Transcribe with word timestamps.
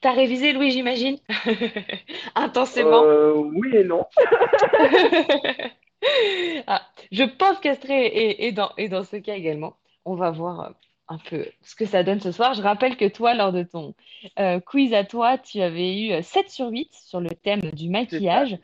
T'as 0.00 0.12
révisé, 0.12 0.52
Louis, 0.52 0.70
j'imagine? 0.70 1.18
Intensément. 2.34 3.02
Euh, 3.04 3.32
oui 3.34 3.76
et 3.76 3.84
non. 3.84 4.06
Ah, 6.66 6.82
je 7.10 7.24
pense 7.24 7.58
qu'Astrée 7.58 8.06
est, 8.06 8.44
est 8.46 8.52
dans, 8.52 8.70
est 8.76 8.88
dans 8.88 9.04
ce 9.04 9.16
cas 9.16 9.34
également. 9.34 9.76
On 10.04 10.14
va 10.14 10.30
voir 10.30 10.60
euh, 10.60 10.70
un 11.08 11.18
peu 11.18 11.46
ce 11.62 11.74
que 11.74 11.86
ça 11.86 12.02
donne 12.02 12.20
ce 12.20 12.32
soir. 12.32 12.54
Je 12.54 12.62
rappelle 12.62 12.96
que 12.96 13.08
toi, 13.08 13.34
lors 13.34 13.52
de 13.52 13.62
ton 13.62 13.94
euh, 14.38 14.60
quiz 14.60 14.94
à 14.94 15.04
toi, 15.04 15.38
tu 15.38 15.60
avais 15.60 15.98
eu 16.00 16.12
euh, 16.12 16.22
7 16.22 16.50
sur 16.50 16.68
8 16.68 16.94
sur 16.94 17.20
le 17.20 17.30
thème 17.30 17.60
du 17.72 17.86
ça, 17.86 17.90
maquillage. 17.90 18.58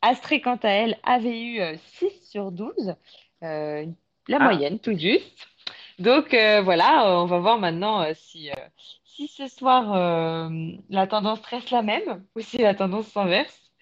Astrée, 0.00 0.40
quant 0.40 0.58
à 0.62 0.70
elle, 0.70 0.96
avait 1.02 1.40
eu 1.40 1.60
euh, 1.60 1.76
6 1.98 2.10
sur 2.30 2.50
12, 2.52 2.94
euh, 3.42 3.86
la 4.28 4.36
Ah, 4.40 4.44
moyenne, 4.44 4.78
tout 4.78 4.96
juste. 4.96 5.48
Donc 5.98 6.32
euh, 6.32 6.62
voilà, 6.62 7.20
on 7.20 7.26
va 7.26 7.38
voir 7.40 7.58
maintenant 7.58 8.06
si, 8.14 8.50
si 9.16 9.28
ce 9.28 9.48
soir 9.48 9.94
euh, 9.94 10.48
la 10.88 11.06
tendance 11.06 11.40
reste 11.46 11.70
la 11.70 11.82
même 11.82 12.26
ou 12.36 12.40
si 12.40 12.58
la 12.58 12.74
tendance 12.74 13.08
s'inverse. 13.08 13.72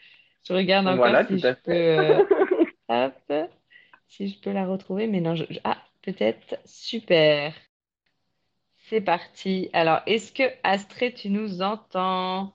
Je 0.47 0.55
regarde 0.55 0.89
encore 0.89 1.17
voilà, 1.17 1.27
si 1.27 1.39
je 1.41 1.53
peux, 1.65 1.73
euh, 1.73 2.21
hop, 2.89 3.33
si 4.09 4.29
je 4.29 4.41
peux 4.41 4.53
la 4.53 4.67
retrouver, 4.67 5.07
mais 5.07 5.21
non, 5.21 5.37
je, 5.37 5.45
je- 5.51 5.61
ah, 5.65 5.79
peut-être, 6.03 6.57
super, 6.65 7.55
c'est 8.89 9.01
parti. 9.01 9.71
Alors, 9.73 10.01
est-ce 10.07 10.33
que 10.33 10.43
Astrée, 10.65 11.13
tu 11.15 11.31
nous 11.31 11.63
entends? 11.63 12.53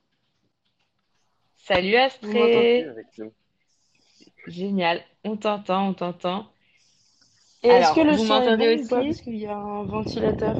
Salut 1.57 1.95
nous? 2.21 3.33
génial, 4.47 5.03
on 5.23 5.37
t'entend, 5.37 5.89
on 5.89 5.93
t'entend. 5.93 6.47
Et 7.63 7.67
est-ce 7.69 7.91
que 7.93 7.99
le 7.99 8.15
vous 8.15 8.17
son 8.17 8.41
est 8.41 8.51
m'entendez 8.51 8.69
bon 8.75 8.79
ou 8.79 8.87
pas? 8.87 9.03
aussi? 9.03 9.05
Parce 9.05 9.21
qu'il 9.21 9.35
y 9.37 9.47
a 9.47 9.57
un 9.57 9.83
ventilateur. 9.83 10.55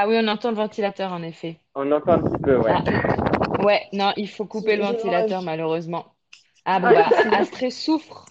Ah 0.00 0.06
oui, 0.06 0.16
on 0.22 0.28
entend 0.28 0.50
le 0.50 0.56
ventilateur 0.56 1.12
en 1.12 1.24
effet. 1.24 1.58
On 1.74 1.90
entend 1.90 2.12
un 2.12 2.22
petit 2.22 2.40
peu, 2.40 2.56
ouais. 2.56 2.70
Ah, 2.72 3.62
ouais, 3.64 3.82
non, 3.92 4.12
il 4.16 4.28
faut 4.28 4.44
couper 4.44 4.76
le 4.76 4.84
ventilateur 4.84 5.42
malheureusement. 5.42 6.06
Ah 6.64 6.78
bon, 6.78 6.90
bah. 6.92 7.08
Astrée 7.36 7.70
souffre. 7.70 8.26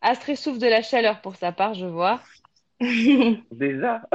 Astrée 0.00 0.34
souffre 0.34 0.58
de 0.58 0.66
la 0.66 0.80
chaleur 0.80 1.20
pour 1.20 1.36
sa 1.36 1.52
part, 1.52 1.74
je 1.74 1.84
vois. 1.84 2.20
Déjà? 3.50 4.00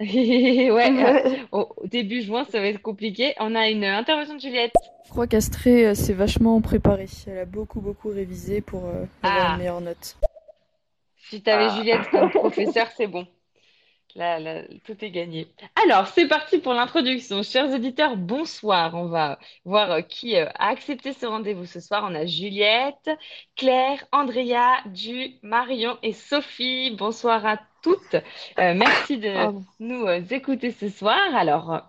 Ouais, 0.00 0.70
Ouais. 0.70 1.40
au 1.52 1.68
au 1.76 1.86
début 1.86 2.22
juin, 2.22 2.44
ça 2.50 2.60
va 2.60 2.66
être 2.66 2.80
compliqué. 2.82 3.34
On 3.40 3.54
a 3.56 3.68
une 3.68 3.84
intervention 3.84 4.34
de 4.36 4.40
Juliette. 4.40 4.72
Je 5.06 5.10
crois 5.10 5.26
qu'Astrée 5.26 5.86
euh, 5.88 5.94
s'est 5.94 6.12
vachement 6.14 6.60
préparée. 6.60 7.06
Elle 7.26 7.38
a 7.38 7.44
beaucoup, 7.44 7.80
beaucoup 7.80 8.08
révisé 8.10 8.60
pour 8.60 8.84
euh, 8.86 9.04
avoir 9.22 9.50
Ah, 9.50 9.52
une 9.52 9.58
meilleure 9.58 9.80
note. 9.80 10.16
si 11.16 11.42
tu 11.42 11.50
avais 11.50 11.66
Ah. 11.70 11.76
Juliette 11.76 12.08
comme 12.10 12.30
professeur, 12.30 12.86
c'est 12.96 13.06
bon. 13.08 13.26
Là, 14.18 14.40
là, 14.40 14.62
tout 14.84 14.96
est 15.04 15.12
gagné. 15.12 15.46
Alors, 15.86 16.08
c'est 16.08 16.26
parti 16.26 16.58
pour 16.58 16.74
l'introduction. 16.74 17.44
Chers 17.44 17.72
auditeurs, 17.72 18.16
bonsoir. 18.16 18.96
On 18.96 19.06
va 19.06 19.38
voir 19.64 19.92
euh, 19.92 20.00
qui 20.00 20.36
euh, 20.36 20.48
a 20.58 20.70
accepté 20.70 21.12
ce 21.12 21.24
rendez-vous 21.24 21.66
ce 21.66 21.78
soir. 21.78 22.04
On 22.10 22.16
a 22.16 22.26
Juliette, 22.26 23.10
Claire, 23.54 24.04
Andrea, 24.10 24.82
Du, 24.86 25.36
Marion 25.44 25.98
et 26.02 26.12
Sophie. 26.12 26.96
Bonsoir 26.98 27.46
à 27.46 27.60
toutes. 27.80 28.16
Euh, 28.58 28.74
merci 28.74 29.18
de 29.18 29.32
nous 29.78 30.08
écouter 30.34 30.72
ce 30.72 30.88
soir. 30.88 31.36
Alors, 31.36 31.88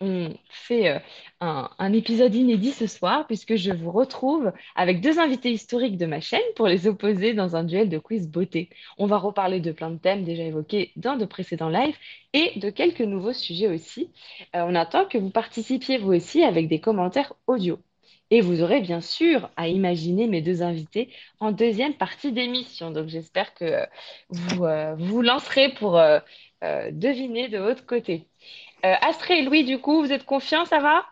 on 0.00 0.34
fait 0.48 0.88
euh, 0.88 0.98
un, 1.40 1.92
épisode 1.92 2.34
inédit 2.34 2.72
ce 2.72 2.86
soir 2.86 3.26
puisque 3.26 3.56
je 3.56 3.72
vous 3.72 3.90
retrouve 3.90 4.52
avec 4.74 5.00
deux 5.00 5.18
invités 5.18 5.52
historiques 5.52 5.96
de 5.96 6.06
ma 6.06 6.20
chaîne 6.20 6.40
pour 6.56 6.66
les 6.66 6.86
opposer 6.86 7.32
dans 7.32 7.54
un 7.56 7.64
duel 7.64 7.88
de 7.88 7.98
quiz 7.98 8.28
beauté. 8.28 8.70
On 8.98 9.06
va 9.06 9.18
reparler 9.18 9.60
de 9.60 9.72
plein 9.72 9.90
de 9.90 9.98
thèmes 9.98 10.24
déjà 10.24 10.42
évoqués 10.42 10.92
dans 10.96 11.16
de 11.16 11.24
précédents 11.24 11.68
lives 11.68 11.96
et 12.32 12.58
de 12.58 12.70
quelques 12.70 13.00
nouveaux 13.00 13.32
sujets 13.32 13.68
aussi. 13.68 14.10
Euh, 14.56 14.64
on 14.66 14.74
attend 14.74 15.06
que 15.06 15.18
vous 15.18 15.30
participiez 15.30 15.98
vous 15.98 16.12
aussi 16.12 16.42
avec 16.42 16.68
des 16.68 16.80
commentaires 16.80 17.34
audio. 17.46 17.78
Et 18.30 18.40
vous 18.40 18.62
aurez 18.62 18.80
bien 18.80 19.00
sûr 19.00 19.50
à 19.56 19.68
imaginer 19.68 20.26
mes 20.26 20.40
deux 20.40 20.62
invités 20.62 21.10
en 21.40 21.52
deuxième 21.52 21.94
partie 21.94 22.32
d'émission. 22.32 22.90
Donc 22.90 23.08
j'espère 23.08 23.54
que 23.54 23.64
euh, 23.64 23.86
vous 24.30 24.66
vous 24.98 25.22
lancerez 25.22 25.72
pour 25.74 26.00
deviner 26.92 27.48
de 27.48 27.58
votre 27.58 27.84
côté. 27.84 28.26
Euh, 28.84 28.94
Astrée 29.00 29.38
et 29.38 29.42
Louis, 29.42 29.64
du 29.64 29.78
coup, 29.80 30.00
vous 30.00 30.12
êtes 30.12 30.24
confiants, 30.26 30.64
ça 30.66 30.78
va? 30.80 31.04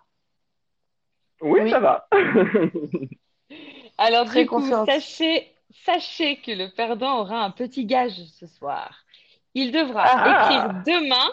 Oui, 1.40 1.60
Oui, 1.62 1.70
ça 1.70 1.80
va. 1.80 2.06
Alors 3.98 4.26
très 4.26 4.42
du 4.42 4.46
coup, 4.48 4.60
sachez, 4.86 5.52
sachez 5.84 6.36
que 6.40 6.50
le 6.50 6.68
perdant 6.70 7.20
aura 7.20 7.42
un 7.44 7.50
petit 7.50 7.84
gage 7.86 8.22
ce 8.38 8.46
soir. 8.46 9.04
Il 9.54 9.70
devra 9.72 10.04
Ah, 10.06 10.28
écrire 10.30 10.64
Ah! 10.70 10.82
demain, 10.86 11.30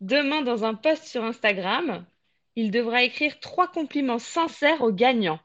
demain 0.00 0.42
dans 0.42 0.64
un 0.64 0.74
post 0.74 1.04
sur 1.04 1.24
Instagram, 1.24 2.04
il 2.54 2.70
devra 2.70 3.02
écrire 3.02 3.38
trois 3.40 3.68
compliments 3.68 4.18
sincères 4.18 4.82
au 4.82 4.92
gagnant. 4.92 5.40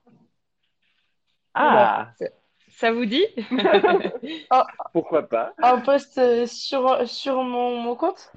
Ah! 1.53 2.13
Ça, 2.17 2.25
ça 2.69 2.91
vous 2.91 3.05
dit? 3.05 3.25
Oh, 4.51 4.63
Pourquoi 4.93 5.27
pas? 5.27 5.53
un 5.61 5.79
post 5.79 6.17
euh, 6.17 6.45
sur, 6.47 7.07
sur 7.07 7.43
mon, 7.43 7.77
mon 7.81 7.95
compte? 7.95 8.31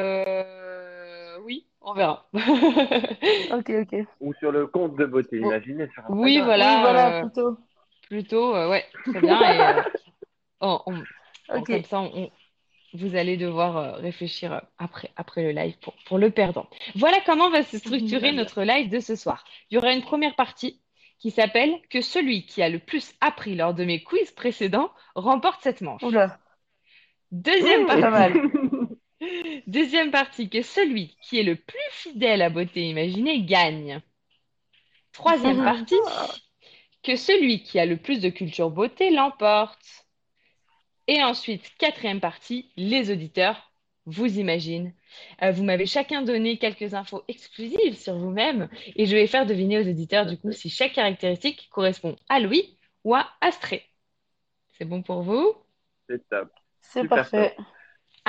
Euh... 0.00 1.38
Oui, 1.44 1.66
on 1.80 1.92
verra. 1.94 2.26
Ok, 3.52 3.70
ok. 3.70 3.94
Ou 4.20 4.32
sur 4.34 4.52
le 4.52 4.66
compte 4.68 4.96
de 4.96 5.06
beauté, 5.06 5.40
Bon, 5.40 5.48
imaginez, 5.48 5.88
sur 5.92 6.04
oui, 6.08 6.08
Instagram. 6.08 6.20
Oui, 6.20 6.40
voilà, 6.40 6.80
voilà, 6.80 7.16
euh, 7.16 7.20
plutôt. 7.22 7.56
plutôt, 8.08 8.54
euh, 8.54 8.68
ouais, 8.70 8.84
très 9.06 9.20
bien. 9.20 9.40
Et 9.40 9.60
euh, 9.60 9.82
on- 10.60 10.80
on- 10.86 11.62
comme 11.62 11.82
ça, 11.84 12.00
on, 12.00 12.30
vous 12.94 13.16
allez 13.16 13.36
devoir 13.36 13.76
euh, 13.76 13.92
réfléchir 13.94 14.62
après, 14.78 15.10
après 15.16 15.42
le 15.42 15.50
live 15.50 15.76
pour, 15.80 15.94
pour 16.06 16.18
le 16.18 16.30
perdant. 16.30 16.68
Voilà 16.94 17.18
comment 17.26 17.50
va 17.50 17.62
se 17.64 17.78
structurer 17.78 18.30
notre 18.40 18.62
live 18.62 18.88
de 18.88 19.00
ce 19.00 19.16
soir. 19.16 19.44
Il 19.70 19.74
y 19.74 19.78
aura 19.78 19.92
une 19.92 20.02
première 20.02 20.36
partie 20.36 20.80
qui 21.18 21.30
s'appelle 21.32 21.72
Que 21.90 22.00
celui 22.02 22.46
qui 22.46 22.62
a 22.62 22.68
le 22.68 22.78
plus 22.78 23.12
appris 23.20 23.54
lors 23.56 23.74
de 23.74 23.84
mes 23.84 24.02
quiz 24.02 24.30
précédents 24.30 24.90
remporte 25.16 25.60
cette 25.62 25.80
manche. 25.82 26.02
Oula, 26.04 26.38
Deuxième 27.32 27.86
partie, 27.86 28.00
pas 28.02 28.10
mal. 28.10 28.32
Deuxième 29.66 30.10
partie, 30.10 30.48
que 30.48 30.62
celui 30.62 31.16
qui 31.22 31.38
est 31.38 31.44
le 31.44 31.56
plus 31.56 31.78
fidèle 31.90 32.42
à 32.42 32.50
beauté 32.50 32.88
imaginée 32.88 33.42
gagne. 33.42 34.00
Troisième 35.12 35.62
partie, 35.62 35.98
que 37.02 37.16
celui 37.16 37.62
qui 37.62 37.78
a 37.78 37.86
le 37.86 37.96
plus 37.96 38.20
de 38.20 38.28
culture 38.28 38.70
beauté 38.70 39.10
l'emporte. 39.10 40.06
Et 41.06 41.22
ensuite, 41.22 41.72
quatrième 41.78 42.20
partie, 42.20 42.70
les 42.76 43.10
auditeurs 43.10 43.72
vous 44.06 44.38
imaginent. 44.38 44.94
Euh, 45.42 45.50
vous 45.50 45.64
m'avez 45.64 45.86
chacun 45.86 46.22
donné 46.22 46.56
quelques 46.58 46.94
infos 46.94 47.24
exclusives 47.28 47.98
sur 47.98 48.16
vous-même 48.16 48.68
et 48.96 49.06
je 49.06 49.16
vais 49.16 49.26
faire 49.26 49.46
deviner 49.46 49.78
aux 49.78 49.88
auditeurs 49.88 50.26
du 50.26 50.38
coup 50.38 50.52
si 50.52 50.70
chaque 50.70 50.94
caractéristique 50.94 51.68
correspond 51.70 52.16
à 52.28 52.40
Louis 52.40 52.78
ou 53.04 53.14
à 53.14 53.28
Astrée. 53.40 53.84
C'est 54.78 54.84
bon 54.84 55.02
pour 55.02 55.22
vous? 55.22 55.54
C'est 56.08 56.26
top. 56.28 56.50
C'est 56.80 57.06
parfait. 57.06 57.56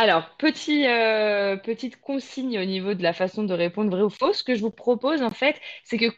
Alors, 0.01 0.35
petit, 0.37 0.87
euh, 0.87 1.57
petite 1.57 2.01
consigne 2.01 2.57
au 2.59 2.65
niveau 2.65 2.93
de 2.95 3.03
la 3.03 3.13
façon 3.13 3.43
de 3.43 3.53
répondre 3.53 3.91
vrai 3.91 4.01
ou 4.01 4.09
faux. 4.09 4.33
Ce 4.33 4.43
que 4.43 4.55
je 4.55 4.61
vous 4.61 4.71
propose, 4.71 5.21
en 5.21 5.29
fait, 5.29 5.59
c'est 5.83 5.97
que 5.99 6.05
euh, 6.05 6.11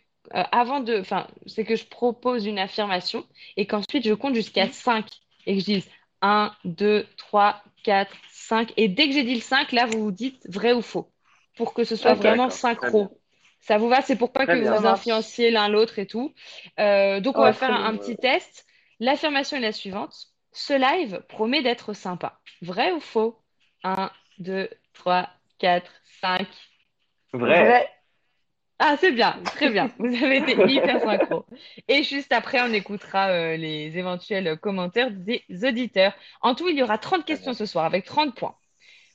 avant 0.54 0.80
de, 0.80 1.00
enfin, 1.02 1.28
c'est 1.48 1.66
que 1.66 1.76
je 1.76 1.86
propose 1.86 2.46
une 2.46 2.60
affirmation 2.60 3.26
et 3.58 3.68
qu'ensuite 3.68 4.06
je 4.08 4.14
compte 4.14 4.36
jusqu'à 4.36 4.70
5 4.70 5.08
et 5.46 5.56
que 5.56 5.60
je 5.60 5.66
dise 5.66 5.90
1, 6.22 6.56
2, 6.64 7.06
3, 7.18 7.62
4, 7.84 8.16
5. 8.32 8.72
Et 8.78 8.88
dès 8.88 9.08
que 9.10 9.14
j'ai 9.14 9.24
dit 9.24 9.36
le 9.36 9.42
5, 9.42 9.74
là, 9.74 9.86
vous 9.86 10.02
vous 10.02 10.12
dites 10.14 10.48
vrai 10.50 10.72
ou 10.74 10.82
faux 10.82 11.12
pour 11.58 11.74
que 11.74 11.84
ce 11.84 11.96
soit 11.98 12.14
Ok. 12.14 12.26
vraiment 12.26 12.50
synchro. 12.50 13.20
Ça 13.60 13.78
vous 13.78 13.90
va? 13.90 14.02
C'est 14.02 14.16
pour 14.18 14.32
pas 14.32 14.48
Très 14.48 14.56
que 14.56 14.58
bien. 14.58 14.74
Vous 14.74 14.86
influenciez 14.86 15.52
l'un 15.52 15.68
l'autre 15.68 16.00
et 16.00 16.08
tout. 16.08 16.34
Euh, 16.80 17.20
donc, 17.20 17.38
on 17.38 17.42
Ouais, 17.42 17.52
va 17.52 17.54
très 17.54 17.74
faire 17.74 17.86
un 17.86 17.98
petit 17.98 18.18
test. 18.18 18.66
L'affirmation 19.02 19.58
est 19.58 19.62
la 19.62 19.72
suivante. 19.74 20.16
Ce 20.54 20.74
live 20.74 21.22
promet 21.28 21.62
d'être 21.64 21.94
sympa. 21.94 22.40
Vrai 22.62 22.92
ou 22.94 23.00
faux? 23.02 23.43
1, 23.84 24.12
2, 24.40 24.70
3, 24.94 25.30
4, 25.60 25.92
5. 26.22 26.48
Vrai. 27.34 27.66
Vrai. 27.66 27.90
Ah, 28.80 28.98
c'est 29.00 29.12
bien, 29.12 29.40
très 29.46 29.70
bien. 29.70 29.92
Vous 29.98 30.14
avez 30.14 30.38
été 30.38 30.52
hyper 30.68 31.00
synchro. 31.00 31.46
Et 31.88 32.04
juste 32.04 32.34
après, 32.34 32.62
on 32.62 32.74
écoutera 32.74 33.30
euh, 33.30 33.56
les 33.56 33.98
éventuels 33.98 34.58
commentaires 34.60 35.12
des 35.12 35.44
auditeurs. 35.64 36.14
En 36.42 36.54
tout, 36.56 36.68
il 36.68 36.78
y 36.78 36.84
aura 36.84 36.98
30 36.98 37.24
Très 37.24 37.34
questions 37.34 37.54
ce 37.54 37.66
soir 37.66 37.86
avec 37.86 38.04
30 38.06 38.36
points. 38.36 38.56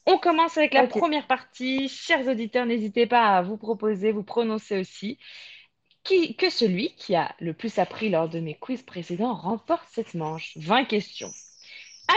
On 0.06 0.16
commence 0.16 0.56
avec 0.56 0.72
la 0.72 0.86
première 0.86 1.26
partie. 1.26 1.88
Chers 1.88 2.26
auditeurs, 2.28 2.64
n'hésitez 2.64 3.06
pas 3.06 3.36
à 3.36 3.42
vous 3.42 3.58
proposer, 3.58 4.10
vous 4.10 4.22
prononcer 4.22 4.78
aussi. 4.78 5.18
Qui, 6.02 6.34
que 6.36 6.48
celui 6.48 6.94
qui 6.94 7.14
a 7.14 7.34
le 7.38 7.52
plus 7.52 7.78
appris 7.78 8.08
lors 8.08 8.30
de 8.30 8.40
mes 8.40 8.54
quiz 8.54 8.82
précédents 8.82 9.34
remporte 9.34 9.86
cette 9.90 10.14
manche? 10.14 10.56
20 10.56 10.86
questions. 10.86 11.30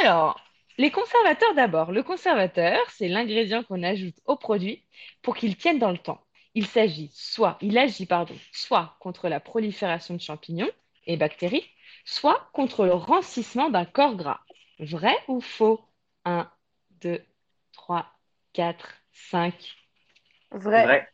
Alors, 0.02 0.40
les 0.82 0.92
conservateurs 0.92 1.54
d'abord. 1.54 1.92
Le 1.92 2.04
conservateur, 2.04 2.80
c'est 2.90 3.08
l'ingrédient 3.08 3.64
qu'on 3.64 3.84
ajoute 3.84 4.16
au 4.26 4.36
produit 4.36 4.84
pour 5.22 5.36
qu'il 5.36 5.56
tienne 5.56 5.80
dans 5.80 5.92
le 5.92 5.98
temps. 5.98 6.22
Il 6.56 6.66
s'agit 6.66 7.12
soit, 7.14 7.58
il 7.62 7.78
agit, 7.78 8.06
pardon, 8.06 8.36
soit 8.52 8.98
contre 9.00 9.30
la 9.30 9.40
prolifération 9.40 10.16
de 10.16 10.22
champignons 10.22 10.70
et 11.06 11.18
bactéries, 11.18 11.70
soit 12.04 12.50
contre 12.54 12.86
le 12.86 12.94
rancissement 12.94 13.70
d'un 13.70 13.86
corps 13.86 14.16
gras. 14.16 14.42
Vrai 14.80 15.16
ou 15.28 15.40
faux? 15.40 15.80
1, 16.26 16.52
2, 17.02 17.24
3, 17.72 18.06
4, 18.54 18.96
5. 19.12 19.76
Vrai. 20.52 20.84
Vrai. 20.84 21.08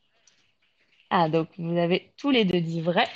Ah, 1.09 1.29
donc 1.29 1.49
vous 1.57 1.77
avez 1.77 2.13
tous 2.17 2.31
les 2.31 2.45
deux 2.45 2.61
dit 2.61 2.81
vrai. 2.81 3.07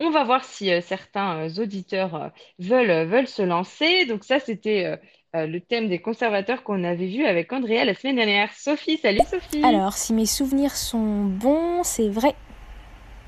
On 0.00 0.10
va 0.10 0.24
voir 0.24 0.44
si 0.44 0.72
euh, 0.72 0.80
certains 0.80 1.48
euh, 1.48 1.62
auditeurs 1.62 2.14
euh, 2.14 2.28
veulent, 2.58 2.90
euh, 2.90 3.04
veulent 3.06 3.28
se 3.28 3.42
lancer. 3.42 4.06
Donc 4.06 4.24
ça, 4.24 4.40
c'était 4.40 4.98
euh, 5.36 5.46
le 5.46 5.60
thème 5.60 5.88
des 5.88 6.00
conservateurs 6.00 6.62
qu'on 6.62 6.82
avait 6.84 7.06
vu 7.06 7.24
avec 7.24 7.52
Andrea 7.52 7.84
la 7.84 7.94
semaine 7.94 8.16
dernière. 8.16 8.52
Sophie, 8.54 8.98
salut 8.98 9.20
Sophie. 9.28 9.64
Alors, 9.64 9.92
si 9.94 10.12
mes 10.12 10.26
souvenirs 10.26 10.74
sont 10.76 11.24
bons, 11.24 11.82
c'est 11.84 12.08
vrai. 12.08 12.34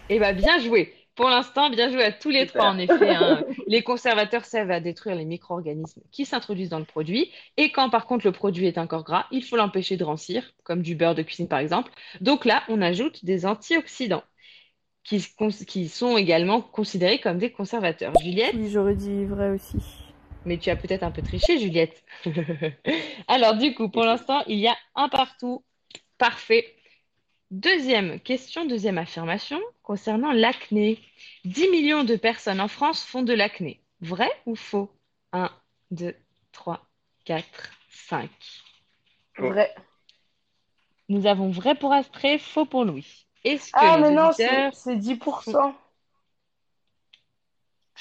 Eh 0.09 0.19
bien, 0.19 0.33
bien 0.33 0.59
joué. 0.59 0.95
Pour 1.15 1.29
l'instant, 1.29 1.69
bien 1.69 1.91
joué 1.91 2.03
à 2.05 2.13
tous 2.13 2.31
les 2.31 2.47
Super. 2.47 2.53
trois, 2.55 2.71
en 2.71 2.79
effet. 2.79 3.11
hein. 3.15 3.45
Les 3.67 3.83
conservateurs 3.83 4.47
servent 4.47 4.71
à 4.71 4.81
détruire 4.81 5.15
les 5.15 5.27
micro-organismes 5.27 6.01
qui 6.11 6.25
s'introduisent 6.25 6.71
dans 6.71 6.79
le 6.79 6.87
produit. 6.87 7.31
Et 7.59 7.71
quand, 7.71 7.91
par 7.91 8.07
contre, 8.07 8.27
le 8.27 8.33
produit 8.33 8.67
est 8.67 8.79
encore 8.79 9.05
gras, 9.05 9.27
il 9.31 9.45
faut 9.45 9.57
l'empêcher 9.57 9.97
de 9.99 10.05
rancir, 10.05 10.53
comme 10.65 10.81
du 10.83 10.95
beurre 10.97 11.15
de 11.15 11.23
cuisine, 11.23 11.49
par 11.49 11.59
exemple. 11.59 11.93
Donc 12.23 12.47
là, 12.47 12.63
on 12.69 12.81
ajoute 12.81 13.25
des 13.25 13.45
antioxydants 13.45 14.25
qui, 15.05 15.23
qui 15.67 15.89
sont 15.89 16.17
également 16.17 16.63
considérés 16.63 17.21
comme 17.21 17.39
des 17.39 17.53
conservateurs. 17.53 18.13
Juliette, 18.23 18.55
Oui, 18.55 18.71
j'aurais 18.71 18.95
dit 18.97 19.25
vrai 19.27 19.51
aussi. 19.51 19.77
Mais 20.45 20.59
tu 20.59 20.71
as 20.71 20.77
peut-être 20.77 21.03
un 21.03 21.11
peu 21.11 21.23
triché, 21.23 21.59
Juliette. 21.59 22.05
Alors, 23.29 23.57
du 23.57 23.75
coup, 23.75 23.89
pour 23.89 24.05
l'instant, 24.05 24.43
il 24.47 24.59
y 24.59 24.69
a 24.69 24.77
un 24.95 25.09
partout. 25.09 25.65
Parfait. 26.19 26.75
Deuxième 27.51 28.19
question, 28.21 28.65
deuxième 28.65 28.99
affirmation 28.99 29.61
concernant 29.83 30.33
l'acné. 30.33 30.99
10 31.45 31.69
millions 31.69 32.05
de 32.05 32.17
personnes 32.17 32.61
en 32.61 32.69
France 32.69 33.05
font 33.05 33.23
de 33.23 33.35
l'acné. 33.35 33.81
Vrai 34.01 34.31
ou 34.47 34.55
faux? 34.57 34.91
1, 35.33 35.51
2, 35.91 36.15
3, 36.53 36.87
4, 37.25 37.71
5. 37.91 38.31
Faux. 39.35 39.49
Vrai. 39.51 39.75
Nous 41.09 41.27
avons 41.27 41.51
vrai 41.51 41.75
pour 41.75 41.93
Astrée, 41.93 42.39
faux 42.39 42.65
pour 42.65 42.85
Louis. 42.85 43.27
Est-ce 43.45 43.71
que 43.71 43.79
Ah, 43.79 43.99
mais 43.99 44.13
non, 44.13 44.31
c'est 44.33 44.97
10%. 44.97 45.75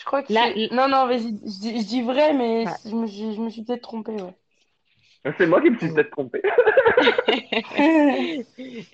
Je 0.02 0.06
crois 0.06 0.24
que 0.24 0.34
Là, 0.34 0.52
c'est... 0.54 0.72
Non, 0.72 0.88
non, 0.90 1.06
vas-y, 1.08 1.38
je 1.46 1.60
dis, 1.60 1.80
je 1.82 1.86
dis 1.88 2.02
vrai, 2.02 2.34
mais 2.34 2.66
Ouais. 2.66 2.72
je 2.86 2.96
me 2.96 3.06
suis, 3.08 3.36
je 3.36 3.40
me 3.42 3.50
suis 3.52 3.64
peut-être 3.64 3.84
trompée, 3.84 4.20
ouais. 4.22 4.34
C'est 5.38 5.46
moi 5.46 5.62
qui 5.62 5.70
me 5.70 5.78
suis 5.78 5.94
peut-être 5.94 6.10
trompé. 6.12 6.42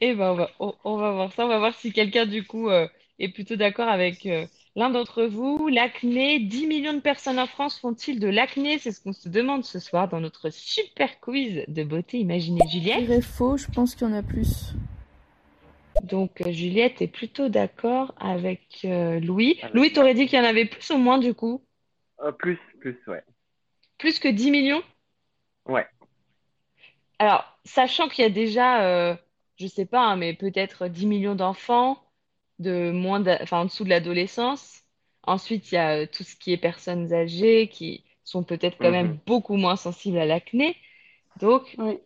Eh 0.02 0.16
ben, 0.16 0.32
on 0.32 0.36
va, 0.36 0.52
on, 0.60 0.74
on 0.84 0.98
va 0.98 1.12
voir 1.12 1.32
ça. 1.34 1.46
On 1.46 1.48
va 1.50 1.60
voir 1.60 1.74
si 1.76 1.92
quelqu'un, 1.94 2.26
du 2.26 2.46
coup, 2.46 2.70
euh, 2.70 2.88
est 3.20 3.30
plutôt 3.30 3.56
d'accord 3.56 3.88
avec 3.90 4.26
euh, 4.26 4.46
l'un 4.76 4.90
d'entre 4.90 5.24
vous. 5.26 5.68
L'acné, 5.70 6.40
10 6.40 6.68
millions 6.68 6.94
de 6.94 7.00
personnes 7.02 7.40
en 7.40 7.48
France 7.48 7.80
font-ils 7.80 8.20
de 8.20 8.28
l'acné? 8.28 8.80
C'est 8.80 8.92
ce 8.92 9.02
qu'on 9.02 9.14
se 9.14 9.30
demande 9.30 9.64
ce 9.66 9.80
soir 9.80 10.08
dans 10.10 10.20
notre 10.20 10.50
super 10.50 11.20
quiz 11.20 11.64
de 11.68 11.84
beauté 11.84 12.20
imaginée. 12.20 12.68
Je 12.68 12.68
Juliette? 12.68 13.00
dirais 13.00 13.22
faux, 13.22 13.58
je 13.58 13.68
pense 13.68 13.96
qu'il 13.96 14.08
y 14.08 14.12
en 14.12 14.14
a 14.14 14.24
plus. 14.24 14.74
Donc, 16.04 16.42
euh, 16.42 16.52
Juliette 16.52 17.02
est 17.02 17.08
plutôt 17.08 17.50
d'accord 17.50 18.14
avec 18.20 18.80
euh, 18.86 19.20
Louis. 19.20 19.60
Louis, 19.74 19.92
t'aurais 19.94 20.14
dit 20.14 20.28
qu'il 20.28 20.40
y 20.40 20.42
en 20.42 20.46
avait 20.46 20.66
plus 20.66 20.90
ou 20.92 20.98
moins, 20.98 21.18
du 21.18 21.34
coup? 21.34 21.64
Euh, 22.24 22.32
plus, 22.32 22.60
plus, 22.80 22.98
ouais. 23.08 23.24
Plus 23.98 24.20
que 24.20 24.28
10 24.28 24.52
millions? 24.52 24.84
Ouais. 25.66 25.86
Alors, 27.20 27.46
sachant 27.66 28.08
qu'il 28.10 28.24
y 28.24 28.28
a 28.28 28.30
déjà, 28.30 28.84
euh, 28.84 29.16
je 29.58 29.68
sais 29.68 29.86
pas, 29.86 30.06
hein, 30.06 30.16
mais 30.18 30.34
peut-être 30.34 30.88
10 30.88 31.06
millions 31.06 31.36
d'enfants 31.36 32.04
de 32.60 32.92
moins 32.92 33.26
enfin, 33.42 33.60
en 33.62 33.66
dessous 33.66 33.84
de 33.84 33.90
l'adolescence. 33.90 34.82
Ensuite, 35.24 35.72
il 35.72 35.76
y 35.76 35.78
a 35.78 35.98
euh, 36.02 36.06
tout 36.06 36.24
ce 36.24 36.36
qui 36.36 36.54
est 36.54 36.58
personnes 36.58 37.12
âgées 37.14 37.68
qui 37.68 38.04
sont 38.24 38.44
peut-être 38.44 38.78
quand 38.80 38.92
même 38.92 39.08
Mhm. 39.12 39.20
beaucoup 39.26 39.56
moins 39.56 39.76
sensibles 39.76 40.18
à 40.18 40.26
l'acné. 40.26 40.76
Donc, 41.40 41.76
Oui. 41.78 42.00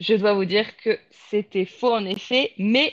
je 0.00 0.14
dois 0.14 0.34
vous 0.34 0.44
dire 0.44 0.76
que 0.76 0.98
c'était 1.10 1.66
faux 1.66 1.92
en 1.94 2.04
effet, 2.04 2.52
mais 2.58 2.92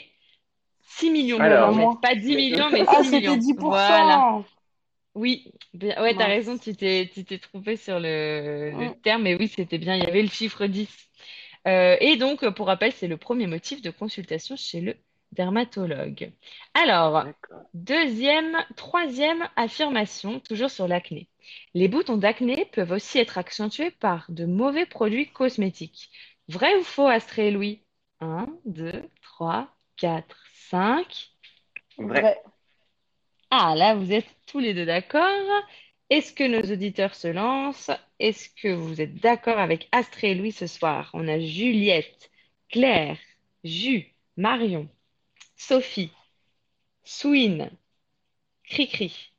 6 0.97 1.09
millions. 1.11 1.43
Alors. 1.43 1.99
Pas 2.01 2.15
10 2.15 2.35
millions, 2.35 2.69
mais 2.71 2.85
Ah, 2.87 3.03
6 3.03 3.09
c'était 3.09 3.37
millions. 3.37 3.37
10%. 3.37 3.57
Voilà. 3.57 4.25
Oui, 5.15 5.51
bien, 5.73 6.01
ouais, 6.01 6.15
t'as 6.15 6.27
raison, 6.27 6.57
tu 6.57 6.75
t'es, 6.75 7.09
tu 7.13 7.25
t'es 7.25 7.37
trompé 7.39 7.75
sur 7.77 7.99
le, 7.99 8.71
le 8.77 8.91
terme, 9.03 9.23
mais 9.23 9.35
oui, 9.35 9.47
c'était 9.49 9.77
bien, 9.77 9.95
il 9.95 10.03
y 10.03 10.07
avait 10.07 10.21
le 10.21 10.29
chiffre 10.29 10.67
10. 10.67 10.89
Euh, 11.67 11.97
et 11.99 12.15
donc, 12.17 12.47
pour 12.55 12.67
rappel, 12.67 12.91
c'est 12.93 13.07
le 13.07 13.17
premier 13.17 13.47
motif 13.47 13.81
de 13.81 13.91
consultation 13.91 14.55
chez 14.55 14.81
le 14.81 14.95
dermatologue. 15.33 16.31
Alors, 16.73 17.25
D'accord. 17.25 17.65
deuxième, 17.73 18.57
troisième 18.77 19.47
affirmation, 19.57 20.39
toujours 20.41 20.69
sur 20.71 20.87
l'acné. 20.87 21.29
Les 21.73 21.87
boutons 21.89 22.17
d'acné 22.17 22.65
peuvent 22.71 22.91
aussi 22.91 23.19
être 23.19 23.37
accentués 23.37 23.91
par 23.91 24.25
de 24.29 24.45
mauvais 24.45 24.85
produits 24.85 25.29
cosmétiques. 25.31 26.09
Vrai 26.47 26.75
ou 26.77 26.83
faux, 26.83 27.07
Astrée 27.07 27.49
et 27.49 27.51
Louis? 27.51 27.81
1, 28.19 28.47
2, 28.65 29.09
3, 29.21 29.69
4, 30.01 30.35
5. 30.69 31.31
Vrai. 31.99 32.21
Vrai. 32.21 32.37
Ah, 33.51 33.75
là, 33.75 33.93
vous 33.93 34.11
êtes 34.11 34.25
tous 34.47 34.57
les 34.57 34.73
deux 34.73 34.85
d'accord. 34.85 35.63
Est-ce 36.09 36.33
que 36.33 36.43
nos 36.43 36.73
auditeurs 36.73 37.13
se 37.13 37.27
lancent? 37.27 37.91
Est-ce 38.17 38.49
que 38.49 38.73
vous 38.73 38.99
êtes 38.99 39.15
d'accord 39.15 39.59
avec 39.59 39.87
Astrée 39.91 40.31
et 40.31 40.35
Louis 40.35 40.51
ce 40.51 40.65
soir? 40.65 41.11
On 41.13 41.27
a 41.27 41.39
Juliette, 41.39 42.31
Claire, 42.69 43.19
Jus, 43.63 44.07
Marion, 44.37 44.89
Sophie, 45.55 46.11
Swin, 47.03 47.69
Cricri. 48.63 49.33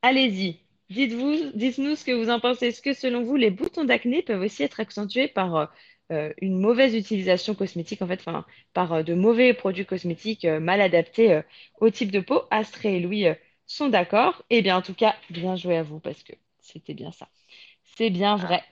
Allez-y, 0.00 0.58
dites-vous, 0.88 1.52
dites-nous 1.52 1.96
ce 1.96 2.04
que 2.04 2.12
vous 2.12 2.30
en 2.30 2.40
pensez. 2.40 2.68
Est-ce 2.68 2.80
que 2.82 2.94
selon 2.94 3.24
vous, 3.24 3.36
les 3.36 3.50
boutons 3.50 3.84
d'acné 3.84 4.22
peuvent 4.22 4.40
aussi 4.40 4.62
être 4.62 4.80
accentués 4.80 5.28
par 5.28 5.70
euh, 6.12 6.32
une 6.40 6.58
mauvaise 6.60 6.94
utilisation 6.94 7.54
cosmétique, 7.54 8.02
en 8.02 8.06
fait, 8.06 8.20
enfin, 8.20 8.44
par 8.74 8.92
euh, 8.92 9.02
de 9.02 9.14
mauvais 9.14 9.54
produits 9.54 9.86
cosmétiques 9.86 10.44
euh, 10.44 10.60
mal 10.60 10.80
adaptés 10.80 11.40
au 11.80 11.90
type 11.90 12.10
de 12.12 12.20
peau? 12.20 12.42
Astrée 12.50 12.96
et 12.96 13.00
Louis 13.00 13.26
sont 13.66 13.88
d'accord. 13.88 14.44
Eh 14.50 14.62
bien, 14.62 14.76
en 14.76 14.82
tout 14.82 14.94
cas, 14.94 15.16
bien 15.30 15.56
joué 15.56 15.76
à 15.78 15.82
vous 15.82 16.00
parce 16.00 16.22
que 16.22 16.32
c'était 16.60 16.94
bien 16.94 17.12
ça. 17.12 17.28
C'est 17.96 18.10
bien 18.10 18.36
vrai. 18.36 18.62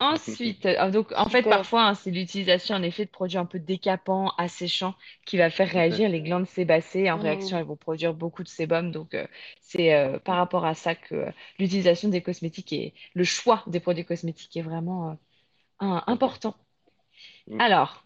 Ensuite, 0.00 0.66
euh, 0.66 0.90
donc 0.90 1.12
en 1.16 1.28
fait, 1.28 1.44
parfois, 1.44 1.84
hein, 1.86 1.94
c'est 1.94 2.10
l'utilisation 2.10 2.74
en 2.76 2.82
effet 2.82 3.04
de 3.06 3.10
produits 3.10 3.38
un 3.38 3.46
peu 3.46 3.58
décapants, 3.58 4.30
asséchants, 4.38 4.94
qui 5.24 5.36
va 5.38 5.50
faire 5.50 5.68
réagir 5.70 6.08
les 6.08 6.20
glandes 6.20 6.46
sébacées. 6.46 7.10
En 7.10 7.16
Mhm. 7.16 7.22
réaction, 7.22 7.56
elles 7.58 7.64
vont 7.64 7.76
produire 7.76 8.12
beaucoup 8.12 8.42
de 8.42 8.48
sébum. 8.48 8.90
Donc, 8.90 9.14
euh, 9.14 9.26
c'est 9.60 9.94
euh, 9.94 10.18
par 10.18 10.36
rapport 10.36 10.64
à 10.66 10.74
ça 10.74 10.94
que 10.94 11.14
euh, 11.14 11.30
l'utilisation 11.58 12.08
des 12.08 12.22
cosmétiques 12.22 12.72
et 12.72 12.92
le 13.14 13.24
choix 13.24 13.62
des 13.66 13.80
produits 13.80 14.04
cosmétiques 14.04 14.56
est 14.56 14.62
vraiment 14.62 15.16
un- 15.84 16.04
important. 16.06 16.54
Mhm. 17.46 17.60
Alors, 17.60 18.02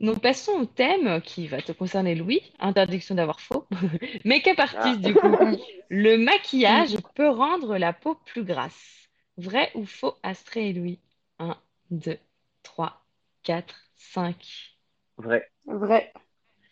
nous 0.00 0.14
passons 0.16 0.52
au 0.52 0.66
thème 0.66 1.20
qui 1.22 1.46
va 1.48 1.60
te 1.62 1.72
concerner, 1.72 2.14
Louis. 2.14 2.40
Interdiction 2.58 3.14
d'avoir 3.14 3.40
faux. 3.40 3.66
Make-up 4.24 4.58
artist, 4.58 5.00
du 5.00 5.14
coup. 5.14 5.36
Le 5.90 6.16
maquillage 6.16 6.96
peut 7.14 7.28
rendre 7.28 7.76
la 7.78 7.92
peau 7.92 8.14
plus 8.26 8.44
grasse. 8.44 9.08
Vrai 9.36 9.70
ou 9.74 9.86
faux, 9.86 10.14
Astrée 10.22 10.70
et 10.70 10.72
Louis? 10.72 10.98
1, 11.38 11.56
2, 11.90 12.18
3, 12.62 13.02
4, 13.42 13.74
5. 13.96 14.76
Vrai. 15.18 15.50
Vrai. 15.66 16.12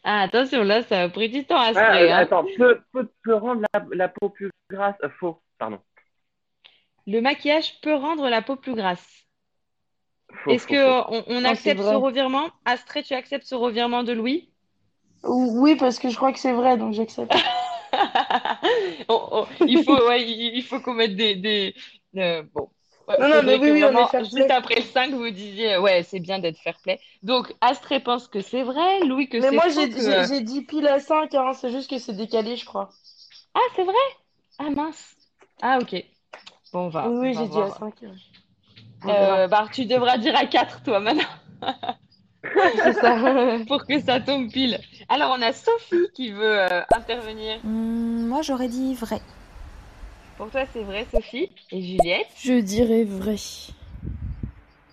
Ah, 0.02 0.22
attention, 0.22 0.62
là, 0.62 0.82
ça 0.82 1.02
a 1.02 1.08
pris 1.08 1.28
du 1.28 1.44
temps, 1.44 1.56
Ah, 1.58 1.68
Astrée. 1.68 2.10
euh, 2.10 2.14
hein. 2.14 2.18
attends, 2.18 2.44
peut, 2.56 2.80
peut, 2.92 3.08
peut 3.22 3.34
rendre 3.34 3.62
la, 3.74 3.84
la 3.92 4.08
peau 4.08 4.28
plus 4.30 4.50
grasse? 4.70 4.96
euh, 5.04 5.08
faux, 5.18 5.40
pardon. 5.58 5.78
Le 7.06 7.20
maquillage 7.20 7.80
peut 7.82 7.94
rendre 7.94 8.28
la 8.30 8.40
peau 8.42 8.56
plus 8.56 8.74
grasse. 8.74 9.26
Est-ce 10.48 10.66
faux. 10.74 10.96
on, 11.08 11.44
c'est 11.56 11.72
accepte 11.72 11.82
ce 11.82 11.94
vrai. 11.94 11.94
revirement? 11.94 12.50
Astrée, 12.66 13.02
tu 13.02 13.14
acceptes 13.14 13.46
ce 13.46 13.54
revirement 13.54 14.02
de 14.04 14.12
Louis? 14.12 14.50
Ou- 15.24 15.62
Oui, 15.62 15.76
parce 15.76 15.98
que 15.98 16.10
je 16.10 16.16
crois 16.16 16.30
que 16.30 16.38
c'est 16.38 16.52
vrai, 16.52 16.76
donc 16.76 16.92
j'accepte. 16.92 17.32
On- 19.08 19.28
on- 19.32 19.46
il 19.66 19.78
faut, 19.78 20.06
ouais, 20.08 20.22
il, 20.28 20.62
faut 20.62 20.80
qu'on 20.80 20.94
mette 20.94 21.16
des, 21.16 21.34
des 21.36 21.74
euh, 22.16 22.42
bon. 22.54 22.70
Ouais, 23.08 23.18
Non, 23.18 23.28
non, 23.28 23.42
mais 23.42 23.56
oui, 23.56 23.70
oui, 23.72 23.84
on 23.84 23.96
est 23.96 24.06
vraiment, 24.06 24.30
juste 24.32 24.50
après 24.50 24.76
le 24.76 24.82
5, 24.82 25.12
vous 25.12 25.30
disiez, 25.30 25.74
euh, 25.74 25.80
ouais, 25.80 26.04
c'est 26.04 26.20
bien 26.20 26.38
d'être 26.38 26.58
fair 26.58 26.78
play. 26.80 27.00
Donc, 27.22 27.52
Astrée 27.60 27.98
pense 28.00 28.28
que 28.28 28.40
c'est 28.40 28.62
vrai, 28.62 29.00
Louis 29.04 29.28
que 29.28 29.40
Mais 29.40 29.50
c'est 29.50 29.58
moi, 29.58 29.68
faux, 29.74 29.88
j'ai 29.88 29.88
que... 29.88 30.00
j'ai- 30.00 30.22
j'ai 30.22 30.40
dit 30.40 30.62
pile 30.64 30.86
à 30.86 31.00
5, 31.00 31.34
hein, 31.34 31.52
c'est 31.52 31.72
juste 31.72 31.90
que 31.90 31.98
c'est 31.98 32.12
décalé, 32.14 32.54
je 32.56 32.64
crois. 32.64 32.90
Ah, 33.54 33.60
c'est 33.76 33.84
vrai? 33.84 33.94
Ah, 34.58 34.70
mince. 34.70 35.16
Ah, 35.62 35.78
ok. 35.80 35.94
Bon, 36.72 36.86
on 36.86 36.88
va, 36.88 37.16
Oui, 37.20 37.34
j'ai 37.34 37.48
dit 37.48 37.60
à 37.62 37.70
voir. 37.70 37.70
5. 37.70 37.94
Euh, 39.06 39.48
bah, 39.48 39.66
tu 39.72 39.86
devras 39.86 40.18
dire 40.18 40.36
à 40.36 40.46
4, 40.46 40.82
toi, 40.82 41.00
maintenant, 41.00 41.22
ça. 43.00 43.58
pour 43.66 43.86
que 43.86 44.00
ça 44.00 44.20
tombe 44.20 44.50
pile. 44.50 44.78
Alors, 45.08 45.34
on 45.38 45.42
a 45.42 45.52
Sophie 45.52 46.08
qui 46.14 46.30
veut 46.32 46.60
euh, 46.60 46.82
intervenir. 46.94 47.58
Hum, 47.64 48.26
moi, 48.26 48.42
j'aurais 48.42 48.68
dit 48.68 48.94
vrai. 48.94 49.20
Pour 50.36 50.50
toi, 50.50 50.62
c'est 50.72 50.82
vrai, 50.82 51.06
Sophie 51.12 51.50
et 51.70 51.82
Juliette? 51.82 52.28
Je 52.42 52.60
dirais 52.60 53.04
vrai. 53.04 53.36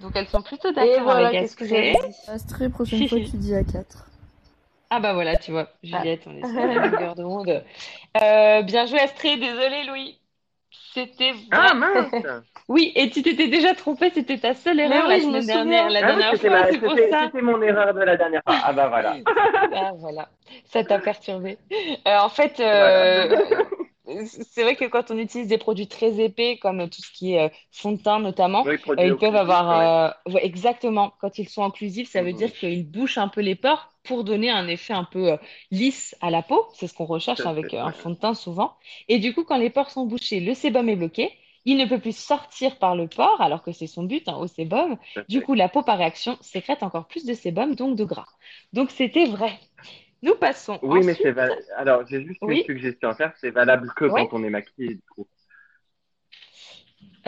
Donc, 0.02 0.12
elles 0.16 0.28
sont 0.28 0.42
plutôt 0.42 0.70
Et 0.70 0.74
d'accord 0.74 1.04
voilà, 1.04 1.28
avec 1.28 1.42
qu'est-ce 1.42 1.56
que 1.56 1.64
Astrée. 1.66 1.94
j'avais 1.94 2.10
dit. 2.10 2.16
Astrée, 2.28 2.70
prochaine 2.70 3.08
fois, 3.08 3.20
tu 3.20 3.38
dis 3.38 3.56
à 3.56 3.64
4. 3.64 4.06
Ah 4.90 5.02
bah 5.02 5.14
voilà, 5.14 5.36
tu 5.36 5.52
vois, 5.52 5.68
Juliette, 5.84 6.22
on 6.28 6.36
est 6.38 6.46
sur 6.46 6.56
la 6.66 6.88
longueur 6.88 7.16
de 7.16 7.24
onde. 7.24 7.64
Euh, 8.22 8.62
bien 8.62 8.86
joué 8.86 9.00
Astrée, 9.00 9.36
désolé 9.38 9.84
Louis. 9.86 10.18
C'était 10.98 11.34
vrai. 11.34 11.52
Ah 11.52 11.74
mince 11.76 12.10
Oui, 12.68 12.92
et 12.96 13.10
tu 13.10 13.22
t'étais 13.22 13.48
déjà 13.48 13.74
trompé, 13.76 14.10
c'était 14.14 14.40
ta 14.40 14.54
seule 14.54 14.80
erreur 14.80 15.08
oui, 15.08 15.20
la 15.20 15.20
semaine 15.22 15.46
dernière. 15.46 15.90
souviens. 15.90 15.90
La 15.90 16.02
Ah 16.02 16.14
oui, 16.16 16.24
dernière 16.26 16.36
fois, 16.38 16.50
ma- 16.50 16.68
c'est 16.70 16.80
pour 16.80 16.98
ça. 17.10 17.32
c'était 17.32 17.42
mon 17.42 17.62
erreur 17.62 17.94
de 17.94 18.02
la 18.02 18.18
dernière 18.18 18.42
fois. 18.44 18.60
Ah 18.64 18.74
bah 18.74 18.88
voilà. 18.90 19.22
Ah, 19.74 19.92
voilà, 19.98 20.30
ça 20.66 20.84
t'a 20.84 21.00
perturbé. 21.00 21.60
Euh, 22.08 22.18
en 22.20 22.30
fait, 22.30 22.60
euh, 22.60 23.28
c'est 24.50 24.64
vrai 24.64 24.76
que 24.76 24.86
quand 24.86 25.12
on 25.12 25.18
utilise 25.18 25.48
des 25.48 25.58
produits 25.58 25.88
très 25.88 26.20
épais, 26.24 26.58
comme 26.62 26.90
tout 26.90 27.02
ce 27.02 27.12
qui 27.12 27.34
est 27.34 27.48
euh, 27.48 27.50
fond 27.72 27.92
de 27.92 28.02
teint 28.02 28.20
notamment, 28.20 28.66
Oui, 28.66 28.76
euh, 29.00 29.06
ils 29.08 29.18
peuvent 29.18 29.36
ouais. 29.36 29.40
avoir... 29.40 29.72
euh, 30.28 30.32
ouais, 30.34 30.46
exactement, 30.46 31.14
quand 31.20 31.38
ils 31.38 31.50
sont 31.50 31.64
inclusifs, 31.64 32.10
ça 32.10 32.22
veut 32.22 32.34
dire 32.34 32.54
qu'ils 32.54 32.90
bouchent 32.90 33.18
un 33.18 33.28
peu 33.28 33.42
les 33.42 33.56
pores 33.56 33.90
pour 34.08 34.24
donner 34.24 34.50
un 34.50 34.68
effet 34.68 34.94
un 34.94 35.04
peu 35.04 35.34
euh, 35.34 35.38
lisse 35.72 36.16
à 36.22 36.30
la 36.32 36.42
peau. 36.42 36.68
C'est 36.74 36.88
ce 36.88 36.94
qu'on 36.94 37.06
recherche 37.06 37.46
avec 37.46 37.74
euh, 37.74 37.82
un 37.82 37.92
fond 37.92 38.10
de 38.12 38.16
teint 38.16 38.34
souvent. 38.34 38.74
Et 39.08 39.20
du 39.20 39.34
coup, 39.34 39.44
quand 39.44 39.58
les 39.58 39.70
pores 39.70 39.90
sont 39.92 40.06
bouchés, 40.06 40.40
le 40.40 40.54
sébum 40.54 40.90
est 40.90 40.96
bloqué. 40.96 41.32
Il 41.66 41.76
ne 41.78 41.86
peut 41.86 42.00
plus 42.00 42.16
sortir 42.16 42.80
par 42.80 42.96
le 42.96 43.08
pore, 43.10 43.42
alors 43.42 43.62
que 43.62 43.74
c'est 43.74 43.88
son 43.88 44.04
but 44.04 44.28
hein, 44.30 44.38
au 44.38 44.48
sébum. 44.48 44.98
Du 45.28 45.42
coup, 45.42 45.54
la 45.54 45.68
peau, 45.68 45.84
par 45.84 45.98
réaction, 45.98 46.38
sécrète 46.40 46.82
encore 46.82 47.08
plus 47.08 47.26
de 47.26 47.34
sébum, 47.34 47.76
donc 47.76 47.98
de 47.98 48.06
gras. 48.06 48.28
Donc, 48.72 48.90
c'était 48.90 49.26
vrai. 49.26 49.60
Nous 50.22 50.36
passons 50.36 50.80
Oui, 50.82 51.02
mais 51.04 51.14
c'est 51.14 51.32
valable. 51.32 51.62
Alors, 51.76 52.08
j'ai 52.08 52.24
juste 52.26 52.40
Oui. 52.42 52.60
une 52.60 52.66
suggestion 52.66 53.10
à 53.10 53.16
faire. 53.16 53.34
C'est 53.36 53.52
valable 53.52 53.92
que 53.98 54.06
Ouais. 54.06 54.28
quand 54.30 54.38
on 54.40 54.44
est 54.46 54.50
maquillé, 54.50 54.96
du 54.96 55.02
coup. 55.14 55.28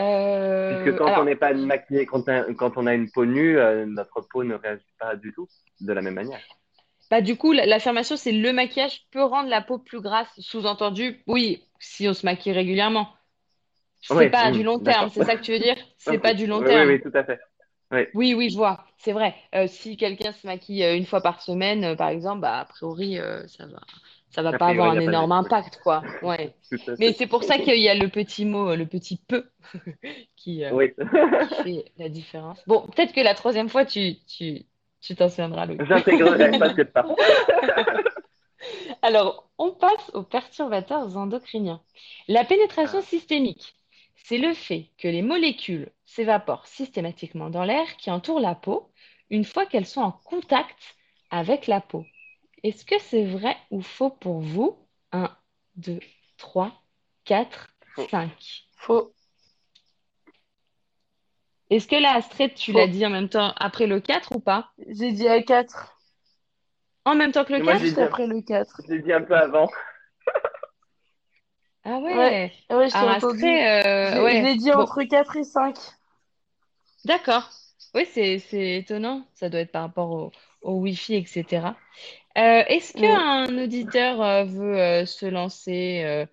Euh, 0.00 0.68
Puisque 0.68 0.96
quand 0.98 1.06
alors, 1.06 1.20
on 1.20 1.24
n'est 1.24 1.36
pas 1.36 1.52
maquillé, 1.52 2.06
quand, 2.06 2.28
on- 2.28 2.54
quand 2.54 2.72
on 2.76 2.86
a 2.86 2.94
une 2.94 3.10
peau 3.10 3.26
nue, 3.26 3.58
euh, 3.58 3.84
notre 3.86 4.22
peau 4.22 4.42
ne 4.44 4.54
réagit 4.54 4.82
pas 4.98 5.16
du 5.16 5.32
tout 5.34 5.48
de 5.80 5.92
la 5.92 6.00
même 6.00 6.14
manière. 6.14 6.40
Bah, 7.10 7.20
du 7.20 7.36
coup, 7.36 7.52
la- 7.52 7.66
l'affirmation, 7.66 8.16
c'est 8.16 8.32
le 8.32 8.52
maquillage 8.52 9.06
peut 9.10 9.22
rendre 9.24 9.48
la 9.48 9.62
peau 9.62 9.78
plus 9.78 10.00
grasse. 10.00 10.28
Sous-entendu, 10.38 11.22
oui, 11.26 11.64
si 11.80 12.08
on 12.08 12.14
se 12.14 12.26
maquille 12.26 12.52
régulièrement. 12.52 13.08
C'est 14.02 14.26
Oui, 14.26 14.28
pas 14.28 14.50
mm, 14.50 14.52
du 14.52 14.62
long 14.64 14.80
terme, 14.80 15.08
d'accord. 15.08 15.10
c'est 15.10 15.22
ça 15.22 15.36
que 15.36 15.42
tu 15.42 15.52
veux 15.52 15.60
dire? 15.60 15.76
C'est 15.98 16.18
pas 16.18 16.34
du 16.34 16.46
long 16.46 16.62
Oui, 16.62 16.64
terme. 16.64 16.92
Oui, 16.92 17.00
oui, 17.00 17.00
tout 17.02 17.10
à 17.16 17.24
fait. 17.24 17.40
Oui. 17.92 18.06
Oui, 18.12 18.34
oui, 18.34 18.50
je 18.50 18.56
vois, 18.56 18.84
c'est 18.98 19.12
vrai. 19.12 19.36
Euh, 19.54 19.68
si 19.68 19.96
quelqu'un 19.96 20.32
se 20.32 20.44
maquille 20.46 20.82
euh, 20.82 20.96
une 20.96 21.06
fois 21.06 21.20
par 21.20 21.40
semaine, 21.40 21.84
euh, 21.84 21.94
par 21.96 22.08
exemple, 22.08 22.40
bah, 22.40 22.60
a 22.60 22.64
priori, 22.64 23.18
euh, 23.18 23.46
ça 23.46 23.66
va, 23.66 23.80
ça 24.30 24.42
va 24.42 24.52
A 24.52 24.58
pas 24.58 24.66
priori, 24.66 24.68
avoir 24.68 24.90
il 24.90 24.92
un 24.92 24.96
y 24.96 24.98
a 24.98 25.02
pas 25.02 25.14
de- 25.16 25.22
énorme 25.22 25.30
oui. 25.40 25.48
impact, 25.48 25.78
quoi. 25.78 26.12
Ouais. 26.20 26.56
Tout 26.70 26.82
à 26.90 26.96
Mais 26.98 27.12
fait. 27.12 27.16
c'est 27.16 27.28
pour 27.28 27.44
ça 27.44 27.58
qu'il 27.60 27.78
y 27.80 27.88
a 27.88 27.94
le 27.94 28.08
petit 28.08 28.44
mot, 28.44 28.70
euh, 28.70 28.76
le 28.76 28.86
petit 28.86 29.16
peu, 29.16 29.48
qui, 30.36 30.64
euh, 30.64 30.72
Oui. 30.72 30.94
qui 31.38 31.54
fait 31.54 31.92
la 31.98 32.08
différence. 32.08 32.60
Bon, 32.66 32.86
peut-être 32.88 33.12
que 33.14 33.20
la 33.20 33.34
troisième 33.34 33.68
fois, 33.68 33.84
tu, 33.86 34.16
tu, 34.26 34.66
tu 35.00 35.14
t'en 35.14 35.28
souviendras, 35.28 35.66
Louis. 35.66 35.78
J'intégrerai, 35.86 36.84
pas. 36.86 37.04
Alors, 39.02 39.48
on 39.58 39.72
passe 39.72 40.10
aux 40.14 40.22
perturbateurs 40.22 41.16
endocriniens. 41.16 41.80
La 42.28 42.44
pénétration 42.44 42.98
Ah. 43.00 43.06
systémique, 43.06 43.74
c'est 44.16 44.38
le 44.38 44.52
fait 44.54 44.90
que 44.98 45.08
les 45.08 45.22
molécules 45.22 45.90
s'évaporent 46.04 46.66
systématiquement 46.66 47.48
dans 47.50 47.64
l'air 47.64 47.96
qui 47.96 48.10
entoure 48.10 48.40
la 48.40 48.54
peau 48.54 48.90
une 49.30 49.44
fois 49.44 49.64
qu'elles 49.66 49.86
sont 49.86 50.02
en 50.02 50.12
contact 50.12 50.76
avec 51.30 51.66
la 51.66 51.80
peau. 51.80 52.04
Est-ce 52.62 52.84
que 52.84 52.98
c'est 53.00 53.24
vrai 53.24 53.56
ou 53.70 53.80
faux 53.80 54.10
pour 54.10 54.40
vous? 54.40 54.76
1, 55.12 55.30
2, 55.76 56.00
3, 56.36 56.72
4, 57.24 57.70
Faux. 57.94 58.06
5. 58.10 58.30
Faux. 58.76 59.12
Est-ce 61.70 61.86
que 61.86 61.96
là, 61.96 62.14
Astrid, 62.16 62.54
tu 62.54 62.72
l'as 62.72 62.88
dit 62.88 63.06
en 63.06 63.10
même 63.10 63.28
temps 63.28 63.52
après 63.56 63.86
le 63.86 64.00
4 64.00 64.34
ou 64.34 64.40
pas? 64.40 64.70
J'ai 64.88 65.12
dit 65.12 65.28
à 65.28 65.40
4. 65.42 65.96
En 67.04 67.14
même 67.14 67.32
temps 67.32 67.44
que 67.44 67.52
le 67.52 67.60
Et 67.60 67.62
moi, 67.62 67.72
4? 67.74 67.80
j'ai 67.80 67.86
Juste 67.86 67.98
dit- 67.98 68.04
après 68.04 68.26
le 68.26 68.40
4. 68.42 68.80
Je 68.88 68.92
l'ai 68.94 69.02
dit 69.02 69.12
un 69.12 69.22
peu 69.22 69.36
avant. 69.36 69.68
Ah 71.84 71.98
ouais. 71.98 72.14
Ouais. 72.14 72.52
Ah 72.68 72.76
ouais, 72.76 72.88
je 72.88 72.92
t'ai 72.92 72.98
entendu. 72.98 73.36
Astrid, 73.46 73.46
euh, 73.46 74.10
Je 74.10 74.14
l'ai- 74.16 74.22
ouais. 74.22 74.36
je 74.36 74.44
l'ai 74.44 74.54
dit 74.56 74.70
Bon. 74.70 74.80
entre 74.80 75.02
4 75.04 75.36
et 75.36 75.44
5. 75.44 75.76
D'accord. 77.04 77.48
Oui, 77.94 78.06
c'est 78.12 78.38
c'est 78.38 78.76
étonnant. 78.76 79.24
Ça 79.34 79.48
doit 79.48 79.60
être 79.60 79.72
par 79.72 79.82
rapport 79.82 80.10
au, 80.10 80.32
au 80.62 80.74
Wi-Fi, 80.80 81.14
etc. 81.16 81.74
Euh, 82.38 82.62
est-ce 82.68 82.92
qu'un 82.92 83.46
auditeur 83.58 84.22
euh, 84.22 84.44
veut 84.44 84.78
euh, 84.78 85.06
se 85.06 85.26
lancer 85.26 86.02
euh, 86.04 86.26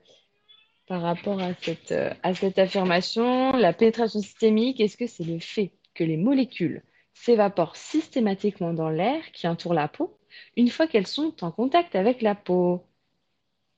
par 0.88 1.01
rapport 1.01 1.39
à 1.41 1.53
cette, 1.62 1.91
euh, 1.91 2.13
à 2.24 2.34
cette 2.34 2.60
affirmation? 2.60 3.51
La 3.53 3.74
pénétration 3.74 4.20
systémique, 4.22 4.79
est-ce 4.79 4.98
que 4.98 5.08
c'est 5.08 5.24
le 5.24 5.39
fait 5.39 5.72
que 5.94 6.03
les 6.03 6.17
molécules 6.17 6.84
s'évaporent 7.13 7.75
systématiquement 7.75 8.74
dans 8.74 8.89
l'air 8.89 9.32
qui 9.34 9.48
entoure 9.48 9.74
la 9.74 9.88
peau 9.88 10.17
une 10.56 10.70
fois 10.70 10.88
qu'elles 10.88 11.08
sont 11.08 11.44
en 11.44 11.51
contact 11.51 11.96
avec 11.96 12.22
la 12.22 12.36
peau? 12.36 12.84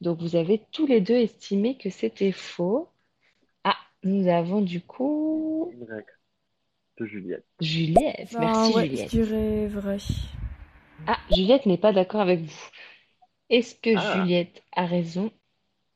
Donc, 0.02 0.20
vous 0.22 0.36
avez 0.36 0.62
tous 0.72 0.86
les 0.88 1.02
deux 1.02 1.16
estimé 1.16 1.78
que 1.78 1.90
c'était 1.90 2.32
faux. 2.32 2.88
Ah, 3.64 3.76
nous 4.04 4.28
avons 4.30 4.62
du 4.62 4.82
coup. 4.82 5.74
De 6.98 7.06
Juliette. 7.06 7.46
Juliette. 7.62 8.30
Ben 8.34 8.40
Merci, 8.40 8.74
ouais, 8.74 8.84
je 8.86 8.90
Juliette. 8.90 9.10
dirais 9.10 9.68
vrai. 9.68 9.98
Ah, 11.08 11.18
Juliette 11.34 11.66
n'est 11.66 11.78
pas 11.78 11.94
d'accord 11.94 12.22
avec 12.22 12.42
vous. 12.42 12.70
Est-ce 13.50 13.76
que 13.76 13.96
Ah. 13.98 14.16
Juliette 14.22 14.62
a 14.74 14.86
raison? 14.86 15.32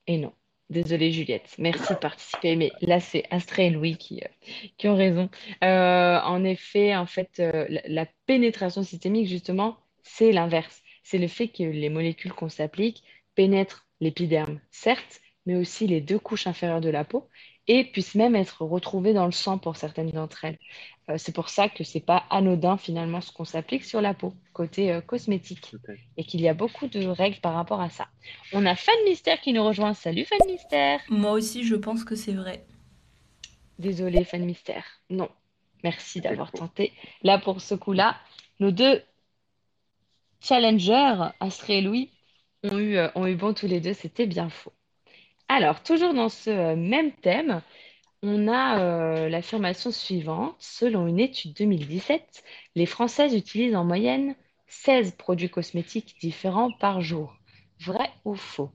Et 0.07 0.17
non? 0.17 0.33
Désolée, 0.69 1.11
Juliette. 1.11 1.55
Merci 1.59 1.93
de 1.93 1.99
participer. 1.99 2.55
Mais 2.55 2.71
là, 2.81 2.99
c'est 2.99 3.25
Astrid 3.29 3.67
et 3.67 3.69
Louis 3.69 3.97
qui, 3.97 4.21
euh, 4.23 4.89
ont 4.89 4.95
raison. 4.95 5.29
Euh, 5.63 6.19
en 6.21 6.43
effet, 6.43 6.95
en 6.95 7.05
fait, 7.05 7.39
euh, 7.39 7.67
la 7.85 8.05
pénétration 8.25 8.81
systémique, 8.83 9.27
justement, 9.27 9.77
c'est 10.03 10.31
l'inverse. 10.31 10.81
C'est 11.03 11.17
le 11.19 11.27
fait 11.27 11.49
que 11.49 11.63
les 11.63 11.89
molécules 11.89 12.33
qu'on 12.33 12.49
s'applique 12.49 13.03
pénètrent 13.35 13.87
l'épiderme, 13.99 14.59
certes, 14.71 15.21
mais 15.45 15.55
aussi 15.55 15.85
les 15.87 16.01
deux 16.01 16.19
couches 16.19 16.47
inférieures 16.47 16.81
de 16.81 16.89
la 16.89 17.03
peau 17.03 17.29
et 17.67 17.85
puissent 17.85 18.15
même 18.15 18.35
être 18.35 18.63
retrouvées 18.63 19.13
dans 19.13 19.25
le 19.25 19.31
sang 19.31 19.57
pour 19.57 19.77
certaines 19.77 20.11
d'entre 20.11 20.45
elles. 20.45 20.57
Euh, 21.09 21.15
c'est 21.17 21.33
pour 21.33 21.49
ça 21.49 21.69
que 21.69 21.83
c'est 21.83 21.99
pas 21.99 22.23
anodin 22.29 22.77
finalement 22.77 23.21
ce 23.21 23.31
qu'on 23.31 23.45
s'applique 23.45 23.83
sur 23.83 24.01
la 24.01 24.13
peau, 24.13 24.33
côté 24.53 24.91
euh, 24.91 25.01
cosmétique, 25.01 25.75
et 26.17 26.23
qu'il 26.23 26.41
y 26.41 26.47
a 26.47 26.53
beaucoup 26.53 26.87
de 26.87 27.05
règles 27.05 27.39
par 27.39 27.53
rapport 27.53 27.81
à 27.81 27.89
ça. 27.89 28.07
On 28.51 28.65
a 28.65 28.75
Fan 28.75 28.95
Mystère 29.05 29.39
qui 29.41 29.53
nous 29.53 29.63
rejoint. 29.63 29.93
Salut 29.93 30.25
Fan 30.25 30.39
Mystère. 30.47 30.99
Moi 31.09 31.31
aussi, 31.31 31.63
je 31.63 31.75
pense 31.75 32.03
que 32.03 32.15
c'est 32.15 32.33
vrai. 32.33 32.65
Désolé 33.79 34.23
Fan 34.23 34.43
Mystère. 34.45 34.85
Non. 35.09 35.29
Merci 35.83 36.21
d'avoir 36.21 36.51
tenté. 36.51 36.93
Là 37.23 37.37
pour 37.37 37.59
ce 37.59 37.75
coup-là, 37.75 38.17
nos 38.59 38.71
deux 38.71 39.03
challengers, 40.39 41.31
Astrid 41.39 41.79
et 41.79 41.81
Louis, 41.81 42.09
ont 42.63 42.77
eu, 42.77 42.97
euh, 42.97 43.09
ont 43.15 43.27
eu 43.27 43.35
bon 43.35 43.53
tous 43.53 43.67
les 43.67 43.81
deux. 43.81 43.93
C'était 43.93 44.27
bien 44.27 44.49
faux. 44.49 44.71
Alors, 45.47 45.83
toujours 45.83 46.13
dans 46.13 46.29
ce 46.29 46.49
euh, 46.49 46.75
même 46.75 47.11
thème, 47.11 47.61
on 48.21 48.47
a 48.47 48.79
euh, 48.79 49.29
l'affirmation 49.29 49.91
suivante. 49.91 50.55
Selon 50.59 51.07
une 51.07 51.19
étude 51.19 51.53
2017, 51.53 52.43
les 52.75 52.85
Françaises 52.85 53.35
utilisent 53.35 53.75
en 53.75 53.83
moyenne 53.83 54.35
16 54.67 55.11
produits 55.15 55.49
cosmétiques 55.49 56.15
différents 56.19 56.71
par 56.71 57.01
jour. 57.01 57.37
Vrai 57.79 58.09
ou 58.25 58.35
faux? 58.35 58.71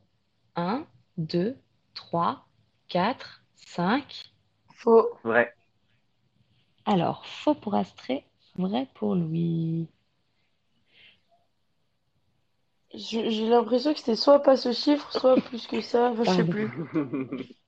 1, 0.56 0.86
2, 1.16 1.56
3, 1.94 2.46
4, 2.88 3.42
5. 3.54 4.32
Faux. 4.74 5.08
Vrai. 5.24 5.54
Alors, 6.84 7.26
faux 7.26 7.54
pour 7.54 7.74
Astrée, 7.74 8.24
vrai 8.56 8.86
pour 8.94 9.14
Louis. 9.14 9.88
J'ai 12.92 13.48
l'impression 13.48 13.94
que 13.94 13.98
c'était 13.98 14.14
soit 14.14 14.42
pas 14.42 14.58
ce 14.58 14.72
chiffre, 14.72 15.10
soit 15.10 15.42
plus 15.42 15.66
que 15.66 15.80
ça. 15.80 16.10
Enfin, 16.10 16.24
je 16.24 16.30
sais 16.30 16.44
plus. 16.44 16.70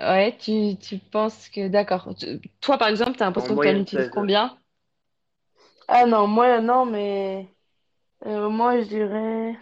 Ouais, 0.00 0.36
tu, 0.38 0.76
tu 0.78 0.98
penses 0.98 1.48
que... 1.48 1.68
D'accord. 1.68 2.14
Tu- 2.18 2.40
Toi, 2.60 2.76
par 2.78 2.88
exemple, 2.88 3.16
tu 3.16 3.22
as 3.22 3.26
l'impression 3.26 3.54
En 3.54 3.54
que 3.56 3.62
tu 3.62 3.68
en 3.68 3.76
moyenne, 3.76 3.80
utilises 3.80 4.08
16. 4.08 4.10
combien? 4.10 4.58
Ah 5.88 6.06
non, 6.06 6.26
moi, 6.26 6.60
non, 6.60 6.84
mais. 6.86 7.48
euh, 8.26 8.48
moi, 8.50 8.80
je 8.80 8.86
dirais. 8.88 9.58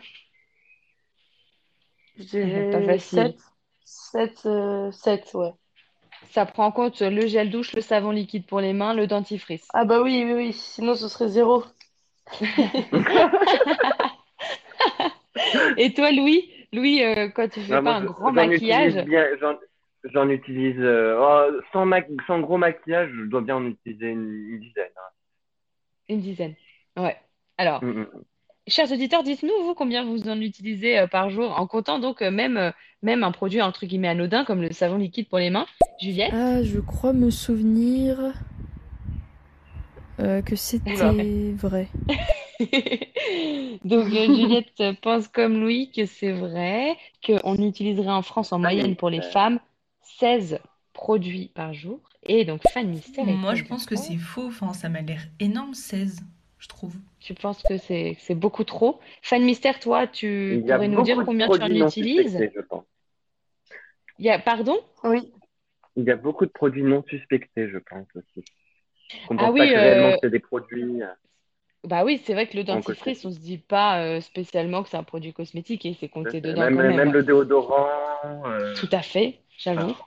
Je 2.16 2.22
Pas 2.70 2.82
dirais 2.82 2.82
facile. 2.82 3.34
7. 3.34 3.40
7, 3.84 4.46
euh, 4.46 4.92
7, 4.92 5.34
ouais. 5.34 5.52
Ça 6.30 6.46
prend 6.46 6.64
en 6.64 6.72
compte 6.72 7.02
le 7.02 7.26
gel 7.26 7.50
douche, 7.50 7.74
le 7.74 7.82
savon 7.82 8.10
liquide 8.10 8.46
pour 8.46 8.60
les 8.62 8.72
mains, 8.72 8.94
le 8.94 9.06
dentifrice. 9.06 9.68
Ah 9.74 9.84
bah 9.84 10.00
oui, 10.02 10.22
oui, 10.24 10.32
oui. 10.32 10.52
Sinon, 10.52 10.94
ce 10.94 11.08
serait 11.08 11.28
zéro. 11.28 11.64
Et 15.76 15.92
toi, 15.94 16.12
Louis? 16.12 16.50
Louis, 16.72 17.02
euh, 17.02 17.28
quand 17.28 17.48
tu 17.48 17.60
fais 17.60 17.74
Non, 17.74 17.82
pas 17.82 17.90
moi, 17.90 17.94
un 17.96 18.04
grand 18.04 18.28
j'en 18.28 18.32
maquillage, 18.34 18.92
utilise 18.94 19.06
bien, 19.06 19.26
j'en, 19.40 19.54
j'en 20.04 20.28
utilise 20.28 20.76
euh, 20.78 21.18
oh, 21.20 21.60
sans, 21.72 21.84
ma- 21.86 22.00
sans 22.26 22.40
gros 22.40 22.58
maquillage, 22.58 23.10
je 23.14 23.22
dois 23.24 23.40
bien 23.40 23.56
en 23.56 23.66
utiliser 23.66 24.08
une, 24.10 24.30
une 24.50 24.60
dizaine. 24.60 24.90
hein. 24.96 25.10
une 26.08 26.20
dizaine. 26.20 26.54
Ouais. 26.96 27.16
Alors, 27.58 27.82
Mm, 27.84 28.00
mm. 28.02 28.06
chers 28.68 28.90
auditeurs, 28.92 29.22
dites-nous, 29.22 29.64
vous, 29.64 29.74
combien 29.74 30.04
vous 30.04 30.28
en 30.28 30.40
utilisez 30.40 30.98
euh, 30.98 31.06
par 31.06 31.30
jour, 31.30 31.58
en 31.58 31.66
comptant 31.66 31.98
donc 31.98 32.22
euh, 32.22 32.30
même, 32.30 32.56
euh, 32.56 32.70
même 33.02 33.24
un 33.24 33.32
produit 33.32 33.60
entre 33.62 33.84
guillemets 33.86 34.08
anodin 34.08 34.44
comme 34.44 34.62
le 34.62 34.72
savon 34.72 34.96
liquide 34.98 35.28
pour 35.28 35.38
les 35.38 35.50
mains. 35.50 35.66
Juliette? 36.00 36.30
Ah, 36.32 36.62
je 36.62 36.78
crois 36.80 37.12
me 37.12 37.30
souvenir 37.30 38.32
euh, 40.20 40.40
que 40.42 40.56
c'était 40.56 41.52
vrai. 41.56 41.88
Donc, 43.84 44.06
euh, 44.12 44.26
Juliette 44.26 44.82
pense 45.02 45.28
comme 45.28 45.60
Louis 45.60 45.90
que 45.92 46.06
c'est 46.06 46.32
vrai, 46.32 46.96
qu'on 47.24 47.56
utiliserait 47.56 48.10
en 48.10 48.22
France 48.22 48.52
en 48.52 48.56
Ah 48.58 48.60
moyenne 48.62 48.96
pour 48.96 49.10
les 49.10 49.18
euh. 49.20 49.30
femmes 49.30 49.60
16 50.02 50.58
produits 50.92 51.50
par 51.54 51.72
jour. 51.72 52.00
Et 52.22 52.44
donc, 52.44 52.62
Fan 52.68 52.88
Mystère 52.88 53.28
est 53.28 53.32
Moi, 53.32 53.54
je 53.54 53.64
pense 53.64 53.86
que 53.86 53.94
3. 53.94 54.04
c'est 54.04 54.16
faux. 54.16 54.46
Enfin, 54.48 54.72
ça 54.74 54.88
m'a 54.88 55.00
l'air 55.00 55.22
énorme, 55.38 55.74
16, 55.74 56.20
je 56.58 56.68
trouve. 56.68 56.94
Tu 57.20 57.34
penses 57.34 57.62
que 57.62 57.78
c'est 57.78 58.16
c'est 58.20 58.34
beaucoup 58.34 58.64
trop? 58.64 59.00
Fan 59.22 59.42
Mystère, 59.42 59.80
toi, 59.80 60.06
tu 60.06 60.62
pourrais 60.66 60.88
nous 60.88 61.02
dire 61.02 61.16
combien 61.24 61.46
tu 61.46 61.52
en 61.52 61.56
produits 61.56 61.78
non 61.78 61.88
utilises? 61.88 62.32
suspectés, 62.32 62.52
je 62.54 62.60
pense. 62.60 62.84
Il 64.18 64.26
y 64.26 64.30
a, 64.30 64.38
pardon? 64.38 64.78
Oui. 65.04 65.32
Il 65.96 66.04
y 66.04 66.10
a 66.10 66.16
beaucoup 66.16 66.46
de 66.46 66.50
produits 66.50 66.82
non 66.82 67.02
suspectés, 67.08 67.68
je 67.70 67.78
pense 67.78 68.06
aussi. 68.14 68.44
On 69.30 69.36
Ah 69.36 69.46
pense 69.46 69.52
oui, 69.52 69.58
pas 69.58 69.66
que 69.66 69.78
réellement 69.78 70.12
euh, 70.14 70.18
c'est 70.22 70.30
des 70.30 70.38
produits. 70.38 71.02
Bah 71.84 72.04
oui, 72.04 72.20
c'est 72.24 72.34
vrai 72.34 72.46
que 72.48 72.56
le 72.56 72.64
En 72.70 72.80
dentifrice, 72.80 73.24
on 73.24 73.32
se 73.32 73.38
dit 73.38 73.58
pas 73.58 74.02
euh, 74.04 74.20
spécialement 74.20 74.82
que 74.82 74.88
c'est 74.90 74.96
un 74.98 75.02
produit 75.02 75.32
cosmétique 75.32 75.86
et 75.86 75.94
c'est 75.94 76.08
compté 76.08 76.40
dedans 76.40 76.60
Même, 76.60 76.74
quand 76.74 76.84
même. 76.84 76.96
même 76.96 77.12
le 77.12 77.22
déodorant. 77.22 77.86
euh, 78.24 78.74
Tout 78.74 78.88
à 78.92 79.02
fait, 79.02 79.40
j'avoue. 79.58 79.94
Ah. 79.94 80.06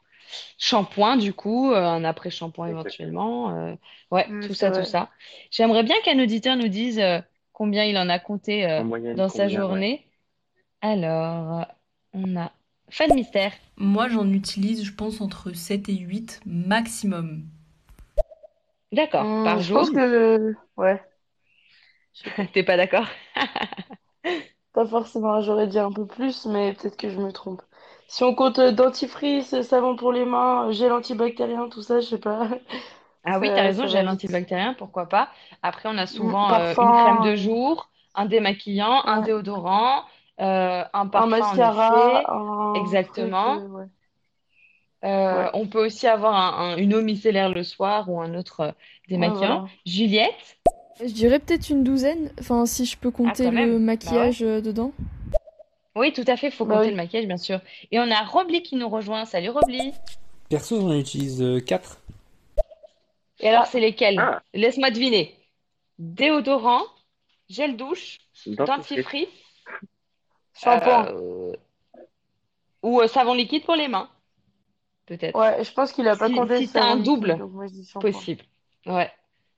Shampoing, 0.57 1.17
du 1.17 1.33
coup, 1.33 1.71
euh, 1.71 1.77
un 1.85 2.03
après-shampoing 2.05 2.67
éventuellement. 2.69 3.51
euh, 3.57 3.75
ouais, 4.11 4.27
Mm, 4.27 4.41
tout 4.41 4.53
ça, 4.53 4.71
tout 4.71 4.83
ça. 4.85 5.11
J'aimerais 5.51 5.83
bien 5.83 5.95
qu'un 6.03 6.19
auditeur 6.21 6.55
nous 6.57 6.67
dise 6.69 6.99
euh, 6.99 7.21
combien 7.53 7.85
il 7.85 7.97
en 7.97 8.09
a 8.09 8.19
compté 8.19 8.65
euh, 8.69 8.81
En 8.81 8.83
moyenne, 8.85 9.15
dans 9.15 9.29
sa 9.29 9.45
ouais. 9.45 9.49
journée. 9.49 10.07
Alors, 10.81 11.67
on 12.13 12.37
a 12.37 12.51
Fan 12.89 13.13
Mystère. 13.13 13.53
Moi, 13.77 14.09
j'en 14.09 14.27
utilise, 14.31 14.83
je 14.83 14.91
pense, 14.93 15.21
entre 15.21 15.53
7 15.53 15.87
et 15.87 15.95
8 15.95 16.41
maximum. 16.47 17.45
D'accord, 18.93 19.25
Hum, 19.25 19.43
par 19.43 19.59
je 19.59 19.69
jour. 19.69 19.79
pense 19.79 19.89
que. 19.89 20.53
Ouais. 20.77 21.01
T'es 22.53 22.63
pas 22.63 22.77
d'accord? 22.77 23.07
Pas 24.73 24.85
forcément, 24.85 25.41
j'aurais 25.41 25.67
dit 25.67 25.79
un 25.79 25.91
peu 25.91 26.05
plus, 26.05 26.45
mais 26.45 26.73
peut-être 26.73 26.97
que 26.97 27.09
je 27.09 27.19
me 27.19 27.31
trompe. 27.31 27.61
Si 28.07 28.23
on 28.23 28.35
compte 28.35 28.59
euh, 28.59 28.71
dentifrice, 28.71 29.59
savon 29.61 29.95
pour 29.95 30.11
les 30.11 30.25
mains, 30.25 30.71
gel 30.71 30.91
antibactérien, 30.91 31.69
tout 31.69 31.81
ça, 31.81 31.99
je 32.01 32.07
sais 32.07 32.17
pas. 32.19 32.47
Ah 33.25 33.39
oui, 33.39 33.51
Ça- 33.51 33.53
t'as 33.53 33.63
raison, 33.63 33.87
ça 33.87 33.87
gel 33.87 34.07
vite. 34.07 34.09
antibactérien, 34.09 34.73
pourquoi 34.73 35.07
pas. 35.07 35.31
Après, 35.61 35.87
on 35.89 35.97
a 35.97 36.07
Mm, 36.11 36.33
souvent 36.33 36.53
euh, 36.53 36.75
une 36.79 36.93
crème 36.93 37.21
de 37.21 37.35
euh, 37.37 37.37
jour, 37.37 37.89
un 38.15 38.25
démaquillant, 38.25 39.01
un 39.05 39.21
ouais. 39.21 39.21
déodorant, 39.21 40.03
euh, 40.41 40.83
un 40.93 41.07
un 41.15 41.25
parfum 41.25 41.45
en 41.45 41.61
mascara, 41.61 41.61
effet. 41.61 42.29
un 42.31 42.73
Exactement. 42.73 43.03
truc, 43.03 43.45
euh, 43.47 43.67
ouais. 43.67 43.87
Euh, 45.03 45.49
Ouais. 45.49 45.53
on 45.53 45.67
peut 45.67 45.85
aussi 45.85 46.07
avoir 46.07 46.33
un- 46.35 46.73
un- 46.75 46.77
une 46.77 46.93
eau 46.93 47.01
micellaire 47.01 47.49
le 47.49 47.63
soir 47.63 48.09
ou 48.09 48.21
un 48.21 48.33
autre 48.35 48.61
euh, 48.61 48.71
démaquillant. 49.09 49.61
voilà. 49.61 49.71
Juliette? 49.85 50.59
Je 50.99 51.11
dirais 51.11 51.39
peut-être 51.39 51.69
une 51.69 51.83
douzaine, 51.83 52.31
enfin 52.39 52.65
si 52.65 52.85
je 52.85 52.97
peux 52.97 53.11
compter 53.11 53.47
Ah, 53.47 53.51
même. 53.51 53.67
le 53.69 53.73
Bah 53.79 53.85
maquillage 53.85 54.43
euh, 54.43 54.61
dedans. 54.61 54.91
Oui, 55.95 56.11
tout 56.13 56.23
à 56.27 56.37
fait, 56.37 56.47
il 56.47 56.51
faut 56.53 56.65
Bah 56.65 56.77
compter 56.77 56.89
le 56.91 56.95
maquillage, 56.95 57.27
bien 57.27 57.37
sûr. 57.37 57.59
Et 57.91 57.99
on 57.99 58.09
a 58.09 58.23
Robly 58.23 58.63
qui 58.63 58.75
nous 58.75 58.89
rejoint. 58.89 59.25
Salut 59.25 59.49
Robly. 59.49 59.93
Perso, 60.49 60.79
j'en 60.81 60.93
utilise 60.93 61.43
4. 61.65 61.99
Et 63.39 63.49
alors, 63.49 63.63
Ah. 63.63 63.69
c'est 63.71 63.79
lesquels? 63.79 64.19
Ah, 64.19 64.41
Laisse-moi 64.53 64.91
deviner. 64.91 65.35
Déodorant, 65.99 66.81
gel 67.49 67.75
douche, 67.77 68.19
dentifrice. 68.47 69.27
Shampoing. 70.55 71.07
euh, 71.07 71.53
ou 72.83 73.01
euh, 73.01 73.07
savon 73.07 73.33
liquide 73.33 73.63
pour 73.65 73.75
les 73.75 73.87
mains, 73.87 74.09
peut-être. 75.07 75.37
Ouais, 75.39 75.63
je 75.63 75.71
pense 75.73 75.91
qu'il 75.91 76.07
a 76.07 76.15
pas 76.15 76.27
Si, 76.27 76.33
compté 76.33 76.57
si 76.59 76.71
t'as 76.71 76.83
un 76.85 76.97
double, 76.97 77.37
possible. 77.99 78.43
Ouais. 78.85 79.11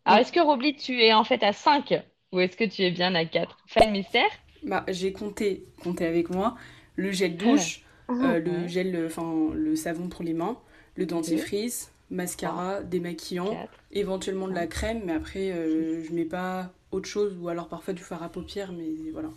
Alors, 0.05 0.19
est-ce 0.19 0.31
que 0.31 0.39
Robly, 0.39 0.75
tu 0.75 0.99
es 1.03 1.13
en 1.13 1.23
fait 1.23 1.43
à 1.43 1.53
5 1.53 1.93
ou 2.31 2.39
est-ce 2.39 2.57
que 2.57 2.63
tu 2.63 2.81
es 2.83 2.89
bien 2.91 3.13
à 3.15 3.25
4? 3.25 3.61
Fan 3.67 3.91
mystère? 3.91 4.29
Bah, 4.63 4.83
j'ai 4.87 5.13
compté, 5.13 5.65
compté 5.83 6.05
avec 6.05 6.29
moi, 6.29 6.55
le 6.95 7.11
gel 7.11 7.37
douche, 7.37 7.83
euh, 8.23 8.39
le 8.39 8.67
gel, 8.67 9.05
enfin 9.05 9.51
le 9.53 9.75
savon 9.75 10.09
pour 10.09 10.23
les 10.23 10.33
mains, 10.33 10.57
le 10.95 11.05
dentifrice, 11.05 11.91
mascara, 12.09 12.81
démaquillant, 12.81 13.59
4. 13.59 13.79
éventuellement 13.91 14.47
de 14.47 14.53
la 14.53 14.65
crème, 14.67 15.01
mais 15.05 15.13
après 15.13 15.51
euh, 15.51 16.03
je 16.03 16.13
mets 16.13 16.25
pas 16.25 16.71
autre 16.91 17.07
chose, 17.07 17.37
ou 17.39 17.49
alors 17.49 17.67
parfois 17.67 17.93
du 17.93 18.01
fard 18.01 18.23
à 18.23 18.29
paupières, 18.29 18.71
mais 18.73 18.89
voilà. 19.11 19.29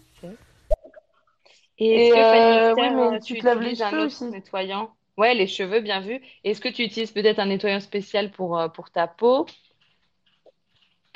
Et 1.79 1.95
Et 1.95 1.97
est-ce 1.97 2.11
que 2.11 2.25
Fan 2.25 2.45
euh, 2.51 2.75
oui, 2.75 2.91
mais 2.91 3.17
euh, 3.17 3.21
tu 3.21 3.35
tu 3.35 3.37
te 3.37 3.45
laves 3.47 3.61
les 3.61 3.75
cheveux 3.75 4.03
aussi. 4.05 4.25
nettoyant? 4.31 4.95
Ouais, 5.17 5.35
les 5.35 5.47
cheveux, 5.47 5.81
bien 5.81 6.01
vu. 6.01 6.21
Est-ce 6.45 6.61
que 6.61 6.69
tu 6.69 6.83
utilises 6.85 7.13
peut-être 7.13 7.39
un 7.41 7.47
nettoyant 7.47 7.81
spécial 7.81 8.31
pour, 8.31 8.61
pour 8.75 8.91
ta 8.91 9.07
peau? 9.09 9.47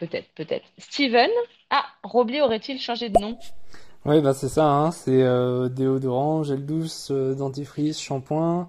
Peut-être, 0.02 0.28
peut-être. 0.34 0.66
Steven? 0.76 1.30
Ah, 1.70 1.86
Robly 2.02 2.42
aurait-il 2.42 2.78
changé 2.80 3.08
de 3.08 3.16
nom? 3.18 3.38
Ouais, 4.04 4.20
bah 4.20 4.34
c'est 4.34 4.48
ça, 4.48 4.66
hein, 4.66 4.90
c'est 4.90 5.22
euh, 5.22 5.68
déodorant, 5.68 6.42
gel 6.42 6.66
douce, 6.66 7.10
euh, 7.12 7.34
dentifrice, 7.34 8.00
shampoing. 8.00 8.68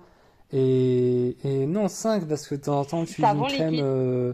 Et, 0.52 1.36
et 1.44 1.66
non, 1.66 1.88
5 1.88 2.28
parce 2.28 2.48
que 2.48 2.54
de 2.56 2.62
temps 2.62 2.80
en 2.82 2.86
temps, 2.86 3.06
Savon 3.06 3.46
une 3.46 3.48
crème, 3.48 3.80
euh, 3.82 4.34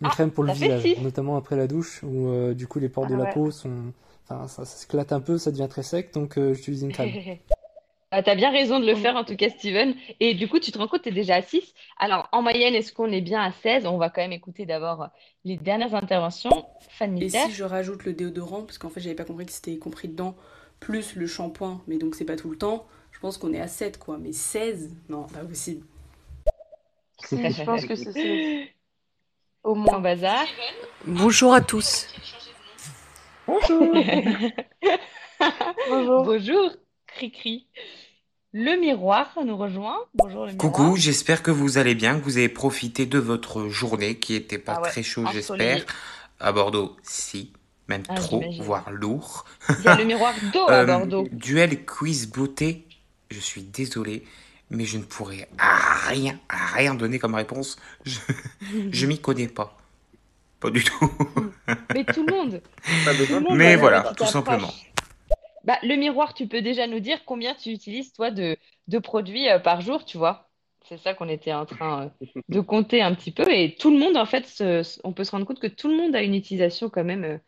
une 0.00 0.08
Ah, 0.08 0.10
crème 0.10 0.30
pour 0.30 0.44
le 0.44 0.50
visage, 0.50 0.96
notamment 0.98 1.36
après 1.36 1.56
la 1.56 1.66
douche, 1.66 2.02
où 2.04 2.28
euh, 2.28 2.54
du 2.54 2.68
coup 2.68 2.78
les 2.78 2.88
pores 2.88 3.06
Ah 3.06 3.08
de 3.08 3.14
la 3.16 3.26
ouais. 3.26 3.34
peau 3.34 3.50
sont. 3.50 3.92
Enfin, 4.28 4.46
ça, 4.48 4.64
ça 4.64 4.76
s'éclate 4.78 5.12
un 5.12 5.20
peu, 5.20 5.38
ça 5.38 5.50
devient 5.52 5.68
très 5.70 5.82
sec, 5.82 6.12
donc 6.14 6.38
j'utilise 6.52 6.82
une 6.82 6.92
crème. 6.92 7.16
Ah, 8.18 8.22
t'as 8.22 8.34
bien 8.34 8.50
raison 8.50 8.80
de 8.80 8.86
le 8.86 8.94
Mm. 8.94 8.96
faire, 9.02 9.16
en 9.16 9.24
tout 9.24 9.36
cas, 9.36 9.50
Steven. 9.50 9.94
Et 10.20 10.32
du 10.32 10.48
coup, 10.48 10.58
tu 10.58 10.72
te 10.72 10.78
rends 10.78 10.88
compte, 10.88 11.02
tu 11.02 11.10
es 11.10 11.12
déjà 11.12 11.34
à 11.34 11.42
6. 11.42 11.74
Alors, 11.98 12.30
en 12.32 12.40
moyenne, 12.40 12.74
est-ce 12.74 12.90
qu'on 12.94 13.12
est 13.12 13.20
bien 13.20 13.42
à 13.42 13.52
16? 13.52 13.84
On 13.84 13.98
va 13.98 14.08
quand 14.08 14.22
même 14.22 14.32
écouter 14.32 14.64
d'abord 14.64 15.08
les 15.44 15.58
dernières 15.58 15.94
interventions. 15.94 16.66
Et 17.20 17.28
si 17.28 17.50
je 17.52 17.62
rajoute 17.62 18.04
le 18.04 18.14
déodorant, 18.14 18.62
parce 18.62 18.78
qu'en 18.78 18.88
fait 18.88 19.00
j'avais 19.00 19.14
pas 19.14 19.26
compris 19.26 19.44
que 19.44 19.52
c'était 19.52 19.76
compris 19.76 20.08
dedans, 20.08 20.34
plus 20.80 21.14
le 21.14 21.26
shampoing, 21.26 21.82
mais 21.86 21.98
donc 21.98 22.14
c'est 22.14 22.24
pas 22.24 22.36
tout 22.36 22.48
le 22.48 22.56
temps, 22.56 22.86
je 23.12 23.18
pense 23.20 23.36
qu'on 23.36 23.52
est 23.52 23.60
à 23.60 23.68
7 23.68 23.98
quoi, 23.98 24.16
mais 24.18 24.32
16? 24.32 24.96
Non, 25.10 25.24
pas 25.24 25.40
possible. 25.40 25.84
Si, 27.22 27.36
je 27.36 27.64
pense 27.64 27.84
que 27.84 27.96
c'est 27.96 28.72
au 29.62 29.74
moins. 29.74 30.00
bazar. 30.00 30.46
Bonjour 31.06 31.52
à 31.52 31.60
tous. 31.60 32.06
Bonjour. 33.46 33.94
Bonjour. 35.88 36.24
Bonjour, 36.24 36.70
Cricri. 37.06 37.66
Le 38.58 38.80
miroir 38.80 39.28
nous 39.44 39.54
rejoint. 39.54 39.98
Bonjour, 40.14 40.46
le 40.46 40.52
miroir. 40.52 40.72
Coucou, 40.72 40.96
j'espère 40.96 41.42
que 41.42 41.50
vous 41.50 41.76
allez 41.76 41.94
bien, 41.94 42.18
que 42.18 42.24
vous 42.24 42.38
avez 42.38 42.48
profité 42.48 43.04
de 43.04 43.18
votre 43.18 43.68
journée 43.68 44.18
qui 44.18 44.34
était 44.34 44.56
pas 44.56 44.76
Ah 44.78 44.80
ouais, 44.82 44.88
très 44.88 45.02
chaud, 45.02 45.26
ensoleillé. 45.26 45.74
j'espère. 45.74 45.94
À 46.40 46.52
Bordeaux, 46.52 46.96
si, 47.02 47.52
même 47.88 48.02
Ah, 48.08 48.14
trop, 48.14 48.42
voire 48.60 48.90
lourd. 48.90 49.44
Il 49.68 49.84
y 49.84 49.88
a 49.88 49.96
le 49.96 50.04
miroir 50.04 50.32
d'eau 50.54 50.64
à 50.68 50.72
Euh, 50.72 50.86
Bordeaux. 50.86 51.28
duel 51.32 51.84
quiz 51.84 52.30
beauté, 52.30 52.86
je 53.30 53.40
suis 53.40 53.60
désolé, 53.62 54.24
mais 54.70 54.86
je 54.86 54.96
ne 54.96 55.02
pourrais 55.02 55.48
à 55.58 56.08
rien, 56.08 56.38
à 56.48 56.64
rien 56.76 56.94
donner 56.94 57.18
comme 57.18 57.34
réponse. 57.34 57.76
Je, 58.06 58.18
je 58.90 59.06
m'y 59.06 59.20
connais 59.20 59.48
pas. 59.48 59.76
Pas 60.60 60.70
du 60.70 60.82
tout. 60.82 61.12
Mais 61.92 62.04
tout 62.04 62.24
le 62.26 62.32
monde, 62.34 62.62
tout 62.86 63.50
le 63.50 63.54
Mais 63.54 63.76
voilà, 63.76 64.14
tout 64.16 64.24
simplement. 64.24 64.68
approche. 64.68 64.92
Bah, 65.66 65.78
le 65.82 65.96
miroir, 65.96 66.34
tu 66.34 66.48
peux 66.48 66.62
déjà 66.62 66.86
nous 66.86 67.00
dire 67.00 67.24
combien 67.26 67.54
tu 67.54 67.70
utilises, 67.70 68.12
toi, 68.12 68.30
de, 68.30 68.56
de 68.88 68.98
produits 68.98 69.48
euh, 69.48 69.58
par 69.58 69.80
jour, 69.82 70.04
tu 70.04 70.16
vois? 70.18 70.48
C'est 70.84 70.98
ça 70.98 71.14
qu'on 71.14 71.28
était 71.28 71.52
en 71.52 71.66
train 71.66 72.06
euh, 72.06 72.10
de 72.48 72.60
compter 72.60 73.02
un 73.02 73.14
petit 73.14 73.32
peu. 73.32 73.52
Et 73.52 73.76
tout 73.76 73.90
le 73.90 73.98
monde, 73.98 74.16
en 74.16 74.26
fait, 74.26 74.46
se- 74.46 74.82
se- 74.84 75.00
on 75.04 75.12
peut 75.12 75.24
se 75.24 75.32
rendre 75.32 75.46
compte 75.46 75.60
que 75.60 75.66
tout 75.66 75.88
le 75.88 75.96
monde 75.96 76.14
a 76.16 76.22
une 76.22 76.34
utilisation 76.34 76.88
quand 76.90 77.04
même 77.04 77.24
euh, 77.24 77.38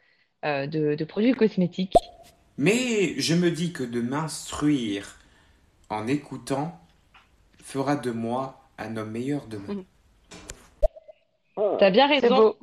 euh, 0.45 0.67
de, 0.67 0.95
de 0.97 1.05
produits 1.05 1.35
cosmétiques. 1.35 2.13
Mais 2.59 3.19
je 3.21 3.35
me 3.35 3.51
dis 3.51 3.73
que 3.73 3.83
de 3.85 4.01
m'instruire 4.01 5.17
en 5.91 6.07
écoutant 6.09 6.81
fera 7.63 7.97
de 7.97 8.11
moi 8.13 8.63
un 8.79 8.97
homme 8.99 9.13
meilleur 9.13 9.47
demain. 9.49 9.75
T'as 11.79 11.91
bien 11.91 12.07
C'est 12.17 12.31
raison. 12.31 12.31
beau. 12.31 12.59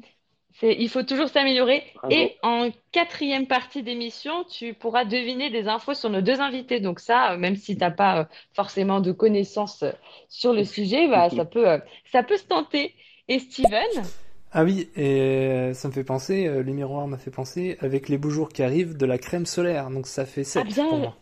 C'est, 0.60 0.74
il 0.80 0.90
faut 0.90 1.04
toujours 1.04 1.28
s'améliorer. 1.30 1.84
bravo. 1.94 2.14
Et 2.16 2.38
en 2.42 2.70
quatrième 2.92 3.48
partie 3.48 3.84
d'émission, 3.84 4.46
tu 4.46 4.74
pourras 4.74 5.04
deviner 5.06 5.50
des 5.50 5.68
infos 5.68 5.94
sur 5.94 6.10
nos 6.10 6.22
deux 6.22 6.40
invités. 6.40 6.80
Donc 6.80 7.00
ça, 7.00 7.34
euh, 7.34 7.38
même 7.38 7.56
si 7.58 7.78
t'as 7.78 7.92
pas 7.92 8.20
euh, 8.22 8.26
forcément 8.54 9.02
de 9.02 9.12
connaissances 9.12 9.84
euh, 9.84 9.92
sur 10.30 10.54
le 10.54 10.64
sujet, 10.64 11.08
bah, 11.08 11.30
ça 11.30 11.46
peut, 11.46 11.66
ça 12.12 12.24
peut 12.24 12.38
se 12.38 12.46
tenter. 12.46 12.96
Et 13.28 13.40
Steven, 13.40 14.14
Ah 14.52 14.64
oui, 14.64 14.90
et 14.96 15.72
ça 15.74 15.88
me 15.90 15.94
fait 15.94 16.04
penser, 16.04 16.64
les 16.64 16.74
miroirs 16.74 17.08
m'a 17.08 17.18
fait 17.18 17.32
penser, 17.32 17.78
avec 17.82 18.08
les 18.10 18.18
beaux 18.18 18.30
jours 18.30 18.50
qui 18.50 18.64
arrivent, 18.64 18.96
de 18.96 19.06
la 19.06 19.18
crème 19.18 19.46
solaire, 19.46 19.90
donc 19.90 20.08
ça 20.08 20.26
fait 20.26 20.44
7 20.46 20.62
ah 20.62 20.64
bien, 20.64 20.86
pour 20.88 20.98
moi. 21.00 21.18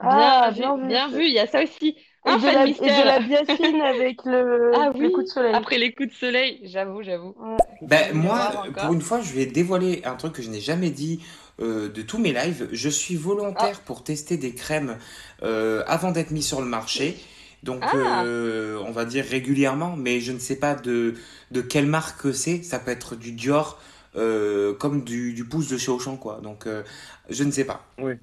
ah, 0.00 0.48
Ah, 0.48 0.50
bien 0.52 0.76
vu. 0.76 0.88
bien 0.88 1.08
vu. 1.08 1.24
Il 1.26 1.32
y 1.32 1.38
a 1.38 1.46
ça 1.46 1.62
aussi. 1.62 1.96
Et 2.26 2.36
de 2.38 2.44
la, 2.46 2.62
et 2.62 2.64
de 2.64 2.68
mystère. 2.70 3.04
la 3.04 3.20
biafine 3.20 3.80
avec 3.82 4.24
le, 4.24 4.72
Ah 4.74 4.90
le 4.98 5.10
coup 5.10 5.22
de 5.22 5.28
soleil. 5.28 5.52
après 5.54 5.78
les 5.78 5.92
coups 5.92 6.08
de 6.08 6.14
soleil, 6.14 6.60
j'avoue, 6.64 7.02
j'avoue. 7.02 7.34
Ouais. 7.38 7.56
Ben, 7.82 8.14
moi, 8.14 8.64
pour 8.76 8.92
une 8.92 9.02
fois, 9.02 9.20
je 9.20 9.32
vais 9.34 9.46
dévoiler 9.46 10.02
un 10.04 10.14
truc 10.14 10.32
que 10.34 10.42
je 10.42 10.48
n'ai 10.50 10.60
jamais 10.60 10.90
dit 10.90 11.20
euh, 11.60 11.88
de 11.88 12.02
tous 12.02 12.18
mes 12.18 12.32
lives. 12.32 12.68
Je 12.72 12.88
suis 12.88 13.16
volontaire 13.16 13.76
Ah. 13.78 13.82
pour 13.84 14.02
tester 14.04 14.36
des 14.38 14.54
crèmes 14.54 14.96
euh, 15.42 15.82
avant 15.86 16.12
d'être 16.12 16.30
mis 16.30 16.42
sur 16.42 16.60
le 16.60 16.66
marché. 16.66 17.16
Donc, 17.62 17.82
Ah. 17.82 18.24
euh, 18.24 18.78
on 18.86 18.90
va 18.90 19.04
dire 19.04 19.24
régulièrement, 19.24 19.94
mais 19.96 20.20
je 20.20 20.32
ne 20.32 20.38
sais 20.38 20.56
pas 20.56 20.74
de, 20.74 21.14
de 21.50 21.60
quelle 21.60 21.86
marque 21.86 22.34
c'est. 22.34 22.62
Ça 22.62 22.78
peut 22.78 22.90
être 22.90 23.16
du 23.16 23.32
Dior, 23.32 23.78
euh, 24.16 24.72
comme 24.74 25.04
du, 25.04 25.32
du 25.34 25.44
pouce 25.44 25.68
de 25.68 25.76
chez 25.78 25.90
Auchan, 25.90 26.16
quoi. 26.16 26.40
Donc, 26.42 26.66
euh, 26.66 26.82
je 27.28 27.44
ne 27.44 27.50
sais 27.50 27.64
pas. 27.64 27.84
Oui. 27.98 28.14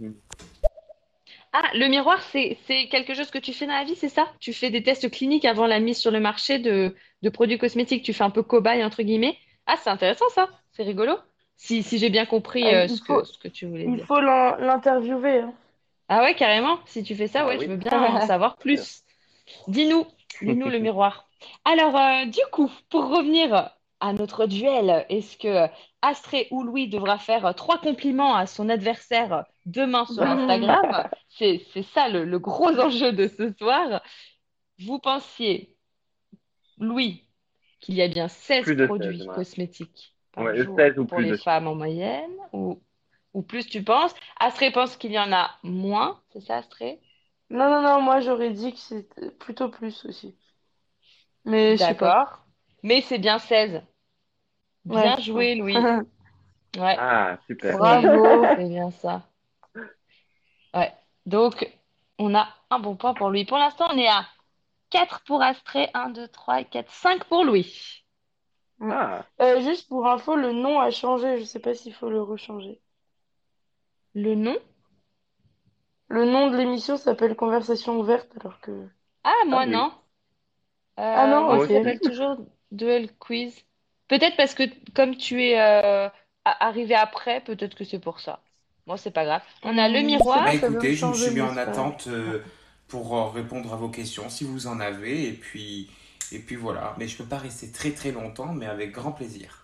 Ah, 1.53 1.69
le 1.73 1.87
miroir, 1.87 2.21
c'est, 2.23 2.57
c'est 2.65 2.87
quelque 2.87 3.13
chose 3.13 3.29
que 3.31 3.37
tu 3.37 3.53
fais 3.53 3.65
dans 3.67 3.73
la 3.73 3.83
vie, 3.83 3.95
c'est 3.95 4.07
ça? 4.09 4.31
Tu 4.39 4.53
fais 4.53 4.69
des 4.69 4.83
tests 4.83 5.09
cliniques 5.11 5.43
avant 5.45 5.67
la 5.67 5.79
mise 5.79 5.97
sur 5.99 6.11
le 6.11 6.19
marché 6.21 6.59
de, 6.59 6.95
de 7.23 7.29
produits 7.29 7.57
cosmétiques. 7.57 8.03
Tu 8.05 8.13
fais 8.13 8.23
un 8.23 8.29
peu 8.29 8.41
cobaye, 8.43 8.83
entre 8.83 9.03
guillemets? 9.03 9.37
Ah, 9.65 9.75
c'est 9.77 9.89
intéressant 9.89 10.29
ça. 10.29 10.49
C'est 10.71 10.83
rigolo. 10.83 11.17
Si, 11.57 11.83
si 11.83 11.97
j'ai 11.99 12.09
bien 12.09 12.25
compris 12.25 12.71
Euh, 12.71 12.73
euh, 12.73 12.87
il 12.87 12.97
ce 12.97 13.01
que, 13.01 13.21
faut, 13.21 13.25
ce 13.25 13.37
que 13.37 13.47
tu 13.49 13.65
voulais 13.67 13.87
il 13.87 13.99
dire. 13.99 14.07
faut 14.07 14.19
l'in- 14.21 14.57
l'interviewer. 14.57 15.41
hein. 15.41 15.53
Ah 16.09 16.23
ouais, 16.23 16.35
carrément. 16.35 16.79
Si 16.85 17.03
tu 17.03 17.15
fais 17.15 17.27
ça, 17.27 17.45
Ah 17.45 17.47
ouais, 17.47 17.59
je 17.59 17.69
veux 17.69 17.77
bien 17.77 18.01
en 18.03 18.19
savoir 18.21 18.57
plus. 18.57 19.03
Dis-nous, 19.67 20.05
dis-nous 20.41 20.69
le 20.69 20.79
miroir. 20.79 21.29
Alors, 21.65 21.95
euh, 21.97 22.25
du 22.27 22.41
coup, 22.51 22.71
pour 22.89 23.09
revenir 23.09 23.71
à 24.01 24.13
notre 24.13 24.47
duel, 24.47 25.05
est-ce 25.09 25.37
que 25.37 25.67
Astrée 26.01 26.47
ou 26.51 26.63
Louis 26.63 26.87
devra 26.89 27.17
faire 27.19 27.45
euh, 27.45 27.53
trois 27.53 27.79
compliments 27.79 28.35
à 28.35 28.45
son 28.47 28.69
adversaire 28.69 29.33
euh, 29.33 29.41
demain 29.65 30.05
sur 30.05 30.27
Instagram? 30.29 31.07
C'est, 31.29 31.65
c'est 31.73 31.83
ça 31.83 32.09
le, 32.09 32.25
le 32.25 32.39
gros 32.39 32.79
enjeu 32.79 33.11
de 33.13 33.27
ce 33.27 33.53
soir. 33.59 34.01
Vous 34.79 34.99
pensiez, 34.99 35.77
Louis, 36.79 37.25
qu'il 37.79 37.95
y 37.95 38.01
a 38.01 38.07
bien 38.09 38.27
16 38.27 38.71
Plus 38.71 38.75
de 38.75 38.87
produits 38.87 39.27
16, 39.27 39.27
ouais. 39.27 39.35
cosmétiques 39.35 40.15
par 40.33 40.53
Ouais, 40.55 40.55
jour 40.55 40.89
16 40.89 40.97
ou 40.99 41.05
pour 41.07 41.19
plus 41.19 41.25
les 41.25 41.33
de 41.33 41.35
femmes 41.35 41.67
en 41.67 41.75
moyenne, 41.75 42.35
ou, 42.53 42.81
ou 43.33 43.41
plus 43.43 43.67
tu 43.67 43.83
penses? 43.83 44.13
Astrée 44.39 44.71
pense 44.71 44.97
qu'il 44.97 45.11
y 45.11 45.19
en 45.19 45.31
a 45.33 45.51
moins, 45.63 46.21
c'est 46.33 46.41
ça, 46.41 46.57
Astrée? 46.57 47.01
Non, 47.51 47.69
non, 47.69 47.81
non, 47.83 48.01
moi 48.01 48.19
j'aurais 48.19 48.49
dit 48.51 48.73
que 48.73 48.79
c'était 48.79 49.29
plutôt 49.29 49.69
plus 49.69 50.05
aussi. 50.05 50.35
Mais 51.45 51.77
je 51.77 51.83
sais 51.83 51.93
pas. 51.95 52.15
D'accord. 52.15 52.45
Mais 52.83 53.01
c'est 53.01 53.17
bien 53.19 53.39
16. 53.39 53.81
Bien 54.85 55.19
joué. 55.19 55.55
Louis. 55.55 55.91
Ouais, 56.77 56.99
Ah, 56.99 57.37
super. 57.47 57.79
Bravo. 57.79 58.47
c'est 58.55 58.67
bien 58.69 58.91
ça. 58.91 59.27
Ouais. 60.73 60.93
Donc, 61.25 61.65
on 62.19 62.35
a 62.35 62.47
un 62.69 62.79
bon 62.79 62.95
point 62.97 63.13
pour 63.13 63.29
Louis. 63.29 63.45
Pour 63.45 63.57
l'instant, 63.57 63.87
on 63.91 63.97
est 63.97 64.07
à 64.09 64.27
4 64.89 65.21
pour 65.25 65.41
Astrée, 65.41 65.89
1, 65.93 66.09
2, 66.09 66.27
3, 66.27 66.63
4, 66.65 66.91
5 66.91 67.23
pour 67.25 67.43
Louis. 67.45 68.03
Ah, 68.81 69.25
Euh, 69.41 69.59
juste 69.61 69.89
pour 69.89 70.07
info, 70.07 70.37
le 70.37 70.53
nom 70.53 70.79
a 70.79 70.89
changé. 70.89 71.37
Je 71.37 71.43
sais 71.43 71.59
pas 71.59 71.73
s'il 71.73 71.93
faut 71.93 72.09
le 72.09 72.21
rechanger. 72.21 72.81
Le 74.13 74.35
nom? 74.35 74.57
Le 76.09 76.25
nom 76.25 76.51
de 76.51 76.57
l'émission 76.57 76.95
s'appelle 76.95 77.35
Conversation 77.35 77.99
ouverte, 77.99 78.31
alors 78.39 78.59
que. 78.61 78.87
Ah, 79.23 79.33
moi, 79.47 79.61
Ah 79.61 79.65
oui. 79.67 79.67
non. 79.67 79.91
Ah 81.13 81.25
Euh, 81.25 81.27
non, 81.27 81.45
moi, 81.45 81.59
ok. 81.63 81.69
ça 81.69 81.71
s'appelle 81.71 81.99
toujours 82.01 82.37
Duel 82.71 83.15
Quiz. 83.17 83.65
Peut-être 84.11 84.35
parce 84.35 84.53
que 84.55 84.63
comme 84.93 85.15
tu 85.15 85.41
es 85.41 85.57
euh, 85.57 86.09
arrivé 86.43 86.95
après, 86.95 87.39
peut-être 87.39 87.75
que 87.75 87.85
c'est 87.85 87.97
pour 87.97 88.19
ça. 88.19 88.41
Bon, 88.85 88.97
c'est 88.97 89.11
pas 89.11 89.23
grave. 89.23 89.41
On 89.63 89.77
a 89.77 89.87
le 89.87 89.99
sais 89.99 90.03
miroir. 90.03 90.43
Bah 90.43 90.53
écoutez, 90.53 90.95
je 90.95 91.05
me 91.05 91.13
suis 91.13 91.31
mis 91.31 91.39
en 91.39 91.55
attente 91.55 92.07
euh, 92.07 92.43
pour 92.89 93.15
euh, 93.15 93.29
répondre 93.29 93.71
à 93.71 93.77
vos 93.77 93.87
questions 93.87 94.27
si 94.27 94.43
vous 94.43 94.67
en 94.67 94.81
avez. 94.81 95.29
Et 95.29 95.31
puis, 95.31 95.89
et 96.33 96.39
puis 96.39 96.57
voilà. 96.57 96.93
Mais 96.97 97.07
je 97.07 97.15
peux 97.15 97.23
pas 97.23 97.37
rester 97.37 97.71
très 97.71 97.91
très 97.91 98.11
longtemps, 98.11 98.51
mais 98.51 98.65
avec 98.65 98.91
grand 98.91 99.13
plaisir. 99.13 99.60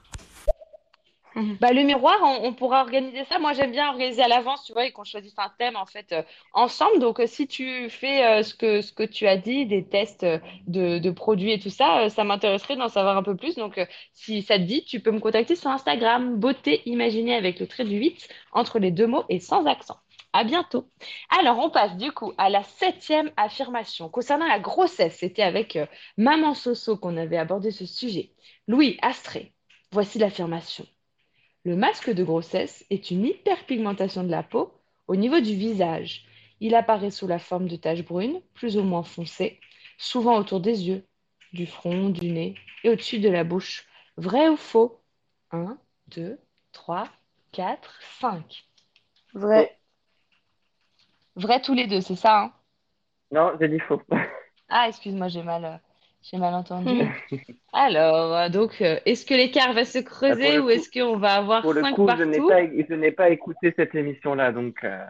Bah, 1.60 1.72
le 1.72 1.84
miroir, 1.84 2.18
on, 2.24 2.54
pourra 2.54 2.82
organiser 2.82 3.24
ça. 3.26 3.38
Moi, 3.38 3.54
j'aime 3.54 3.72
bien 3.72 3.90
organiser 3.90 4.24
à 4.24 4.28
l'avance, 4.28 4.63
tu 4.66 4.74
vois, 4.74 4.86
et 4.86 4.92
qu'on 4.92 5.04
choisisse 5.04 5.38
un 5.38 5.52
thème 5.60 5.76
en 5.76 5.86
fait 5.86 6.12
euh, 6.12 6.24
ensemble. 6.54 7.00
Donc, 7.00 7.20
euh, 7.20 7.28
si 7.28 7.48
tu 7.48 7.90
fais 7.90 8.26
euh, 8.26 8.44
ce 8.44 8.56
que, 8.56 9.04
tu 9.04 9.28
as 9.28 9.38
dit, 9.38 9.68
des 9.68 9.86
tests 9.88 10.26
de, 10.68 11.10
produits 11.12 11.52
et 11.52 11.60
tout 11.60 11.70
ça, 11.70 12.10
ça 12.10 12.24
m'intéresserait 12.24 12.76
d'en 12.76 12.90
savoir 12.90 13.18
un 13.18 13.24
peu 13.24 13.36
plus. 13.36 13.56
Donc, 13.56 13.80
si 14.13 14.42
ça 14.42 14.58
te 14.58 14.63
dit, 14.63 14.84
tu 14.84 15.00
peux 15.00 15.12
me 15.12 15.20
contacter 15.20 15.56
sur 15.56 15.70
Instagram, 15.70 16.38
beauté 16.40 16.82
imaginée 16.86 17.36
avec 17.36 17.60
le 17.60 17.68
trait 17.68 17.86
du 17.86 17.98
8 17.98 18.28
entre 18.52 18.80
les 18.80 18.92
deux 18.92 19.08
mots 19.08 19.26
et 19.30 19.40
sans 19.40 19.66
accent. 19.66 19.98
À 20.34 20.44
bientôt. 20.44 20.90
Alors, 21.30 21.60
on 21.60 21.70
passe 21.70 21.98
du 21.98 22.12
coup 22.12 22.34
à 22.38 22.50
la 22.50 22.63
septième 22.63 23.32
affirmation. 23.38 24.10
Concernant 24.10 24.48
la 24.48 24.60
grossesse, 24.60 25.18
c'était 25.20 25.44
avec 25.44 25.78
Maman 26.18 26.54
Soso 26.54 26.98
qu'on 26.98 27.18
avait 27.18 27.38
abordé 27.38 27.72
ce 27.72 27.86
sujet. 27.86 28.32
Louis 28.68 28.98
Astré, 29.02 29.54
voici 29.92 30.20
l'affirmation. 30.20 30.86
Le 31.67 31.75
masque 31.75 32.10
de 32.10 32.23
grossesse 32.23 32.86
est 32.89 33.12
une 33.12 33.25
hyperpigmentation 33.25 34.23
de 34.23 34.32
la 34.32 34.41
peau 34.41 34.71
au 35.08 35.17
niveau 35.17 35.41
du 35.41 35.53
visage. 35.53 36.25
Il 36.62 36.73
apparaît 36.75 37.12
sous 37.12 37.27
la 37.27 37.39
forme 37.39 37.67
de 37.67 37.75
taches 37.75 38.06
brunes, 38.06 38.39
plus 38.53 38.77
ou 38.77 38.84
moins 38.84 39.03
foncées, 39.03 39.60
souvent 39.97 40.38
autour 40.38 40.62
des 40.62 40.88
yeux, 40.88 41.06
du 41.51 41.65
front, 41.65 42.08
du 42.08 42.32
nez 42.32 42.56
et 42.86 42.89
au-dessus 42.89 43.19
de 43.19 43.27
la 43.27 43.43
bouche. 43.43 43.86
Vrai 44.15 44.47
ou 44.47 44.56
faux? 44.56 45.01
1, 45.51 45.77
2, 46.15 46.39
3, 46.71 47.10
4, 47.51 47.99
5. 48.21 48.65
Vrai. 49.34 49.77
Vrai 51.36 51.62
tous 51.62 51.73
les 51.73 51.88
deux, 51.88 51.99
c'est 51.99 52.15
ça 52.15 52.43
hein? 52.43 52.53
Non, 53.30 53.51
j'ai 53.60 53.67
dit 53.67 53.80
faux. 53.80 54.01
Ah, 54.69 54.88
excuse-moi, 54.88 55.27
j'ai 55.27 55.43
mal, 55.43 55.65
euh, 55.65 55.77
j'ai 56.30 56.38
mal 56.38 56.54
entendu. 56.54 57.06
Alors, 57.74 58.36
euh, 58.36 58.50
donc, 58.50 58.82
euh, 58.82 59.00
est-ce 59.06 59.26
que 59.26 59.34
l'écart 59.34 59.74
va 59.74 59.86
se 59.86 60.00
Bah, 60.00 60.04
creuser 60.06 60.60
ou 60.60 60.70
est-ce 60.70 60.90
qu'on 60.92 61.18
va 61.18 61.36
avoir 61.36 61.62
pour 61.62 61.74
le 61.74 61.82
5 61.82 61.96
coup, 61.96 62.08
je 62.18 62.24
n'ai 62.24 62.38
pas, 62.40 62.62
je 62.90 62.94
n'ai 62.96 63.12
pas 63.12 63.30
écouté 63.30 63.74
cette 63.78 63.96
émission-là, 63.96 64.52
donc 64.52 64.84
euh, 64.84 65.06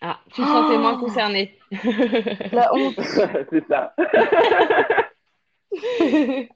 Ah, 0.00 0.18
tu 0.34 0.42
te 0.42 0.46
sentais 0.46 0.78
moins 0.78 0.96
Oh, 0.96 1.04
concerné. 1.04 1.58
la 2.52 2.74
honte. 2.74 2.98
c'est 3.50 3.66
ça. 3.68 3.94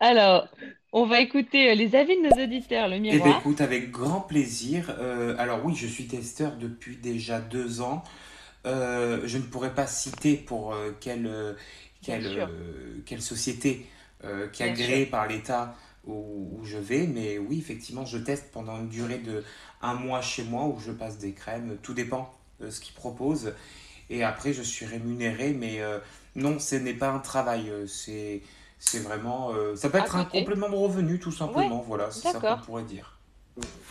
Alors, 0.00 0.48
on 0.92 1.06
va 1.06 1.20
écouter 1.20 1.74
les 1.74 1.94
avis 1.94 2.16
de 2.16 2.22
nos 2.28 2.42
auditeurs, 2.42 2.88
le 2.88 2.96
Eh 2.96 2.98
bien, 3.00 3.10
miroir. 3.14 3.38
écoute, 3.40 3.60
avec 3.60 3.90
grand 3.90 4.20
plaisir. 4.20 4.94
Euh, 4.98 5.34
alors 5.38 5.64
oui, 5.64 5.74
je 5.74 5.86
suis 5.86 6.06
testeur 6.06 6.56
depuis 6.56 6.96
déjà 6.96 7.40
deux 7.40 7.80
ans. 7.80 8.02
Euh, 8.66 9.20
je 9.26 9.38
ne 9.38 9.42
pourrais 9.42 9.74
pas 9.74 9.86
citer 9.86 10.36
pour 10.36 10.72
euh, 10.74 10.92
quelle, 11.00 11.26
euh, 11.26 11.54
quelle, 12.02 12.26
euh, 12.26 13.00
quelle 13.06 13.22
société 13.22 13.86
euh, 14.24 14.48
qui 14.48 14.62
est 14.62 14.66
agréée 14.70 15.06
par 15.06 15.26
l'État 15.28 15.76
où, 16.04 16.58
où 16.58 16.64
je 16.64 16.78
vais, 16.78 17.06
mais 17.06 17.38
oui, 17.38 17.58
effectivement, 17.58 18.04
je 18.04 18.18
teste 18.18 18.50
pendant 18.52 18.78
une 18.78 18.88
durée 18.88 19.18
de 19.18 19.44
un 19.82 19.94
mois 19.94 20.20
chez 20.20 20.44
moi 20.44 20.66
où 20.66 20.78
je 20.80 20.92
passe 20.92 21.18
des 21.18 21.32
crèmes. 21.32 21.78
Tout 21.82 21.94
dépend 21.94 22.34
de 22.60 22.70
ce 22.70 22.80
qu'ils 22.80 22.94
proposent. 22.94 23.54
Et 24.10 24.24
après, 24.24 24.52
je 24.52 24.62
suis 24.62 24.86
rémunéré, 24.86 25.52
mais 25.52 25.80
euh, 25.80 25.98
non, 26.36 26.58
ce 26.58 26.76
n'est 26.76 26.94
pas 26.94 27.10
un 27.10 27.20
travail. 27.20 27.72
C'est, 27.88 28.42
c'est 28.78 29.00
vraiment, 29.00 29.52
ça 29.76 29.90
peut 29.90 29.98
être 29.98 30.16
un 30.16 30.24
complément 30.24 30.68
de 30.68 30.76
revenu, 30.76 31.18
tout 31.20 31.32
Ouais, 31.44 31.70
simplement. 31.70 31.80
Voilà, 31.80 32.10
c'est 32.10 32.26
ça 32.28 32.40
qu'on 32.40 32.58
pourrait 32.58 32.84
dire. 32.84 33.18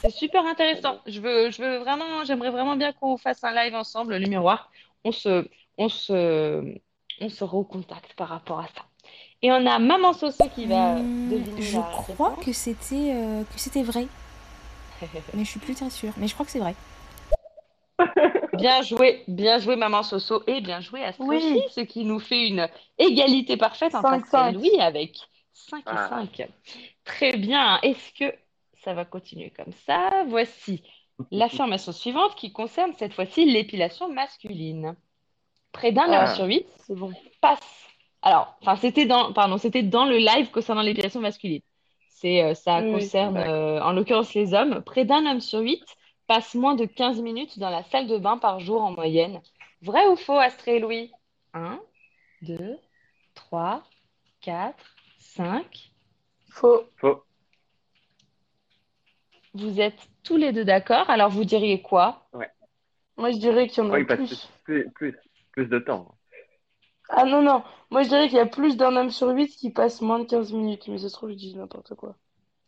C'est 0.04 0.10
super 0.12 0.45
intéressant. 0.45 1.02
Je 1.06 1.19
veux, 1.21 1.52
je 1.52 1.62
veux 1.62 1.78
vraiment, 1.78 2.24
j'aimerais 2.26 2.50
vraiment 2.50 2.76
bien 2.76 2.91
qu'on 2.93 3.17
fasse 3.17 3.43
un 3.43 3.54
live 3.54 3.76
ensemble, 3.76 4.17
le 4.17 4.28
miroir. 4.28 4.71
On 5.04 5.12
se, 5.12 5.47
on 5.78 5.89
se, 5.89 6.76
on 7.19 7.30
se 7.30 7.43
recontacte 7.43 8.13
par 8.15 8.30
rapport 8.30 8.60
à 8.60 8.67
ça. 8.67 8.86
Et 9.41 9.52
on 9.52 9.65
a 9.65 9.80
Maman 9.80 10.13
Soso 10.13 10.50
qui 10.50 10.67
va 10.67 11.04
Hmm, 11.04 11.28
deviner 11.28 11.62
je 11.62 11.78
la 11.78 11.84
crois 11.84 12.36
réponse. 12.36 12.39
que 12.39 12.54
c'était 12.54 13.13
euh, 13.13 13.43
que 13.45 13.60
c'était 13.60 13.84
vrai, 13.84 14.10
mais 15.34 15.43
je 15.45 15.50
suis 15.50 15.60
plus 15.60 15.76
très 15.76 15.89
sûre. 15.89 16.13
Mais 16.17 16.28
je 16.28 16.34
crois 16.34 16.45
que 16.45 16.52
c'est 16.52 16.60
vrai. 16.60 16.76
Bien 18.54 18.82
joué, 18.82 19.24
bien 19.28 19.60
joué 19.60 19.76
Maman 19.76 20.04
Soso 20.04 20.43
et 20.47 20.62
bien 20.62 20.82
joué 20.82 21.02
aussi, 21.28 21.63
Oui, 21.63 21.67
ce 21.69 21.82
qui 21.82 22.04
nous 22.06 22.19
fait 22.19 22.47
une 22.47 22.69
égalité 22.97 23.58
parfaite 23.58 23.93
5-5. 23.93 24.52
Louis 24.52 24.71
avec 24.80 25.17
5 25.54 25.93
et 25.93 25.97
Ah, 25.97 26.08
5. 26.10 26.41
Très 27.06 27.38
bien. 27.38 27.80
Est-ce 27.82 28.12
que 28.13 28.36
ça 28.84 28.93
va 28.93 29.06
continuer 29.06 29.52
comme 29.52 29.71
ça? 29.74 30.24
Voici 30.28 30.84
l'affirmation 31.32 31.91
suivante 31.93 32.36
qui 32.36 32.52
concerne 32.52 32.93
cette 32.97 33.13
fois-ci 33.13 33.45
l'épilation 33.45 34.10
masculine. 34.12 34.95
Près 35.71 35.91
d'un 35.91 36.03
homme 36.05 36.13
Ah, 36.13 36.36
sur 36.36 36.45
huit 36.45 36.65
c'est 36.77 36.95
bon. 36.95 37.12
passe. 37.41 37.60
Alors, 38.21 38.55
enfin, 38.62 38.75
c'était 38.75 39.05
dans, 39.05 39.34
pardon, 39.34 39.57
c'était 39.57 39.84
dans 39.84 40.05
le 40.05 40.17
live 40.17 40.51
concernant 40.51 40.81
l'épilation 40.81 41.21
masculine. 41.21 41.62
C'est, 42.10 42.43
euh, 42.43 42.53
ça 42.53 42.81
Oui, 42.81 42.91
concerne, 42.91 43.38
euh, 43.38 43.81
en 43.81 43.93
l'occurrence, 43.93 44.34
les 44.36 44.53
hommes. 44.53 44.81
Près 44.84 45.05
d'un 45.05 45.25
homme 45.25 45.41
sur 45.41 45.60
huit 45.60 45.84
passe 46.27 46.53
moins 46.53 46.75
de 46.75 46.86
15 46.86 47.19
minutes 47.21 47.57
dans 47.57 47.69
la 47.69 47.84
salle 47.84 48.07
de 48.07 48.17
bain 48.17 48.38
par 48.38 48.60
jour 48.60 48.84
en 48.84 48.91
moyenne. 48.91 49.41
Vrai 49.81 50.07
ou 50.07 50.15
faux, 50.15 50.38
Astrée 50.38 50.75
et 50.75 50.79
Louis? 50.79 51.12
1, 51.53 51.79
2, 52.43 52.77
3, 53.34 53.84
4, 54.41 54.75
5. 55.19 55.91
Faux. 56.51 56.84
Faux. 56.97 57.23
Vous 59.53 59.81
êtes 59.81 60.07
tous 60.23 60.38
les 60.38 60.51
deux 60.53 60.63
d'accord? 60.63 61.10
Alors, 61.10 61.29
vous 61.29 61.43
diriez 61.43 61.81
quoi? 61.81 62.27
Ouais. 62.34 62.49
Moi, 63.17 63.31
je 63.31 63.38
dirais 63.38 63.67
qu'il 63.67 63.84
y 63.84 63.88
en 63.88 63.89
a 63.91 63.97
Oui, 63.97 64.05
parce 64.05 64.19
que 64.21 64.25
plus. 64.27 64.49
plus, 64.63 64.89
plus, 64.91 65.17
plus 65.62 65.69
de 65.69 65.80
temps. 65.80 66.17
Ah 67.10 67.26
non, 67.26 67.41
non. 67.41 67.63
Moi, 67.91 68.04
je 68.04 68.10
dirais 68.10 68.28
qu'il 68.28 68.38
y 68.38 68.41
a 68.41 68.45
plus 68.45 68.78
d'un 68.78 68.95
homme 68.95 69.12
sur 69.12 69.30
huit 69.30 69.50
qui 69.50 69.69
passe 69.71 70.02
moins 70.02 70.19
de 70.19 70.26
15 70.26 70.54
minutes. 70.54 70.88
Mais 70.88 70.97
ça 70.97 71.10
se 71.10 71.13
trouve, 71.13 71.30
je 71.30 71.36
dis 71.36 71.56
n'importe 71.56 71.93
quoi. 71.95 72.15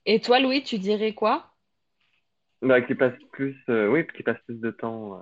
Et 0.05 0.19
toi, 0.19 0.39
Louis, 0.39 0.63
tu 0.63 0.77
dirais 0.77 1.13
quoi? 1.13 1.47
Bah, 2.61 2.81
qui 2.81 2.95
passe 2.95 3.13
plus, 3.31 3.57
euh, 3.69 3.87
oui, 3.87 4.05
qui 4.15 4.23
passe 4.23 4.37
plus 4.45 4.59
de 4.59 4.71
temps. 4.71 5.15
euh. 5.15 5.21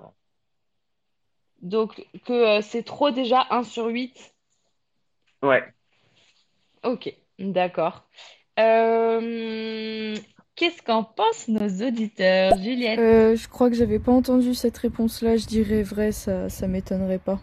Donc, 1.62 2.06
que 2.24 2.58
euh, 2.58 2.60
c'est 2.62 2.82
trop 2.82 3.10
déjà 3.10 3.46
1 3.50 3.62
sur 3.62 3.86
8? 3.86 4.34
Ouais. 5.42 5.72
Ok, 6.84 7.14
d'accord. 7.38 8.04
Euh, 8.58 10.14
qu'est-ce 10.54 10.82
qu'en 10.82 11.04
pensent 11.04 11.48
nos 11.48 11.86
auditeurs, 11.86 12.56
Juliette? 12.58 12.98
Euh, 12.98 13.36
je 13.36 13.48
crois 13.48 13.70
que 13.70 13.76
j'avais 13.76 13.98
pas 13.98 14.12
entendu 14.12 14.54
cette 14.54 14.78
réponse-là. 14.78 15.36
Je 15.36 15.46
dirais 15.46 15.82
vrai, 15.82 16.12
ça, 16.12 16.48
ça 16.48 16.68
m'étonnerait 16.68 17.18
pas. 17.18 17.40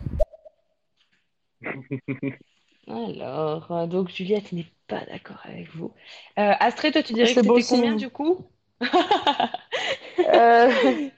Alors, 2.87 3.71
euh, 3.71 3.87
donc 3.87 4.09
Juliette 4.09 4.51
n'est 4.51 4.65
pas 4.87 5.05
d'accord 5.05 5.39
avec 5.43 5.69
vous. 5.75 5.91
Euh, 6.39 6.53
Astrid, 6.59 6.93
toi, 6.93 7.03
tu 7.03 7.13
dirais 7.13 7.27
que 7.27 7.33
C'est 7.33 7.45
bon 7.47 7.61
c'était 7.61 7.75
combien 7.75 7.95
du 7.95 8.09
coup? 8.09 8.45
Euh, 8.81 8.87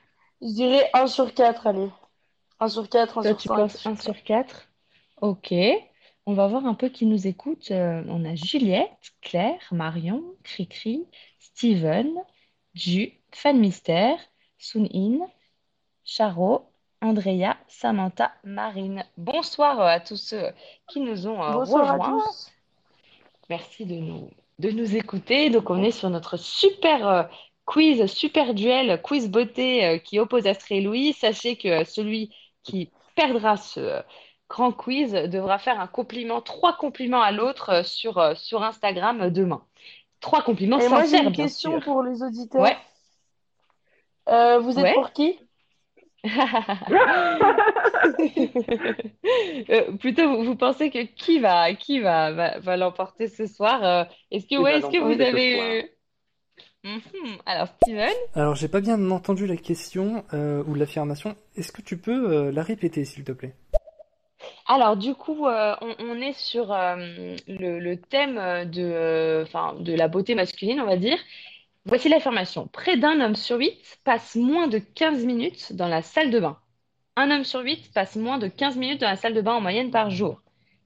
je 0.41 0.53
dirais 0.53 0.89
1 0.93 1.07
sur 1.07 1.33
4, 1.33 1.67
allez. 1.67 1.87
1 2.59 2.67
sur 2.67 2.89
4, 2.89 3.19
1 3.19 3.21
Toi, 3.21 3.31
sur 3.31 3.37
tu 3.37 3.47
5. 3.47 3.55
penses 3.55 3.85
1 3.85 3.95
sur 3.95 4.23
4? 4.23 4.67
Ok. 5.21 5.53
On 6.25 6.33
va 6.33 6.47
voir 6.47 6.65
un 6.65 6.75
peu 6.75 6.89
qui 6.89 7.05
nous 7.05 7.27
écoute. 7.27 7.71
Euh, 7.71 8.03
on 8.07 8.25
a 8.25 8.35
Juliette, 8.35 9.13
Claire, 9.21 9.59
Marion, 9.71 10.23
Cricri, 10.43 11.05
Steven, 11.53 12.13
Ju, 12.73 13.11
Fan 13.31 13.59
Mystère, 13.59 14.17
In, 14.75 15.19
Charo, 16.03 16.71
Andrea, 17.01 17.57
Samantha, 17.67 18.31
Marine. 18.43 19.05
Bonsoir 19.17 19.79
à 19.81 19.99
tous 19.99 20.17
ceux 20.17 20.51
qui 20.87 21.01
nous 21.01 21.27
ont 21.27 21.41
euh, 21.41 21.47
à 21.47 21.53
rejoints. 21.53 22.19
tous. 22.25 22.51
Merci 23.49 23.85
de 23.85 23.95
nous, 23.95 24.29
de 24.59 24.71
nous 24.71 24.95
écouter. 24.95 25.49
Donc, 25.49 25.69
on 25.69 25.83
est 25.83 25.91
sur 25.91 26.09
notre 26.09 26.37
super 26.37 27.07
euh, 27.07 27.23
quiz, 27.65 28.05
super 28.05 28.53
duel, 28.53 29.01
quiz 29.01 29.29
beauté 29.29 29.85
euh, 29.85 29.97
qui 29.97 30.19
oppose 30.19 30.47
Astrid 30.47 30.79
et 30.79 30.81
Louis. 30.81 31.13
Sachez 31.13 31.57
que 31.57 31.83
celui 31.83 32.33
qui 32.63 32.89
perdra 33.15 33.57
ce 33.57 34.01
grand 34.49 34.71
quiz 34.71 35.11
devra 35.11 35.59
faire 35.59 35.79
un 35.79 35.87
compliment, 35.87 36.41
trois 36.41 36.75
compliments 36.75 37.21
à 37.21 37.31
l'autre 37.31 37.85
sur, 37.85 38.37
sur 38.37 38.63
Instagram 38.63 39.29
demain. 39.29 39.63
Trois 40.21 40.43
compliments 40.43 40.79
Et 40.79 40.87
moi, 40.87 41.03
j'ai 41.05 41.17
une 41.17 41.31
question 41.33 41.71
sûr. 41.71 41.83
pour 41.83 42.03
les 42.03 42.21
auditeurs. 42.23 42.61
Ouais, 42.61 42.77
Euh, 44.29 44.59
vous 44.59 44.77
êtes 44.77 44.83
ouais. 44.85 44.93
pour 44.93 45.11
qui? 45.11 45.39
Euh, 49.69 49.91
plutôt, 49.97 50.27
vous, 50.27 50.43
vous 50.43 50.55
pensez 50.55 50.89
que 50.89 51.03
qui 51.03 51.39
va, 51.39 51.73
qui 51.73 51.99
va, 51.99 52.31
va, 52.31 52.59
va 52.59 52.77
l'emporter 52.77 53.27
ce 53.27 53.45
soir? 53.47 53.83
euh, 53.83 54.03
est-ce 54.31 54.45
que, 54.45 54.61
ouais, 54.61 54.77
est-ce 54.77 54.87
que 54.87 54.97
vous 54.97 55.21
avez... 55.21 55.91
Mhm. 56.83 57.37
Alors, 57.45 57.67
Steven? 57.67 58.13
Alors, 58.33 58.55
j'ai 58.55 58.67
pas 58.67 58.81
bien 58.81 59.11
entendu 59.11 59.45
la 59.45 59.55
question 59.55 60.23
euh, 60.33 60.63
ou 60.67 60.73
l'affirmation. 60.73 61.35
Est-ce 61.55 61.71
que 61.71 61.81
tu 61.81 61.97
peux 61.97 62.31
euh, 62.31 62.51
la 62.51 62.63
répéter, 62.63 63.05
s'il 63.05 63.23
te 63.23 63.31
plaît? 63.31 63.53
Alors, 64.67 64.97
du 64.97 65.13
coup, 65.15 65.47
euh, 65.47 65.75
on, 65.81 65.95
on 65.99 66.21
est 66.21 66.33
sur 66.33 66.71
euh, 66.71 67.35
le, 67.47 67.79
le 67.79 67.97
thème 68.01 68.35
de, 68.69 68.81
euh, 68.83 69.43
enfin, 69.43 69.75
de 69.79 69.93
la 69.93 70.07
beauté 70.07 70.35
masculine, 70.35 70.81
on 70.81 70.85
va 70.85 70.97
dire. 70.97 71.17
Voici 71.85 72.09
l'affirmation. 72.09 72.67
Près 72.67 72.97
d'un 72.97 73.21
homme 73.21 73.35
sur 73.35 73.57
huit 73.57 73.99
passe 74.03 74.35
moins 74.35 74.67
de 74.67 74.79
15 74.79 75.25
minutes 75.25 75.73
dans 75.73 75.87
la 75.87 76.01
salle 76.01 76.31
de 76.31 76.39
bain. 76.39 76.59
Un 77.17 77.31
homme 77.31 77.43
sur 77.45 77.61
huit 77.61 77.91
passe 77.93 78.15
moins 78.17 78.39
de 78.39 78.47
15 78.47 78.77
minutes 78.77 79.01
dans 79.01 79.09
la 79.09 79.15
salle 79.17 79.33
de 79.33 79.41
bain 79.41 79.53
en 79.55 79.61
moyenne 79.61 79.91
par 79.91 80.09
jour. 80.11 80.41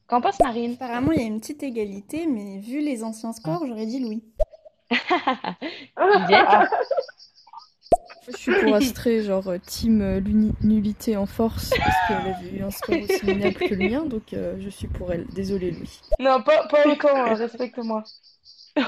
Qu'en 0.07 0.21
pense 0.21 0.39
Marine? 0.41 0.73
Apparemment, 0.73 1.11
il 1.11 1.19
y 1.19 1.23
a 1.23 1.27
une 1.27 1.39
petite 1.39 1.61
égalité, 1.63 2.25
mais 2.27 2.59
vu 2.59 2.79
les 2.81 3.03
anciens 3.03 3.33
scores, 3.33 3.65
j'aurais 3.67 3.85
dit 3.85 3.99
Louis. 3.99 4.23
Juliette? 6.13 6.55
Je 8.27 8.37
suis 8.37 8.53
pour 8.63 8.75
Astrée, 8.75 9.21
genre 9.23 9.47
euh, 9.47 9.57
team 9.65 10.01
euh, 10.01 10.19
nullité 10.61 11.15
en 11.17 11.25
force, 11.25 11.69
parce 11.77 11.95
qu'elle 12.07 12.33
avait 12.33 12.57
eu 12.57 12.63
un 12.63 12.71
score 12.71 12.95
aussi 13.01 13.25
minable 13.25 13.55
que 13.55 13.73
le 13.75 13.89
mien, 13.89 14.05
donc 14.05 14.33
euh, 14.33 14.55
je 14.59 14.69
suis 14.69 14.87
pour 14.87 15.11
elle. 15.13 15.25
Désolée, 15.27 15.71
Louis. 15.71 15.99
Non, 16.19 16.41
pas, 16.41 16.67
pas 16.67 16.87
autant, 16.87 17.09
hein, 17.15 17.33
respecte-moi. 17.35 18.03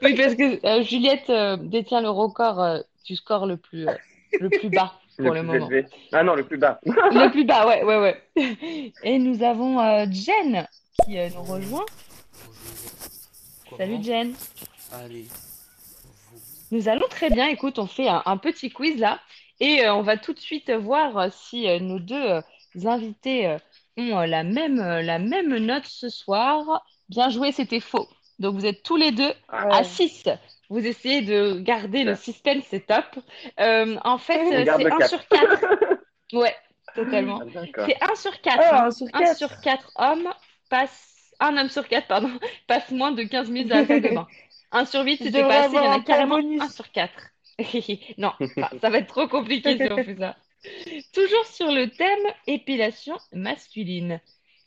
Oui, 0.00 0.14
parce 0.14 0.34
que 0.36 0.64
euh, 0.64 0.82
Juliette 0.84 1.28
euh, 1.28 1.56
détient 1.56 2.00
le 2.00 2.08
record 2.10 2.60
euh, 2.62 2.78
du 3.04 3.16
score 3.16 3.46
le 3.46 3.56
plus, 3.56 3.88
euh, 3.88 3.94
le 4.40 4.48
plus 4.48 4.68
bas 4.68 4.92
Le 5.18 5.24
pour 5.26 5.34
le 5.34 5.40
plus 5.40 5.46
moment. 5.48 5.66
élevé. 5.68 5.86
Ah 6.12 6.22
non, 6.22 6.34
le 6.36 6.44
plus 6.44 6.56
bas. 6.56 6.80
Le 6.86 7.30
plus 7.30 7.44
bas, 7.44 7.66
ouais, 7.66 7.82
ouais, 7.84 7.98
ouais. 7.98 8.92
Et 9.02 9.18
nous 9.18 9.42
avons 9.42 9.80
euh, 9.80 10.06
Jen 10.10 10.66
qui 11.04 11.18
euh, 11.18 11.28
nous 11.34 11.42
rejoint. 11.42 11.84
Salut 13.76 14.02
Jen. 14.02 14.32
Allez. 14.92 15.26
Nous 16.72 16.88
allons 16.88 17.06
très 17.08 17.30
bien. 17.30 17.46
Écoute, 17.48 17.78
on 17.78 17.86
fait 17.86 18.08
un, 18.08 18.22
un 18.26 18.36
petit 18.38 18.70
quiz 18.70 18.98
là 18.98 19.20
et 19.60 19.84
euh, 19.84 19.94
on 19.94 20.02
va 20.02 20.16
tout 20.16 20.32
de 20.32 20.40
suite 20.40 20.70
voir 20.70 21.16
euh, 21.18 21.28
si 21.30 21.68
euh, 21.68 21.78
nos 21.78 22.00
deux 22.00 22.14
euh, 22.20 22.40
invités 22.86 23.46
euh, 23.46 23.58
ont 23.98 24.20
la 24.22 24.42
même, 24.42 24.78
la 24.78 25.18
même 25.20 25.54
note 25.58 25.84
ce 25.86 26.08
soir. 26.08 26.84
Bien 27.10 27.28
joué, 27.28 27.52
c'était 27.52 27.78
faux. 27.78 28.08
Donc 28.38 28.54
vous 28.54 28.66
êtes 28.66 28.82
tous 28.82 28.96
les 28.96 29.12
deux 29.12 29.32
à 29.48 29.66
Ouais. 29.68 29.84
6. 29.84 30.28
Vous 30.70 30.84
essayez 30.84 31.20
de 31.20 31.60
garder 31.60 32.02
le 32.02 32.16
suspense, 32.16 32.64
c'est 32.70 32.86
top. 32.86 33.04
En 33.58 34.16
fait, 34.18 34.40
c'est 34.48 34.64
le 34.64 34.92
1 34.92 34.96
cap. 34.96 35.08
sur 35.08 35.28
4. 35.28 35.64
Ouais, 36.32 36.56
totalement. 36.94 37.42
Ah. 37.54 37.84
C'est 37.86 38.02
1 38.02 38.14
sur 38.14 38.40
4. 38.40 38.58
Ah, 38.58 38.84
hein. 38.84 38.86
1 38.86 38.90
sur 38.90 39.06
Un 39.12 39.18
4. 39.20 39.36
sur 39.36 39.60
4 39.60 39.90
hommes 39.96 40.28
passe, 40.70 41.34
un 41.40 41.56
homme 41.58 41.68
sur 41.68 41.86
4, 41.86 42.06
pardon, 42.06 42.30
passe 42.66 42.90
moins 42.90 43.12
de 43.12 43.22
15 43.22 43.50
minutes 43.50 43.68
dans 43.68 43.76
la 43.76 43.86
salle 43.86 44.00
de 44.00 44.08
bain. 44.08 44.26
1 44.72 44.84
sur 44.86 45.02
8, 45.02 45.18
Je 45.18 45.24
c'était 45.24 45.42
pas 45.42 45.64
assez, 45.64 45.76
il 45.76 45.82
y 45.82 45.86
en 45.86 45.92
a 45.92 46.00
carrément 46.00 46.36
bonus. 46.36 46.60
1 46.62 46.68
sur 46.68 46.90
4. 46.90 47.12
Non, 48.18 48.32
ça, 48.80 48.90
va 48.90 48.98
être 48.98 49.06
trop 49.06 49.28
compliqué 49.28 49.76
si 49.76 49.92
on 49.92 50.02
fait 50.02 50.16
ça. 50.16 50.36
Toujours 51.12 51.44
sur 51.46 51.70
le 51.70 51.90
thème 51.90 52.32
épilation 52.46 53.16
masculine. 53.32 54.20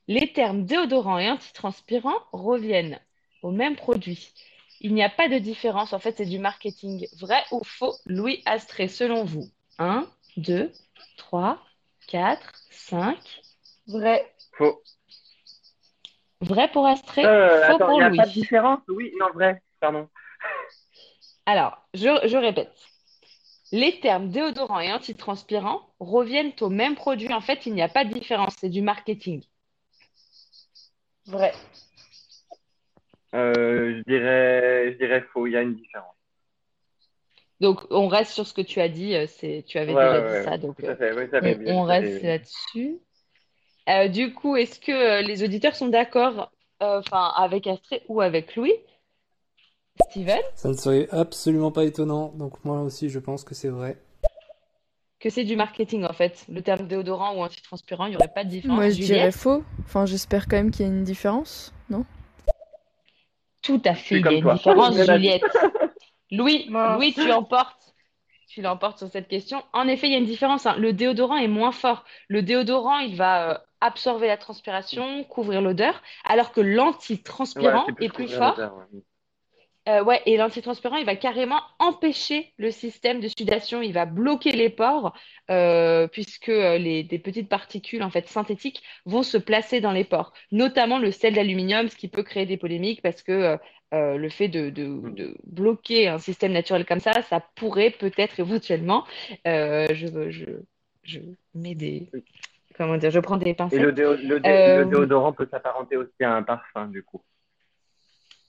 Les 0.08 0.32
termes 0.32 0.65
déodorant 0.65 1.18
et 1.18 1.30
antitranspirant 1.30 2.15
reviennent 2.32 3.00
au 3.41 3.52
même 3.52 3.76
produit. 3.76 4.32
Il 4.82 4.94
n'y 4.94 5.04
a 5.04 5.10
pas 5.10 5.28
de 5.30 5.39
différence, 5.39 5.94
en 5.94 6.00
fait, 6.00 6.15
c'est 6.18 6.26
du 6.26 6.38
marketing. 6.38 7.08
Vrai 7.20 7.41
ou 7.52 7.62
faux, 7.63 7.96
Louis 8.06 8.44
Astré, 8.46 8.88
selon 8.88 9.24
vous? 9.24 9.50
1, 9.80 10.08
2, 10.38 10.72
3, 11.18 11.60
4, 12.08 12.54
5. 12.70 13.18
Vrai. 13.88 14.32
Faux. 14.58 14.82
Vrai 16.41 16.70
pour 16.72 16.86
Astré, 16.86 17.26
Euh, 17.26 17.65
faux 17.65 17.76
attends, 17.76 17.86
pour 17.88 17.94
il 17.94 17.98
n'y 17.98 18.04
a 18.04 18.10
Louis. 18.10 18.18
pas 18.18 18.28
de 18.28 18.32
différence? 18.32 18.80
Oui, 18.89 19.12
non, 19.20 19.28
vrai. 19.34 19.62
Pardon. 19.80 20.08
Alors, 21.46 21.78
je, 21.94 22.28
je 22.28 22.38
répète. 22.38 22.74
Les 23.72 24.00
termes 24.00 24.30
déodorant 24.30 24.80
et 24.80 24.92
antitranspirant 24.94 25.82
reviennent 26.00 26.54
au 26.62 26.70
même 26.70 26.96
produit. 26.96 27.34
En 27.34 27.42
fait, 27.42 27.66
il 27.66 27.74
n'y 27.74 27.82
a 27.82 27.90
pas 27.90 28.06
de 28.06 28.14
différence, 28.14 28.56
c'est 28.60 28.70
du 28.70 28.82
marketing. 28.82 29.44
Vrai. 31.26 31.54
Euh, 33.34 33.98
je 33.98 34.04
dirais, 34.12 34.94
je 34.94 34.98
dirais 34.98 35.22
faux. 35.34 35.48
Il 35.48 35.54
y 35.54 35.58
a 35.58 35.62
une 35.62 35.76
différence. 35.76 36.14
Donc, 37.60 37.82
on 37.90 38.08
reste 38.08 38.32
sur 38.32 38.46
ce 38.46 38.54
que 38.54 38.62
tu 38.62 38.80
as 38.82 38.90
dit. 38.90 39.16
euh, 39.16 39.28
C'est, 39.28 39.64
tu 39.68 39.78
avais 39.78 39.94
Ouais, 39.94 40.04
déjà 40.06 40.22
ouais, 40.22 40.28
dit 40.28 40.34
ouais, 40.34 40.44
ça, 40.44 40.52
ouais. 40.52 40.58
donc 40.58 40.78
Tout 40.78 40.86
à 40.88 40.96
fait. 40.96 41.12
Oui, 41.14 41.28
ça 41.32 41.40
on, 41.40 41.42
fait 41.42 41.56
bien. 41.56 41.74
on 41.74 41.88
ça 41.88 41.94
fait 41.94 42.00
reste 42.00 42.24
là-dessus. 42.24 43.00
Euh, 43.90 44.08
du 44.08 44.34
coup, 44.34 44.56
est-ce 44.56 44.80
que 44.80 44.92
euh, 44.92 45.22
les 45.22 45.44
auditeurs 45.44 45.76
sont 45.76 45.88
d'accord, 45.88 46.52
euh, 46.82 47.00
enfin, 47.00 47.34
avec 47.36 47.68
Astrée 47.68 48.04
ou 48.08 48.22
avec 48.22 48.56
Louis? 48.56 48.74
Steven, 50.01 50.41
Ça 50.55 50.69
ne 50.69 50.73
serait 50.73 51.08
absolument 51.12 51.71
pas 51.71 51.86
étonnant, 51.86 52.29
donc 52.36 52.63
moi 52.65 52.81
aussi 52.81 53.10
je 53.10 53.19
pense 53.19 53.43
que 53.43 53.55
c'est 53.55 53.69
vrai. 53.69 53.97
que 55.19 55.29
c'est 55.29 55.43
du 55.43 55.55
marketing 55.55 56.05
en 56.05 56.13
fait. 56.13 56.45
Le 56.49 56.62
terme 56.62 56.88
déodorant 56.88 57.36
ou 57.36 57.41
antitranspirant, 57.43 58.05
il 58.05 58.12
n'y 58.12 58.15
aurait 58.17 58.27
pas 58.27 58.43
de 58.43 58.49
différence. 58.49 58.75
Moi, 58.75 58.89
je 58.89 58.95
dirais 59.01 59.31
faux. 59.31 59.63
Enfin, 59.86 60.05
j'espère 60.05 60.47
quand 60.47 60.58
même 60.58 60.71
qu'il 60.71 60.86
y 60.86 60.89
a 60.89 60.91
une 60.91 61.03
différence, 61.03 61.73
non? 61.89 62.05
Tout 63.62 63.81
à 63.86 63.95
fait, 63.95 64.19
il 64.19 64.25
y 64.25 64.29
a 64.29 64.31
une 64.34 64.41
toi. 64.41 64.53
différence, 64.53 64.95
Juliette. 64.95 65.41
Louis. 66.31 66.65
Louis, 66.69 67.13
tu 67.13 67.27
l'emportes. 67.27 67.93
Tu 68.47 68.62
l'emportes 68.62 68.99
sur 68.99 69.10
cette 69.10 69.27
question. 69.27 69.63
En 69.73 69.88
effet, 69.88 70.08
il 70.08 70.12
y 70.12 70.15
a 70.15 70.19
une 70.19 70.25
différence. 70.25 70.65
hein. 70.65 70.75
Le 70.77 70.93
déodorant 70.93 71.38
est 71.38 71.47
moins 71.47 71.71
fort. 71.71 72.05
Le 72.27 72.41
déodorant, 72.41 72.99
il 72.99 73.15
va 73.17 73.51
euh, 73.51 73.58
absorber 73.81 74.27
la 74.27 74.38
transpiration, 74.38 75.23
couvrir 75.25 75.62
l'odeur, 75.62 76.01
alors 76.23 76.51
que 76.51 76.62
Ouais, 76.62 76.67
l'antitranspirant 76.75 77.86
plus 77.86 78.05
est 78.05 78.10
plus 78.10 78.27
fort. 78.29 78.55
ouais. 78.58 79.01
Euh, 79.88 80.04
ouais, 80.04 80.21
et 80.26 80.36
l'antitranspirant, 80.38 80.95
il 80.98 81.06
va 81.06 81.15
carrément 81.15 81.62
empêcher 81.78 82.54
le 82.58 82.71
système 82.71 83.19
de 83.19 83.28
sudation. 83.28 83.82
Il 83.84 83.93
va 83.93 84.06
bloquer 84.06 84.52
les 84.52 84.69
pores, 84.69 85.13
euh, 85.52 86.08
puisque 86.08 86.50
euh, 86.50 86.78
les, 86.80 87.04
des 87.04 87.19
petites 87.19 87.50
particules 87.50 88.02
en 88.02 88.10
fait 88.10 88.28
synthétiques 88.28 88.82
vont 89.06 89.21
se 89.21 89.38
placer 89.38 89.82
dans 89.82 89.91
les 89.91 90.04
pores, 90.04 90.34
notamment 90.52 90.98
le 90.98 91.12
sel 91.12 91.36
d'aluminium, 91.36 91.88
ce 91.89 91.95
qui 91.95 92.08
peut 92.08 92.24
créer 92.24 92.48
des 92.48 92.58
polémiques 92.58 93.02
parce 93.04 93.21
que 93.21 93.58
euh, 93.93 94.17
le 94.17 94.30
fait 94.30 94.48
de, 94.48 94.71
de, 94.71 94.86
de 95.12 95.38
bloquer 95.45 96.08
un 96.08 96.17
système 96.17 96.52
naturel 96.54 96.86
comme 96.86 97.00
ça, 97.00 97.21
ça 97.21 97.39
pourrait 97.56 97.91
peut-être 97.91 98.39
éventuellement, 98.39 99.06
je, 99.45 100.30
je, 100.32 100.45
je 101.04 101.19
mets 101.54 101.76
des, 101.76 102.10
comment 102.76 102.98
dire, 102.98 103.12
je 103.12 103.19
prends 103.19 103.38
des 103.38 103.54
Et 103.54 103.56
pincettes. 103.56 103.82
le, 103.82 103.91
déo- 103.91 104.15
le, 104.15 104.39
dé- 104.39 104.65
le 104.65 104.86
déodorant 104.86 105.32
peut 105.34 105.48
s'apparenter 105.50 105.95
aussi 105.95 106.24
à 106.24 106.34
un 106.34 106.43
parfum, 106.43 106.88
du 106.88 107.04
coup. 107.04 107.21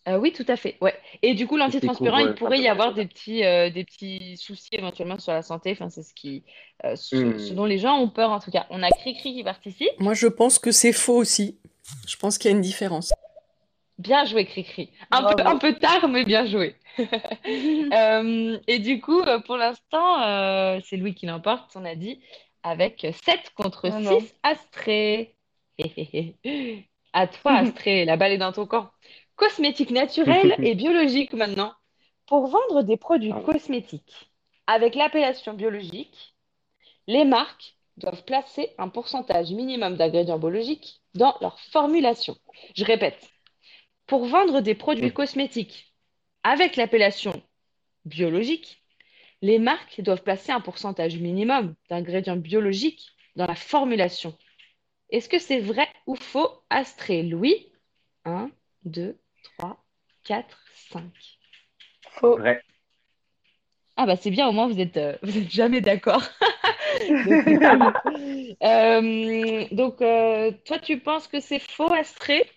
Euh, 0.08 0.18
oui, 0.18 0.32
tout 0.32 0.44
à 0.46 0.56
fait. 0.56 0.76
Ouais. 0.80 0.94
Et 1.22 1.34
du 1.34 1.46
coup, 1.48 1.56
l'antitranspirant, 1.56 2.18
il 2.18 2.34
pourrait 2.34 2.60
y 2.60 2.68
avoir 2.68 2.94
des 2.94 3.06
petits, 3.06 3.44
euh, 3.44 3.70
des 3.70 3.82
petits 3.84 4.36
soucis 4.36 4.68
éventuellement 4.72 5.18
sur 5.18 5.32
la 5.32 5.42
santé. 5.42 5.72
Enfin, 5.72 5.90
c'est 5.90 6.02
ce 6.04 6.14
qui, 6.14 6.44
euh, 6.84 6.94
ce, 6.94 7.16
Hmm. 7.16 7.38
ce 7.38 7.52
dont 7.54 7.64
les 7.64 7.78
gens 7.78 7.98
ont 7.98 8.08
peur 8.08 8.30
en 8.30 8.38
tout 8.38 8.50
cas. 8.52 8.66
On 8.70 8.82
a 8.82 8.90
Cricri 8.90 9.34
qui 9.34 9.42
participe. 9.42 9.88
Moi, 9.98 10.14
je 10.14 10.28
pense 10.28 10.58
que 10.60 10.70
c'est 10.70 10.92
faux 10.92 11.16
aussi. 11.16 11.58
Je 12.06 12.16
pense 12.16 12.38
qu'il 12.38 12.50
y 12.50 12.54
a 12.54 12.56
une 12.56 12.62
différence. 12.62 13.12
Bien 13.98 14.24
joué, 14.26 14.44
Cricri. 14.44 14.90
Un 15.10 15.22
peu, 15.34 15.42
un 15.44 15.56
peu 15.56 15.74
tard, 15.74 16.08
mais 16.08 16.24
bien 16.24 16.46
joué. 16.46 16.76
Euh, 17.92 18.58
et 18.66 18.78
du 18.78 19.00
coup, 19.00 19.22
pour 19.44 19.56
l'instant, 19.56 20.22
euh, 20.22 20.80
c'est 20.84 20.96
Louis 20.96 21.14
qui 21.14 21.26
l'emporte, 21.26 21.70
on 21.74 21.84
a 21.84 21.94
dit. 21.94 22.20
avec 22.62 23.06
7 23.24 23.52
contre 23.54 23.88
Non, 23.88 24.00
non. 24.00 24.20
6 24.20 24.34
Astrée. 24.42 25.34
À 27.12 27.26
toi, 27.26 27.52
Astrée, 27.56 28.04
la 28.04 28.16
balle 28.16 28.32
est 28.32 28.38
dans 28.38 28.52
ton 28.52 28.66
camp. 28.66 28.90
Cosmétiques 29.36 29.90
naturels 29.90 30.56
et 30.62 30.74
biologiques 30.74 31.32
maintenant. 31.32 31.72
Pour 32.26 32.48
vendre 32.48 32.82
des 32.82 32.96
produits 32.96 33.32
Ah. 33.34 33.40
cosmétiques 33.40 34.30
avec 34.66 34.94
l'appellation 34.96 35.54
biologique, 35.54 36.34
les 37.06 37.24
marques 37.24 37.76
doivent 37.98 38.24
placer 38.24 38.70
un 38.78 38.88
pourcentage 38.88 39.50
minimum 39.52 39.96
d'ingrédients 39.96 40.38
biologiques 40.38 41.00
dans 41.14 41.36
leur 41.40 41.58
formulation. 41.60 42.36
Je 42.74 42.84
répète, 42.84 43.30
pour 44.06 44.26
vendre 44.26 44.60
des 44.60 44.74
produits 44.74 45.12
cosmétiques 45.12 45.92
avec 46.42 46.76
l'appellation 46.76 47.40
biologique, 48.04 48.82
les 49.42 49.58
marques 49.58 50.00
doivent 50.00 50.22
placer 50.22 50.50
un 50.52 50.60
pourcentage 50.60 51.16
minimum 51.18 51.74
d'ingrédients 51.88 52.36
biologiques 52.36 53.12
dans 53.36 53.46
la 53.46 53.54
formulation. 53.54 54.36
Est-ce 55.10 55.28
que 55.28 55.38
c'est 55.38 55.60
vrai 55.60 55.88
ou 56.06 56.16
faux, 56.16 56.48
Astrée 56.70 57.22
Louis? 57.22 57.70
1, 58.24 58.50
2, 58.84 59.16
3, 59.58 59.84
4, 60.24 60.64
5. 60.74 61.38
Faux. 62.10 62.38
Vrai. 62.38 62.62
Ah 63.96 64.06
bah 64.06 64.16
c'est 64.16 64.30
bien, 64.30 64.48
au 64.48 64.52
moins 64.52 64.68
vous 64.68 64.78
êtes, 64.80 64.96
euh, 64.96 65.16
vous 65.22 65.36
êtes 65.38 65.50
jamais 65.50 65.80
d'accord. 65.80 66.22
Euh, 68.62 69.64
donc, 69.72 70.00
euh, 70.02 70.52
toi, 70.64 70.78
tu 70.78 70.98
penses 71.00 71.28
que 71.28 71.40
c'est 71.40 71.58
faux, 71.58 71.92
Astrée? 71.92 72.48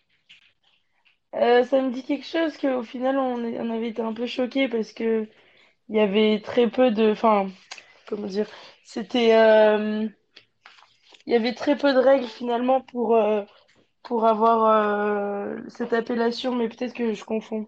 Euh, 1.36 1.64
ça 1.64 1.82
me 1.82 1.92
dit 1.92 2.04
quelque 2.04 2.26
chose 2.26 2.58
qu'au 2.58 2.84
final, 2.84 3.18
on, 3.18 3.44
est- 3.46 3.60
on 3.60 3.70
avait 3.72 3.90
été 3.90 4.02
un 4.02 4.14
peu 4.14 4.26
choqués 4.26 4.68
parce 4.68 4.94
que 4.94 5.28
il 5.90 5.96
y 5.98 6.00
avait 6.00 6.42
très 6.42 6.70
peu 6.70 6.92
de... 6.92 7.12
Enfin, 7.12 7.50
comment 8.08 8.28
dire? 8.28 8.50
C'était... 8.84 9.36
euh, 9.36 10.08
il 11.26 11.32
y 11.34 11.36
avait 11.36 11.54
très 11.54 11.78
peu 11.78 11.94
de 11.94 11.98
règles 12.00 12.28
finalement 12.28 12.82
pour, 12.82 13.16
euh, 13.16 13.44
pour 14.04 14.26
avoir 14.26 14.66
euh, 14.66 15.58
cette 15.68 15.94
appellation, 15.94 16.56
mais 16.56 16.70
peut-être 16.70 16.94
que 16.94 17.14
je 17.14 17.24
confonds. 17.24 17.68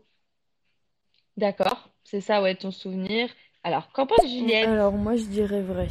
D'accord, 1.38 1.90
c'est 2.04 2.22
ça, 2.22 2.42
ouais, 2.42 2.56
ton 2.56 2.72
souvenir. 2.72 3.30
Alors, 3.64 3.92
qu'en 3.92 4.06
pense 4.06 4.28
Juliette? 4.28 4.68
Alors, 4.68 4.94
moi, 4.94 5.16
je 5.16 5.26
dirais 5.26 5.62
vrai. 5.62 5.88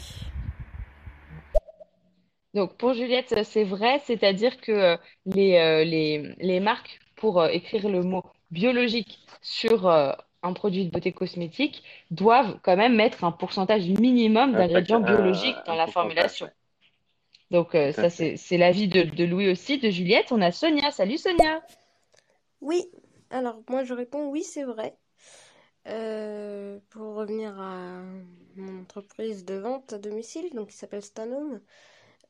Donc, 2.53 2.77
pour 2.77 2.95
Juliette, 2.95 3.45
c'est 3.45 3.65
vrai, 3.65 4.01
c'est-à-dire 4.05 4.61
que 4.61 4.73
euh, 4.73 4.97
les, 5.25 5.57
euh, 5.57 5.85
les, 5.85 6.35
les 6.39 6.61
marques, 6.61 7.01
pour 7.17 7.41
euh, 7.41 7.49
écrire 7.49 7.89
le 7.89 8.03
mot 8.03 8.25
biologique 8.51 9.21
sur 9.41 9.87
euh, 9.87 10.13
un 10.43 10.53
produit 10.53 10.87
de 10.87 10.91
beauté 10.91 11.13
cosmétique, 11.13 11.85
doivent 12.11 12.59
quand 12.63 12.77
même 12.77 12.97
mettre 12.97 13.25
un 13.25 13.31
pourcentage 13.31 13.87
minimum 13.87 14.55
Un 14.55 14.59
d'ingrédients 14.59 15.01
biologiques 15.01 15.57
dans 15.67 15.77
la 15.77 15.87
formulation. 15.87 16.51
Donc, 17.51 17.75
euh, 17.75 17.93
ça, 17.93 18.11
c'est, 18.11 18.37
c'est 18.37 18.59
l'avis 18.59 18.89
de, 18.89 19.03
de 19.03 19.25
Louis 19.25 19.51
aussi, 19.51 19.79
de 19.79 19.91
Juliette. 19.91 20.31
On 20.31 20.41
a 20.41 20.53
Sonia. 20.53 20.91
Salut 20.91 21.19
Sonia. 21.19 21.63
Oui, 22.61 22.85
alors 23.31 23.63
moi 23.69 23.85
je 23.85 23.95
réponds 23.95 24.29
oui, 24.29 24.43
c'est 24.45 24.65
vrai. 24.65 24.97
Euh, 25.89 26.79
pour 26.91 27.15
revenir 27.15 27.59
à 27.59 28.03
mon 28.57 28.81
entreprise 28.83 29.45
de 29.47 29.55
vente 29.55 29.95
à 29.95 29.99
domicile, 29.99 30.51
donc 30.55 30.69
qui 30.69 30.77
s'appelle 30.77 31.03
Stanome, 31.03 31.61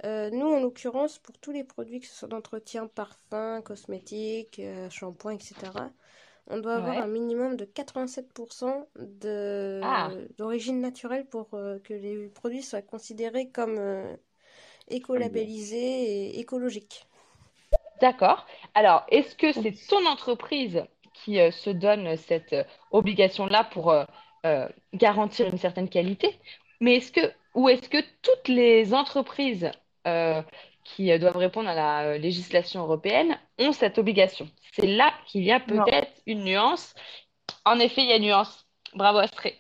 euh, 0.05 0.31
nous 0.31 0.47
en 0.47 0.61
l'occurrence, 0.61 1.19
pour 1.19 1.37
tous 1.39 1.51
les 1.51 1.65
produits, 1.65 2.01
que 2.01 2.07
ce 2.07 2.15
soit 2.15 2.29
d'entretien, 2.29 2.87
parfum, 2.87 3.61
cosmétiques, 3.63 4.61
euh, 4.61 4.89
shampoing, 4.89 5.33
etc., 5.35 5.55
on 6.47 6.59
doit 6.59 6.75
avoir 6.77 6.97
Ouais. 6.97 7.03
un 7.03 7.07
minimum 7.09 7.57
de 7.57 7.65
87% 7.65 8.89
de, 8.99 9.81
Ah. 9.83 10.11
d'origine 10.39 10.81
naturelle 10.81 11.27
pour 11.27 11.55
euh, 11.55 11.79
que 11.81 11.93
les 11.93 12.29
produits 12.29 12.63
soient 12.63 12.83
considérés 12.83 13.51
comme 13.51 13.79
écolabellisés 14.91 15.79
et 16.37 16.41
écologiques. 16.41 17.07
D'accord. 18.01 18.47
Alors, 18.75 19.05
est-ce 19.11 19.35
que 19.37 19.53
c'est 19.53 19.75
ton 19.89 20.07
entreprise 20.07 20.85
qui 21.13 21.39
euh, 21.39 21.51
se 21.51 21.71
donne 21.71 22.17
cette 22.17 22.53
euh, 22.55 22.65
obligation-là 22.93 23.65
pour 23.65 23.91
euh, 23.91 24.05
euh, 24.47 24.67
garantir 24.95 25.47
une 25.49 25.59
certaine 25.59 25.89
qualité? 25.89 26.35
Mais 26.81 26.97
est-ce 26.97 27.13
que, 27.13 27.33
ou 27.55 27.69
est-ce 27.69 27.89
que 27.89 28.03
toutes 28.23 28.49
les 28.49 28.95
entreprises 28.95 29.71
euh, 30.07 30.41
qui 30.85 31.13
euh, 31.13 31.19
doivent 31.19 31.37
répondre 31.37 31.69
à 31.69 31.75
la 31.75 32.03
euh, 32.05 32.19
législation 32.19 32.81
européenne 32.81 33.39
ont 33.59 33.73
cette 33.73 33.99
obligation? 33.99 34.49
C'est 34.73 34.87
là 34.87 35.13
qu'il 35.27 35.43
y 35.45 35.53
a 35.53 35.61
peut-être 35.61 36.13
une 36.27 36.45
nuance. 36.45 36.95
En 37.67 37.79
effet, 37.79 38.03
il 38.03 38.09
y 38.09 38.13
a 38.13 38.17
une 38.17 38.23
nuance. 38.23 38.67
Bravo, 38.95 39.19
Astrée. 39.19 39.59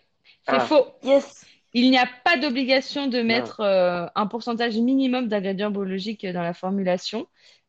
C'est 0.48 0.54
Ah. 0.56 0.60
faux. 0.60 0.86
Yes. 1.02 1.44
Il 1.72 1.90
n'y 1.90 1.98
a 1.98 2.08
pas 2.24 2.36
d'obligation 2.36 3.06
de 3.06 3.22
mettre 3.22 3.60
euh, 3.60 4.06
un 4.14 4.26
pourcentage 4.26 4.76
minimum 4.76 5.28
d'ingrédients 5.28 5.70
biologiques 5.70 6.26
dans 6.26 6.42
la 6.42 6.54
formulation. 6.54 7.28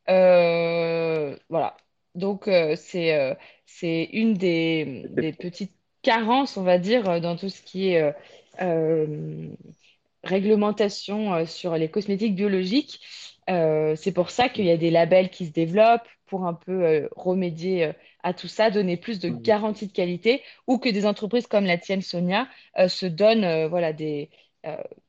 Euh, 0.10 1.36
voilà. 1.50 1.78
Donc, 2.16 2.48
euh, 2.48 2.76
c'est 2.76 3.38
c'est 3.66 4.10
une 4.12 4.34
des, 4.34 5.06
des 5.10 5.34
petites 5.34 5.74
carences, 6.02 6.58
on 6.58 6.64
va 6.64 6.78
dire, 6.78 7.22
dans 7.22 7.36
tout 7.38 7.50
ce 7.50 7.62
qui 7.62 7.90
est 7.90 8.14
réglementation 10.24 11.46
sur 11.46 11.76
les 11.76 11.90
cosmétiques 11.90 12.36
biologiques. 12.36 13.02
C'est 13.48 14.14
pour 14.14 14.32
ça 14.32 14.50
qu'il 14.50 14.66
y 14.66 14.72
a 14.72 14.78
des 14.78 14.92
labels 14.92 15.30
qui 15.30 15.46
se 15.46 15.52
développent 15.52 16.08
pour 16.32 16.46
un 16.46 16.54
peu 16.54 16.86
euh, 16.86 17.10
remédier 17.17 17.88
euh, 17.88 17.94
à 18.24 18.34
tout 18.34 18.48
ça, 18.48 18.72
donner 18.72 18.96
plus 18.96 19.20
de 19.20 19.28
Mhm. 19.28 19.41
garanties 19.41 19.88
de 19.88 19.91
qualité, 19.91 20.41
ou 20.65 20.78
que 20.78 20.88
des 20.88 21.06
entreprises 21.06 21.46
comme 21.46 21.65
la 21.65 21.78
tienne, 21.78 22.02
Sonia, 22.02 22.48
euh, 22.80 22.88
se 22.88 23.06
donnent 23.06 23.67
voilà, 23.67 23.91
des, 23.91 24.30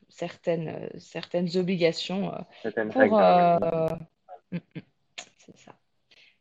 certaines, 0.09 0.91
certaines 0.99 1.57
obligations 1.57 2.33
Certaines 2.63 2.89
pour... 2.91 3.21
hein, 3.21 4.01
mm, 4.51 4.57
mm, 4.57 4.81
c'est 5.39 5.57
ça. 5.59 5.75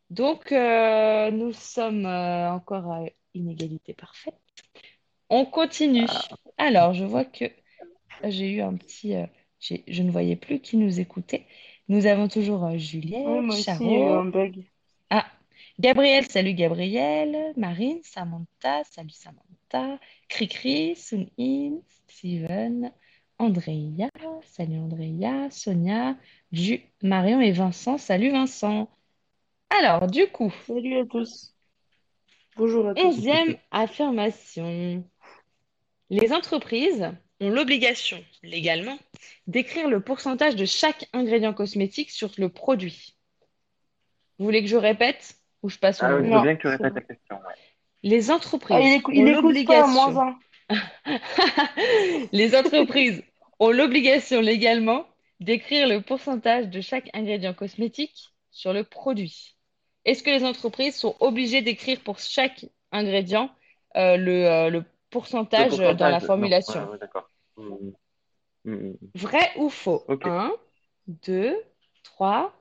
Donc, 0.10 0.50
nous 0.52 1.54
sommes 1.54 2.08
encore 2.08 2.92
à 2.92 3.04
inégalité 3.36 3.94
parfaite. 3.94 4.34
On 5.30 5.46
continue. 5.46 6.08
Alors, 6.58 6.96
je 6.96 7.06
vois 7.06 7.26
que 7.26 7.46
j'ai 8.24 8.50
eu 8.50 8.62
un 8.62 8.74
petit... 8.74 9.14
je 9.60 10.02
ne 10.02 10.10
voyais 10.10 10.36
plus 10.36 10.60
qui 10.60 10.78
nous 10.78 11.00
écoutait. 11.00 11.46
Nous 11.88 12.06
avons 12.06 12.28
toujours 12.28 12.64
euh, 12.66 12.72
Oui, 12.72 12.80
Juliette, 12.80 13.26
moi 13.26 13.56
aussi, 13.56 13.70
a 13.70 13.76
eu 13.76 13.78
Charo. 13.78 14.14
un 14.14 14.26
bug. 14.26 14.64
Ah, 15.10 15.26
Gabriel, 15.80 16.26
salut 16.30 16.54
Gabriel. 16.54 17.54
Marine, 17.58 18.00
Samantha, 18.04 18.84
salut 18.86 19.10
Samantha. 19.12 20.00
Cricri, 20.30 20.96
Sun-In, 20.96 21.80
Steven, 22.08 22.92
Andrea, 23.40 24.10
salut 24.44 24.78
Andrea, 24.78 25.50
Sonia, 25.50 26.16
Ju, 26.52 26.82
Marion 27.02 27.42
et 27.42 27.52
Vincent, 27.52 27.98
salut 27.98 28.32
Vincent. 28.32 28.90
Alors, 29.70 30.08
du 30.08 30.28
coup, 30.28 30.54
Salut 30.68 31.00
à 31.00 31.06
tous. 31.06 31.56
Bonjour 32.58 32.88
à 32.90 32.94
tous. 32.94 33.02
onzième 33.04 33.56
affirmation. 33.72 35.04
Les 36.10 36.34
entreprises 36.34 37.10
ont 37.42 37.50
l'obligation, 37.50 38.24
légalement, 38.44 38.98
d'écrire 39.48 39.90
le 39.90 40.00
pourcentage 40.00 40.56
de 40.56 40.66
chaque 40.66 41.08
ingrédient 41.12 41.54
cosmétique 41.54 42.10
sur 42.12 42.30
le 42.38 42.48
produit. 42.50 43.16
Vous 44.40 44.46
voulez 44.46 44.62
que 44.62 44.68
je 44.70 44.78
répète 44.78 45.36
ou 45.64 45.70
je 45.70 45.78
passe 45.78 46.02
au 46.02 46.06
Ah 46.06 46.16
oui, 46.16 46.28
je 46.30 46.34
veux 46.34 46.42
bien 46.42 46.56
que 46.56 46.62
tu 46.62 46.68
répètes 46.68 46.94
bon. 46.94 46.96
la 46.96 47.02
question. 47.02 47.36
ouais. 47.38 47.54
Les 48.04 48.32
Ah, 48.32 48.36
entreprises 48.36 48.78
il 48.82 48.94
écou- 48.94 49.12
ont 49.12 49.14
il 49.14 49.28
écoute 49.28 49.66
pas, 49.68 49.88
moins 49.88 50.08
l'obligation, 50.12 50.22
un. 50.22 50.40
les 52.32 52.56
entreprises 52.56 53.24
ont 53.60 53.70
l'obligation 53.72 54.42
légalement 54.42 55.06
d'écrire 55.40 55.88
le 55.88 56.02
pourcentage 56.02 56.68
de 56.70 56.82
chaque 56.82 57.10
ingrédient 57.14 57.54
cosmétique 57.54 58.30
sur 58.52 58.74
le 58.74 58.84
produit. 58.84 59.56
Est-ce 60.06 60.24
que 60.24 60.30
les 60.32 60.44
entreprises 60.44 60.96
sont 60.96 61.16
obligées 61.20 61.62
d'écrire 61.62 62.00
pour 62.02 62.20
chaque 62.20 62.66
ingrédient 62.92 63.52
euh, 63.98 64.18
le, 64.18 64.46
euh, 64.48 64.70
le 64.70 64.84
Pourcentage 65.12 65.78
dans 65.78 66.10
la 66.10 66.20
non. 66.20 66.26
formulation? 66.26 66.82
Ouais, 66.86 66.92
ouais, 66.92 66.98
d'accord. 66.98 67.30
Vrai 69.16 69.52
ou 69.58 69.70
faux? 69.70 70.04
Ok. 70.08 70.26
1, 70.26 70.52
2, 71.08 71.56
3, 72.04 72.54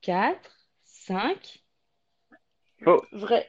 4, 0.00 0.38
5. 0.84 1.62
Faux. 2.82 3.02
Vrai. 3.12 3.48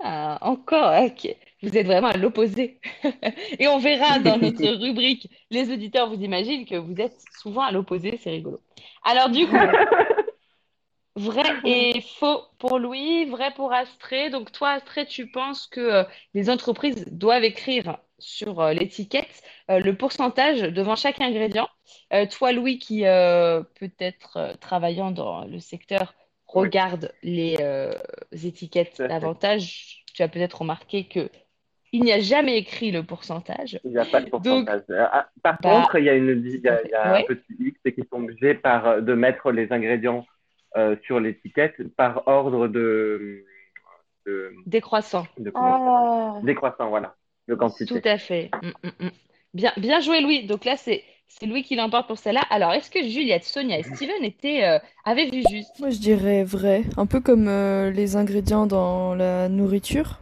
Ah, 0.00 0.38
encore, 0.42 0.92
ok. 1.04 1.34
Vous 1.62 1.76
êtes 1.76 1.86
vraiment 1.86 2.08
à 2.08 2.16
l'opposé. 2.16 2.80
Et 3.58 3.66
on 3.66 3.78
verra 3.78 4.18
dans 4.18 4.36
notre 4.36 4.66
rubrique, 4.80 5.30
les 5.50 5.72
auditeurs 5.72 6.08
vous 6.08 6.22
imaginent 6.22 6.66
que 6.66 6.76
vous 6.76 7.00
êtes 7.00 7.16
souvent 7.38 7.62
à 7.62 7.72
l'opposé, 7.72 8.18
c'est 8.22 8.30
rigolo. 8.30 8.60
Alors 9.04 9.30
du 9.30 9.46
coup, 9.46 9.56
vrai 11.16 11.44
et 11.64 12.00
faux 12.00 12.42
pour 12.58 12.78
Louis, 12.78 13.24
vrai 13.24 13.50
pour 13.54 13.72
Astrée. 13.72 14.30
Donc 14.30 14.52
toi, 14.52 14.70
Astrée, 14.70 15.06
tu 15.06 15.26
penses 15.26 15.66
que 15.66 15.80
euh, 15.80 16.04
les 16.34 16.50
entreprises 16.50 17.06
doivent 17.10 17.44
écrire 17.44 17.98
sur 18.18 18.60
euh, 18.60 18.72
l'étiquette 18.72 19.42
euh, 19.70 19.80
le 19.80 19.96
pourcentage 19.96 20.60
devant 20.60 20.96
chaque 20.96 21.20
ingrédient? 21.20 21.68
Toi, 22.30 22.52
Louis, 22.52 22.78
qui 22.78 23.02
peut-être 23.02 24.56
travaillant 24.60 25.10
dans 25.10 25.44
le 25.44 25.58
secteur 25.58 26.14
Oui, 26.54 26.62
regarde 26.62 27.12
les 27.22 27.56
étiquettes 28.32 29.00
davantage, 29.02 30.04
tu 30.12 30.22
as 30.22 30.28
peut-être 30.28 30.60
remarqué 30.60 31.04
que 31.04 31.28
il 31.92 32.02
n'y 32.02 32.12
a 32.12 32.20
jamais 32.20 32.58
écrit 32.58 32.90
le 32.90 33.04
pourcentage. 33.04 33.80
Il 33.84 33.92
n'y 33.92 33.98
a 33.98 34.04
pas 34.04 34.20
de 34.20 34.30
Donc, 34.30 34.42
pourcentage. 34.42 34.82
Ah, 34.90 35.28
par 35.42 35.58
bah, 35.62 35.70
contre, 35.70 35.98
il 35.98 36.04
y 36.04 36.08
a, 36.08 36.14
une, 36.14 36.42
il 36.44 36.60
y 36.60 36.68
a, 36.68 36.82
il 36.84 36.90
y 36.90 36.94
a 36.94 37.12
ouais. 37.12 37.20
un 37.20 37.22
petit 37.24 37.56
X, 37.58 37.80
c'est 37.84 37.92
qu'ils 37.92 38.06
sont 38.12 38.22
obligés 38.22 38.54
par, 38.54 39.00
de 39.00 39.14
mettre 39.14 39.52
les 39.52 39.72
ingrédients 39.72 40.26
sur 41.02 41.20
l'étiquette 41.20 41.94
par 41.96 42.26
ordre 42.26 42.68
de, 42.68 43.44
de, 44.26 44.52
décroissant. 44.66 45.26
de 45.38 45.50
Ah, 45.54 46.40
décroissant, 46.42 46.88
voilà, 46.88 47.14
de 47.48 47.54
quantité. 47.54 48.00
Tout 48.00 48.08
à 48.08 48.18
fait. 48.18 48.50
Mm, 48.62 48.88
mm, 48.88 49.06
mm. 49.06 49.10
Bien, 49.54 49.72
bien 49.76 50.00
joué, 50.00 50.20
Louis. 50.20 50.46
Donc 50.46 50.64
là, 50.64 50.76
c'est 50.76 51.02
c'est 51.28 51.46
Louis 51.46 51.62
qui 51.62 51.76
l'emporte 51.76 52.06
pour 52.06 52.18
celle-là. 52.18 52.42
Alors, 52.50 52.72
est-ce 52.72 52.90
que 52.90 53.02
Juliette, 53.02 53.44
Sonia 53.44 53.78
et 53.78 53.82
Steven 53.82 54.22
étaient, 54.22 54.64
euh, 54.64 54.78
avaient 55.04 55.28
vu 55.28 55.42
juste? 55.50 55.78
Moi, 55.80 55.90
je 55.90 55.98
dirais 55.98 56.44
vrai. 56.44 56.84
Un 56.96 57.06
peu 57.06 57.20
comme 57.20 57.48
euh, 57.48 57.90
les 57.90 58.16
ingrédients 58.16 58.66
dans 58.66 59.14
la 59.14 59.48
nourriture. 59.48 60.20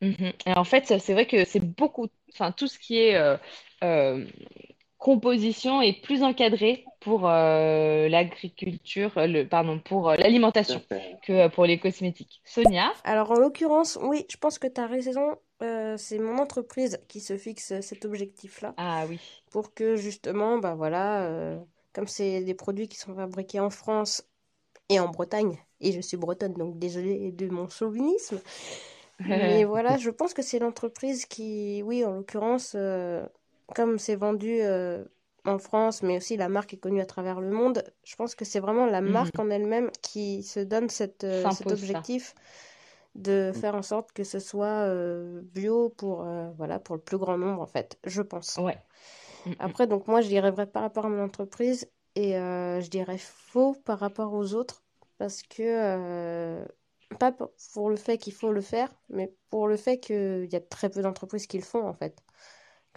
Mhm. 0.00 0.32
Et 0.46 0.52
en 0.52 0.64
fait, 0.64 0.86
c'est 0.98 1.12
vrai 1.12 1.26
que 1.26 1.44
c'est 1.44 1.60
beaucoup, 1.60 2.08
enfin, 2.32 2.52
tout 2.52 2.66
ce 2.66 2.78
qui 2.78 2.98
est 2.98 3.16
euh, 3.16 3.36
euh, 3.82 4.24
composition 4.98 5.80
est 5.82 6.00
plus 6.02 6.22
encadré 6.22 6.84
pour 7.00 7.28
euh, 7.28 8.08
l'agriculture, 8.08 9.16
euh, 9.16 9.26
le, 9.26 9.48
pardon, 9.48 9.78
pour 9.78 10.10
euh, 10.10 10.16
l'alimentation 10.16 10.82
que 11.22 11.32
euh, 11.32 11.48
pour 11.48 11.66
les 11.66 11.78
cosmétiques. 11.78 12.40
Sonia? 12.44 12.92
Alors, 13.04 13.30
en 13.30 13.36
l'occurrence, 13.38 13.98
oui, 14.02 14.26
je 14.30 14.36
pense 14.36 14.58
que 14.58 14.66
tu 14.66 14.80
as 14.80 14.86
raison. 14.86 15.36
euh, 15.62 15.96
c'est 15.96 16.18
mon 16.18 16.38
entreprise 16.38 16.98
qui 17.08 17.20
se 17.20 17.36
fixe 17.36 17.80
cet 17.80 18.04
objectif-là 18.04 18.74
Ah 18.76 19.04
oui. 19.08 19.18
pour 19.50 19.74
que 19.74 19.96
justement, 19.96 20.58
bah 20.58 20.74
voilà, 20.74 21.24
euh, 21.26 21.58
comme 21.92 22.06
c'est 22.06 22.42
des 22.44 22.54
produits 22.54 22.88
qui 22.88 22.96
sont 22.98 23.14
fabriqués 23.14 23.60
en 23.60 23.70
France 23.70 24.24
et 24.88 25.00
en 25.00 25.08
Bretagne, 25.08 25.58
et 25.80 25.92
je 25.92 26.00
suis 26.00 26.16
bretonne, 26.16 26.54
donc 26.54 26.78
désolée 26.78 27.32
de 27.32 27.48
mon 27.48 27.68
chauvinisme, 27.68 28.40
mais 29.24 29.64
voilà, 29.64 29.96
je 29.98 30.10
pense 30.10 30.34
que 30.34 30.42
c'est 30.42 30.58
l'entreprise 30.60 31.26
qui, 31.26 31.82
oui, 31.84 32.04
en 32.04 32.12
l'occurrence, 32.12 32.74
euh, 32.76 33.26
comme 33.74 33.98
c'est 33.98 34.16
vendu 34.16 34.60
euh, 34.60 35.04
en 35.44 35.58
France, 35.58 36.02
mais 36.02 36.16
aussi 36.18 36.36
la 36.36 36.48
marque 36.48 36.74
est 36.74 36.78
connue 36.78 37.00
à 37.00 37.06
travers 37.06 37.40
le 37.40 37.50
monde, 37.50 37.84
je 38.04 38.16
pense 38.16 38.34
que 38.34 38.44
c'est 38.44 38.60
vraiment 38.60 38.86
la 38.86 39.00
Mhm. 39.00 39.12
marque 39.12 39.38
en 39.38 39.50
elle-même 39.50 39.90
qui 40.02 40.42
se 40.42 40.60
donne 40.60 40.88
cette, 40.88 41.24
euh, 41.24 41.50
cet 41.50 41.66
ça. 41.66 41.72
objectif 41.72 42.34
de 43.14 43.52
faire 43.54 43.74
en 43.74 43.82
sorte 43.82 44.12
que 44.12 44.24
ce 44.24 44.38
soit 44.38 44.86
euh, 44.86 45.40
bio 45.42 45.88
pour, 45.90 46.24
voilà, 46.56 46.78
pour 46.78 46.94
le 46.96 47.00
plus 47.02 47.18
grand 47.18 47.36
nombre, 47.38 47.60
en 47.62 47.66
fait, 47.66 47.98
je 48.06 48.22
pense. 48.22 48.58
Ouais. 48.58 48.78
Mm, 49.46 49.50
mm. 49.50 49.58
Après, 49.58 49.86
donc 49.86 50.06
moi, 50.06 50.20
je 50.20 50.28
dirais 50.28 50.50
vrai 50.50 50.66
par 50.66 50.82
rapport 50.82 51.06
à 51.06 51.08
mon 51.08 51.22
entreprise 51.22 51.88
et 52.14 52.32
je 52.32 52.88
dirais 52.88 53.18
faux 53.18 53.74
par 53.84 53.98
rapport 53.98 54.32
aux 54.32 54.54
autres 54.54 54.82
parce 55.18 55.42
que, 55.42 56.64
pas 57.18 57.32
pour 57.32 57.90
le 57.90 57.96
fait 57.96 58.18
qu'il 58.18 58.32
faut 58.34 58.52
le 58.52 58.60
faire, 58.60 58.90
mais 59.08 59.32
pour 59.50 59.66
le 59.68 59.76
fait 59.76 59.98
qu'il 59.98 60.48
y 60.50 60.56
a 60.56 60.60
très 60.60 60.90
peu 60.90 61.02
d'entreprises 61.02 61.46
qui 61.46 61.58
le 61.58 61.64
font, 61.64 61.86
en 61.86 61.94
fait. 61.94 62.22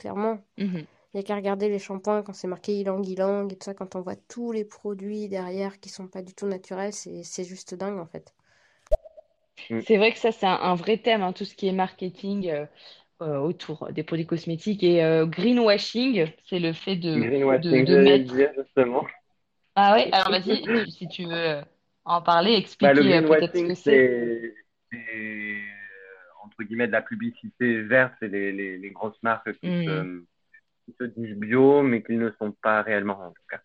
Clairement. 0.02 0.40
Mhm. 0.58 0.88
Il 1.14 1.18
n'y 1.18 1.22
a 1.22 1.24
qu'à 1.24 1.36
regarder 1.36 1.70
les 1.70 1.80
shampoings 1.80 2.24
quand 2.24 2.34
c'est 2.34 2.48
marqué 2.48 2.80
ylang 2.80 3.04
ylang 3.06 3.52
et 3.54 3.58
tout 3.58 3.66
ça, 3.66 3.74
quand 3.76 3.96
on 3.96 4.02
voit 4.02 4.18
tous 4.18 4.52
les 4.52 4.66
produits 4.66 5.30
derrière 5.30 5.80
qui 5.80 5.90
sont 5.90 6.08
pas 6.08 6.24
du 6.24 6.34
tout 6.36 6.48
naturels, 6.48 6.94
c'est 6.94 7.24
c'est 7.24 7.46
juste 7.46 7.76
dingue, 7.76 8.00
en 8.00 8.08
fait. 8.08 8.34
C'est 9.80 9.98
vrai 9.98 10.12
que 10.12 10.20
ça, 10.20 10.32
c'est 10.32 10.46
un, 10.46 10.54
un 10.62 10.76
vrai 10.76 10.98
thème, 10.98 11.22
hein, 11.24 11.34
tout 11.34 11.46
ce 11.46 11.56
qui 11.56 11.68
est 11.68 11.72
marketing 11.72 12.50
euh, 12.50 12.66
euh, 13.22 13.38
autour 13.40 13.92
des 13.92 14.04
produits 14.04 14.26
cosmétiques. 14.28 14.84
Et 14.84 15.04
euh, 15.04 15.26
greenwashing, 15.26 16.28
c'est 16.46 16.60
le 16.60 16.74
fait 16.74 16.96
de, 16.98 17.30
de, 17.52 17.78
Greenwashing, 17.78 17.82
de 17.82 17.96
j'allais 17.96 18.18
le 18.18 18.26
mettre. 18.26 18.34
dire 18.34 18.52
justement. 18.58 19.06
Ah 19.76 19.94
ouais, 19.96 20.10
alors 20.12 20.30
vas-y, 20.32 20.92
si 20.92 21.08
tu 21.08 21.26
veux 21.26 21.62
en 22.06 22.22
parler, 22.22 22.54
Bah, 22.82 22.94
le 22.94 23.04
expliquer 23.04 23.16
euh, 23.18 23.22
peut-être 23.22 23.58
ce 23.58 23.64
greenwashing, 23.64 23.66
que 23.66 23.76
c'est. 23.76 24.54
Entre 26.62 26.68
guillemets 26.68 26.88
de 26.88 26.92
la 26.92 27.02
publicité 27.02 27.82
verte, 27.82 28.14
c'est 28.20 28.28
les, 28.28 28.52
les, 28.52 28.78
les 28.78 28.90
grosses 28.92 29.22
marques 29.24 29.52
qui 29.54 29.68
se, 29.68 30.24
qui 30.86 30.96
se 31.00 31.04
disent 31.06 31.36
bio, 31.36 31.82
mais 31.82 32.04
qui 32.04 32.14
ne 32.14 32.30
sont 32.38 32.52
pas 32.52 32.82
réellement 32.82 33.20
en 33.20 33.30
tout 33.32 33.44
cas. 33.50 33.60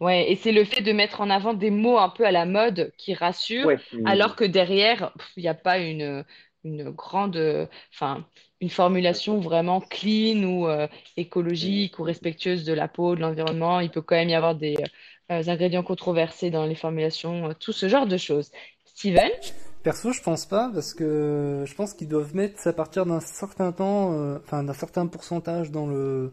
Ouais, 0.00 0.30
et 0.30 0.36
c'est 0.36 0.52
le 0.52 0.64
fait 0.64 0.82
de 0.82 0.92
mettre 0.92 1.20
en 1.22 1.30
avant 1.30 1.54
des 1.54 1.70
mots 1.70 1.98
un 1.98 2.10
peu 2.10 2.26
à 2.26 2.30
la 2.30 2.44
mode 2.44 2.92
qui 2.98 3.14
rassurent, 3.14 3.66
Ouais, 3.66 3.78
alors 4.04 4.36
que 4.36 4.44
derrière, 4.44 5.12
il 5.36 5.42
n'y 5.42 5.48
a 5.48 5.54
pas 5.54 5.78
une, 5.78 6.24
une 6.62 6.90
grande, 6.90 7.68
enfin, 7.94 8.26
une 8.60 8.70
formulation 8.70 9.40
vraiment 9.40 9.80
clean 9.80 10.44
ou 10.44 10.68
euh, 10.68 10.86
écologique 11.16 11.98
ou 11.98 12.02
respectueuse 12.02 12.64
de 12.64 12.72
la 12.74 12.86
peau, 12.86 13.16
de 13.16 13.20
l'environnement. 13.20 13.80
Il 13.80 13.90
peut 13.90 14.02
quand 14.02 14.14
même 14.14 14.28
y 14.28 14.34
avoir 14.34 14.54
des 14.54 14.76
euh, 15.30 15.42
ingrédients 15.48 15.82
controversés 15.82 16.50
dans 16.50 16.66
les 16.66 16.74
formulations, 16.76 17.48
euh, 17.48 17.54
tout 17.58 17.72
ce 17.72 17.88
genre 17.88 18.06
de 18.06 18.16
choses. 18.16 18.50
Steven? 18.84 19.30
Perso, 19.82 20.12
je 20.12 20.22
pense 20.22 20.46
pas, 20.46 20.70
parce 20.72 20.94
que 20.94 21.64
je 21.66 21.74
pense 21.74 21.92
qu'ils 21.94 22.08
doivent 22.08 22.36
mettre 22.36 22.66
à 22.68 22.72
partir 22.72 23.04
d'un 23.04 23.18
certain 23.20 23.72
temps, 23.72 24.12
euh, 24.12 24.38
enfin 24.44 24.62
d'un 24.62 24.74
certain 24.74 25.06
pourcentage 25.08 25.70
dans 25.72 25.86
le 25.88 26.32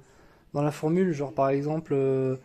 dans 0.53 0.61
la 0.61 0.71
formule, 0.71 1.13
genre 1.13 1.33
par 1.33 1.49
exemple 1.49 1.93
euh, 1.95 2.35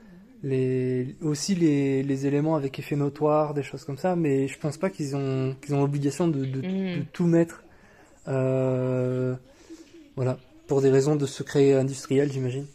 les 0.42 1.16
aussi 1.22 1.54
les, 1.54 2.02
les 2.02 2.26
éléments 2.26 2.56
avec 2.56 2.78
effet 2.78 2.96
notoire, 2.96 3.52
des 3.54 3.62
choses 3.62 3.84
comme 3.84 3.98
ça, 3.98 4.16
mais 4.16 4.48
je 4.48 4.58
pense 4.58 4.78
pas 4.78 4.88
qu'ils 4.90 5.14
ont 5.16 5.54
qu'ils 5.62 5.74
ont 5.74 5.80
l'obligation 5.80 6.28
de, 6.28 6.44
de, 6.46 6.64
de 6.94 7.02
Mhm. 7.02 7.06
tout 7.12 7.26
mettre. 7.26 7.64
Euh, 8.28 9.34
voilà, 10.16 10.38
pour 10.68 10.82
des 10.82 10.90
raisons 10.90 11.16
de 11.16 11.26
secret 11.26 11.74
industriel, 11.74 12.32
j'imagine. 12.32 12.66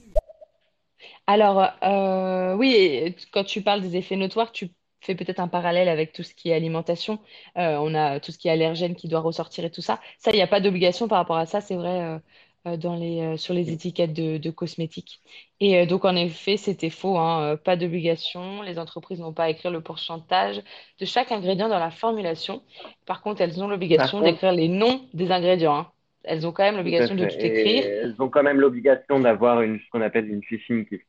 Alors, 1.27 1.71
oui, 2.57 3.15
quand 3.31 3.43
tu 3.43 3.61
parles 3.61 3.81
des 3.81 3.95
effets 3.95 4.15
notoires, 4.15 4.51
tu 4.51 4.69
fais 5.01 5.15
peut-être 5.15 5.39
un 5.39 5.47
parallèle 5.47 5.89
avec 5.89 6.13
tout 6.13 6.23
ce 6.23 6.33
qui 6.33 6.49
est 6.49 6.53
alimentation. 6.53 7.19
Euh, 7.57 7.77
on 7.79 7.93
a 7.95 8.19
tout 8.19 8.31
ce 8.31 8.37
qui 8.37 8.47
est 8.47 8.51
allergène 8.51 8.95
qui 8.95 9.07
doit 9.07 9.19
ressortir 9.21 9.65
et 9.65 9.71
tout 9.71 9.81
ça. 9.81 9.99
Ça, 10.17 10.31
il 10.31 10.35
n'y 10.35 10.41
a 10.41 10.47
pas 10.47 10.61
d'obligation 10.61 11.07
par 11.07 11.17
rapport 11.19 11.37
à 11.37 11.45
ça, 11.45 11.61
c'est 11.61 11.75
vrai, 11.75 12.01
euh, 12.01 12.19
euh, 12.67 12.77
dans 12.77 12.95
les, 12.95 13.21
euh, 13.21 13.37
sur 13.37 13.53
les 13.53 13.71
étiquettes 13.71 14.13
de, 14.13 14.37
de 14.37 14.49
cosmétiques. 14.51 15.21
Et 15.61 15.85
donc, 15.85 16.05
en 16.05 16.15
effet, 16.15 16.57
c'était 16.57 16.89
faux, 16.89 17.17
hein, 17.17 17.57
pas 17.57 17.75
d'obligation. 17.75 18.61
Les 18.61 18.79
entreprises 18.79 19.19
n'ont 19.19 19.33
pas 19.33 19.45
à 19.45 19.49
écrire 19.49 19.71
le 19.71 19.81
pourcentage 19.81 20.61
de 20.99 21.05
chaque 21.05 21.31
ingrédient 21.31 21.69
dans 21.69 21.79
la 21.79 21.91
formulation. 21.91 22.61
Par 23.05 23.21
contre, 23.21 23.41
elles 23.41 23.61
ont 23.61 23.67
Par 23.67 23.69
l'obligation 23.69 24.19
contre, 24.19 24.31
d'écrire 24.31 24.51
les 24.53 24.67
noms 24.67 25.01
des 25.13 25.31
ingrédients, 25.31 25.75
hein. 25.75 25.91
Elles 26.23 26.45
ont 26.45 26.51
quand 26.51 26.63
même 26.63 26.75
tout 26.75 26.79
à 26.79 26.83
l'obligation 26.83 27.15
de 27.15 27.27
fait. 27.27 27.37
tout 27.37 27.45
écrire. 27.45 27.83
Elles 27.85 28.15
ont 28.19 28.29
quand 28.29 28.43
même 28.43 28.59
l'obligation 28.59 29.19
d'avoir 29.19 29.61
une, 29.61 29.79
ce 29.79 29.89
qu'on 29.89 30.01
appelle 30.01 30.29
une 30.29 30.43
phishing 30.43 30.85
kit. 30.85 30.99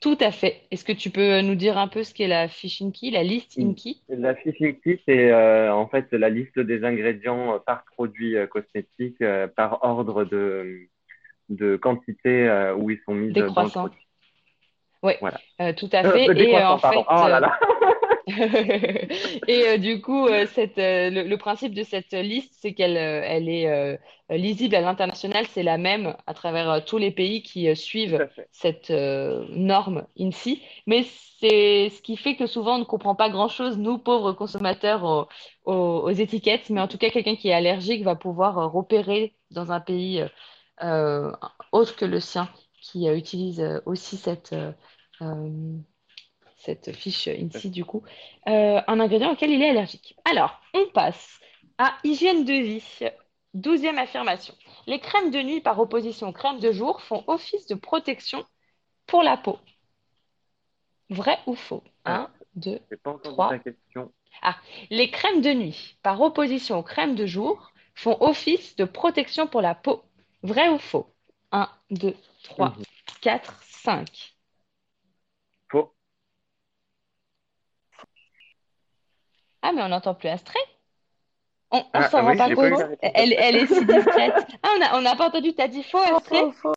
Tout 0.00 0.16
à 0.20 0.30
fait. 0.30 0.62
Est-ce 0.70 0.84
que 0.84 0.92
tu 0.92 1.10
peux 1.10 1.40
nous 1.40 1.56
dire 1.56 1.76
un 1.78 1.88
peu 1.88 2.04
ce 2.04 2.14
qu'est 2.14 2.28
la 2.28 2.46
fiche 2.48 2.80
in 2.82 2.90
key, 2.92 3.10
la 3.10 3.24
liste 3.24 3.58
in 3.58 3.74
key? 3.74 3.96
La 4.08 4.34
phishing 4.36 4.78
kit, 4.80 5.00
c'est 5.06 5.30
euh, 5.32 5.74
en 5.74 5.88
fait 5.88 6.06
la 6.12 6.28
liste 6.28 6.58
des 6.60 6.84
ingrédients 6.84 7.54
euh, 7.54 7.58
par 7.58 7.84
produit 7.84 8.36
euh, 8.36 8.46
cosmétique, 8.46 9.20
euh, 9.22 9.48
par 9.48 9.82
ordre 9.82 10.24
de, 10.24 10.82
de 11.48 11.76
quantité 11.76 12.46
euh, 12.48 12.74
où 12.76 12.90
ils 12.90 13.00
sont 13.04 13.14
mis 13.14 13.32
dans 13.32 13.40
le 13.40 13.46
Décroissant. 13.48 13.80
produit. 13.88 14.00
Oui, 15.02 15.12
Voilà. 15.20 15.38
tout 15.74 15.88
à 15.92 16.10
fait. 16.12 16.24
Et 16.26 16.56
en 16.62 16.78
fait, 16.78 16.96
Oh 16.96 17.28
là 17.28 17.40
là. 17.40 17.58
et 19.46 19.68
euh, 19.68 19.78
du 19.78 20.00
coup, 20.02 20.26
euh, 20.26 20.46
cette, 20.52 20.78
euh, 20.78 21.10
le, 21.10 21.22
le 21.22 21.38
principe 21.38 21.74
de 21.74 21.84
cette 21.84 22.12
liste, 22.12 22.54
c'est 22.60 22.74
qu'elle 22.74 22.96
elle 22.96 23.48
est 23.48 23.98
lisible 24.30 24.74
à 24.74 24.80
l'international. 24.80 25.46
C'est 25.46 25.62
la 25.62 25.78
même 25.78 26.16
à 26.26 26.34
travers 26.34 26.84
tous 26.84 26.98
les 26.98 27.12
pays 27.12 27.42
qui 27.42 27.74
suivent 27.76 28.28
cette 28.50 28.90
norme 28.90 30.06
INSEE. 30.18 30.60
Mais 30.86 31.04
c'est 31.38 31.90
ce 31.90 32.02
qui 32.02 32.16
fait 32.16 32.34
que 32.36 32.46
souvent 32.48 32.76
on 32.76 32.78
ne 32.80 32.84
comprend 32.84 33.14
pas 33.14 33.30
grand-chose, 33.30 33.78
nous, 33.78 33.98
pauvres 33.98 34.32
consommateurs, 34.32 35.04
aux, 35.04 35.28
aux- 35.72 36.00
aux 36.04 36.10
étiquettes. 36.10 36.68
Mais 36.70 36.80
en 36.80 36.88
tout 36.88 36.98
cas, 36.98 37.10
quelqu'un 37.10 37.36
qui 37.36 37.48
est 37.48 37.52
allergique 37.52 38.02
va 38.02 38.16
pouvoir 38.16 38.72
repérer 38.72 39.36
dans 39.52 39.70
un 39.70 39.80
pays 39.80 40.24
autre 41.72 41.96
que 41.96 42.04
le 42.04 42.20
sien 42.20 42.48
qui 42.80 43.06
utilise 43.08 43.62
aussi 43.86 44.16
cette, 44.16 44.54
cette 46.66 46.92
fiche 46.94 47.28
INSI 47.28 47.70
du 47.70 47.84
coup, 47.84 48.02
euh, 48.48 48.80
un 48.86 49.00
ingrédient 49.00 49.32
auquel 49.32 49.50
il 49.50 49.62
est 49.62 49.70
allergique. 49.70 50.16
Alors, 50.24 50.60
on 50.74 50.86
passe 50.92 51.40
à 51.78 51.96
hygiène 52.04 52.44
de 52.44 52.52
vie. 52.52 53.00
Douzième 53.54 53.98
affirmation. 53.98 54.54
Les 54.86 54.98
crèmes 54.98 55.30
de 55.30 55.40
nuit 55.40 55.60
par 55.60 55.78
opposition 55.80 56.28
aux 56.28 56.32
crèmes 56.32 56.60
de 56.60 56.72
jour 56.72 57.00
font 57.00 57.24
office 57.26 57.66
de 57.66 57.74
protection 57.74 58.44
pour 59.06 59.22
la 59.22 59.36
peau. 59.36 59.58
Vrai 61.08 61.38
ou 61.46 61.54
faux? 61.54 61.82
1, 62.04 62.28
2, 62.56 62.80
3. 63.22 63.54
Ah, 64.42 64.56
les 64.90 65.10
crèmes 65.10 65.40
de 65.40 65.52
nuit 65.52 65.96
par 66.02 66.20
opposition 66.20 66.78
aux 66.78 66.82
crèmes 66.82 67.14
de 67.14 67.24
jour 67.24 67.72
font 67.94 68.16
office 68.20 68.76
de 68.76 68.84
protection 68.84 69.46
pour 69.46 69.62
la 69.62 69.74
peau. 69.74 70.02
Vrai 70.42 70.68
ou 70.68 70.78
faux? 70.78 71.06
1, 71.52 71.70
2, 71.90 72.14
3, 72.42 72.74
4, 73.22 73.62
5. 73.62 74.35
Ah, 79.66 79.72
mais 79.72 79.82
on 79.82 79.88
n'entend 79.88 80.14
plus 80.14 80.28
Astrid. 80.28 80.62
On, 81.72 81.78
on 81.78 81.82
Ah, 81.92 82.08
s'en 82.08 82.18
ah 82.18 82.22
rend 82.22 82.30
oui, 82.30 82.36
pas 82.38 82.54
compte. 82.54 82.80
Elle, 83.02 83.32
elle 83.32 83.56
est 83.56 83.66
si 83.66 83.84
discrète. 83.84 84.46
Ah, 84.62 84.68
on 84.94 85.00
n'a 85.00 85.16
pas 85.16 85.26
entendu. 85.26 85.54
T'as 85.54 85.66
dit 85.66 85.82
faux, 85.82 85.98
Astrid? 85.98 86.40
faux, 86.40 86.52
faux, 86.52 86.74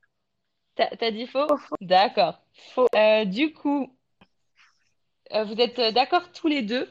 T'as, 0.76 1.12
dit 1.12 1.28
faux? 1.28 1.48
faux, 1.48 1.58
faux, 1.58 1.76
D'accord. 1.82 2.40
faux. 2.74 2.88
Euh, 2.96 3.26
du 3.26 3.54
coup, 3.54 3.96
euh, 5.34 5.44
vous 5.44 5.54
êtes 5.62 5.78
euh, 5.78 5.92
d'accord 5.92 6.32
tous 6.32 6.48
les 6.48 6.64
deux. 6.64 6.90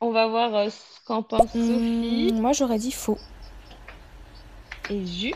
On 0.00 0.12
va 0.12 0.28
voir 0.28 0.54
euh, 0.54 0.68
ce 0.70 1.04
qu'en 1.06 1.24
pense 1.24 1.50
Sophie. 1.50 2.30
Hum, 2.30 2.40
moi, 2.40 2.52
j'aurais 2.52 2.78
dit 2.78 2.92
faux. 2.92 3.18
et 4.90 5.04
Jus. 5.04 5.34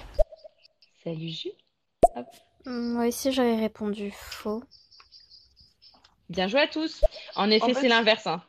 Salut 1.03 1.29
Jus. 1.31 1.51
Hop. 2.14 2.27
Moi 2.64 3.09
aussi, 3.09 3.33
j'aurais 3.33 3.57
répondu 3.57 4.12
faux. 4.12 4.62
Bien 6.31 6.47
joué 6.47 6.61
à 6.61 6.68
tous. 6.68 7.03
En 7.35 7.51
effet, 7.51 7.75
fait, 7.75 7.81
c'est 7.81 7.89
l'inverse. 7.89 8.27
hein. 8.29 8.41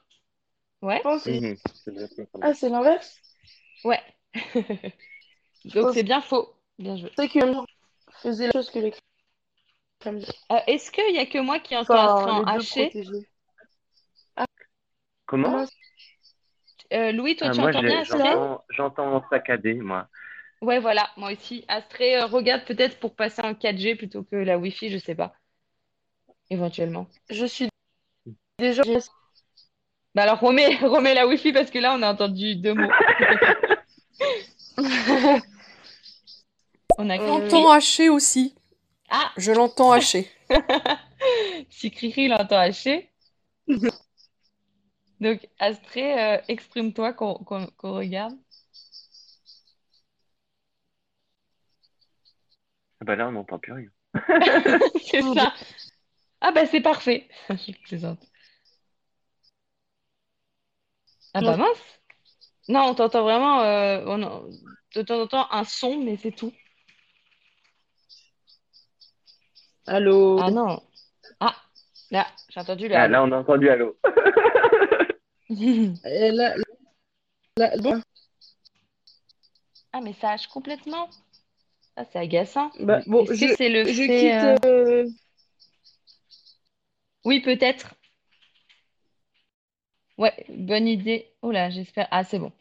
Ouais. 0.85 1.01
Mhm. 1.25 1.55
Ah, 2.41 2.53
c'est 2.53 2.69
l'inverse? 2.69 3.19
Ouais. 3.83 3.99
Donc 5.65 5.93
c'est 5.93 6.03
bien 6.03 6.21
faux. 6.21 6.53
Bien 6.77 6.95
joué. 6.95 7.11
C'est 7.17 7.27
que 7.27 7.39
faisait 8.21 8.45
la 8.45 8.51
chose 8.51 8.69
que 8.69 8.77
les. 8.77 8.93
Euh, 10.05 10.59
est-ce 10.67 10.91
qu'il 10.91 11.11
n'y 11.11 11.17
a 11.17 11.25
que 11.25 11.39
moi 11.39 11.59
qui 11.59 11.75
entends 11.75 11.95
Enfin, 11.95 12.43
Astrid 12.45 12.45
en 12.45 12.51
haché? 12.51 12.91
Comment? 15.25 15.65
Euh, 16.93 17.11
Louis, 17.11 17.35
toi, 17.35 17.47
Ah, 17.49 17.53
tu 17.53 17.61
moi, 17.61 17.69
entends 17.71 17.81
bien 17.81 18.01
Astrid? 18.01 18.61
j'entends, 18.69 19.23
saccadé, 19.31 19.73
moi. 19.73 20.07
Ouais, 20.61 20.79
voilà, 20.79 21.09
moi 21.17 21.31
aussi. 21.31 21.65
Astrid, 21.67 22.13
euh, 22.13 22.25
regarde 22.27 22.63
peut-être 22.65 22.99
pour 22.99 23.15
passer 23.15 23.41
en 23.41 23.55
4G 23.55 23.95
plutôt 23.95 24.23
que 24.23 24.35
la 24.35 24.59
Wi-Fi, 24.59 24.91
je 24.91 24.99
sais 24.99 25.15
pas. 25.15 25.33
Éventuellement. 26.51 27.07
Je 27.31 27.45
suis 27.47 27.69
déjà. 28.59 28.83
Bah 30.15 30.23
alors 30.23 30.39
remets, 30.39 30.75
remets 30.81 31.13
la 31.13 31.27
Wi-Fi 31.27 31.51
parce 31.51 31.69
que 31.71 31.79
là 31.79 31.93
on 31.97 32.01
a 32.01 32.11
entendu 32.11 32.55
deux 32.55 32.73
mots. 32.73 32.89
On 36.97 37.09
a 37.09 37.17
J'entends 37.17 37.69
haché 37.71 38.09
aussi. 38.09 38.55
Ah 39.09 39.31
Je 39.37 39.51
l'entends 39.51 39.91
haché. 39.91 40.29
Si 41.69 41.89
Cricri 41.91 42.27
l'entend 42.27 42.57
haché. 42.59 43.11
Donc 45.19 45.47
Astrid, 45.59 46.05
euh, 46.17 46.37
exprime-toi 46.47 47.13
qu'on 47.13 47.35
qu'on- 47.35 47.67
qu'on 47.77 47.93
regarde. 47.93 48.35
Ah 53.01 53.05
Bah 53.05 53.15
là, 53.15 53.27
on 53.27 53.31
n'entend 53.33 53.59
plus 53.59 53.73
rien. 53.73 53.89
C'est 55.03 55.21
ça. 55.21 55.53
Ah 56.41 56.51
bah 56.51 56.65
c'est 56.65 56.81
parfait. 56.81 57.27
Je 57.49 57.71
plaisante. 57.83 58.19
Ah 61.35 61.41
bah 61.41 61.57
mince. 61.57 61.81
Non, 62.69 62.83
on 62.89 62.95
t'entend 62.95 63.23
vraiment 63.23 63.61
euh, 63.61 64.03
on 64.07 64.23
en- 64.23 64.43
de 64.95 65.01
temps 65.01 65.21
en 65.21 65.27
temps 65.27 65.47
un 65.51 65.65
son, 65.65 65.99
mais 65.99 66.15
c'est 66.17 66.31
tout. 66.31 66.53
Allô? 69.85 70.39
Ah 70.39 70.49
non. 70.49 70.81
Ah, 71.41 71.55
là, 72.09 72.25
j'ai 72.49 72.59
entendu 72.61 72.87
le 72.87 72.95
Ah, 72.95 73.07
là, 73.07 73.21
on 73.23 73.31
a 73.33 73.37
entendu 73.37 73.69
allô. 73.69 73.97
Et 75.49 76.31
là, 76.31 76.55
là, 77.57 77.77
bon. 77.77 78.01
Ah, 79.93 80.01
mais 80.01 80.13
ça 80.13 80.31
hache 80.31 80.47
complètement. 80.47 81.09
Ah, 81.97 82.05
c'est 82.11 82.19
agaçant. 82.19 82.71
Bah, 82.79 83.01
bon, 83.05 83.23
Est-ce 83.23 83.33
je, 83.33 83.45
que 83.47 83.55
c'est 83.55 83.69
le 83.69 83.85
je 83.85 84.03
fait, 84.03 84.19
quitte. 84.19 84.43
euh, 84.43 85.03
euh, 85.03 85.09
Oui, 87.25 87.41
peut-être. 87.41 87.95
Ouais, 90.17 90.45
bonne 90.49 90.87
idée. 90.87 91.33
Oh 91.41 91.51
là, 91.51 91.69
j'espère. 91.69 92.07
Ah, 92.11 92.23
c'est 92.23 92.39
bon. 92.39 92.51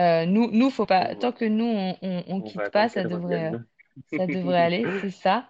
Euh, 0.00 0.24
nous, 0.26 0.50
nous, 0.50 0.70
faut 0.70 0.86
pas. 0.86 1.14
Tant 1.16 1.32
que 1.32 1.44
nous, 1.44 1.64
on, 1.66 1.96
on, 2.02 2.24
on 2.28 2.40
quitte 2.42 2.70
pas, 2.70 2.88
ça 2.88 3.04
devrait, 3.04 3.52
euh, 3.54 3.58
ça 4.16 4.26
devrait 4.26 4.60
aller, 4.62 4.90
c'est 5.00 5.10
ça. 5.10 5.48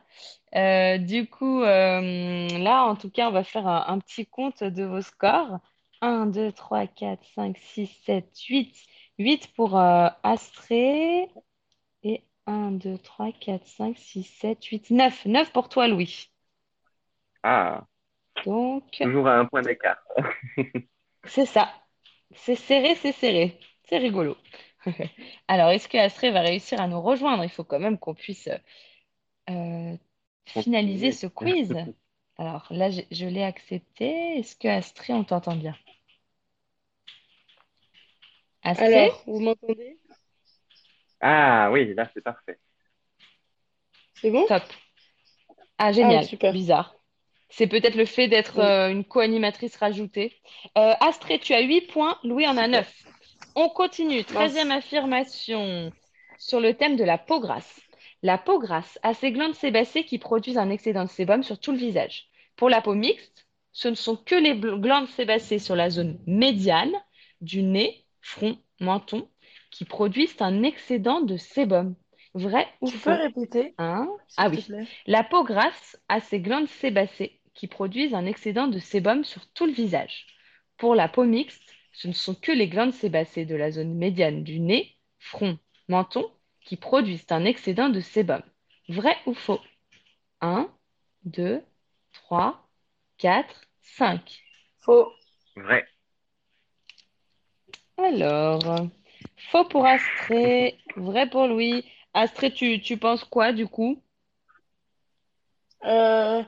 Euh, 0.57 0.99
du 0.99 1.29
coup, 1.29 1.63
euh, 1.63 2.49
là, 2.59 2.85
en 2.85 2.97
tout 2.97 3.11
cas, 3.11 3.29
on 3.29 3.33
va 3.33 3.45
faire 3.45 3.67
un, 3.67 3.85
un 3.89 3.99
petit 4.01 4.27
compte 4.27 4.65
de 4.65 4.85
vos 4.85 5.01
scores. 5.03 5.59
1, 6.01 6.27
2, 6.27 6.51
3, 6.53 6.87
4, 6.89 7.25
5, 7.35 7.57
6, 7.59 7.87
7, 8.05 8.37
8. 8.49 8.75
8 9.19 9.55
pour 9.55 9.79
Astrée. 9.79 11.29
Et 12.05 12.25
1, 12.47 12.73
2, 12.73 12.99
3, 12.99 13.33
4, 13.33 13.67
5, 13.67 13.99
6, 13.99 14.25
7, 14.25 14.65
8, 14.65 14.91
9. 14.91 15.27
9 15.27 15.53
pour 15.53 15.69
toi, 15.69 15.89
Louis. 15.89 16.31
Ah, 17.43 17.87
Donc, 18.45 18.91
toujours 19.01 19.27
à 19.29 19.39
un 19.39 19.45
point 19.47 19.63
d'écart. 19.63 20.03
c'est 21.27 21.47
ça. 21.47 21.73
C'est 22.35 22.57
serré, 22.57 22.95
c'est 22.97 23.13
serré. 23.13 23.59
C'est 23.89 23.99
rigolo. 23.99 24.37
Alors, 25.49 25.71
est-ce 25.71 25.89
que 25.89 25.99
Astrée 25.99 26.31
va 26.31 26.41
réussir 26.41 26.81
à 26.81 26.89
nous 26.89 27.01
rejoindre? 27.01 27.45
Il 27.45 27.51
faut 27.51 27.65
quand 27.65 27.79
même 27.81 27.99
qu'on 27.99 28.15
puisse 28.15 28.49
euh, 29.51 29.97
finaliser 30.47 31.13
ce 31.13 31.27
quiz. 31.27 31.75
Alors 32.39 32.67
là, 32.71 32.91
je, 32.91 33.03
je 33.11 33.27
l'ai 33.27 33.43
accepté. 33.45 34.39
Est-ce 34.39 34.57
que 34.57 34.69
Astrée, 34.69 35.13
on 35.13 35.25
t'entend 35.25 35.57
bien? 35.57 35.77
Astrée? 38.65 39.07
Alors, 39.07 39.23
vous 39.27 39.39
m'entendez? 39.39 39.99
Ah 41.21 41.71
oui, 41.73 41.95
là, 41.95 42.11
c'est 42.15 42.21
parfait. 42.23 42.59
C'est 44.15 44.31
bon? 44.31 44.47
Top. 44.47 44.63
Ah, 45.79 45.93
génial. 45.93 46.25
Ah, 46.25 46.29
super. 46.29 46.53
Bizarre. 46.53 46.95
C'est 47.55 47.67
peut-être 47.67 47.97
le 47.97 48.07
fait 48.07 48.29
d'être 48.29 48.57
Oui. 48.59 48.65
euh, 48.65 48.91
une 48.91 49.05
co-animatrice 49.05 49.77
rajoutée. 49.77 50.33
Euh, 50.79 50.95
Astrée, 51.01 51.39
tu 51.39 51.53
as 51.53 51.61
8 51.61 51.83
points. 51.83 52.19
Louis 52.25 52.47
en 52.47 52.57
a 52.57 52.67
9. 52.67 52.91
On 53.55 53.69
continue. 53.69 54.25
Treizième 54.25 54.71
affirmation 54.71 55.93
sur 56.39 56.61
le 56.61 56.73
thème 56.75 56.97
de 56.97 57.05
la 57.05 57.19
peau 57.19 57.41
grasse. 57.41 57.81
La 58.23 58.39
peau 58.39 58.59
grasse 58.59 58.99
a 59.03 59.13
ses 59.15 59.33
glandes 59.33 59.55
sébacées 59.55 60.05
qui 60.05 60.19
produisent 60.19 60.57
un 60.59 60.71
excédent 60.71 61.05
de 61.05 61.11
sébum 61.11 61.43
sur 61.43 61.59
tout 61.61 61.73
le 61.73 61.79
visage. 61.79 62.29
Pour 62.57 62.71
la 62.71 62.81
peau 62.81 62.95
mixte, 62.95 63.47
ce 63.73 63.89
ne 63.89 63.95
sont 63.95 64.17
que 64.17 64.35
les 64.35 64.57
glandes 64.59 65.09
sébacées 65.09 65.59
sur 65.59 65.77
la 65.77 65.91
zone 65.91 66.19
médiane 66.27 66.93
du 67.43 67.63
nez, 67.63 68.07
front, 68.23 68.57
menton 68.81 69.29
qui 69.71 69.85
produisent 69.85 70.37
un 70.41 70.63
excédent 70.63 71.21
de 71.21 71.37
sébum. 71.37 71.95
Vrai 72.35 72.67
ou 72.81 72.89
Tu 72.91 72.97
faux? 72.97 73.11
peux 73.11 73.17
répéter, 73.17 73.75
Hein? 73.77 74.09
Ah 74.39 74.49
oui. 74.49 74.67
La 75.07 75.23
peau 75.23 75.45
grasse 75.45 75.99
a 76.09 76.21
ses 76.21 76.41
glandes 76.41 76.69
sébacées 76.69 77.41
qui 77.55 77.67
produisent 77.67 78.15
un 78.15 78.27
excédent 78.27 78.67
de 78.69 78.79
sébum 78.79 79.25
sur 79.25 79.47
tout 79.53 79.67
le 79.67 79.73
visage. 79.73 80.27
Pour 80.77 80.95
la 80.95 81.09
peau 81.09 81.25
mixte, 81.25 81.63
ce 81.93 82.09
ne 82.09 82.13
sont 82.13 82.35
que 82.35 82.53
les 82.53 82.69
glandes 82.69 82.95
sébacées 82.95 83.45
de 83.45 83.55
la 83.55 83.71
zone 83.71 83.95
médiane 83.95 84.43
du 84.43 84.61
nez, 84.61 84.97
front, 85.19 85.59
menton 85.89 86.31
qui 86.61 86.77
produisent 86.77 87.27
un 87.31 87.45
excédent 87.45 87.89
de 87.89 88.01
sébum. 88.01 88.43
Vrai 88.89 89.17
ou 89.27 89.35
faux? 89.35 89.61
1, 90.41 90.69
2, 91.25 91.63
3, 92.13 92.69
4, 93.19 93.61
5. 93.83 94.43
Faux. 94.81 95.13
Vrai. 95.57 95.87
Alors, 97.99 98.89
faux 99.51 99.65
pour 99.65 99.87
Astrée, 99.87 100.79
vrai 100.97 101.29
pour 101.29 101.47
Louis. 101.47 101.85
Astrée, 102.15 102.53
tu, 102.53 102.81
tu 102.81 102.97
penses 102.97 103.25
quoi 103.25 103.53
du 103.53 103.67
coup? 103.67 104.03
Euh, 105.85 106.43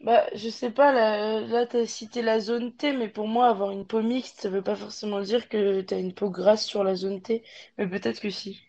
bah, 0.00 0.26
je 0.34 0.48
sais 0.48 0.70
pas, 0.70 0.92
là, 0.92 1.40
là 1.40 1.66
tu 1.66 1.76
as 1.78 1.86
cité 1.86 2.22
la 2.22 2.40
zone 2.40 2.72
T, 2.74 2.92
mais 2.92 3.08
pour 3.08 3.28
moi, 3.28 3.48
avoir 3.48 3.70
une 3.72 3.86
peau 3.86 4.02
mixte, 4.02 4.40
ça 4.40 4.48
veut 4.50 4.62
pas 4.62 4.76
forcément 4.76 5.20
dire 5.20 5.48
que 5.48 5.80
tu 5.82 5.94
as 5.94 5.98
une 5.98 6.14
peau 6.14 6.30
grasse 6.30 6.64
sur 6.66 6.84
la 6.84 6.94
zone 6.94 7.20
T, 7.22 7.42
mais 7.78 7.88
peut-être 7.88 8.20
que 8.20 8.30
si. 8.30 8.60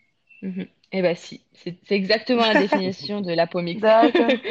Mhm. 0.42 0.68
Eh 0.94 1.02
ben 1.02 1.16
si, 1.16 1.42
c'est 1.54 1.76
c'est 1.88 1.96
exactement 1.96 2.46
la 2.46 2.56
définition 2.56 3.22
de 3.22 3.34
la 3.34 3.48
peau 3.48 3.62
mixte. 3.62 3.84
D'accord. 3.84 4.32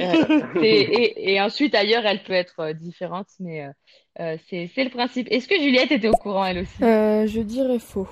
Euh, 0.00 0.14
c'est- 0.60 0.66
et, 0.68 1.32
et 1.34 1.40
ensuite, 1.40 1.74
ailleurs, 1.74 2.06
elle 2.06 2.22
peut 2.22 2.32
être 2.32 2.60
euh, 2.60 2.72
différente, 2.72 3.28
mais 3.40 3.64
euh, 3.64 3.70
euh, 4.20 4.36
c'est 4.48 4.68
c'est 4.74 4.84
le 4.84 4.90
principe. 4.90 5.28
Est-ce 5.30 5.48
que 5.48 5.58
Juliette 5.60 5.92
était 5.92 6.08
au 6.08 6.16
courant, 6.16 6.44
elle 6.46 6.58
aussi? 6.58 6.82
Euh, 6.82 7.26
je 7.26 7.40
dirais 7.40 7.78
faux. 7.78 8.08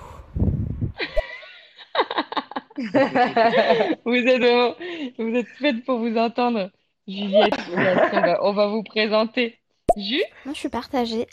Vous 4.04 4.14
êtes 4.16 4.40
vraiment- 4.40 4.74
vous 5.18 5.34
êtes 5.36 5.48
faites 5.60 5.84
pour 5.84 5.98
vous 5.98 6.16
entendre, 6.16 6.70
Juliette. 7.06 7.58
On 8.12 8.22
va, 8.22 8.38
on 8.44 8.52
va 8.52 8.66
vous 8.68 8.82
présenter. 8.82 9.60
Ju? 9.96 10.22
Moi, 10.44 10.54
je 10.54 10.58
suis 10.60 10.68
partagée. 10.68 11.26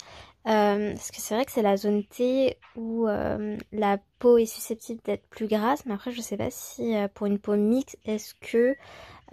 Euh, 0.46 0.94
parce 0.94 1.10
que 1.10 1.18
c'est 1.20 1.34
vrai 1.34 1.44
que 1.44 1.52
c'est 1.52 1.60
la 1.62 1.76
zone 1.76 2.02
T 2.04 2.56
où 2.74 3.06
euh, 3.08 3.58
la 3.72 3.98
peau 4.18 4.38
est 4.38 4.46
susceptible 4.46 5.00
d'être 5.04 5.28
plus 5.28 5.46
grasse, 5.48 5.84
mais 5.84 5.92
après, 5.94 6.12
je 6.12 6.22
sais 6.22 6.38
pas 6.38 6.50
si 6.50 6.96
euh, 6.96 7.08
pour 7.08 7.26
une 7.26 7.38
peau 7.38 7.56
mixte, 7.56 7.98
est-ce 8.06 8.34
que 8.34 8.74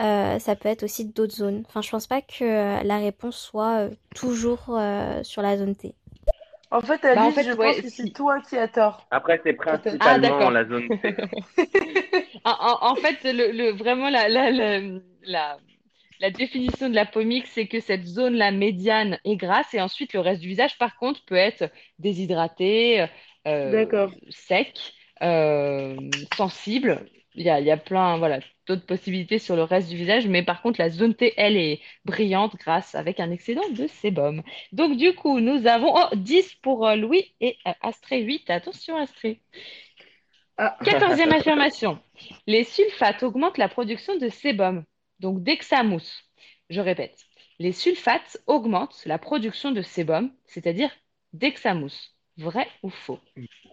euh, 0.02 0.40
ça 0.40 0.56
peut 0.56 0.70
être 0.70 0.84
aussi 0.84 1.06
d'autres 1.06 1.36
zones. 1.36 1.64
Enfin, 1.68 1.82
je 1.84 1.92
pense 1.92 2.08
pas 2.08 2.22
que 2.24 2.44
euh, 2.46 2.84
la 2.84 2.98
réponse 3.00 3.38
soit 3.38 3.88
euh, 3.90 3.92
toujours 4.16 4.66
euh, 4.78 5.24
sur 5.24 5.42
la 5.44 5.58
zone 5.58 5.76
T. 5.76 5.96
En 6.72 6.82
fait, 6.82 7.04
Bah, 7.12 7.26
en 7.26 7.32
Alice, 7.32 7.34
fait, 7.34 7.50
je 7.50 7.52
ouais, 7.54 7.58
pense 7.58 7.82
que 7.82 7.90
c'est 7.90 8.08
toi 8.14 8.40
qui 8.42 8.58
as 8.58 8.70
tort. 8.70 9.06
Après, 9.12 9.42
c'est 9.44 9.54
Ah, 10.00 10.20
principalement 10.20 10.20
d'accord. 10.20 10.52
la 10.52 10.66
zone 10.66 10.94
T. 11.02 11.22
En, 12.46 12.52
en- 12.52 12.92
en 12.92 12.96
fait, 12.96 13.18
le, 13.24 13.52
le- 13.52 13.72
vraiment, 13.74 14.10
la, 14.10 14.30
la, 14.30 14.52
la, 14.52 14.80
la, 15.24 15.58
la 16.20 16.32
définition 16.32 16.90
de 16.90 16.96
la 16.96 17.08
mixte, 17.24 17.54
c'est 17.54 17.68
que 17.68 17.80
cette 17.80 18.06
zone-là 18.06 18.52
médiane 18.52 19.20
est 19.24 19.36
grasse 19.36 19.74
et 19.74 19.82
ensuite 19.82 20.14
le 20.14 20.20
reste 20.20 20.42
du 20.42 20.48
visage, 20.48 20.78
par 20.78 20.98
contre, 20.98 21.24
peut 21.26 21.36
être 21.36 21.72
déshydraté, 22.00 23.08
euh, 23.48 24.10
sec, 24.30 24.94
euh, 25.22 25.96
sensible. 26.36 27.06
Il 27.36 27.44
y 27.44 27.50
a, 27.50 27.60
il 27.60 27.68
y 27.68 27.72
a 27.72 27.78
plein, 27.78 28.18
voilà, 28.18 28.40
d'autres 28.66 28.86
possibilités 28.86 29.38
sur 29.38 29.56
le 29.56 29.64
reste 29.64 29.90
du 29.90 29.96
visage, 29.96 30.28
mais 30.28 30.44
par 30.44 30.62
contre, 30.64 30.80
la 30.80 30.90
zone 30.90 31.14
T, 31.14 31.34
elle, 31.38 31.56
est 31.56 31.80
brillante 32.04 32.56
grâce 32.56 32.96
avec 32.96 33.20
un 33.20 33.30
excédent 33.30 33.70
de 33.70 33.86
sébum. 33.88 34.42
Donc, 34.72 34.98
du 34.98 35.14
coup, 35.14 35.40
nous 35.40 35.68
avons 35.68 35.94
oh, 35.96 36.16
10 36.16 36.56
pour 36.64 36.88
euh, 36.88 36.96
Louis 36.96 37.34
et 37.40 37.58
Astrée 37.82 38.22
8. 38.22 38.50
Attention, 38.50 38.98
Astrée. 38.98 39.40
Quatorzième 40.84 41.32
affirmation. 41.32 42.00
Les 42.48 42.64
sulfates 42.64 43.22
augmentent 43.22 43.60
la 43.60 43.70
production 43.70 44.18
de 44.18 44.28
sébum, 44.28 44.84
donc 45.20 45.44
dès 45.44 45.58
que 45.58 45.66
ça 45.66 45.84
mousse. 45.84 46.24
Je 46.70 46.82
répète. 46.82 47.26
Les 47.60 47.72
sulfates 47.72 48.38
augmentent 48.46 49.04
la 49.06 49.18
production 49.18 49.72
de 49.72 49.82
sébum, 49.82 50.32
c'est-à-dire 50.46 50.92
dès 51.34 51.54
que 51.54 51.60
ça 51.60 51.74
mousse. 51.74 52.16
Vrai 52.38 52.68
ou 52.84 52.90
faux? 52.90 53.20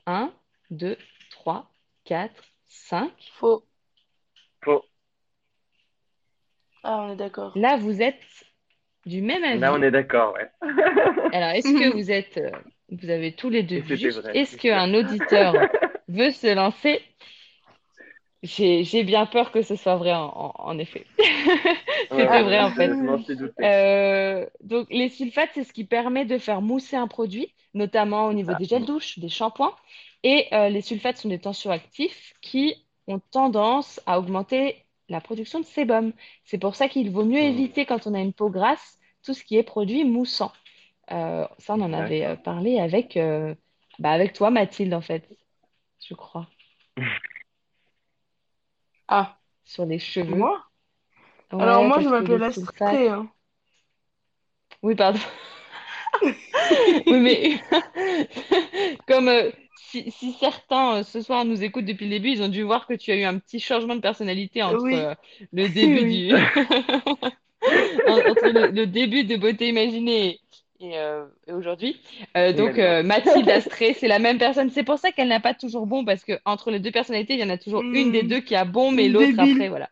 1, 0.07 0.33
2, 0.71 0.97
3, 1.31 1.71
4, 2.05 2.33
5. 2.67 3.13
Faux. 3.35 3.67
Faux. 4.63 4.85
Ah, 6.83 7.03
on 7.03 7.13
est 7.13 7.17
d'accord. 7.17 7.53
Là, 7.57 7.77
vous 7.77 8.01
êtes 8.01 8.23
du 9.05 9.21
même 9.21 9.45
avis. 9.45 9.59
Là, 9.59 9.75
on 9.75 9.83
est 9.83 9.91
d'accord, 9.91 10.35
ouais. 10.35 10.51
Alors, 11.33 11.51
est-ce 11.51 11.73
que 11.73 11.93
vous 11.95 12.11
êtes, 12.11 12.39
euh, 12.39 12.51
vous 12.91 13.11
avez 13.11 13.33
tous 13.35 13.51
les 13.51 13.63
deux. 13.63 13.83
Est-ce 14.35 14.57
qu'un 14.57 14.95
auditeur 14.95 15.55
veut 16.09 16.31
se 16.31 16.55
lancer? 16.55 17.03
J'ai 18.45 19.05
bien 19.05 19.27
peur 19.27 19.51
que 19.53 19.63
ce 19.63 19.75
soit 19.75 19.97
vrai 19.97 20.13
en, 20.13 20.27
en- 20.27 20.53
en 20.59 20.79
effet. 20.79 21.05
C'était 21.19 22.25
Ouais, 22.29 22.43
vrai 22.43 22.61
en 22.61 22.71
fait. 22.71 22.91
Euh, 23.63 24.47
donc 24.63 24.87
les 24.91 25.09
sulfates, 25.09 25.51
c'est 25.55 25.65
ce 25.65 25.73
qui 25.73 25.85
permet 25.85 26.27
de 26.27 26.37
faire 26.39 26.61
mousser 26.61 26.97
un 26.97 27.09
produit, 27.09 27.55
notamment 27.73 28.27
au 28.27 28.33
niveau 28.35 28.55
des 28.55 28.67
gels 28.67 28.85
douche, 28.85 29.19
des 29.19 29.29
shampoings. 29.31 29.75
Et 30.23 30.47
euh, 30.53 30.69
les 30.69 30.83
sulfates 30.83 31.17
sont 31.17 31.29
des 31.29 31.39
tensioactifs 31.39 32.35
qui 32.43 32.75
ont 33.07 33.19
tendance 33.19 34.01
à 34.07 34.19
augmenter 34.19 34.77
la 35.09 35.21
production 35.21 35.61
de 35.61 35.65
sébum. 35.65 36.13
C'est 36.45 36.59
pour 36.59 36.77
ça 36.77 36.89
qu'il 36.89 37.11
vaut 37.11 37.25
mieux 37.25 37.41
éviter 37.41 37.87
quand 37.87 38.07
on 38.07 38.15
a 38.15 38.21
une 38.21 38.33
peau 38.33 38.51
grasse 38.51 38.99
tout 39.23 39.35
ce 39.35 39.43
qui 39.45 39.57
est 39.57 39.63
produit 39.63 40.05
moussant. 40.05 40.53
Euh, 41.11 41.47
ça, 41.59 41.75
on 41.75 41.81
en 41.83 41.93
avait 41.93 42.37
parlé 42.45 42.79
avec, 42.81 43.19
bah, 43.99 44.11
avec 44.13 44.33
toi, 44.35 44.51
Mathilde, 44.51 44.95
en 44.95 45.01
fait, 45.03 45.29
je 46.07 46.15
crois, 46.15 46.49
Ah, 49.09 49.41
sur 49.65 49.87
les 49.87 49.99
cheveux. 49.99 50.37
moi? 50.37 50.63
Ouais, 51.53 51.59
Alors, 51.59 51.85
moi, 51.85 52.01
je 52.01 52.09
parce 52.09 52.13
que 52.13 52.25
m'appelle 52.25 52.43
Astrée. 52.45 53.09
hein. 53.09 53.31
Oui, 54.83 54.95
pardon. 54.95 55.19
Oui, 57.07 57.21
mais 57.21 57.61
comme 59.07 59.29
euh, 59.29 59.51
si, 59.75 60.11
si 60.11 60.33
certains 60.33 60.97
euh, 60.99 61.03
ce 61.03 61.21
soir 61.23 61.45
nous 61.45 61.63
écoutent 61.63 61.85
depuis 61.85 62.05
le 62.07 62.11
début, 62.13 62.31
ils 62.31 62.43
ont 62.43 62.49
dû 62.49 62.63
voir 62.63 62.87
que 62.87 62.95
tu 62.95 63.11
as 63.13 63.17
eu 63.17 63.25
un 63.25 63.39
petit 63.39 63.61
changement 63.61 63.95
de 63.97 64.01
personnalité 64.01 64.63
entre 64.63 64.93
Oui. 64.93 64.95
euh, 64.95 65.15
le 65.53 65.69
début 65.69 66.05
Oui. 66.05 66.27
du 66.27 66.35
en- 68.07 68.23
entre 68.27 68.49
le, 68.49 68.71
le 68.71 68.87
début 68.87 69.25
de 69.25 69.37
Beauté 69.37 69.69
Imaginée 69.69 70.41
et, 70.81 70.99
euh, 70.99 71.27
et 71.47 71.53
aujourd'hui. 71.53 72.01
Euh, 72.37 72.53
donc 72.53 72.79
euh, 72.79 73.03
Mathilde 73.03 73.49
Astrée, 73.51 73.95
c'est 73.95 74.09
la 74.09 74.19
même 74.19 74.39
personne. 74.39 74.71
C'est 74.71 74.85
pour 74.85 74.99
ça 74.99 75.13
qu'elle 75.13 75.29
n'a 75.29 75.41
pas 75.41 75.55
toujours 75.55 75.87
bon 75.87 76.05
parce 76.05 76.25
que 76.25 76.39
entre 76.45 76.71
les 76.71 76.81
deux 76.81 76.91
personnalités, 76.93 77.35
il 77.35 77.41
y 77.41 77.45
en 77.45 77.51
a 77.51 77.59
toujours 77.59 77.87
une 77.93 78.11
des 78.13 78.23
Hmm. 78.23 78.29
deux 78.29 78.41
qui 78.41 78.55
a 78.57 78.65
bon, 78.65 78.91
mais 78.93 79.09
l'autre 79.09 79.39
après, 79.41 79.69
voilà. 79.69 79.91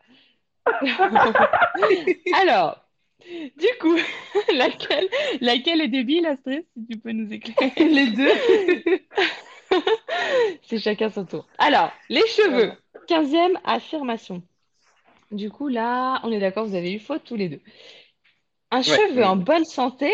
Alors, 2.32 2.78
du 3.24 3.66
coup, 3.80 3.96
laquelle, 4.54 5.08
laquelle 5.40 5.80
est 5.80 5.88
débile, 5.88 6.26
Astrid, 6.26 6.64
si 6.76 6.86
tu 6.86 6.98
peux 6.98 7.12
nous 7.12 7.32
éclairer? 7.32 7.72
Les 7.78 8.08
deux. 8.08 8.32
C'est 10.62 10.78
chacun 10.78 11.10
son 11.10 11.24
tour. 11.24 11.46
Alors, 11.58 11.92
les 12.08 12.26
cheveux. 12.26 12.72
Quinzième 13.06 13.58
affirmation. 13.64 14.42
Du 15.32 15.50
coup, 15.50 15.68
là, 15.68 16.20
on 16.24 16.32
est 16.32 16.40
d'accord, 16.40 16.66
vous 16.66 16.74
avez 16.76 16.92
eu 16.94 17.00
faute 17.00 17.24
tous 17.24 17.36
les 17.36 17.48
deux. 17.48 17.60
Un 18.72 18.82
Ouais. 18.86 18.96
cheveu 18.96 19.24
en 19.24 19.36
bonne 19.36 19.64
santé 19.64 20.12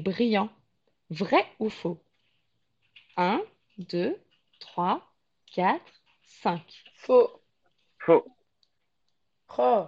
brillant. 0.00 0.48
Vrai 1.10 1.44
ou 1.58 1.68
faux? 1.70 2.00
1, 3.16 3.40
2, 3.78 4.16
3, 4.60 5.02
4, 5.54 5.80
5. 6.42 6.60
Faux. 6.96 7.30
Faux. 7.98 8.24
Oh. 9.58 9.86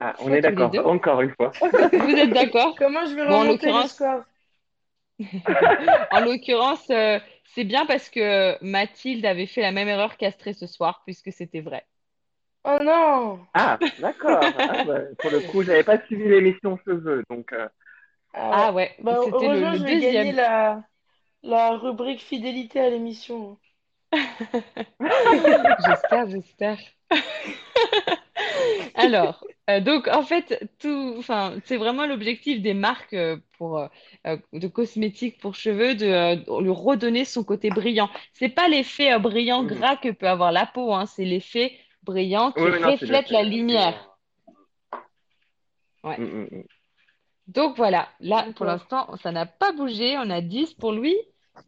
Ah, 0.00 0.14
on 0.20 0.32
est 0.34 0.42
d'accord, 0.42 0.72
encore 0.86 1.22
une 1.22 1.34
fois. 1.34 1.50
Vous 1.62 2.10
êtes 2.10 2.30
d'accord? 2.30 2.74
Comment 2.76 3.06
je 3.06 3.14
vais 3.14 3.26
Bon, 3.26 3.34
en 3.36 3.40
remonter 3.40 3.66
le 3.66 3.72
l'occurrence- 3.72 3.92
score? 3.94 4.24
En 6.12 6.20
l'occurrence, 6.20 6.90
euh, 6.90 7.18
c'est 7.54 7.64
bien 7.64 7.86
parce 7.86 8.10
que 8.10 8.62
Mathilde 8.62 9.24
avait 9.24 9.46
fait 9.46 9.62
la 9.62 9.72
même 9.72 9.88
erreur 9.88 10.16
qu'Astrée 10.18 10.52
ce 10.52 10.66
soir, 10.66 11.02
puisque 11.06 11.32
c'était 11.32 11.60
vrai. 11.62 11.86
Oh 12.64 12.78
non! 12.82 13.40
Ah, 13.54 13.78
d'accord. 14.00 14.52
Ah, 14.58 14.84
bah, 14.84 14.98
pour 15.20 15.30
le 15.30 15.40
coup, 15.40 15.62
j'avais 15.62 15.84
pas 15.84 16.04
suivi 16.04 16.28
l'émission 16.28 16.78
cheveux, 16.84 17.22
donc 17.30 17.52
euh, 17.52 17.68
Ah 18.36 18.72
ouais, 18.72 18.94
Bah, 19.00 19.16
c'était 19.22 19.48
le, 19.48 19.72
je 19.76 19.82
vais 19.82 19.98
gagner 19.98 20.32
la, 20.32 20.84
la 21.42 21.76
rubrique 21.78 22.20
fidélité 22.22 22.80
à 22.80 22.90
l'émission. 22.90 23.58
J'espère, 25.78 26.28
j'espère. 26.28 26.78
Alors, 28.94 29.44
euh, 29.70 29.80
donc 29.80 30.08
en 30.08 30.22
fait, 30.22 30.68
tout, 30.78 31.14
enfin, 31.18 31.54
c'est 31.64 31.76
vraiment 31.76 32.06
l'objectif 32.06 32.60
des 32.62 32.74
marques 32.74 33.14
euh, 33.14 33.38
pour 33.58 33.78
euh, 33.78 33.88
euh, 34.26 34.36
de 34.52 34.68
cosmétiques 34.68 35.38
pour 35.40 35.54
cheveux 35.54 35.94
de 35.94 36.06
euh, 36.06 36.60
lui 36.60 36.70
redonner 36.70 37.24
son 37.24 37.44
côté 37.44 37.70
brillant. 37.70 38.10
C'est 38.34 38.48
pas 38.48 38.68
l'effet 38.68 39.12
euh, 39.12 39.18
brillant 39.18 39.64
Mhm. 39.64 39.78
gras 39.78 39.96
que 39.96 40.10
peut 40.10 40.28
avoir 40.28 40.52
la 40.52 40.66
peau, 40.66 40.92
hein, 40.94 41.06
c'est 41.06 41.24
l'effet 41.24 41.72
brillant 42.02 42.52
qui 42.52 42.62
Oui, 42.62 42.80
non, 42.80 42.92
reflète 42.94 43.30
la 43.30 43.42
lumière. 43.42 44.10
Ouais. 46.04 46.16
Mm, 46.18 46.24
mm, 46.24 46.48
mm. 46.52 46.75
Donc 47.46 47.76
voilà, 47.76 48.08
là 48.20 48.46
pour 48.56 48.66
l'instant, 48.66 49.16
ça 49.18 49.32
n'a 49.32 49.46
pas 49.46 49.72
bougé. 49.72 50.18
On 50.18 50.30
a 50.30 50.40
10 50.40 50.74
pour 50.74 50.92
Louis, 50.92 51.16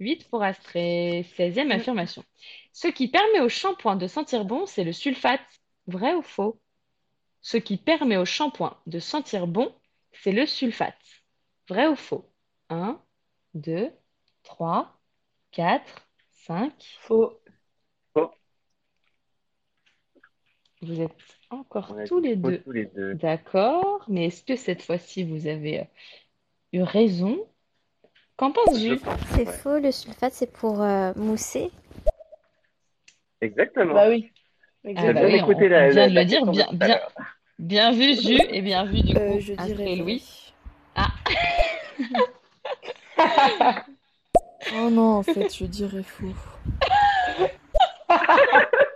8 0.00 0.28
pour 0.28 0.42
Astrée. 0.42 1.24
16e 1.36 1.70
affirmation. 1.70 2.24
Ce 2.72 2.88
qui 2.88 3.08
permet 3.08 3.40
au 3.40 3.48
shampoing 3.48 3.96
de 3.96 4.06
sentir 4.06 4.44
bon, 4.44 4.66
c'est 4.66 4.84
le 4.84 4.92
sulfate. 4.92 5.40
Vrai 5.86 6.14
ou 6.14 6.22
faux? 6.22 6.60
Ce 7.40 7.56
qui 7.56 7.76
permet 7.76 8.16
au 8.16 8.24
shampoing 8.24 8.76
de 8.86 8.98
sentir 8.98 9.46
bon, 9.46 9.74
c'est 10.12 10.32
le 10.32 10.46
sulfate. 10.46 11.22
Vrai 11.68 11.86
ou 11.86 11.96
faux? 11.96 12.28
1, 12.70 13.00
2, 13.54 13.90
3, 14.42 14.98
4, 15.52 16.08
5. 16.32 16.98
Faux. 17.00 17.40
Faux. 18.12 18.30
Vous 20.82 21.00
êtes 21.00 21.37
encore 21.50 21.90
On 21.90 21.98
a 21.98 22.06
tous 22.06 22.20
les 22.20 22.36
faux 22.40 22.50
deux 22.50 22.64
tous 22.64 22.72
les 22.72 22.86
deux. 22.86 23.14
d'accord, 23.14 24.04
mais 24.08 24.26
est-ce 24.26 24.44
que 24.44 24.56
cette 24.56 24.82
fois-ci 24.82 25.24
vous 25.24 25.46
avez 25.46 25.80
euh, 25.80 25.84
eu 26.72 26.82
raison? 26.82 27.38
Qu'en 28.36 28.52
pense 28.52 28.78
Je 28.78 28.78
Jules? 28.80 29.00
pense, 29.00 29.20
C'est 29.34 29.46
ouais. 29.46 29.52
faux, 29.52 29.78
le 29.78 29.90
sulfate, 29.90 30.32
c'est 30.32 30.52
pour 30.52 30.80
euh, 30.82 31.12
mousser. 31.16 31.70
Exactement. 33.40 33.94
Bah 33.94 34.08
oui. 34.08 34.32
Ah 34.94 35.02
T'as 35.02 35.12
bah 35.12 35.20
bien 35.20 35.26
oui, 35.26 35.40
on, 35.42 35.44
écouté 35.44 35.68
on 35.76 35.80
la, 35.80 35.88
vient 35.88 36.06
la, 36.06 36.08
de 36.08 36.14
la 36.14 36.20
le 36.20 36.24
dire, 36.24 36.40
question 36.40 36.54
de 36.54 36.56
bien, 36.56 36.66
tout 36.68 36.76
à 36.80 36.86
bien, 36.86 36.94
l'heure. 36.94 37.12
bien 37.58 37.92
vu 37.92 38.14
Jules 38.14 38.46
et 38.50 38.62
bien 38.62 38.84
vu 38.84 39.02
du 39.02 39.14
Euh, 39.16 39.34
coup 39.34 39.40
je 39.40 39.54
vrai. 39.54 39.96
Louis. 39.96 40.54
Ah, 40.94 41.08
Oh 44.72 44.88
non, 44.90 45.16
en 45.18 45.22
fait, 45.22 45.54
je 45.54 45.64
dirais 45.66 46.02
faux. 46.02 46.34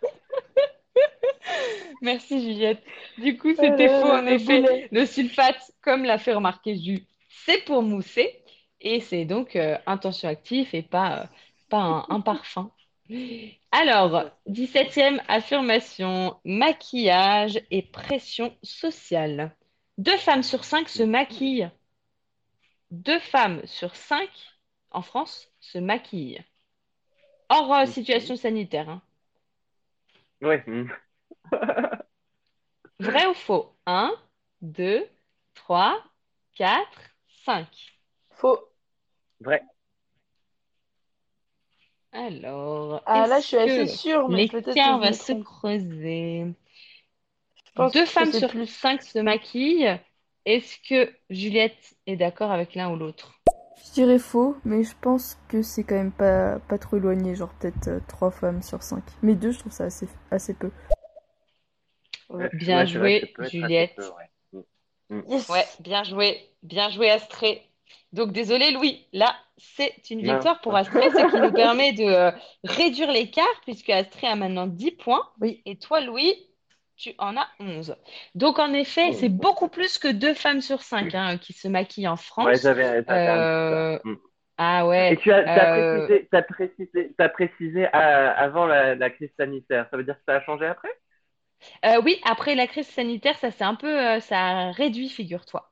merci 2.03 2.40
Juliette. 2.42 2.82
Du 3.18 3.38
coup, 3.38 3.55
Oh 3.57 3.62
c'était 3.62 3.88
faux 3.88 4.11
en 4.12 4.26
effet. 4.26 4.62
Le 4.90 5.07
sulfate, 5.07 5.72
comme 5.82 6.05
l'a 6.05 6.18
fait 6.18 6.34
remarquer 6.34 6.76
Jules, 6.76 7.07
c'est 7.28 7.64
pour 7.64 7.82
mousser 7.82 8.42
et 8.80 9.00
c'est 9.00 9.24
donc 9.24 9.57
euh, 9.57 9.78
un 9.86 9.98
tensioactif 9.98 10.74
et 10.74 10.82
pas, 10.82 11.22
euh, 11.22 11.26
pas 11.70 11.78
un, 11.78 12.07
un 12.11 12.20
parfum. 12.20 12.72
Alors, 13.72 14.30
17e 14.46 15.20
affirmation, 15.28 16.36
maquillage 16.44 17.61
et 17.72 17.82
pression 17.82 18.57
sociale. 18.62 19.57
Deux 19.98 20.16
femmes 20.16 20.42
sur 20.44 20.64
cinq 20.64 20.88
se 20.88 21.03
maquillent. 21.03 21.70
Deux 22.92 23.18
femmes 23.18 23.66
sur 23.66 23.96
cinq 23.96 24.30
en 24.92 25.03
France 25.03 25.50
se 25.59 25.78
maquillent. 25.78 26.44
Hors 27.50 27.72
euh, 27.72 27.86
situation 27.86 28.34
sanitaire. 28.34 28.88
hein. 28.88 29.03
Ouais. 30.42 30.64
Vrai 33.01 33.26
ou 33.26 33.34
faux? 33.34 33.76
1, 33.86 34.14
2, 34.62 35.07
3, 35.55 36.03
4, 36.55 36.88
5. 37.45 37.68
Faux. 38.30 38.59
Vrai. 39.40 39.62
Alors, 42.12 43.03
Ah 43.07 43.26
là, 43.26 43.40
je 43.40 43.47
suis 43.47 43.57
assez 43.57 43.86
sûre, 43.86 44.28
mais 44.28 44.47
peut-être 44.49 44.74
que 44.74 44.95
je 44.95 44.99
va 44.99 45.09
me 45.09 45.12
se 45.12 45.32
trompe. 45.32 45.45
creuser? 45.45 46.47
Deux 47.93 48.07
femmes 48.07 48.32
sur 48.32 48.49
plus. 48.49 48.66
cinq 48.66 49.03
se 49.03 49.18
maquillent. 49.18 49.99
Est-ce 50.47 50.78
que 50.88 51.12
Juliette 51.28 51.95
est 52.07 52.16
d'accord 52.16 52.51
avec 52.51 52.74
l'un 52.74 52.90
ou 52.90 52.97
l'autre? 52.97 53.34
Je 53.84 53.93
dirais 53.93 54.18
faux, 54.18 54.57
mais 54.64 54.82
je 54.84 54.95
pense 55.01 55.38
que 55.49 55.61
c'est 55.62 55.84
quand 55.84 55.95
même 55.97 56.12
pas, 56.12 56.59
pas 56.61 56.78
trop 56.78 56.97
éloigné, 56.97 57.34
genre 57.34 57.53
peut-être 57.61 58.01
3 58.07 58.30
femmes 58.30 58.62
sur 58.62 58.82
5. 58.82 59.03
Mais 59.22 59.34
2, 59.34 59.51
je 59.51 59.59
trouve 59.59 59.72
ça 59.72 59.84
assez, 59.84 60.09
assez 60.30 60.55
peu. 60.55 60.70
Ouais, 62.32 62.50
Bien 62.54 62.78
ouais, 62.78 62.86
joué, 62.86 63.34
Juliette. 63.50 63.94
peu, 63.96 64.02
ouais. 64.02 64.62
Mm. 65.10 65.20
Yes. 65.28 65.48
Ouais, 65.48 65.64
bien 65.80 66.04
joué, 66.04 66.40
bien 66.62 66.88
joué 66.88 67.10
Astrée. 67.10 67.62
Donc, 68.12 68.32
désolé, 68.32 68.70
Louis, 68.72 69.06
là, 69.12 69.34
c'est 69.58 70.10
une 70.10 70.22
victoire 70.22 70.60
pour 70.60 70.74
Astrée, 70.74 71.10
ce 71.10 71.30
qui 71.30 71.40
nous 71.40 71.52
permet 71.52 71.92
de 71.92 72.04
euh, 72.04 72.30
réduire 72.64 73.10
l'écart, 73.10 73.44
puisque 73.64 73.90
Astrée 73.90 74.26
a 74.26 74.36
maintenant 74.36 74.66
10 74.66 74.92
points. 74.92 75.22
Et 75.42 75.76
toi, 75.76 76.00
Louis, 76.00 76.34
tu 76.96 77.14
en 77.18 77.36
as 77.36 77.48
11. 77.60 77.96
Donc, 78.34 78.58
en 78.58 78.72
effet, 78.72 79.12
c'est 79.12 79.28
beaucoup 79.28 79.68
plus 79.68 79.98
que 79.98 80.08
deux 80.08 80.34
femmes 80.34 80.60
sur 80.60 80.82
cinq 80.82 81.14
hein, 81.14 81.38
qui 81.38 81.52
se 81.52 81.68
maquillent 81.68 82.08
en 82.08 82.16
France. 82.16 82.64
Euh. 82.64 83.98
Mm. 84.04 84.16
Ah 84.58 84.86
ouais. 84.86 85.14
Et 85.14 85.16
tu 85.16 85.32
as, 85.32 85.38
euh, 85.38 86.06
précisé, 86.48 87.14
t'as 87.18 87.28
précisé, 87.28 87.86
avant 87.92 88.66
la, 88.66 88.94
la 88.94 89.10
crise 89.10 89.30
sanitaire. 89.38 89.86
Ça 89.90 89.96
veut 89.96 90.04
dire 90.04 90.14
que 90.14 90.22
ça 90.26 90.36
a 90.36 90.40
changé 90.42 90.66
après? 90.66 90.90
Euh, 91.84 92.00
oui, 92.04 92.20
après 92.24 92.54
la 92.54 92.66
crise 92.66 92.88
sanitaire, 92.88 93.36
ça 93.38 93.50
s'est 93.50 93.64
un 93.64 93.74
peu, 93.74 93.88
euh, 93.88 94.20
ça 94.20 94.38
a 94.38 94.72
réduit, 94.72 95.08
figure-toi. 95.08 95.68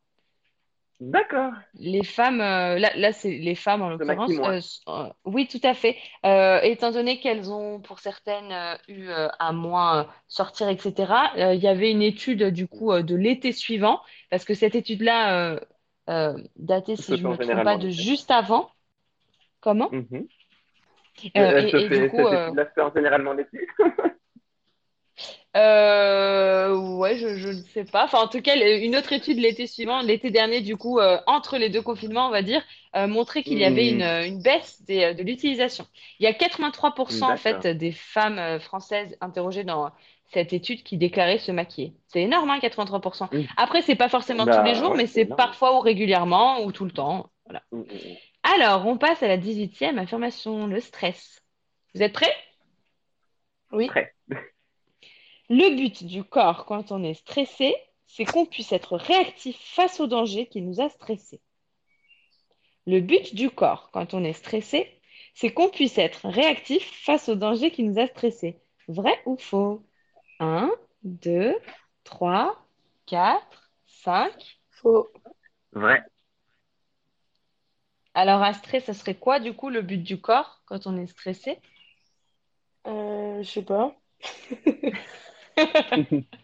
D'accord. 1.00 1.52
Les 1.78 2.04
femmes, 2.04 2.42
euh, 2.42 2.78
là, 2.78 2.90
là 2.94 3.12
c'est 3.12 3.30
les 3.30 3.54
femmes 3.54 3.80
en 3.80 3.88
l'occurrence. 3.88 4.82
euh, 4.86 4.92
euh, 4.92 5.08
oui, 5.24 5.48
tout 5.48 5.60
à 5.62 5.72
fait. 5.72 5.96
Étant 6.62 6.90
donné 6.90 7.20
qu'elles 7.20 7.50
ont, 7.50 7.80
pour 7.80 8.00
certaines, 8.00 8.52
eu 8.86 9.08
à 9.10 9.52
moins 9.52 10.08
sortir, 10.28 10.68
etc. 10.68 11.12
il 11.36 11.60
y 11.60 11.68
avait 11.68 11.90
une 11.90 12.02
étude 12.02 12.44
du 12.50 12.68
coup 12.68 12.92
de 12.92 13.14
l'été 13.14 13.52
suivant, 13.52 14.02
parce 14.30 14.44
que 14.44 14.52
cette 14.52 14.74
étude-là 14.74 15.58
datait, 16.56 16.96
si 16.96 17.16
je 17.16 17.22
fait 17.22 17.28
me 17.28 17.36
trompe 17.36 17.64
pas, 17.64 17.78
de 17.78 17.88
juste 17.88 18.30
avant. 18.30 18.70
Comment? 19.60 19.88
Mhm. 19.90 20.26
Et, 21.22 21.30
se 21.34 21.76
et 21.76 21.88
du 21.88 21.88
fait, 21.88 22.08
coup, 22.10 22.28
cette 22.28 22.40
étude-là 22.40 22.64
se 22.66 22.72
fait 22.74 22.80
en 22.82 22.92
généralement 22.92 23.32
l'été. 23.32 23.66
Euh, 25.56 26.76
ouais, 26.76 27.16
je, 27.16 27.36
je 27.36 27.48
ne 27.48 27.62
sais 27.62 27.84
pas. 27.84 28.04
Enfin, 28.04 28.20
en 28.20 28.28
tout 28.28 28.40
cas, 28.40 28.54
une 28.56 28.94
autre 28.96 29.12
étude 29.12 29.38
l'été 29.38 29.66
suivant, 29.66 30.00
l'été 30.00 30.30
dernier, 30.30 30.60
du 30.60 30.76
coup, 30.76 31.00
euh, 31.00 31.18
entre 31.26 31.58
les 31.58 31.68
deux 31.70 31.82
confinements, 31.82 32.28
on 32.28 32.30
va 32.30 32.42
dire, 32.42 32.62
euh, 32.94 33.08
montrait 33.08 33.42
qu'il 33.42 33.58
y 33.58 33.64
avait 33.64 33.88
une, 33.90 34.02
Hmm. 34.02 34.24
une 34.26 34.42
baisse 34.42 34.80
des, 34.82 35.02
euh, 35.04 35.14
de 35.14 35.22
l'utilisation. 35.24 35.86
Il 36.20 36.24
y 36.24 36.26
a 36.28 36.32
83% 36.34 37.32
en 37.32 37.36
fait 37.36 37.66
des 37.66 37.90
femmes 37.90 38.38
euh, 38.38 38.60
françaises 38.60 39.16
interrogées 39.20 39.64
dans 39.64 39.90
cette 40.32 40.52
étude 40.52 40.84
qui 40.84 40.96
déclaraient 40.96 41.38
se 41.38 41.50
maquiller. 41.50 41.96
C'est 42.06 42.22
énorme, 42.22 42.48
hein, 42.50 42.60
83%. 42.60 43.28
Mm. 43.32 43.42
Après, 43.56 43.82
c'est 43.82 43.96
pas 43.96 44.08
forcément 44.08 44.46
tous 44.46 44.62
les 44.62 44.74
Bah 44.74 44.74
jours, 44.74 44.92
ouais, 44.92 44.98
mais 44.98 45.06
c'est 45.08 45.24
parfois 45.26 45.76
ou 45.76 45.80
régulièrement 45.80 46.62
ou 46.64 46.70
tout 46.70 46.84
le 46.84 46.92
temps. 46.92 47.28
Voilà. 47.44 47.62
Mm, 47.72 47.78
mm, 47.78 47.82
mm. 47.82 48.16
Alors, 48.42 48.86
on 48.86 48.96
passe 48.98 49.22
à 49.22 49.28
la 49.28 49.36
18e 49.36 49.98
affirmation, 49.98 50.66
le 50.66 50.80
stress. 50.80 51.42
Vous 51.94 52.02
êtes 52.02 52.12
prêts? 52.12 52.32
Oui. 53.72 53.86
Prêt. 53.86 54.14
Le 55.52 55.74
but 55.74 56.04
du 56.04 56.22
corps 56.22 56.64
quand 56.64 56.92
on 56.92 57.02
est 57.02 57.14
stressé, 57.14 57.74
c'est 58.06 58.24
qu'on 58.24 58.46
puisse 58.46 58.70
être 58.70 58.96
réactif 58.96 59.58
face 59.74 59.98
au 59.98 60.06
danger 60.06 60.46
qui 60.46 60.62
nous 60.62 60.80
a 60.80 60.88
stressés. 60.88 61.40
Le 62.86 63.00
but 63.00 63.34
du 63.34 63.50
corps 63.50 63.90
quand 63.92 64.14
on 64.14 64.22
est 64.22 64.32
stressé, 64.32 65.00
c'est 65.34 65.52
qu'on 65.52 65.68
puisse 65.68 65.98
être 65.98 66.28
réactif 66.28 66.88
face 67.04 67.28
au 67.28 67.34
danger 67.34 67.72
qui 67.72 67.82
nous 67.82 67.98
a 67.98 68.06
stressés. 68.06 68.60
Vrai 68.86 69.20
ou 69.26 69.36
faux? 69.36 69.82
1, 70.38 70.70
2, 71.02 71.56
3, 72.04 72.64
4, 73.06 73.72
5. 73.88 74.60
Faux. 74.70 75.08
Vrai. 75.72 76.00
Alors, 78.14 78.40
à 78.40 78.54
stress, 78.54 78.84
ça 78.84 78.94
serait 78.94 79.16
quoi 79.16 79.40
du 79.40 79.52
coup 79.52 79.68
le 79.68 79.82
but 79.82 79.98
du 79.98 80.20
corps 80.20 80.62
quand 80.66 80.86
on 80.86 80.96
est 80.96 81.08
stressé? 81.08 81.58
Euh, 82.86 83.42
je 83.42 83.50
sais 83.50 83.64
pas. 83.64 83.96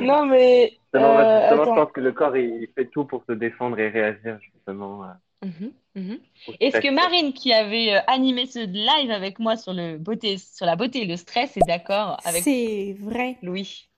Non, 0.00 0.26
mais 0.26 0.78
Justement, 0.92 1.18
euh, 1.18 1.40
justement, 1.40 1.64
je 1.66 1.72
pense 1.72 1.92
que 1.92 2.00
le 2.00 2.12
corps, 2.12 2.36
il, 2.36 2.68
fait 2.74 2.86
tout 2.86 3.04
pour 3.04 3.24
se 3.26 3.32
défendre 3.32 3.78
et 3.78 3.88
réagir, 3.88 4.38
justement. 4.40 5.04
euh, 5.04 5.08
Mhm, 5.42 5.72
mhm. 5.94 6.18
Est-ce 6.60 6.80
que. 6.80 6.90
Marine, 6.90 7.32
qui 7.32 7.52
avait 7.52 7.94
euh, 7.94 8.00
animé 8.08 8.46
ce 8.46 8.58
live 8.58 9.10
avec 9.10 9.38
moi 9.38 9.56
sur 9.56 9.72
le 9.72 9.96
beauté, 9.98 10.36
sur 10.38 10.66
la 10.66 10.74
beauté 10.76 11.02
et 11.02 11.06
le 11.06 11.16
stress, 11.16 11.56
est 11.56 11.62
d'accord 11.62 12.18
avec 12.24 12.42
C'est 12.42 12.94
vrai. 12.98 13.38
Louis? 13.42 13.88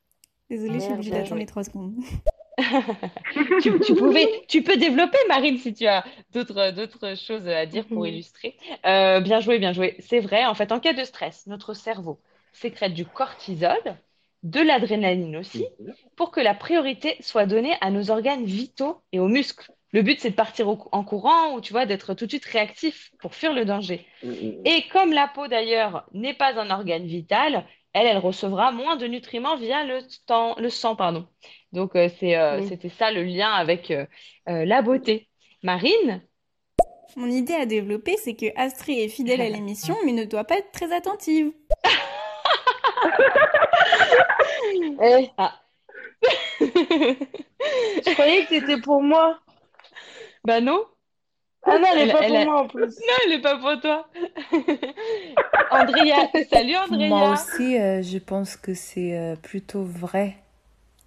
Désolée, 0.50 0.80
je 0.80 0.84
suis 0.84 0.92
obligée 0.92 1.12
d'attendre 1.12 1.40
les 1.40 1.46
trois 1.46 1.64
secondes. 1.64 1.96
Tu, 3.58 3.78
tu 3.80 3.94
pouvais, 3.94 4.28
tu 4.48 4.62
peux 4.62 4.76
développer, 4.76 5.18
Marine, 5.28 5.58
si 5.58 5.72
tu 5.74 5.86
as 5.86 6.04
d'autres, 6.32 6.72
d'autres 6.72 7.16
choses 7.16 7.46
à 7.48 7.66
dire 7.66 7.88
pour 7.88 8.06
Mhm. 8.06 8.06
illustrer. 8.06 8.56
Euh, 8.86 9.20
bien 9.20 9.40
joué, 9.40 9.58
bien 9.58 9.72
joué. 9.72 9.96
C'est 10.00 10.20
vrai, 10.20 10.44
en 10.46 10.54
fait, 10.54 10.72
en 10.72 10.80
cas 10.80 10.92
de 10.92 11.04
stress, 11.04 11.46
notre 11.46 11.74
cerveau 11.74 12.20
sécrète 12.52 12.94
du 12.94 13.06
cortisol, 13.06 13.78
de 14.43 14.61
l'adrénaline 14.61 15.36
aussi, 15.36 15.66
Mhm. 15.80 15.93
pour 16.16 16.30
que 16.30 16.41
la 16.41 16.55
priorité 16.55 17.16
soit 17.20 17.47
donnée 17.47 17.74
à 17.80 17.91
nos 17.91 18.11
organes 18.11 18.45
vitaux 18.45 18.99
et 19.12 19.18
aux 19.20 19.28
muscles. 19.28 19.70
Le 19.93 20.03
but, 20.03 20.20
c'est 20.20 20.30
de 20.30 20.34
partir 20.36 20.68
au- 20.68 20.88
en 20.93 21.03
courant 21.05 21.55
ou, 21.55 21.61
tu 21.61 21.72
vois, 21.72 21.84
d'être 21.84 22.14
tout 22.14 22.24
de 22.26 22.30
suite 22.30 22.45
réactif 22.45 23.11
pour 23.20 23.34
fuir 23.34 23.53
le 23.53 23.64
danger. 23.64 24.07
Mm, 24.22 24.30
Et 24.64 24.82
comme 24.93 25.12
la 25.12 25.26
peau 25.28 25.49
d'ailleurs 25.49 26.07
n'est 26.12 26.32
pas 26.34 26.59
un 26.61 26.70
organe 26.70 27.07
vital, 27.07 27.66
elle, 27.93 28.07
elle 28.07 28.18
recevra 28.18 28.70
moins 28.70 28.97
de 28.97 29.07
nutriments 29.07 29.57
via 29.57 29.84
le, 29.84 29.99
temps- 30.26 30.55
le 30.59 30.70
sang, 30.70 30.95
pardon. 30.95 31.26
Donc 31.72 31.97
euh, 31.97 32.09
c'est, 32.20 32.36
euh, 32.36 32.61
Oui. 32.61 32.68
c'était 32.68 32.88
ça 32.88 33.11
le 33.11 33.24
lien 33.24 33.51
avec 33.51 33.91
euh, 33.91 34.07
euh, 34.49 34.64
la 34.64 34.80
beauté. 34.80 35.28
Marine? 35.64 36.22
Mon 37.16 37.28
idée 37.28 37.55
à 37.55 37.66
développer, 37.66 38.16
c'est 38.16 38.34
que 38.36 38.47
Astrid 38.57 38.97
est 38.99 39.09
fidèle 39.09 39.41
à 39.41 39.49
l'émission, 39.49 39.97
mais 40.07 40.12
ne 40.12 40.24
doit 40.24 40.45
pas 40.45 40.57
être 40.59 40.70
très 40.70 40.95
attentive. 40.95 41.51
Eh, 45.03 45.30
Ah. 45.38 45.55
je 46.61 48.12
croyais 48.14 48.42
que 48.44 48.48
c'était 48.51 48.80
pour 48.80 49.03
moi. 49.03 49.38
Bah 50.44 50.61
non. 50.61 50.84
Ah 51.62 51.78
non, 51.78 51.84
elle 51.92 51.98
est 51.98 52.03
Elle- 52.05 52.12
pas 52.12 52.20
elle 52.22 52.28
pour 52.30 52.38
a- 52.40 52.44
moi 52.44 52.61
en 52.62 52.66
plus. 52.68 52.86
Non, 52.86 53.14
elle 53.24 53.30
n'est 53.30 53.40
pas 53.42 53.59
pour 53.59 53.80
toi. 53.80 54.09
Andrea, 55.70 56.28
salut 56.51 56.76
Andrea. 56.76 57.09
Moi 57.09 57.32
aussi, 57.32 57.78
euh, 57.78 58.03
je 58.03 58.18
pense 58.18 58.57
que 58.57 58.74
c'est 58.74 59.16
euh, 59.18 59.36
plutôt 59.36 59.82
vrai. 59.82 60.36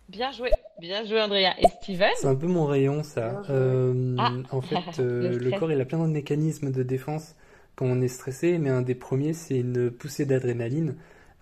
Bien 0.10 0.32
joué, 0.32 0.52
bien 0.80 1.04
joué 1.06 1.22
Andrea. 1.22 1.54
Et 1.60 1.68
Steven? 1.82 2.10
C'est 2.16 2.28
un 2.28 2.36
peu 2.36 2.46
mon 2.48 2.66
rayon, 2.66 3.02
ça. 3.04 3.41
Euh, 3.50 4.16
Ah, 4.20 4.32
en 4.52 4.62
fait, 4.62 4.76
le 5.00 5.04
euh, 5.04 5.39
le 5.39 5.52
corps, 5.60 5.72
il 5.72 5.82
a 5.82 5.86
plein 5.86 5.98
de 6.00 6.06
mécanismes 6.12 6.72
de 6.72 6.84
défense 6.84 7.36
quand 7.76 7.86
on 7.86 8.02
est 8.02 8.08
stressé, 8.08 8.60
mais 8.60 8.70
un 8.70 8.84
des 8.84 8.96
premiers, 8.96 9.34
c'est 9.34 9.58
une 9.60 9.89
poussée 9.89 10.26
d'adrénaline 10.26 10.96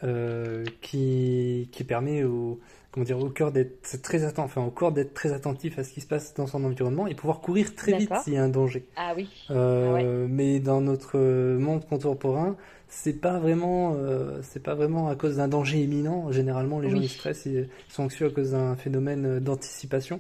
euh, 0.04 0.64
qui, 0.82 1.70
qui 1.72 1.84
permet 1.84 2.24
au, 2.24 2.60
comment 2.92 3.04
dire, 3.06 3.20
au 3.20 3.30
cœur 3.30 3.52
d'être 3.52 4.02
très 4.02 4.24
attentif, 4.24 4.58
enfin, 4.58 4.66
au 4.68 4.72
corps 4.72 4.92
d'être 4.92 5.14
très 5.14 5.32
attentif 5.34 5.78
à 5.80 5.84
ce 5.84 5.92
qui 5.94 6.02
se 6.02 6.08
passe 6.08 6.34
dans 6.34 6.48
son 6.48 6.64
environnement 6.64 7.08
et 7.08 7.16
pouvoir 7.16 7.40
courir 7.42 7.76
très 7.76 7.98
vite 7.98 8.12
s'il 8.24 8.34
y 8.34 8.38
a 8.38 8.44
un 8.44 8.50
danger. 8.50 8.86
Ah 8.96 9.14
oui. 9.16 9.30
Euh, 9.52 9.90
Ah 9.90 9.94
ouais. 9.94 10.28
mais 10.30 10.60
dans 10.60 10.82
notre 10.82 11.18
monde 11.58 11.86
contemporain, 11.88 12.56
c'est 12.88 13.14
pas 13.22 13.40
vraiment, 13.40 13.94
euh, 13.96 14.40
c'est 14.42 14.62
pas 14.62 14.76
vraiment 14.76 15.08
à 15.08 15.16
cause 15.16 15.38
d'un 15.38 15.48
danger 15.48 15.82
imminent. 15.84 16.32
Généralement, 16.32 16.80
les 16.80 16.90
gens 16.90 16.98
ils 16.98 17.10
stressent, 17.10 17.46
ils 17.46 17.70
sont 17.90 18.04
anxieux 18.04 18.28
à 18.28 18.30
cause 18.32 18.52
d'un 18.52 18.76
phénomène 18.76 19.40
d'anticipation 19.40 20.20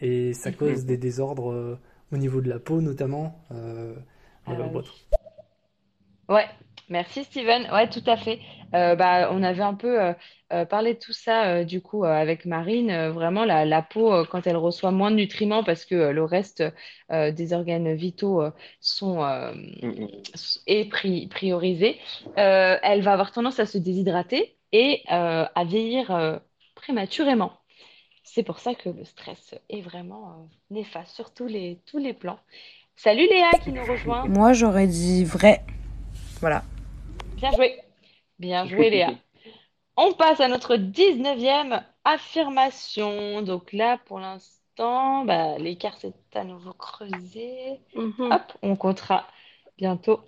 et 0.00 0.32
ça 0.34 0.50
Mhm. 0.50 0.56
cause 0.56 0.84
des 0.84 0.96
désordres 0.96 1.78
au 2.12 2.16
niveau 2.16 2.40
de 2.40 2.48
la 2.48 2.58
peau 2.58 2.80
notamment. 2.80 3.40
Ah 3.50 4.52
ou 4.52 4.78
oui. 4.78 4.82
Ouais, 6.28 6.46
merci 6.92 7.24
Steven. 7.24 7.68
Ouais, 7.72 7.88
tout 7.88 8.04
à 8.06 8.16
fait. 8.16 8.38
Euh, 8.74 8.94
bah, 8.94 9.30
on 9.32 9.42
avait 9.42 9.62
un 9.62 9.74
peu 9.74 10.00
euh, 10.00 10.12
euh, 10.52 10.64
parlé 10.64 10.94
de 10.94 10.98
tout 10.98 11.12
ça 11.12 11.64
du 11.64 11.80
coup 11.80 12.04
avec 12.04 12.44
Marine. 12.46 13.08
Vraiment, 13.08 13.44
la, 13.44 13.82
peau, 13.82 14.24
quand 14.26 14.46
elle 14.46 14.56
reçoit 14.56 14.92
moins 14.92 15.10
de 15.10 15.16
nutriments 15.16 15.64
parce 15.64 15.84
que 15.84 16.10
le 16.10 16.24
reste 16.24 16.62
des 17.10 17.52
organes 17.52 17.92
vitaux 17.94 18.42
sont 18.80 19.22
est 20.66 20.90
pri- 20.90 21.28
priorisé, 21.28 21.98
elle 22.36 23.02
va 23.02 23.12
avoir 23.12 23.32
tendance 23.32 23.60
à 23.60 23.66
se 23.66 23.78
déshydrater 23.78 24.56
et 24.72 25.02
à 25.08 25.64
vieillir 25.64 26.40
prématurément. 26.74 27.52
C'est 28.24 28.42
pour 28.42 28.58
ça 28.58 28.74
que 28.74 28.88
le 28.88 29.04
stress 29.04 29.54
est 29.68 29.80
vraiment 29.80 30.48
néfaste 30.70 31.14
sur 31.14 31.34
tous 31.34 31.46
les, 31.46 31.80
tous 31.90 31.98
les 31.98 32.14
plans. 32.14 32.38
Salut 32.96 33.26
Léa 33.26 33.50
qui 33.64 33.72
nous 33.72 33.84
rejoint. 33.84 34.26
Moi, 34.28 34.52
j'aurais 34.52 34.86
dit 34.86 35.24
vrai. 35.24 35.62
Voilà. 36.40 36.62
Bien 37.42 37.52
joué. 37.52 37.80
Bien 38.38 38.66
joué, 38.66 38.90
Léa. 38.90 39.10
On 39.96 40.12
passe 40.12 40.40
à 40.40 40.46
notre 40.46 40.76
19e 40.76 41.82
affirmation. 42.04 43.42
Donc 43.42 43.72
là, 43.72 43.98
pour 44.06 44.20
l'instant, 44.20 45.24
bah, 45.24 45.58
l'écart 45.58 45.96
s'est 45.98 46.14
à 46.34 46.44
nouveau 46.44 46.72
creusé. 46.72 47.80
Mhm. 47.96 48.32
Hop, 48.32 48.52
on 48.62 48.76
comptera 48.76 49.26
bientôt. 49.76 50.20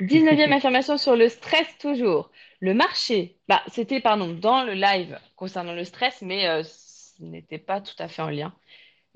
19e 0.00 0.52
affirmation 0.56 0.98
sur 0.98 1.16
le 1.16 1.28
stress 1.28 1.66
toujours. 1.78 2.30
Le 2.60 2.74
marché, 2.74 3.36
bah, 3.48 3.62
c'était 3.66 4.00
pardon, 4.00 4.32
dans 4.32 4.62
le 4.62 4.74
live 4.74 5.18
concernant 5.34 5.74
le 5.74 5.84
stress, 5.84 6.22
mais 6.22 6.48
euh, 6.48 6.62
ce 6.62 7.22
n'était 7.24 7.58
pas 7.58 7.80
tout 7.80 7.94
à 7.98 8.06
fait 8.06 8.22
en 8.22 8.30
lien. 8.30 8.54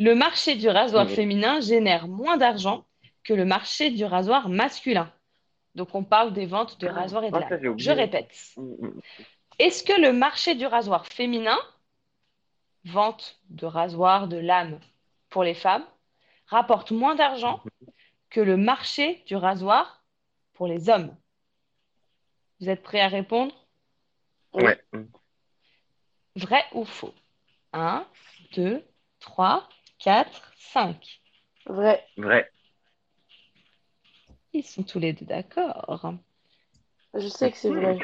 Le 0.00 0.16
marché 0.16 0.56
du 0.56 0.68
rasoir 0.68 1.08
féminin 1.08 1.60
génère 1.60 2.08
moins 2.08 2.38
d'argent 2.38 2.84
que 3.22 3.34
le 3.34 3.44
marché 3.44 3.90
du 3.90 4.04
rasoir 4.04 4.48
masculin. 4.48 5.12
Donc 5.74 5.94
on 5.94 6.04
parle 6.04 6.32
des 6.32 6.46
ventes 6.46 6.78
de 6.80 6.88
rasoirs 6.88 7.24
et 7.24 7.30
de 7.30 7.36
Ah, 7.36 7.48
lames. 7.48 7.78
Je 7.78 7.90
répète. 7.90 8.34
Mm, 8.56 8.86
mm. 8.86 9.00
Est-ce 9.58 9.82
que 9.82 9.98
le 10.00 10.12
marché 10.12 10.54
du 10.54 10.66
rasoir 10.66 11.06
féminin, 11.06 11.58
vente 12.84 13.40
de 13.50 13.66
rasoirs, 13.66 14.28
de 14.28 14.36
lames 14.36 14.80
pour 15.30 15.44
les 15.44 15.54
femmes, 15.54 15.84
rapporte 16.46 16.90
moins 16.90 17.14
d'argent 17.14 17.62
que 18.30 18.40
le 18.40 18.56
marché 18.56 19.22
du 19.26 19.36
rasoir 19.36 20.04
pour 20.54 20.66
les 20.66 20.88
hommes? 20.88 21.16
Vous 22.60 22.68
êtes 22.68 22.82
prêts 22.82 23.00
à 23.00 23.08
répondre? 23.08 23.54
Ouais. 24.52 24.78
Vrai 26.36 26.64
ou 26.72 26.84
faux? 26.84 27.14
1, 27.72 28.06
2, 28.54 28.84
3, 29.20 29.68
4, 29.98 30.52
5. 30.56 31.20
Vrai. 31.66 32.06
Vrai. 32.16 32.50
Ils 34.54 34.64
sont 34.64 34.82
tous 34.82 34.98
les 34.98 35.12
deux 35.12 35.26
d'accord. 35.26 36.14
Je 37.14 37.28
sais 37.28 37.50
que 37.50 37.56
c'est 37.56 37.68
vrai. 37.70 37.96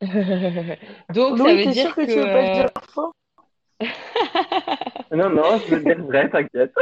Donc, 1.14 1.38
ça 1.38 1.44
Louis, 1.44 1.56
veut 1.56 1.64
t'es 1.64 1.70
dire 1.70 1.86
sûr 1.86 1.96
que 1.96 2.00
que... 2.02 2.12
tu 2.12 2.18
veux 2.18 2.24
pas 2.24 2.42
le 2.42 2.48
euh, 2.48 2.54
dire 2.54 2.70
faux 2.88 3.12
Non, 5.12 5.30
non, 5.30 5.58
je 5.58 5.74
veux 5.74 5.82
dire 5.82 6.02
vrai, 6.04 6.28
t'inquiète. 6.30 6.72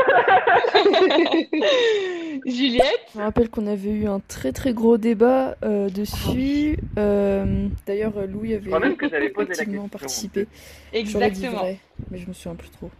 Juliette? 2.46 3.10
Je 3.14 3.18
me 3.18 3.24
rappelle 3.24 3.48
qu'on 3.50 3.66
avait 3.66 3.90
eu 3.90 4.06
un 4.06 4.20
très 4.20 4.52
très 4.52 4.72
gros 4.72 4.98
débat 4.98 5.56
euh, 5.64 5.88
dessus. 5.88 6.78
Euh, 6.98 7.68
D'ailleurs, 7.86 8.26
Louis 8.26 8.54
avait 8.54 8.66
crois 8.66 8.80
même 8.80 8.96
que 8.96 9.06
question, 9.44 9.88
participé. 9.88 10.46
Exactement. 10.92 11.58
vrai, 11.58 11.78
mais 12.10 12.18
je 12.18 12.28
me 12.28 12.32
souviens 12.32 12.54
plus 12.56 12.70
trop. 12.70 12.90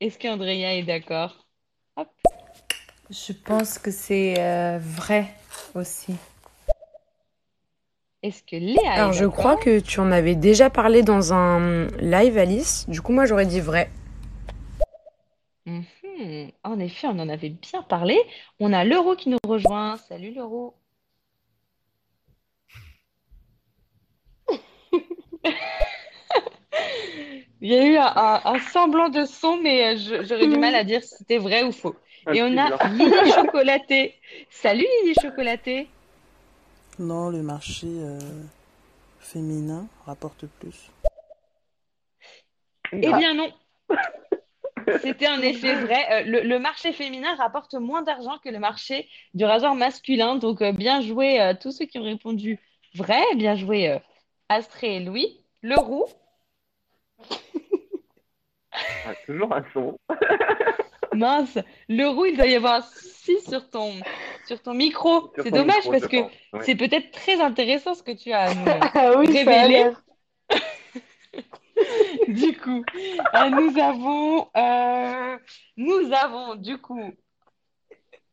Est-ce 0.00 0.18
qu'Andrea 0.18 0.76
est 0.76 0.82
d'accord? 0.84 1.46
Hop. 1.96 2.08
Je 3.10 3.32
pense 3.32 3.78
que 3.78 3.90
c'est 3.90 4.34
euh, 4.38 4.78
vrai 4.80 5.26
aussi. 5.74 6.14
Est-ce 8.22 8.42
que 8.42 8.56
Léa 8.56 8.92
Alors, 8.92 9.12
je 9.12 9.24
crois 9.26 9.56
que 9.56 9.78
tu 9.80 10.00
en 10.00 10.10
avais 10.10 10.34
déjà 10.34 10.68
parlé 10.70 11.02
dans 11.02 11.32
un 11.32 11.86
live, 12.00 12.36
Alice. 12.36 12.84
Du 12.88 13.00
coup, 13.00 13.12
moi, 13.12 13.24
j'aurais 13.26 13.46
dit 13.46 13.60
vrai. 13.60 13.90
Mhm. 15.66 16.50
En 16.64 16.78
effet, 16.80 17.06
on 17.06 17.18
en 17.18 17.28
avait 17.28 17.50
bien 17.50 17.82
parlé. 17.82 18.18
On 18.60 18.72
a 18.72 18.84
Leroux 18.84 19.14
qui 19.16 19.28
nous 19.28 19.38
rejoint. 19.46 19.96
Salut 20.08 20.32
Leroux. 20.34 20.74
Il 27.60 27.68
y 27.72 27.74
a 27.76 27.84
eu 27.86 27.96
un, 27.96 28.06
un- 28.14 28.40
un 28.44 28.58
semblant 28.60 29.08
de 29.08 29.24
son, 29.24 29.56
mais 29.58 29.94
euh, 29.94 29.96
je- 29.96 30.24
j'aurais 30.24 30.46
du 30.46 30.56
mal 30.58 30.74
à 30.74 30.84
dire 30.84 31.02
si 31.02 31.16
c'était 31.18 31.38
vrai 31.38 31.62
ou 31.64 31.72
faux. 31.72 31.96
Un 32.28 32.32
Et 32.34 32.42
on 32.42 32.56
a. 32.58 32.88
Lily 32.88 33.32
Chocolaté. 33.32 34.14
Salut 34.50 34.86
Lily 35.02 35.14
Chocolaté. 35.20 35.88
Non, 36.98 37.30
le 37.30 37.42
marché 37.42 37.86
euh, 37.86 38.18
féminin 39.18 39.86
rapporte 40.04 40.44
plus. 40.60 40.90
Eh 42.92 43.12
bien 43.12 43.34
non. 43.34 43.50
C'était 45.00 45.28
en 45.28 45.40
effet 45.40 45.74
vrai. 45.74 46.06
Euh, 46.10 46.22
le, 46.24 46.40
le 46.42 46.58
marché 46.58 46.92
féminin 46.92 47.34
rapporte 47.36 47.74
moins 47.74 48.02
d'argent 48.02 48.38
que 48.44 48.48
le 48.50 48.58
marché 48.58 49.08
du 49.34 49.44
rasoir 49.44 49.74
masculin. 49.74 50.36
Donc 50.36 50.60
euh, 50.60 50.72
bien 50.72 51.00
joué 51.00 51.40
euh, 51.40 51.54
tous 51.58 51.72
ceux 51.72 51.86
qui 51.86 51.98
ont 51.98 52.04
répondu 52.04 52.58
vrai. 52.94 53.22
Bien 53.36 53.54
joué 53.54 53.88
euh, 53.90 53.98
Astrée 54.50 54.96
et 54.96 55.00
Louis. 55.00 55.40
Leroux. 55.62 56.06
Ah, 58.72 59.14
toujours 59.26 59.52
un 59.54 59.64
son. 59.72 59.98
Mince. 61.18 61.58
Leroux, 61.88 62.26
il 62.26 62.36
doit 62.36 62.46
y 62.46 62.54
avoir 62.54 62.74
un 62.76 62.82
souci 62.82 63.40
sur 63.40 63.68
ton, 63.68 63.92
sur 64.46 64.62
ton 64.62 64.72
micro. 64.72 65.32
C'est 65.36 65.50
dommage 65.50 65.84
micro, 65.84 65.90
parce 65.90 66.06
que 66.06 66.16
ouais. 66.16 66.30
c'est 66.62 66.76
peut-être 66.76 67.10
très 67.10 67.40
intéressant 67.40 67.94
ce 67.94 68.02
que 68.02 68.12
tu 68.12 68.32
as 68.32 68.42
à 68.42 68.54
nous 68.54 68.64
Ah 68.94 69.12
oui, 69.18 69.26
l'air. 69.32 70.02
Du 72.26 72.56
coup, 72.58 72.84
euh, 73.36 73.50
nous 73.50 73.78
avons, 73.78 74.48
euh, 74.56 75.38
nous 75.76 76.12
avons 76.12 76.56
du 76.56 76.76
coup. 76.78 77.14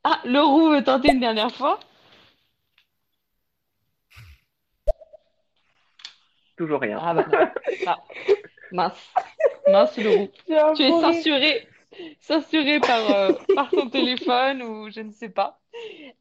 Ah, 0.04 0.20
Leroux 0.26 0.72
veut 0.72 0.84
tenter 0.84 1.12
une 1.12 1.20
dernière 1.20 1.52
fois. 1.52 1.80
Toujours 6.58 6.82
rien. 6.82 7.00
Ah 7.00 7.14
bah. 7.14 7.26
Ah, 7.86 7.98
mince, 8.72 9.12
mince 9.68 9.98
un 10.00 10.74
Tu 10.74 10.84
es 10.84 10.90
censuré, 10.90 11.68
censuré 12.20 12.80
par, 12.80 13.12
euh, 13.16 13.34
par 13.56 13.70
ton 13.70 13.90
téléphone 13.90 14.62
ou 14.64 14.90
je 14.92 15.02
ne 15.02 15.12
sais 15.12 15.30
pas. 15.30 15.60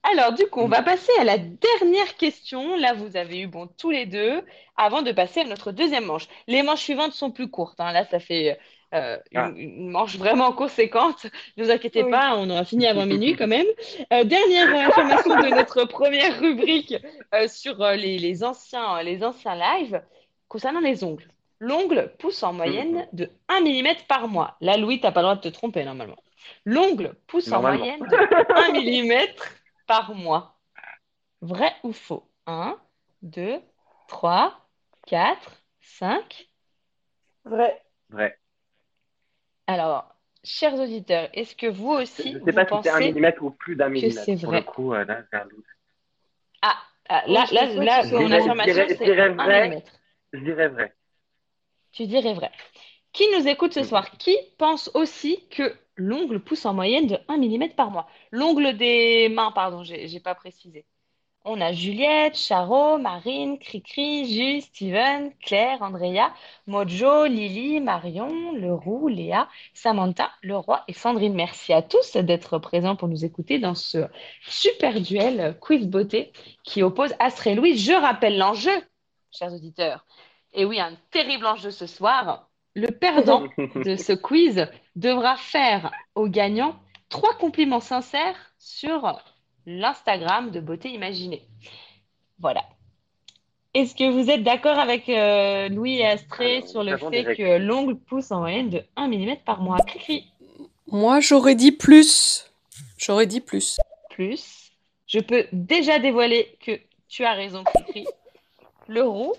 Alors, 0.02 0.32
du 0.32 0.46
coup, 0.46 0.60
on 0.60 0.68
va 0.68 0.82
passer 0.82 1.12
à 1.20 1.24
la 1.24 1.38
dernière 1.38 2.16
question. 2.16 2.76
Là, 2.76 2.92
vous 2.94 3.16
avez 3.16 3.38
eu 3.40 3.46
bon 3.46 3.68
tous 3.78 3.90
les 3.90 4.04
deux 4.06 4.42
avant 4.76 5.02
de 5.02 5.12
passer 5.12 5.40
à 5.40 5.44
notre 5.44 5.70
deuxième 5.72 6.04
manche. 6.06 6.26
Les 6.48 6.62
manches 6.62 6.82
suivantes 6.82 7.12
sont 7.12 7.30
plus 7.30 7.48
courtes. 7.48 7.80
hein. 7.80 7.92
Là, 7.92 8.04
ça 8.04 8.18
fait 8.18 8.58
euh, 8.94 9.16
une, 9.30 9.38
Ah. 9.38 9.52
une 9.56 9.90
manche 9.90 10.16
vraiment 10.16 10.52
conséquente. 10.52 11.26
Ne 11.56 11.64
vous 11.64 11.70
inquiétez 11.70 12.02
Oui. 12.02 12.10
pas, 12.10 12.36
on 12.36 12.50
aura 12.50 12.64
fini 12.64 12.86
avant 12.86 13.06
minuit 13.06 13.36
quand 13.36 13.46
même. 13.46 13.66
Euh, 14.12 14.24
dernière 14.24 14.88
information 14.88 15.36
de 15.36 15.48
notre 15.54 15.84
première 15.84 16.38
rubrique 16.40 16.94
euh, 17.34 17.46
sur 17.48 17.80
euh, 17.82 17.94
les, 17.96 18.18
les 18.18 18.42
anciens, 18.44 19.02
les 19.02 19.22
anciens 19.24 19.54
lives 19.56 20.02
concernant 20.48 20.80
les 20.80 21.04
ongles. 21.04 21.28
L'ongle 21.60 22.14
pousse 22.18 22.42
en 22.42 22.52
moyenne 22.52 23.06
de 23.12 23.30
1 23.48 23.60
mm 23.60 24.06
par 24.08 24.28
mois. 24.28 24.56
Là, 24.60 24.76
Louis, 24.76 25.00
tu 25.00 25.06
n'as 25.06 25.12
pas 25.12 25.20
le 25.20 25.24
droit 25.26 25.36
de 25.36 25.40
te 25.42 25.48
tromper 25.48 25.84
normalement. 25.84 26.16
L'ongle 26.64 27.14
pousse 27.26 27.52
en 27.52 27.62
moyenne 27.62 28.06
de 28.08 28.22
1 28.54 28.70
mm 28.70 29.28
par 29.86 30.14
mois. 30.14 30.58
Vrai 31.42 31.74
ou 31.84 31.92
faux? 31.92 32.28
1, 32.46 32.78
2, 33.22 33.60
3, 34.08 34.68
4, 35.06 35.64
5. 35.80 36.50
Vrai. 37.44 37.82
Vrai. 38.10 38.38
Alors, 39.66 40.16
chers 40.42 40.72
auditeurs, 40.74 41.28
est-ce 41.34 41.54
que 41.54 41.66
vous 41.66 41.90
aussi, 41.90 42.34
Je 42.34 42.38
vous 42.40 42.50
sais 42.50 42.52
pas 42.52 42.66
si 42.66 42.76
c'est 42.82 42.90
un 42.90 43.00
millimètre 43.00 43.42
ou 43.44 43.50
plus 43.52 43.76
d'un 43.76 43.88
que 43.94 44.10
millimètre. 44.10 44.10
c'est 44.10 44.34
Pour 44.42 44.50
vrai? 44.50 44.52
le 44.52 44.62
coup, 44.62 44.94
euh, 44.94 45.04
là, 45.04 45.22
un 45.32 45.46
doute. 45.46 45.64
Ah, 46.62 46.76
ah, 47.08 47.22
là, 47.28 47.46
Oui, 47.46 47.46
là, 47.52 47.66
là, 47.66 48.04
ce 48.08 48.14
mon 48.14 48.32
affirmation, 48.32 48.88
je 48.88 48.94
c'est 48.98 49.04
dirais 49.04 49.28
1 49.38 49.52
vrai. 49.52 49.78
mm. 49.78 49.82
Je 50.32 50.40
dirais 50.40 50.68
vrai. 50.68 50.94
Tu 51.94 52.06
dirais 52.06 52.34
vrai. 52.34 52.50
Qui 53.12 53.24
nous 53.38 53.46
écoute 53.46 53.72
ce 53.72 53.84
soir? 53.84 54.10
Qui 54.18 54.36
pense 54.58 54.90
aussi 54.94 55.46
que 55.50 55.76
l'ongle 55.96 56.40
pousse 56.40 56.66
en 56.66 56.74
moyenne 56.74 57.06
de 57.06 57.18
1 57.28 57.36
mm 57.36 57.68
par 57.76 57.90
mois? 57.92 58.08
L'ongle 58.32 58.76
des 58.76 59.28
mains, 59.28 59.52
pardon, 59.52 59.84
j'ai 59.84 60.08
j'ai 60.08 60.20
pas 60.20 60.34
précisé. 60.34 60.86
On 61.44 61.60
a 61.60 61.72
Juliette, 61.72 62.36
Charo, 62.36 62.98
Marine, 62.98 63.58
Cricri, 63.58 64.26
Jus, 64.26 64.62
Steven, 64.62 65.32
Claire, 65.40 65.82
Andrea, 65.82 66.34
Mojo, 66.66 67.26
Lily, 67.26 67.80
Marion, 67.80 68.52
Leroux, 68.54 69.08
Léa, 69.08 69.48
Samantha, 69.74 70.32
Leroy 70.42 70.82
et 70.88 70.94
Sandrine. 70.94 71.34
Merci 71.34 71.72
à 71.72 71.82
tous 71.82 72.16
d'être 72.16 72.58
présents 72.58 72.96
pour 72.96 73.08
nous 73.08 73.24
écouter 73.24 73.58
dans 73.60 73.74
ce 73.76 74.06
super 74.42 75.00
duel 75.00 75.56
quiz 75.60 75.86
beauté 75.86 76.32
qui 76.64 76.82
oppose 76.82 77.14
Astrid 77.20 77.52
et 77.52 77.56
Louise. 77.56 77.84
Je 77.84 77.92
rappelle 77.92 78.38
l'enjeu, 78.38 78.72
chers 79.30 79.52
auditeurs. 79.52 80.04
Et 80.54 80.64
oui, 80.64 80.80
un 80.80 80.96
terrible 81.10 81.46
enjeu 81.46 81.70
ce 81.70 81.86
soir. 81.86 82.48
Le 82.74 82.88
perdant 82.88 83.44
de 83.84 83.96
ce 83.96 84.12
quiz 84.12 84.66
devra 84.96 85.36
faire 85.36 85.92
au 86.14 86.28
gagnant 86.28 86.76
trois 87.08 87.34
compliments 87.34 87.80
sincères 87.80 88.36
sur 88.58 89.20
l'Instagram 89.66 90.50
de 90.50 90.60
Beauté 90.60 90.90
Imaginée. 90.90 91.46
Voilà. 92.38 92.64
Est-ce 93.74 93.96
que 93.96 94.08
vous 94.08 94.30
êtes 94.30 94.44
d'accord 94.44 94.78
avec 94.78 95.08
euh, 95.08 95.68
Louis 95.68 95.98
et 95.98 96.06
Astrée 96.06 96.58
Alors, 96.58 96.68
sur 96.68 96.84
le 96.84 96.96
fait 96.96 97.34
que 97.34 97.58
l'ongle 97.58 97.96
pousse 97.96 98.30
en 98.30 98.40
moyenne 98.40 98.70
de 98.70 98.82
1 98.94 99.08
mm 99.08 99.36
par 99.44 99.60
mois? 99.60 99.78
Cricri, 99.78 100.32
Moi, 100.86 101.18
j'aurais 101.18 101.56
dit 101.56 101.72
plus. 101.72 102.48
J'aurais 102.98 103.26
dit 103.26 103.40
plus. 103.40 103.78
plus. 104.10 104.70
Je 105.08 105.18
peux 105.18 105.46
déjà 105.52 105.98
dévoiler 105.98 106.56
que 106.64 106.78
tu 107.08 107.24
as 107.24 107.32
raison, 107.32 107.64
Cricri. 107.64 108.06
Le 108.86 109.02
roux. 109.02 109.34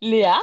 Léa. 0.00 0.36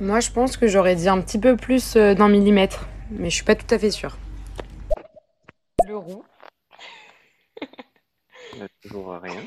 Moi, 0.00 0.20
je 0.20 0.30
pense 0.30 0.56
que 0.56 0.66
j'aurais 0.68 0.94
dit 0.94 1.08
un 1.08 1.20
petit 1.20 1.38
peu 1.40 1.56
plus 1.56 1.96
euh, 1.96 2.14
d'un 2.14 2.28
millimètre. 2.28 2.86
Mais 3.10 3.30
je 3.30 3.34
suis 3.36 3.44
pas 3.44 3.54
tout 3.56 3.72
à 3.74 3.78
fait 3.78 3.90
sûre. 3.90 4.16
Le 5.86 5.96
roux. 5.96 6.24
Toujours 8.82 9.14
rien. 9.20 9.40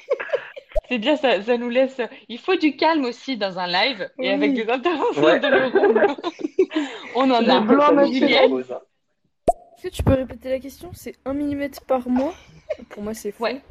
C'est 0.89 0.97
bien, 0.97 1.15
ça, 1.15 1.41
ça 1.41 1.57
nous 1.57 1.69
laisse. 1.69 2.01
Il 2.27 2.39
faut 2.39 2.55
du 2.55 2.75
calme 2.75 3.05
aussi 3.05 3.37
dans 3.37 3.59
un 3.59 3.67
live 3.67 4.09
et 4.19 4.31
avec 4.31 4.51
Oui. 4.51 4.65
des 4.65 4.69
interventions 4.71 5.23
Ouais. 5.23 5.39
de. 5.39 5.47
On 7.15 7.29
en 7.31 7.41
Le 7.41 7.49
a. 7.49 7.59
blanc. 7.61 7.99
Est-ce 8.01 9.83
que 9.83 9.87
tu 9.89 10.03
peux 10.03 10.13
répéter 10.13 10.49
la 10.49 10.59
question? 10.59 10.91
C'est 10.93 11.15
1 11.25 11.33
mm 11.33 11.69
par 11.87 12.07
mois? 12.09 12.33
Pour 12.89 13.03
moi, 13.03 13.13
c'est. 13.13 13.33
Ouais. 13.39 13.61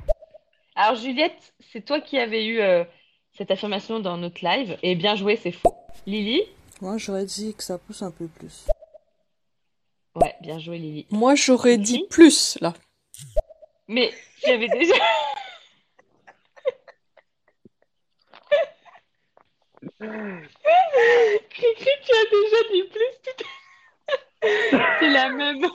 Alors, 0.77 0.95
Juliette, 0.97 1.53
c'est 1.73 1.85
toi 1.85 2.01
qui 2.01 2.19
avais 2.19 2.47
eu 2.47 2.61
euh, 2.61 2.85
cette 3.41 3.51
affirmation 3.53 4.01
dans 4.01 4.19
notre 4.19 4.45
live. 4.45 4.77
Et 4.83 4.95
bien 4.95 5.17
joué, 5.17 5.39
c'est 5.43 5.51
faux. 5.51 5.75
Lily? 6.07 6.43
Moi, 6.83 6.99
j'aurais 6.99 7.25
dit 7.25 7.55
que 7.55 7.63
ça 7.63 7.79
pousse 7.79 8.03
un 8.03 8.11
peu 8.11 8.27
plus. 8.27 8.67
Ouais, 10.15 10.35
bien 10.43 10.59
joué, 10.59 10.77
Lily. 10.77 11.07
Moi, 11.11 11.37
j'aurais 11.37 11.79
dit 11.79 12.05
plus, 12.11 12.59
là. 12.61 12.75
Mais 13.89 14.13
j'avais 14.45 14.69
déjà. 14.69 14.93
tu 19.81 19.89
as 20.05 20.43
déjà 22.31 22.61
dit 22.73 22.85
plus 22.93 23.15
C'est 25.01 25.09
la 25.09 25.31
même. 25.31 25.65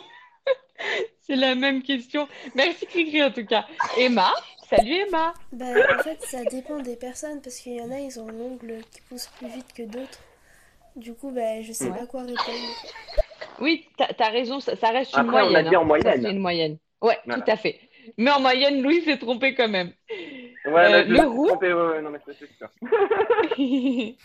C'est 1.21 1.35
la 1.35 1.55
même 1.55 1.81
question. 1.81 2.27
Merci 2.53 2.85
Cricri 2.85 3.23
en 3.23 3.31
tout 3.31 3.45
cas. 3.45 3.65
Emma, 3.97 4.31
salut 4.69 4.93
Emma. 5.07 5.33
Bah, 5.51 5.65
en 5.99 6.03
fait, 6.03 6.21
ça 6.21 6.43
dépend 6.45 6.79
des 6.79 6.95
personnes 6.95 7.41
parce 7.41 7.57
qu'il 7.57 7.73
y 7.75 7.81
en 7.81 7.91
a, 7.91 7.99
ils 7.99 8.19
ont 8.19 8.27
l'ongle 8.27 8.77
qui 8.91 9.01
pousse 9.09 9.27
plus 9.37 9.47
vite 9.47 9.73
que 9.75 9.83
d'autres. 9.83 10.19
Du 10.95 11.13
coup, 11.13 11.31
bah, 11.31 11.61
je 11.61 11.71
sais 11.73 11.89
Ouais. 11.89 11.97
pas 11.99 12.05
quoi 12.07 12.21
répondre. 12.21 12.39
Oui, 13.59 13.85
t'as 13.97 14.07
as 14.25 14.29
raison, 14.29 14.59
ça, 14.59 14.75
ça 14.75 14.89
reste 14.89 15.13
une 15.13 15.19
Après, 15.29 15.41
on 15.41 15.45
a 15.47 15.49
moyenne. 15.49 15.69
dit 15.69 15.75
en 15.75 15.81
hein. 15.81 15.85
moyenne. 15.85 16.05
Ça, 16.15 16.21
c'est 16.21 16.31
une 16.31 16.39
moyenne. 16.39 16.77
Ouais, 17.01 17.17
Voilà. 17.25 17.41
tout 17.41 17.51
à 17.51 17.55
fait. 17.57 17.79
Mais 18.17 18.31
en 18.31 18.39
moyenne, 18.39 18.81
Louis 18.81 19.01
s'est 19.03 19.17
trompé 19.17 19.55
quand 19.55 19.67
même. 19.67 19.91
Ouais, 20.65 20.71
Euh, 20.85 20.89
là, 20.89 21.03
je 21.05 21.09
me 21.09 21.21
le 21.21 21.27
roux. 21.27 21.47
trompé, 21.47 21.73
ouais, 21.73 21.81
ouais, 21.87 22.01
non, 22.01 22.09
mais 22.11 22.19
ça, 22.25 22.31
c'est 22.39 22.49
sûr. 22.57 22.69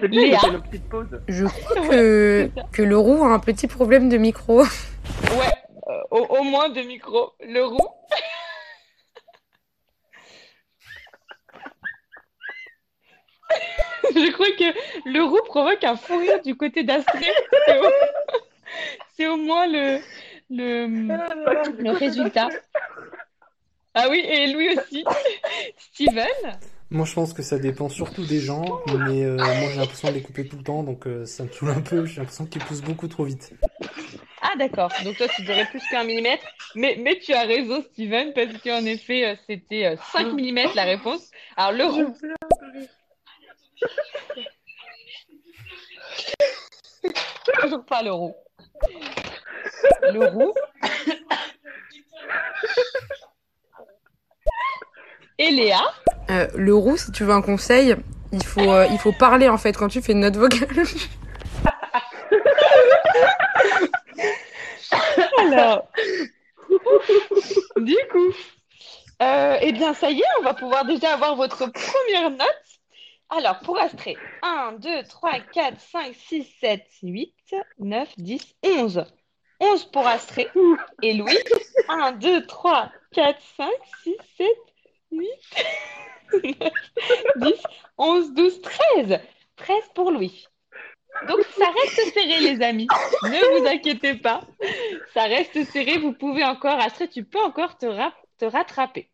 C'est 0.00 0.08
bien, 0.08 0.38
nos 0.52 0.60
petites 0.62 0.88
pauses. 0.88 1.20
Je 1.28 1.44
crois 1.44 1.76
que, 1.90 2.50
que 2.72 2.82
le 2.82 2.96
roux 2.98 3.22
a 3.24 3.28
un 3.28 3.38
petit 3.38 3.66
problème 3.68 4.08
de 4.08 4.16
micro. 4.16 4.62
Ouais, 4.62 5.52
euh, 5.88 6.00
au, 6.10 6.18
au 6.38 6.42
moins 6.42 6.70
deux 6.70 6.82
micros. 6.84 7.32
Le 7.40 7.62
roux. 7.64 7.78
Je 14.14 14.32
crois 14.32 14.50
que 14.58 15.08
le 15.08 15.22
roux 15.22 15.42
provoque 15.46 15.82
un 15.84 15.96
fou 15.96 16.18
rire 16.18 16.40
du 16.42 16.56
côté 16.56 16.84
d'Astrée. 16.84 17.32
C'est 19.16 19.26
au... 19.26 19.36
moins 19.36 19.66
le, 19.66 19.98
le, 20.50 20.86
le 21.82 21.90
résultat. 21.90 22.48
Ah 23.94 24.08
oui, 24.10 24.18
et 24.18 24.52
lui 24.52 24.76
aussi. 24.76 25.04
Steven 25.78 26.26
Moi, 26.90 27.06
je 27.06 27.14
pense 27.14 27.32
que 27.32 27.42
ça 27.42 27.58
dépend 27.58 27.88
surtout 27.88 28.26
des 28.26 28.40
gens, 28.40 28.80
mais 29.08 29.24
euh, 29.24 29.36
moi, 29.36 29.70
j'ai 29.72 29.78
l'impression 29.78 30.08
de 30.08 30.14
les 30.14 30.22
couper 30.22 30.46
tout 30.46 30.58
le 30.58 30.64
temps, 30.64 30.82
donc 30.82 31.06
euh, 31.06 31.24
ça 31.24 31.44
me 31.44 31.48
saoule 31.50 31.70
un 31.70 31.80
peu. 31.80 32.04
J'ai 32.04 32.20
l'impression 32.20 32.46
qu'ils 32.46 32.62
poussent 32.62 32.82
beaucoup 32.82 33.08
trop 33.08 33.24
vite. 33.24 33.54
Ah 34.42 34.54
d'accord, 34.56 34.92
donc 35.02 35.16
toi 35.16 35.26
tu 35.34 35.42
dirais 35.42 35.66
plus 35.68 35.82
qu'un 35.90 36.04
millimètre, 36.04 36.44
mais, 36.76 36.96
mais 37.02 37.18
tu 37.18 37.32
as 37.32 37.42
raison 37.42 37.82
Steven, 37.82 38.32
parce 38.32 38.52
qu'en 38.62 38.84
effet 38.84 39.24
euh, 39.24 39.34
c'était 39.48 39.86
euh, 39.86 39.96
5 40.12 40.34
mm 40.34 40.74
la 40.76 40.84
réponse. 40.84 41.30
Alors 41.56 41.72
le 41.72 41.84
roux, 41.84 42.14
toujours 47.60 47.84
pas 47.88 48.02
le 48.02 48.12
roux. 48.12 48.34
Le 50.12 50.26
roux. 50.26 50.54
Et 55.38 55.50
Léa 55.50 55.82
Euh, 56.30 56.48
le 56.54 56.74
roux, 56.74 56.96
si 56.96 57.12
tu 57.12 57.24
veux 57.24 57.32
un 57.32 57.42
conseil, 57.42 57.94
il 58.32 58.42
faut, 58.44 58.60
euh, 58.60 58.86
il 58.90 58.98
faut 58.98 59.12
parler 59.12 59.48
en 59.48 59.58
fait 59.58 59.76
quand 59.76 59.88
tu 59.88 60.00
fais 60.02 60.12
une 60.12 60.20
note 60.20 60.36
vocale. 60.36 60.68
Alors, 65.38 65.88
du 67.76 67.96
coup, 68.10 68.32
euh, 69.22 69.56
eh 69.60 69.72
bien, 69.72 69.94
ça 69.94 70.10
y 70.10 70.18
est, 70.20 70.24
on 70.40 70.42
va 70.42 70.54
pouvoir 70.54 70.84
déjà 70.84 71.12
avoir 71.14 71.36
votre 71.36 71.66
première 71.70 72.30
note. 72.30 72.65
Alors, 73.28 73.58
pour 73.60 73.78
Astrée, 73.78 74.16
1, 74.42 74.74
2, 74.78 75.02
3, 75.02 75.40
4, 75.52 75.80
5, 75.80 76.14
6, 76.14 76.44
7, 76.60 76.82
8, 77.02 77.34
9, 77.80 78.08
10, 78.18 78.54
11. 78.62 79.04
11 79.58 79.84
pour 79.86 80.06
Astrée. 80.06 80.48
Et 81.02 81.14
Louis, 81.14 81.36
1, 81.88 82.12
2, 82.12 82.46
3, 82.46 82.92
4, 83.12 83.40
5, 83.56 83.68
6, 84.04 84.16
7, 84.36 84.46
8, 85.10 85.30
9, 86.32 86.72
10, 87.36 87.52
11, 87.98 88.32
12, 88.32 88.60
13. 88.62 89.20
13 89.56 89.76
pour 89.94 90.12
Louis. 90.12 90.46
Donc 91.28 91.40
ça 91.58 91.66
reste 91.66 92.12
serré 92.12 92.40
les 92.40 92.62
amis, 92.62 92.86
ne 93.22 93.58
vous 93.58 93.66
inquiétez 93.66 94.16
pas, 94.16 94.42
ça 95.14 95.22
reste 95.22 95.64
serré, 95.64 95.96
vous 95.96 96.12
pouvez 96.12 96.44
encore, 96.44 96.78
Astrid, 96.78 97.08
tu 97.08 97.24
peux 97.24 97.40
encore 97.40 97.78
te, 97.78 97.86
te 98.36 98.44
rattraper. 98.44 99.08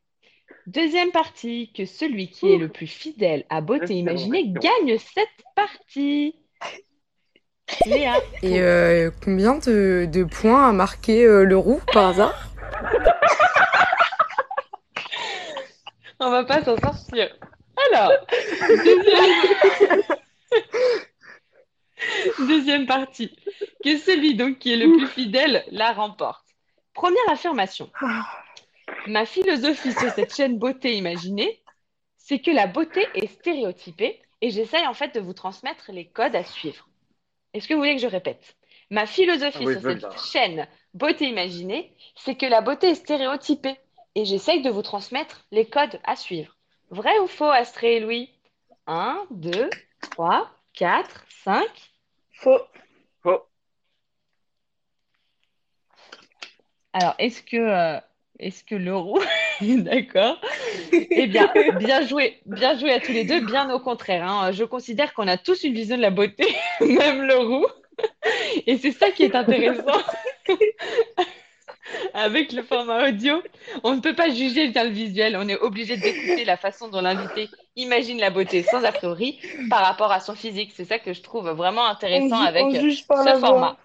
Deuxième 0.67 1.11
partie, 1.11 1.73
que 1.77 1.85
celui 1.85 2.31
qui 2.31 2.53
est 2.53 2.57
le 2.57 2.69
plus 2.69 2.87
fidèle 2.87 3.45
à 3.51 3.61
beauté 3.61 3.95
imaginée 3.95 4.49
gagne 4.49 4.97
cette 4.99 5.29
partie. 5.57 6.37
Léa, 7.87 8.15
Et 8.43 8.61
euh, 8.61 9.11
combien 9.25 9.57
de, 9.57 10.07
de 10.11 10.25
points 10.25 10.69
a 10.69 10.73
marqué 10.73 11.25
euh, 11.25 11.45
le 11.45 11.57
roux 11.57 11.81
par 11.93 12.09
hasard? 12.11 12.49
On 16.21 16.31
va 16.31 16.45
pas 16.45 16.63
s'en 16.63 16.77
sortir. 16.77 17.37
Alors, 17.93 18.13
deuxième... 18.69 20.03
deuxième 22.49 22.87
partie, 22.87 23.37
que 23.83 23.97
celui 23.97 24.37
donc 24.37 24.59
qui 24.59 24.73
est 24.73 24.77
le 24.77 24.97
plus 24.97 25.09
fidèle 25.09 25.65
la 25.71 25.93
remporte. 25.93 26.45
Première 26.95 27.29
affirmation. 27.31 27.91
Ma 29.07 29.27
philosophie 29.27 29.93
sur 29.93 30.11
cette 30.11 30.35
chaîne 30.37 30.59
beauté 30.59 30.97
imaginée, 30.97 31.63
c'est 32.17 32.39
que 32.39 32.51
la 32.51 32.67
beauté 32.67 33.07
est 33.15 33.27
stéréotypée 33.27 34.21
et 34.41 34.51
j'essaye 34.51 34.87
en 34.87 34.95
fait 34.95 35.15
de 35.15 35.21
vous 35.21 35.33
transmettre 35.33 35.91
les 35.93 36.07
codes 36.07 36.37
à 36.37 36.45
suivre. 36.45 36.89
Est-ce 37.55 37.69
que 37.69 37.75
vous 37.75 37.81
voulez 37.81 37.97
que 37.97 38.03
je 38.03 38.07
répète? 38.07 38.57
Ma 38.91 39.07
philosophie 39.07 39.59
Ah 39.61 39.65
oui, 39.65 39.73
sur 39.75 39.83
cette 39.83 39.99
bien. 39.99 40.11
chaîne 40.17 40.69
beauté 40.95 41.29
imaginée, 41.29 41.95
c'est 42.17 42.35
que 42.37 42.47
la 42.47 42.61
beauté 42.61 42.89
est 42.91 42.95
stéréotypée 42.95 43.77
et 44.15 44.25
j'essaye 44.25 44.63
de 44.63 44.71
vous 44.71 44.83
transmettre 44.83 45.47
les 45.51 45.67
codes 45.67 46.01
à 46.05 46.17
suivre. 46.17 46.57
Vrai 46.91 47.19
ou 47.21 47.27
faux, 47.27 47.51
Astrée 47.51 47.97
et 47.97 48.01
Louis? 48.01 48.31
1, 48.87 49.27
2, 49.31 49.71
3, 50.11 50.51
4, 50.75 51.25
5. 51.45 51.65
Faux. 52.33 52.59
Faux. 53.23 53.43
Alors, 56.93 57.15
est-ce 57.19 57.43
que, 57.43 57.57
euh, 57.57 58.01
est-ce 58.43 58.65
que 58.65 58.75
le 58.75 58.97
roux 58.97 59.21
est 59.63 59.77
d'accord? 59.77 60.41
Eh 60.93 61.27
bien, 61.27 61.51
bien 61.79 62.07
joué, 62.07 62.39
bien 62.47 62.77
joué 62.79 62.93
à 62.93 63.01
tous 63.01 63.13
les 63.13 63.25
deux, 63.25 63.41
bien 63.41 63.73
au 63.73 63.79
contraire. 63.81 64.25
hein. 64.29 64.53
Je 64.53 64.65
considère 64.65 65.15
qu'on 65.15 65.29
a 65.29 65.37
tous 65.37 65.63
une 65.65 65.75
vision 65.75 65.97
de 65.97 66.03
la 66.03 66.11
beauté, 66.11 66.45
même 66.81 67.23
le 67.23 67.37
roux. 67.37 67.67
Et 68.67 68.77
c'est 68.79 68.93
ça 68.93 69.11
qui 69.11 69.23
est 69.25 69.35
intéressant. 69.35 70.01
Avec 72.15 72.53
le 72.53 72.63
format 72.63 73.09
audio, 73.09 73.43
on 73.85 73.95
ne 73.95 74.01
peut 74.01 74.15
pas 74.15 74.31
juger 74.31 74.69
via 74.69 74.85
le 74.85 74.91
visuel, 74.91 75.37
on 75.39 75.47
est 75.49 75.59
obligé 75.59 75.97
d'écouter 75.97 76.45
la 76.45 76.57
façon 76.57 76.89
dont 76.89 77.01
l'invité 77.03 77.49
imagine 77.77 78.19
la 78.19 78.31
beauté 78.31 78.63
sans 78.63 78.83
a 78.85 78.93
priori 78.93 79.39
par 79.69 79.85
rapport 79.85 80.11
à 80.11 80.21
son 80.21 80.35
physique. 80.35 80.73
C'est 80.75 80.85
ça 80.85 80.99
que 80.99 81.13
je 81.13 81.21
trouve 81.21 81.49
vraiment 81.51 81.87
intéressant 81.87 82.41
On 82.41 82.47
avec 82.47 82.65
on 82.65 82.71
juge 82.81 83.07
par 83.07 83.21
ce 83.21 83.25
la 83.27 83.35
voix. 83.37 83.77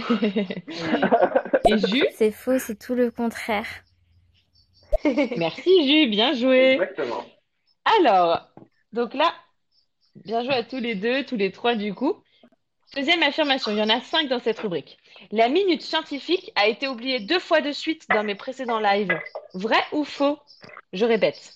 Format. 0.00 1.44
Et 1.68 1.78
Jus 1.78 2.06
C'est 2.14 2.30
faux, 2.30 2.58
c'est 2.58 2.78
tout 2.78 2.94
le 2.94 3.10
contraire. 3.10 3.66
Merci 5.36 5.86
Jus, 5.86 6.08
bien 6.08 6.32
joué. 6.34 6.72
Exactement. 6.72 7.24
Alors, 7.98 8.48
donc 8.92 9.14
là, 9.14 9.32
bien 10.24 10.42
joué 10.44 10.54
à 10.54 10.62
tous 10.62 10.78
les 10.78 10.94
deux, 10.94 11.24
tous 11.24 11.36
les 11.36 11.52
trois 11.52 11.74
du 11.74 11.94
coup. 11.94 12.22
Deuxième 12.94 13.22
affirmation, 13.22 13.72
il 13.72 13.78
y 13.78 13.82
en 13.82 13.88
a 13.88 14.00
cinq 14.00 14.28
dans 14.28 14.38
cette 14.38 14.58
rubrique. 14.60 14.96
La 15.32 15.48
minute 15.48 15.82
scientifique 15.82 16.52
a 16.54 16.68
été 16.68 16.88
oubliée 16.88 17.20
deux 17.20 17.40
fois 17.40 17.60
de 17.60 17.72
suite 17.72 18.06
dans 18.10 18.22
mes 18.22 18.36
précédents 18.36 18.78
lives. 18.78 19.18
Vrai 19.54 19.82
ou 19.92 20.04
faux? 20.04 20.38
Je 20.92 21.04
répète. 21.04 21.54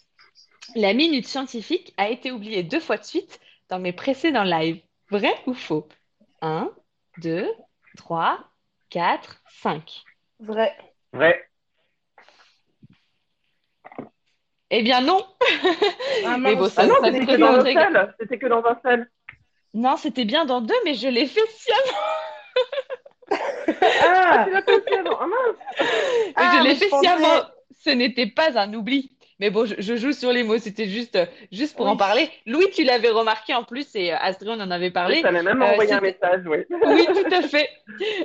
La 0.75 0.93
minute 0.93 1.27
scientifique 1.27 1.95
a 1.97 2.11
été 2.11 2.31
oubliée 2.31 2.63
deux 2.63 2.81
fois 2.81 2.97
de 2.97 3.05
suite 3.05 3.41
dans 3.69 3.79
mes 3.79 3.93
précédents 3.93 4.45
lives. 4.45 4.81
Vrai 5.11 5.35
ou 5.47 5.55
faux? 5.55 5.89
1, 6.43 6.71
2, 7.19 7.49
3, 7.97 8.39
4, 8.91 9.43
5. 9.63 10.03
Vrai. 10.41 10.75
Vrai. 11.13 11.47
Eh 14.71 14.83
bien 14.83 15.01
non 15.01 15.27
Ah, 16.25 16.37
Mais 16.39 16.55
bon, 16.55 16.69
ça, 16.69 16.83
Ah 16.83 16.87
non, 16.87 16.95
ça 17.01 17.13
c'était 17.13 17.27
que 17.27 17.37
dans 17.37 17.55
un 17.55 17.65
seul. 17.65 18.15
C'était 18.21 18.39
que 18.39 18.47
dans 18.47 18.65
un 18.65 18.81
seul. 18.85 19.11
Non, 19.75 19.97
c'était 19.97 20.25
bien 20.25 20.45
dans 20.45 20.61
deux, 20.61 20.75
mais 20.85 20.95
je 20.95 21.09
l'ai 21.09 21.27
fait 21.27 21.47
sciemment. 21.49 21.99
Ah, 24.03 24.45
Tu 24.47 24.53
l'as 24.53 24.63
pas 24.63 24.81
fait 24.81 24.99
avant. 24.99 25.19
Ah 25.21 25.27
mince. 25.27 25.57
Ah, 26.37 26.53
je 26.59 26.63
l'ai 26.63 26.69
mais 26.71 26.75
fait 26.77 26.85
je 26.87 26.91
pensais- 26.91 27.07
sciemment. 27.07 27.43
Ce 27.83 27.91
n'était 27.91 28.27
pas 28.27 28.59
un 28.59 28.75
oubli. 28.75 29.11
Mais 29.41 29.51
bon, 29.51 29.65
je, 29.67 29.75
je 29.79 29.97
joue 29.97 30.13
sur 30.13 30.33
les 30.33 30.43
mots. 30.45 30.59
C'était 30.59 30.87
juste, 30.89 31.19
juste 31.51 31.77
pour 31.77 31.87
en 31.87 31.97
parler. 31.97 32.29
Louis, 32.47 32.67
tu 32.75 32.85
l'avais 32.85 33.09
remarqué 33.09 33.55
en 33.55 33.65
plus, 33.65 33.87
et 33.97 34.13
euh, 34.13 34.17
Astrid, 34.21 34.51
on 34.51 34.61
en 34.61 34.71
avait 34.71 34.91
parlé. 34.91 35.17
Oui, 35.17 35.23
ça 35.23 35.33
m'a 35.33 35.43
même 35.43 35.61
Euh, 35.63 35.73
envoyé 35.73 35.93
un 35.93 36.01
message, 36.01 36.43
oui. 36.47 36.59
Oui, 36.71 37.07
tout 37.15 37.35
à 37.35 37.43
fait. 37.43 37.69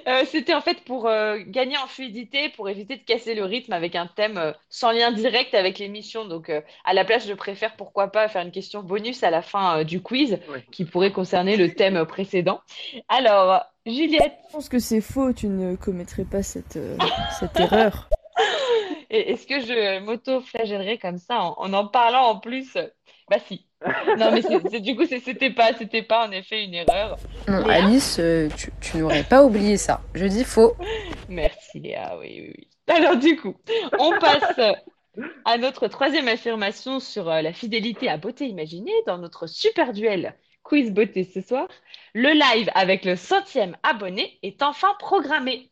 Euh, 0.07 0.23
c'était 0.25 0.53
en 0.53 0.61
fait 0.61 0.81
pour 0.83 1.07
euh, 1.07 1.37
gagner 1.47 1.77
en 1.77 1.87
fluidité, 1.87 2.49
pour 2.49 2.69
éviter 2.69 2.97
de 2.97 3.03
casser 3.03 3.33
le 3.33 3.43
rythme 3.45 3.73
avec 3.73 3.95
un 3.95 4.07
thème 4.07 4.37
euh, 4.37 4.51
sans 4.69 4.91
lien 4.91 5.11
direct 5.11 5.55
avec 5.55 5.79
l'émission. 5.79 6.25
Donc, 6.25 6.49
euh, 6.49 6.61
à 6.83 6.93
la 6.93 7.05
place, 7.05 7.25
je 7.27 7.33
préfère 7.33 7.75
pourquoi 7.75 8.11
pas 8.11 8.27
faire 8.27 8.41
une 8.41 8.51
question 8.51 8.83
bonus 8.83 9.23
à 9.23 9.31
la 9.31 9.41
fin 9.41 9.79
euh, 9.79 9.83
du 9.85 10.01
quiz 10.01 10.37
Oui. 10.51 10.59
qui 10.71 10.85
pourrait 10.85 11.11
concerner 11.11 11.55
le 11.55 11.73
thème 11.73 12.05
précédent. 12.05 12.59
Alors, 13.07 13.63
Juliette, 13.85 14.33
Je 14.49 14.51
pense 14.53 14.67
que 14.67 14.79
c'est 14.79 14.99
faux, 15.01 15.31
tu 15.31 15.47
ne 15.47 15.75
commettrais 15.75 16.25
pas 16.25 16.43
cette, 16.43 16.75
euh, 16.75 16.97
cette 17.39 17.57
erreur. 17.59 18.09
est-ce 19.09 19.47
que 19.47 19.59
je 19.59 19.99
m'auto-flagellerais 19.99 20.97
comme 20.97 21.17
ça 21.17 21.41
en, 21.41 21.55
en 21.57 21.73
en 21.73 21.87
parlant 21.87 22.27
en 22.27 22.39
plus? 22.39 22.77
Bah 23.29 23.37
si. 23.47 23.67
Non, 24.17 24.31
mais 24.31 24.79
du 24.79 24.95
coup, 24.95 25.05
c'était 25.05 25.49
pas, 25.49 25.73
c'était 25.73 26.03
pas 26.03 26.27
en 26.27 26.31
effet 26.31 26.63
une 26.63 26.73
erreur. 26.73 27.17
Non, 27.47 27.65
Léa 27.65 27.85
Alice, 27.85 28.17
euh, 28.19 28.49
tu, 28.55 28.71
tu 28.81 28.97
n'aurais 28.97 29.23
pas 29.23 29.43
oublié 29.43 29.77
ça. 29.77 30.01
Je 30.13 30.25
dis 30.25 30.43
faux. 30.43 30.73
Merci 31.29 31.79
Léa, 31.79 32.17
oui, 32.19 32.41
oui, 32.41 32.53
oui. 32.57 32.67
Alors 32.87 33.17
du 33.17 33.35
coup, 33.35 33.55
on 33.99 34.17
passe 34.19 34.59
à 35.45 35.57
notre 35.57 35.87
troisième 35.87 36.27
affirmation 36.27 36.99
sur 36.99 37.29
euh, 37.29 37.41
la 37.41 37.53
fidélité 37.53 38.09
à 38.09 38.17
beauté 38.17 38.47
imaginée 38.47 38.93
dans 39.07 39.17
notre 39.17 39.47
super 39.47 39.93
duel 39.93 40.35
quiz 40.63 40.91
beauté 40.91 41.23
ce 41.23 41.41
soir. 41.41 41.67
Le 42.13 42.31
live 42.33 42.69
avec 42.73 43.05
le 43.05 43.15
centième 43.15 43.77
abonné 43.83 44.39
est 44.43 44.61
enfin 44.63 44.93
programmé. 44.99 45.71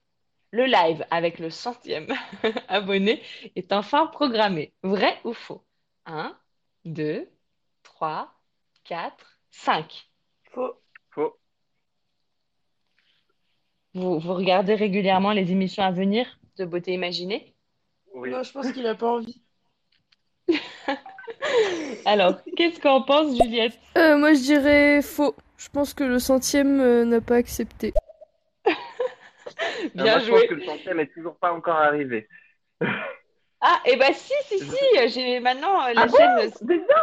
Le 0.53 0.65
live 0.65 1.03
avec 1.09 1.39
le 1.39 1.49
centième 1.49 2.13
abonné 2.67 3.23
est 3.55 3.73
enfin 3.73 4.05
programmé. 4.05 4.71
Vrai 4.83 5.17
ou 5.23 5.33
faux? 5.33 5.63
1, 6.05 6.37
2, 6.85 7.27
3, 7.81 8.31
4, 8.83 9.39
5. 9.49 10.11
Faux. 10.51 10.75
Faux. 11.09 11.39
Vous, 13.95 14.19
vous 14.19 14.33
regardez 14.35 14.75
régulièrement 14.75 15.31
les 15.31 15.51
émissions 15.51 15.81
à 15.81 15.89
venir 15.89 16.27
de 16.57 16.65
beauté 16.65 16.93
imaginée? 16.93 17.55
Non, 18.13 18.43
je 18.43 18.51
pense 18.51 18.71
qu'il 18.71 18.85
a 18.85 18.93
pas 18.93 19.09
envie. 19.09 19.41
Alors, 22.05 22.35
qu'est-ce 22.55 22.79
qu'en 22.79 23.01
pense 23.01 23.35
Juliette? 23.41 23.79
Euh, 23.97 24.19
moi, 24.19 24.35
je 24.35 24.41
dirais 24.41 25.01
faux. 25.01 25.33
Je 25.57 25.69
pense 25.69 25.95
que 25.95 26.03
le 26.03 26.19
centième 26.19 26.79
euh, 26.79 27.05
n'a 27.05 27.21
pas 27.21 27.37
accepté. 27.37 27.91
Bien 29.95 30.03
Moi, 30.05 30.19
je 30.19 30.25
joué. 30.25 30.39
pense 30.39 30.47
que 30.49 30.53
le 30.55 30.65
centième 30.65 30.99
est 30.99 31.13
toujours 31.13 31.35
pas 31.37 31.51
encore 31.53 31.75
arrivé. 31.77 32.27
Ah, 33.65 33.79
et 33.85 33.95
bah 33.95 34.11
si, 34.11 34.33
si, 34.47 34.59
si, 34.59 34.75
j'ai 35.07 35.39
maintenant 35.39 35.81
euh, 35.87 35.93
la 35.93 36.01
Ah 36.01 36.05
bon 36.07 36.17
chaîne 36.17 36.51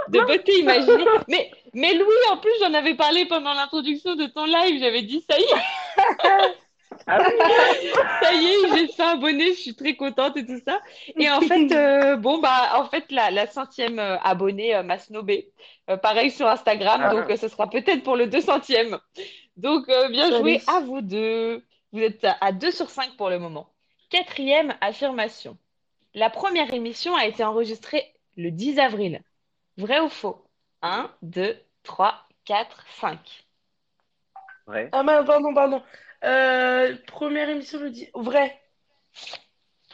de 0.09 0.21
beauté 0.21 0.59
imaginée. 0.61 1.05
Mais, 1.27 1.51
mais 1.73 1.95
Louis, 1.95 2.13
en 2.31 2.37
plus, 2.37 2.53
j'en 2.61 2.75
avais 2.75 2.95
parlé 2.95 3.25
pendant 3.25 3.55
l'introduction 3.55 4.15
de 4.15 4.27
ton 4.27 4.45
live. 4.45 4.79
J'avais 4.79 5.01
dit, 5.03 5.25
ça 5.31 5.39
y 5.39 5.43
est. 5.43 6.55
ça 7.07 8.33
y 8.35 8.47
est, 8.47 8.77
j'ai 8.77 8.89
fait 8.89 9.03
abonné, 9.03 9.55
je 9.55 9.61
suis 9.61 9.75
très 9.75 9.97
contente 9.97 10.37
et 10.37 10.45
tout 10.45 10.61
ça. 10.67 10.81
Et 11.17 11.31
en 11.31 11.41
fait, 11.41 11.73
euh, 11.73 12.17
bon, 12.17 12.39
bah, 12.39 12.73
en 12.75 12.85
fait, 12.87 13.11
la, 13.11 13.31
la 13.31 13.47
centième 13.47 13.99
euh, 13.99 14.19
abonnée 14.19 14.75
euh, 14.75 14.83
m'a 14.83 14.99
snobé. 14.99 15.53
Euh, 15.89 15.97
pareil 15.97 16.31
sur 16.31 16.47
Instagram, 16.47 17.01
Ah. 17.05 17.11
donc 17.15 17.31
euh, 17.31 17.37
ce 17.37 17.49
sera 17.49 17.71
peut-être 17.71 18.03
pour 18.03 18.17
le 18.17 18.27
200e. 18.27 18.99
Donc, 19.57 19.89
euh, 19.89 20.09
bien 20.11 20.25
Salut. 20.31 20.39
joué 20.41 20.61
à 20.67 20.81
vous 20.81 21.01
deux. 21.01 21.65
Vous 21.93 22.01
êtes 22.01 22.25
à- 22.25 22.37
à 22.41 22.53
2 22.53 22.71
sur 22.71 22.91
5 22.91 23.17
pour 23.17 23.31
le 23.31 23.39
moment. 23.39 23.69
Quatrième 24.11 24.75
affirmation. 24.81 25.57
La 26.15 26.31
première 26.31 26.73
émission 26.73 27.15
a 27.17 27.27
été 27.27 27.45
enregistrée 27.45 28.15
le 28.37 28.51
10 28.51 28.79
avril. 28.79 29.23
Vrai 29.77 30.01
ou 30.01 30.09
faux? 30.09 30.45
1, 30.83 31.11
2, 31.23 31.59
3, 31.83 32.27
4, 32.45 32.85
5. 33.01 33.45
Vrai. 34.67 34.89
Ah, 34.93 35.03
mince, 35.03 35.27
pardon, 35.27 35.55
pardon. 35.55 35.83
Euh, 36.25 36.97
première 37.07 37.49
émission, 37.49 37.79
le 37.81 37.91
dit. 37.91 38.09
Vrai. 38.15 38.61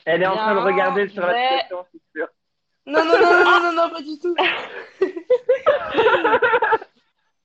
Elle 0.04 0.22
est 0.22 0.26
en 0.26 0.36
train 0.36 0.54
de 0.54 0.60
regarder 0.60 1.08
sur 1.08 1.22
vrai. 1.22 1.42
l'application, 1.42 1.86
c'est 1.92 2.18
sûr. 2.18 2.28
Non, 2.86 3.04
non, 3.04 3.18
non, 3.18 3.20
non, 3.20 3.44
non, 3.44 3.60
non, 3.60 3.72
non, 3.72 3.90
pas 3.90 4.02
du 4.02 4.18
tout. 4.18 4.34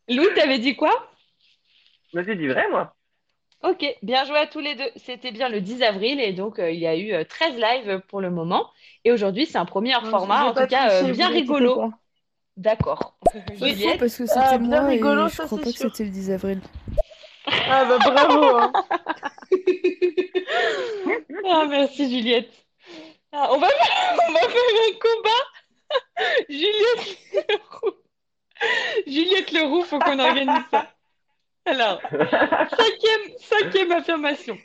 Louis, 0.08 0.34
t'avais 0.36 0.60
dit 0.60 0.76
quoi? 0.76 1.12
Mais 2.14 2.24
j'ai 2.24 2.36
dit 2.36 2.48
vrai, 2.48 2.68
moi. 2.70 2.96
Ok, 3.64 3.86
bien 4.02 4.26
joué 4.26 4.38
à 4.38 4.48
tous 4.48 4.60
les 4.60 4.76
deux. 4.76 4.90
C'était 4.96 5.32
bien 5.32 5.48
le 5.50 5.62
10 5.62 5.84
avril 5.84 6.20
et 6.20 6.34
donc 6.34 6.58
euh, 6.58 6.72
il 6.72 6.80
y 6.80 6.88
a 6.88 6.96
eu 6.96 7.14
euh, 7.14 7.24
13 7.24 7.56
lives 7.58 8.02
pour 8.08 8.20
le 8.20 8.32
moment. 8.32 8.70
Et 9.04 9.12
aujourd'hui, 9.12 9.46
c'est 9.46 9.58
un 9.58 9.66
premier 9.66 9.94
Non, 9.94 10.10
format, 10.10 10.46
en 10.46 10.54
tout 10.54 10.66
cas, 10.68 11.04
euh, 11.04 11.12
bien 11.12 11.28
rigolo. 11.30 11.92
D'accord. 12.58 13.16
C'est 13.58 13.76
faux 13.76 13.98
parce 14.00 14.18
que 14.18 14.26
c'était 14.26 14.40
Ah, 14.44 14.58
bien 14.58 14.82
moi 14.82 14.90
rigolo, 14.90 15.28
et 15.28 15.30
je 15.30 15.36
ça, 15.36 15.46
crois 15.46 15.58
pas 15.60 15.72
que 15.72 15.78
c'était 15.78 16.04
le 16.04 16.10
10 16.10 16.32
avril. 16.32 16.62
Ah, 17.46 17.86
bah 17.86 17.98
bravo. 18.00 18.58
Hein. 18.58 18.74
Ah, 21.54 21.66
merci 21.68 22.10
Juliette. 22.10 22.52
Ah, 23.32 23.50
on, 23.52 23.58
va 23.58 23.68
faire, 23.68 24.18
on 24.30 24.34
va 24.34 24.40
faire 24.40 24.50
un 24.88 24.94
combat. 25.00 25.44
Juliette 26.50 27.18
Leroux. 27.50 27.96
Juliette 29.08 29.52
Leroux, 29.52 29.84
faut 29.84 30.00
qu'on 30.00 30.20
organise 30.20 30.64
ça. 30.70 30.88
Alors, 31.66 32.02
cinquième, 32.10 33.38
cinquième 33.40 33.92
affirmation. 33.92 34.58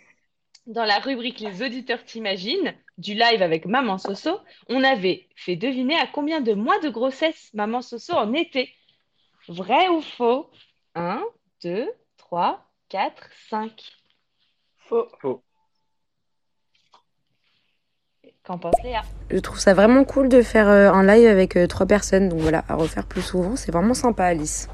Dans 0.67 0.85
la 0.85 0.99
rubrique 0.99 1.41
Les 1.41 1.63
auditeurs 1.63 2.03
t'imaginent, 2.05 2.75
du 2.99 3.15
live 3.15 3.43
avec 3.43 3.67
Maman 3.67 3.99
Soso, 3.99 4.41
on 4.69 4.83
avait 4.83 5.29
fait 5.37 5.57
deviner 5.57 5.97
à 5.97 6.07
combien 6.07 6.41
de 6.41 6.55
mois 6.55 6.81
de 6.81 6.89
grossesse 6.89 7.51
Maman 7.55 7.83
Soso 7.83 8.15
en 8.15 8.33
était. 8.33 8.71
Vrai 9.49 9.89
ou 9.89 10.01
faux? 10.01 10.51
1, 10.95 11.23
2, 11.63 11.89
3, 12.17 12.67
4, 12.89 13.29
5. 13.51 13.71
Faux. 14.79 15.07
Faux. 15.21 15.43
Qu'en 18.43 18.59
pense 18.59 18.75
Léa? 18.83 19.03
Je 19.31 19.39
trouve 19.39 19.59
ça 19.59 19.75
vraiment 19.75 20.05
cool 20.05 20.29
de 20.29 20.41
faire 20.41 20.69
euh, 20.69 20.91
un 20.91 21.05
live 21.05 21.29
avec 21.29 21.57
euh, 21.57 21.67
trois 21.67 21.87
personnes. 21.87 22.29
Donc 22.29 22.41
voilà, 22.41 22.65
à 22.69 22.77
refaire 22.77 23.07
plus 23.07 23.23
souvent. 23.23 23.57
C'est 23.57 23.73
vraiment 23.73 23.95
sympa, 23.95 24.25
Alice. 24.25 24.69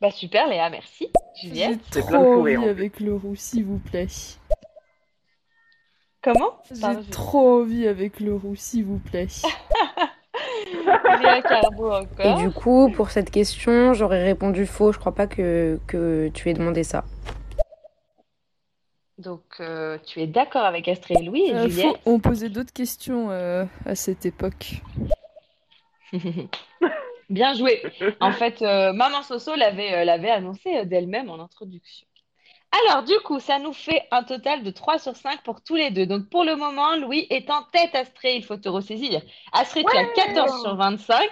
Bah 0.00 0.10
super 0.10 0.48
Léa, 0.48 0.68
merci. 0.70 1.10
Juliette 1.40 1.80
J'ai 1.92 2.00
C'est 2.00 2.06
plein 2.06 2.18
de 2.20 2.24
trop 2.24 2.40
envie 2.40 2.56
en 2.56 2.62
avec 2.68 3.00
le 3.00 3.14
roux, 3.14 3.34
s'il 3.36 3.64
vous 3.64 3.78
plaît. 3.78 4.06
Comment? 6.22 6.60
J'ai 6.70 6.80
je- 7.02 7.10
trop 7.10 7.60
envie 7.62 7.86
avec 7.86 8.20
le 8.20 8.34
roux, 8.34 8.56
s'il 8.56 8.84
vous 8.84 8.98
plaît. 8.98 9.26
Léa 11.20 11.40
Carbo 11.42 11.90
Et 11.92 11.94
encore. 11.94 12.36
du 12.38 12.50
coup, 12.50 12.90
pour 12.94 13.10
cette 13.10 13.30
question, 13.30 13.94
j'aurais 13.94 14.22
répondu 14.22 14.66
faux. 14.66 14.92
Je 14.92 14.98
crois 14.98 15.14
pas 15.14 15.26
que, 15.26 15.78
que 15.86 16.28
tu 16.34 16.50
aies 16.50 16.54
demandé 16.54 16.82
ça. 16.84 17.04
Donc 19.18 19.44
euh, 19.60 19.96
tu 20.06 20.20
es 20.20 20.26
d'accord 20.26 20.64
avec 20.64 20.88
Astrid 20.88 21.18
et 21.20 21.24
Louis 21.24 21.46
et 21.46 21.54
Euh, 21.54 21.62
faux, 21.62 21.68
Juliette? 21.70 21.96
on 22.04 22.18
posait 22.20 22.50
d'autres 22.50 22.72
questions 22.74 23.30
euh, 23.30 23.64
à 23.86 23.94
cette 23.94 24.26
époque. 24.26 24.82
Bien 27.28 27.54
joué. 27.54 27.82
En 28.20 28.32
fait, 28.32 28.62
euh, 28.62 28.92
Maman 28.92 29.22
Soso 29.22 29.54
l'avait 29.54 29.92
euh, 29.94 30.04
l'avait 30.04 30.30
annoncé 30.30 30.76
euh, 30.76 30.84
d'elle-même 30.84 31.30
en 31.30 31.40
introduction. 31.40 32.06
Alors, 32.88 33.04
du 33.04 33.14
coup, 33.24 33.40
ça 33.40 33.58
nous 33.58 33.72
fait 33.72 34.02
un 34.10 34.22
total 34.22 34.62
de 34.62 34.70
3 34.70 34.98
sur 34.98 35.16
5 35.16 35.42
pour 35.44 35.62
tous 35.62 35.76
les 35.76 35.90
deux. 35.90 36.04
Donc, 36.06 36.28
pour 36.28 36.44
le 36.44 36.56
moment, 36.56 36.96
Louis 36.96 37.26
est 37.30 37.48
en 37.50 37.62
tête, 37.72 37.94
Astrid. 37.94 38.36
Il 38.36 38.44
faut 38.44 38.56
te 38.56 38.68
ressaisir. 38.68 39.22
Astrid, 39.52 39.86
tu 39.88 39.96
as 39.96 40.04
14 40.26 40.60
sur 40.62 40.76
25 40.76 41.30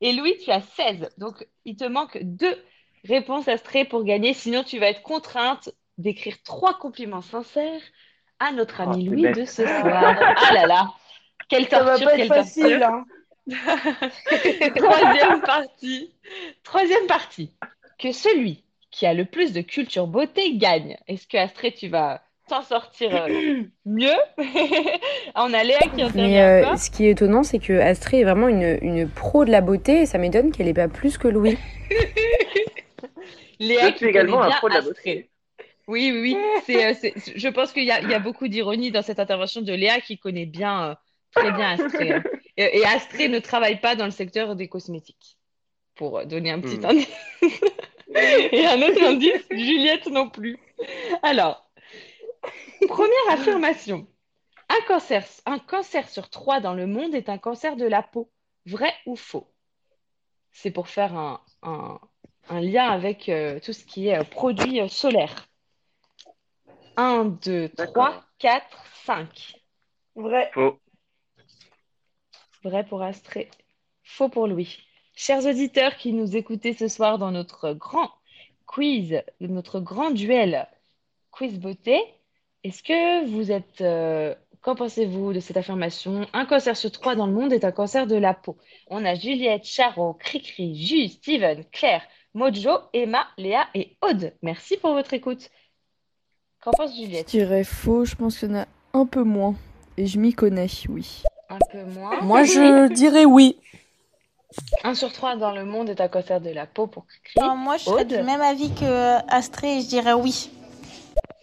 et 0.00 0.12
Louis, 0.12 0.36
tu 0.42 0.50
as 0.50 0.62
16. 0.62 1.10
Donc, 1.18 1.46
il 1.64 1.76
te 1.76 1.84
manque 1.84 2.18
deux 2.22 2.56
réponses, 3.04 3.46
Astrid, 3.46 3.88
pour 3.88 4.04
gagner. 4.04 4.34
Sinon, 4.34 4.64
tu 4.64 4.78
vas 4.78 4.88
être 4.88 5.02
contrainte 5.02 5.70
d'écrire 5.98 6.36
trois 6.42 6.74
compliments 6.78 7.20
sincères 7.22 7.82
à 8.40 8.50
notre 8.52 8.80
ami 8.80 9.04
c'est 9.04 9.10
Louis 9.10 9.22
bête. 9.22 9.36
de 9.36 9.44
ce 9.44 9.66
soir. 9.66 10.16
Ah 10.36 10.54
là 10.54 10.66
là, 10.66 10.94
quelle 11.48 11.68
Ça 11.68 11.82
va 11.84 11.98
torture, 11.98 12.06
pas 12.10 12.16
quelle 12.16 12.26
être 12.26 12.34
facile, 12.34 12.80
torture. 12.80 12.86
hein. 12.88 13.04
Troisième 14.76 15.40
partie. 15.42 16.12
Troisième 16.62 17.06
partie. 17.06 17.50
Que 17.98 18.12
celui 18.12 18.64
qui 18.90 19.06
a 19.06 19.14
le 19.14 19.24
plus 19.24 19.52
de 19.52 19.60
culture 19.60 20.06
beauté 20.06 20.56
gagne. 20.56 20.96
Est-ce 21.08 21.26
que 21.26 21.36
Astrid, 21.36 21.74
tu 21.74 21.88
vas 21.88 22.22
t'en 22.48 22.62
sortir 22.62 23.14
euh, 23.14 23.62
mieux? 23.84 24.16
On 25.34 25.52
a 25.52 25.62
Léa 25.64 25.78
qui 25.80 26.02
intervient 26.02 26.26
Mais 26.28 26.40
euh, 26.42 26.76
ce 26.76 26.90
qui 26.90 27.06
est 27.06 27.10
étonnant, 27.10 27.42
c'est 27.42 27.58
que 27.58 27.78
Astrid 27.78 28.20
est 28.20 28.24
vraiment 28.24 28.48
une, 28.48 28.78
une 28.82 29.08
pro 29.08 29.44
de 29.44 29.50
la 29.50 29.60
beauté 29.60 30.02
et 30.02 30.06
ça 30.06 30.18
m'étonne 30.18 30.50
qu'elle 30.52 30.68
ait 30.68 30.74
pas 30.74 30.88
plus 30.88 31.18
que 31.18 31.28
Louis. 31.28 31.56
Léa 33.60 33.92
qui 33.92 33.98
suis 33.98 34.06
également 34.08 34.42
un 34.42 34.50
pro 34.50 34.68
de 34.68 34.74
la 34.74 34.80
beauté. 34.80 35.30
Oui, 35.86 36.10
oui, 36.12 36.20
oui. 36.22 36.36
C'est, 36.64 36.86
euh, 36.86 36.94
c'est- 36.98 37.14
je 37.36 37.48
pense 37.48 37.72
qu'il 37.72 37.84
y 37.84 37.90
a, 37.90 38.00
il 38.00 38.08
y 38.08 38.14
a 38.14 38.18
beaucoup 38.20 38.48
d'ironie 38.48 38.90
dans 38.90 39.02
cette 39.02 39.18
intervention 39.18 39.60
de 39.60 39.72
Léa 39.72 40.00
qui 40.00 40.18
connaît 40.18 40.46
bien, 40.46 40.90
euh, 40.90 40.94
très 41.32 41.50
bien 41.52 41.70
Astrid. 41.72 42.12
hein. 42.12 42.22
Et, 42.56 42.78
et 42.78 42.84
Astrid 42.84 43.30
ne 43.30 43.38
travaille 43.38 43.80
pas 43.80 43.94
dans 43.96 44.04
le 44.04 44.10
secteur 44.10 44.56
des 44.56 44.68
cosmétiques. 44.68 45.36
Pour 45.94 46.24
donner 46.26 46.50
un 46.50 46.60
petit 46.60 46.78
Hmm. 46.78 46.84
indice. 46.86 47.08
Et 48.52 48.66
un 48.66 48.80
autre 48.82 49.02
indice, 49.04 49.46
Juliette 49.50 50.06
non 50.06 50.28
plus. 50.28 50.58
Alors, 51.22 51.70
première 52.88 53.30
affirmation. 53.30 54.06
Un 54.68 54.80
cancer, 54.88 55.24
un 55.46 55.58
cancer 55.58 56.08
sur 56.08 56.28
trois 56.30 56.60
dans 56.60 56.74
le 56.74 56.86
monde 56.86 57.14
est 57.14 57.28
un 57.28 57.38
cancer 57.38 57.76
de 57.76 57.84
la 57.86 58.02
peau. 58.02 58.30
Vrai 58.66 58.92
ou 59.06 59.14
faux? 59.16 59.46
C'est 60.52 60.70
pour 60.70 60.88
faire 60.88 61.14
un, 61.16 61.40
un- 61.62 62.00
un 62.48 62.60
lien 62.60 62.88
avec 62.90 63.28
euh, 63.28 63.60
tout 63.60 63.72
ce 63.72 63.84
qui 63.84 64.08
est 64.08 64.18
euh, 64.18 64.24
produits 64.24 64.80
euh, 64.80 64.88
solaires. 64.88 65.46
1, 66.96 67.24
2, 67.26 67.68
3, 67.70 68.24
4, 68.38 68.84
5. 69.04 69.54
Vrai. 70.16 70.50
Faux. 70.52 70.78
Vrai 72.62 72.84
pour 72.84 73.02
Astrée, 73.02 73.50
faux 74.04 74.28
pour 74.28 74.46
Louis. 74.46 74.78
Chers 75.14 75.46
auditeurs 75.46 75.96
qui 75.96 76.12
nous 76.12 76.36
écoutez 76.36 76.72
ce 76.74 76.88
soir 76.88 77.18
dans 77.18 77.30
notre 77.30 77.72
grand 77.72 78.10
quiz, 78.66 79.22
notre 79.40 79.80
grand 79.80 80.10
duel 80.10 80.68
quiz 81.30 81.58
beauté, 81.58 81.98
est-ce 82.64 82.82
que 82.82 83.26
vous 83.26 83.50
êtes 83.50 83.80
euh, 83.80 84.34
qu'en 84.60 84.74
pensez-vous 84.74 85.32
de 85.32 85.40
cette 85.40 85.56
affirmation? 85.56 86.26
Un 86.34 86.44
cancer 86.44 86.76
sur 86.76 86.92
trois 86.92 87.14
dans 87.14 87.26
le 87.26 87.32
monde 87.32 87.52
est 87.52 87.64
un 87.64 87.72
cancer 87.72 88.06
de 88.06 88.16
la 88.16 88.34
peau. 88.34 88.58
On 88.88 89.04
a 89.06 89.14
Juliette, 89.14 89.64
Charo, 89.64 90.14
Cricri, 90.14 90.74
Jus, 90.76 91.08
Steven, 91.08 91.64
Claire, 91.72 92.02
Mojo, 92.34 92.70
Emma, 92.92 93.26
Léa 93.38 93.66
et 93.74 93.96
Aude. 94.02 94.34
Merci 94.42 94.76
pour 94.76 94.92
votre 94.92 95.14
écoute. 95.14 95.50
Qu'en 96.60 96.72
pense 96.72 96.94
Je 96.94 97.02
Juliette? 97.02 97.28
dirais 97.28 97.64
faux, 97.64 98.04
je 98.04 98.14
pense 98.14 98.38
qu'il 98.38 98.50
y 98.50 98.52
en 98.52 98.58
a 98.60 98.66
un 98.92 99.06
peu 99.06 99.22
moins. 99.22 99.54
Et 99.96 100.06
je 100.06 100.18
m'y 100.18 100.34
connais, 100.34 100.68
oui. 100.88 101.22
Un 101.50 101.58
peu 101.70 101.82
moins. 101.84 102.20
Moi, 102.22 102.44
je 102.44 102.88
dirais 102.92 103.24
oui. 103.24 103.58
Un 104.84 104.94
sur 104.94 105.12
trois 105.12 105.36
dans 105.36 105.52
le 105.52 105.64
monde 105.64 105.90
est 105.90 106.00
un 106.00 106.08
cancer 106.08 106.40
de 106.40 106.50
la 106.50 106.66
peau 106.66 106.86
pour 106.86 107.06
Cricri? 107.06 107.40
Non, 107.40 107.56
moi, 107.56 107.76
je 107.76 107.84
serais 107.84 108.02
Aude? 108.02 108.08
du 108.08 108.22
même 108.22 108.40
avis 108.40 108.72
que 108.74 109.16
Astrée 109.32 109.78
et 109.78 109.80
je 109.82 109.88
dirais 109.88 110.12
oui. 110.12 110.50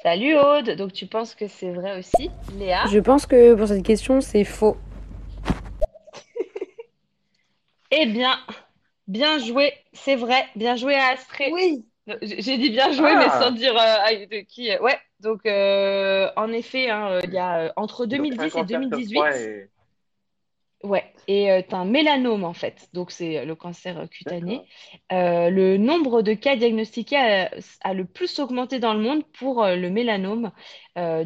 Salut 0.03 0.35
Aude. 0.37 0.71
Donc 0.71 0.93
tu 0.93 1.05
penses 1.07 1.35
que 1.35 1.47
c'est 1.47 1.71
vrai 1.71 1.99
aussi? 1.99 2.29
Léa? 2.57 2.85
Je 2.87 2.99
pense 2.99 3.25
que 3.25 3.53
pour 3.55 3.67
cette 3.67 3.83
question, 3.85 4.21
c'est 4.21 4.43
faux. 4.43 4.77
Eh 7.91 8.05
bien, 8.05 8.37
bien 9.07 9.39
joué, 9.39 9.73
c'est 9.93 10.15
vrai, 10.17 10.45
bien 10.57 10.75
joué 10.75 10.95
à 10.95 11.07
Astrée. 11.13 11.49
Oui. 11.53 11.85
J'ai 12.21 12.57
dit 12.57 12.69
bien 12.69 12.91
joué, 12.91 13.15
mais 13.15 13.27
Ah. 13.29 13.39
sans 13.41 13.51
dire 13.51 13.75
euh, 13.77 14.25
de 14.25 14.39
qui. 14.41 14.71
euh, 14.71 14.81
Ouais, 14.81 14.97
donc 15.21 15.45
euh, 15.45 16.29
en 16.35 16.51
effet, 16.51 16.89
hein, 16.89 17.19
il 17.23 17.33
y 17.33 17.37
a 17.37 17.59
euh, 17.59 17.69
entre 17.77 18.05
Donc, 18.05 18.13
un 18.13 18.23
2010 18.23 18.45
et 18.45 18.49
cancer 18.49 18.65
sur 18.65 18.65
2018, 18.65 19.13
trois 19.15 19.31
est- 19.37 19.69
ouais, 20.83 21.13
et 21.27 21.51
euh, 21.51 21.61
t'as 21.67 21.77
un 21.77 21.85
mélanome 21.85 22.43
en 22.43 22.53
fait, 22.53 22.87
donc 22.93 23.11
c'est 23.11 23.39
euh, 23.39 23.45
le 23.45 23.55
cancer 23.55 23.97
euh, 23.99 24.07
cutané. 24.07 24.61
Euh, 25.11 25.49
le 25.49 25.77
nombre 25.77 26.21
de 26.21 26.33
cas 26.33 26.55
diagnostiqués 26.55 27.17
a, 27.17 27.51
a 27.81 27.93
le 27.93 28.05
plus 28.05 28.39
augmenté 28.39 28.79
dans 28.79 28.93
le 28.93 29.01
monde 29.01 29.23
pour 29.33 29.63
euh, 29.63 29.75
le 29.75 29.89
mélanome. 29.89 30.51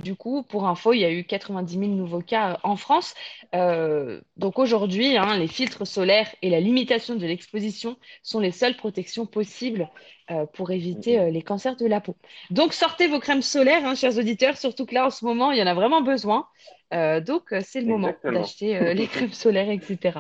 Du 0.04 0.16
coup, 0.16 0.44
pour 0.44 0.68
info, 0.68 0.92
il 0.92 1.00
y 1.00 1.06
a 1.06 1.12
eu 1.12 1.24
90 1.24 1.80
000 1.80 1.92
nouveaux 1.92 2.20
cas 2.22 2.60
en 2.64 2.76
France. 2.76 3.14
Donc 3.54 4.60
aujourd'hui, 4.60 5.16
hein, 5.16 5.38
les 5.38 5.48
filtres 5.48 5.88
solaires 5.88 6.28
et 6.42 6.50
la 6.50 6.60
limitation 6.60 7.16
de 7.16 7.26
l'exposition 7.26 7.96
sont 8.22 8.42
les 8.42 8.52
seules 8.52 8.76
protections 8.76 9.26
possibles 9.26 9.90
euh, 10.32 10.46
pour 10.46 10.72
éviter 10.72 11.20
euh, 11.20 11.30
les 11.30 11.42
cancers 11.42 11.76
de 11.76 11.86
la 11.86 12.00
peau. 12.00 12.16
Donc 12.52 12.74
sortez 12.74 13.08
vos 13.08 13.20
crèmes 13.20 13.42
solaires, 13.42 13.86
hein, 13.86 13.96
chers 13.96 14.18
auditeurs, 14.18 14.58
surtout 14.58 14.86
que 14.86 14.94
là, 14.94 15.06
en 15.08 15.10
ce 15.10 15.26
moment, 15.26 15.52
il 15.52 15.58
y 15.58 15.64
en 15.64 15.68
a 15.68 15.74
vraiment 15.74 16.02
besoin. 16.02 16.48
Euh, 16.94 17.20
donc 17.20 17.54
c'est 17.62 17.82
le 17.82 17.88
moment 17.88 18.14
d'acheter 18.24 18.94
les 18.94 19.08
crèmes 19.08 19.34
solaires, 19.34 19.70
etc. 19.70 20.20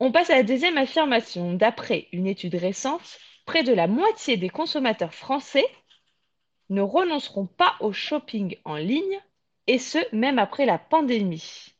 On 0.00 0.12
passe 0.12 0.30
à 0.30 0.36
la 0.36 0.42
deuxième 0.42 0.78
affirmation. 0.78 1.52
D'après 1.52 2.08
une 2.12 2.26
étude 2.26 2.54
récente, 2.54 3.18
près 3.44 3.62
de 3.62 3.72
la 3.72 3.86
moitié 3.86 4.36
des 4.36 4.48
consommateurs 4.48 5.14
français 5.14 5.66
ne 6.70 6.80
renonceront 6.80 7.46
pas 7.46 7.74
au 7.80 7.92
shopping 7.92 8.56
en 8.64 8.76
ligne, 8.76 9.20
et 9.66 9.78
ce, 9.78 9.98
même 10.14 10.38
après 10.38 10.64
la 10.64 10.78
pandémie. 10.78 11.74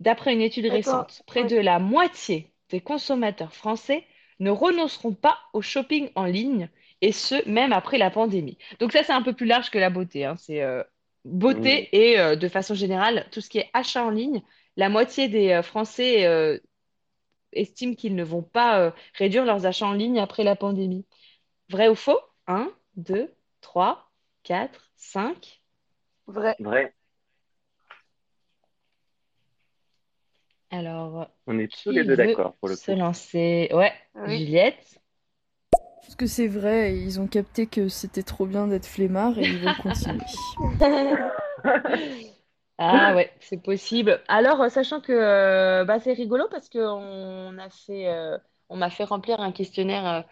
D'après 0.00 0.34
une 0.34 0.42
étude 0.42 0.66
récente, 0.66 1.22
près 1.26 1.42
ouais. 1.42 1.48
de 1.48 1.56
la 1.56 1.78
moitié 1.78 2.52
des 2.68 2.80
consommateurs 2.80 3.54
français 3.54 4.04
ne 4.42 4.50
renonceront 4.50 5.14
pas 5.14 5.38
au 5.52 5.62
shopping 5.62 6.10
en 6.14 6.24
ligne, 6.24 6.68
et 7.00 7.12
ce, 7.12 7.48
même 7.48 7.72
après 7.72 7.98
la 7.98 8.10
pandémie. 8.10 8.58
Donc 8.80 8.92
ça, 8.92 9.02
c'est 9.04 9.12
un 9.12 9.22
peu 9.22 9.32
plus 9.32 9.46
large 9.46 9.70
que 9.70 9.78
la 9.78 9.90
beauté. 9.90 10.24
hein. 10.24 10.36
C'est 10.38 10.62
euh, 10.62 10.82
beauté 11.24 11.88
et 11.92 12.18
euh, 12.20 12.36
de 12.36 12.48
façon 12.48 12.74
générale, 12.74 13.26
tout 13.32 13.40
ce 13.40 13.48
qui 13.48 13.58
est 13.58 13.70
achat 13.72 14.04
en 14.04 14.10
ligne. 14.10 14.42
La 14.76 14.88
moitié 14.88 15.28
des 15.28 15.50
euh, 15.52 15.62
Français 15.62 16.26
euh, 16.26 16.58
estiment 17.52 17.94
qu'ils 17.94 18.14
ne 18.16 18.24
vont 18.24 18.42
pas 18.42 18.80
euh, 18.80 18.90
réduire 19.14 19.44
leurs 19.44 19.66
achats 19.66 19.86
en 19.86 19.92
ligne 19.92 20.18
après 20.20 20.44
la 20.44 20.56
pandémie. 20.56 21.06
Vrai 21.68 21.88
ou 21.88 21.94
faux? 21.94 22.18
1, 22.46 22.72
2, 22.96 23.32
3, 23.60 24.10
4, 24.42 24.90
5. 24.96 25.62
Vrai. 26.26 26.56
Vrai. 26.60 26.94
Alors, 30.72 31.28
On 31.46 31.56
est 31.60 31.68
tous 31.84 31.90
qui 31.90 31.92
les 31.92 32.04
deux 32.04 32.16
veut 32.16 32.16
d'accord 32.16 32.54
pour 32.56 32.68
le 32.68 32.76
se 32.76 32.90
coup. 32.90 32.98
lancer? 32.98 33.68
Ouais, 33.72 33.92
Oui. 34.14 34.38
Juliette. 34.38 35.00
Parce 36.02 36.14
que 36.16 36.26
c'est 36.26 36.48
vrai, 36.48 36.96
ils 36.96 37.20
ont 37.20 37.26
capté 37.26 37.66
que 37.66 37.88
c'était 37.88 38.22
trop 38.22 38.46
bien 38.46 38.66
d'être 38.68 38.86
flemmard 38.86 39.38
et 39.38 39.44
ils 39.48 39.58
veulent 39.58 39.76
continuer. 39.76 40.20
Ah 42.78 43.14
ouais, 43.14 43.30
c'est 43.40 43.62
possible. 43.62 44.22
Alors, 44.28 44.60
euh, 44.62 44.68
sachant 44.68 45.00
que 45.00 45.12
euh, 45.12 45.84
bah, 45.84 46.00
c'est 46.00 46.12
rigolo 46.14 46.46
parce 46.50 46.68
que 46.68 46.78
on 46.78 47.56
a 47.58 47.70
fait, 47.70 48.08
euh, 48.08 48.38
on 48.68 48.76
m'a 48.76 48.90
fait 48.90 49.04
remplir 49.04 49.40
un 49.40 49.52
questionnaire 49.52 50.06
euh, 50.06 50.22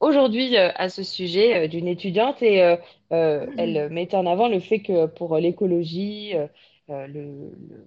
aujourd'hui 0.00 0.56
euh, 0.58 0.70
à 0.76 0.88
ce 0.90 1.02
sujet 1.02 1.64
euh, 1.64 1.68
d'une 1.68 1.88
étudiante 1.88 2.42
et 2.42 2.62
euh, 2.62 2.76
euh, 3.12 3.46
elle 3.56 3.88
mettait 3.90 4.16
en 4.16 4.26
avant 4.26 4.48
le 4.48 4.60
fait 4.60 4.82
que 4.82 5.06
pour 5.06 5.36
l'écologie, 5.38 6.34
euh, 6.36 6.46
euh, 6.90 7.06
le, 7.06 7.22
le- 7.68 7.86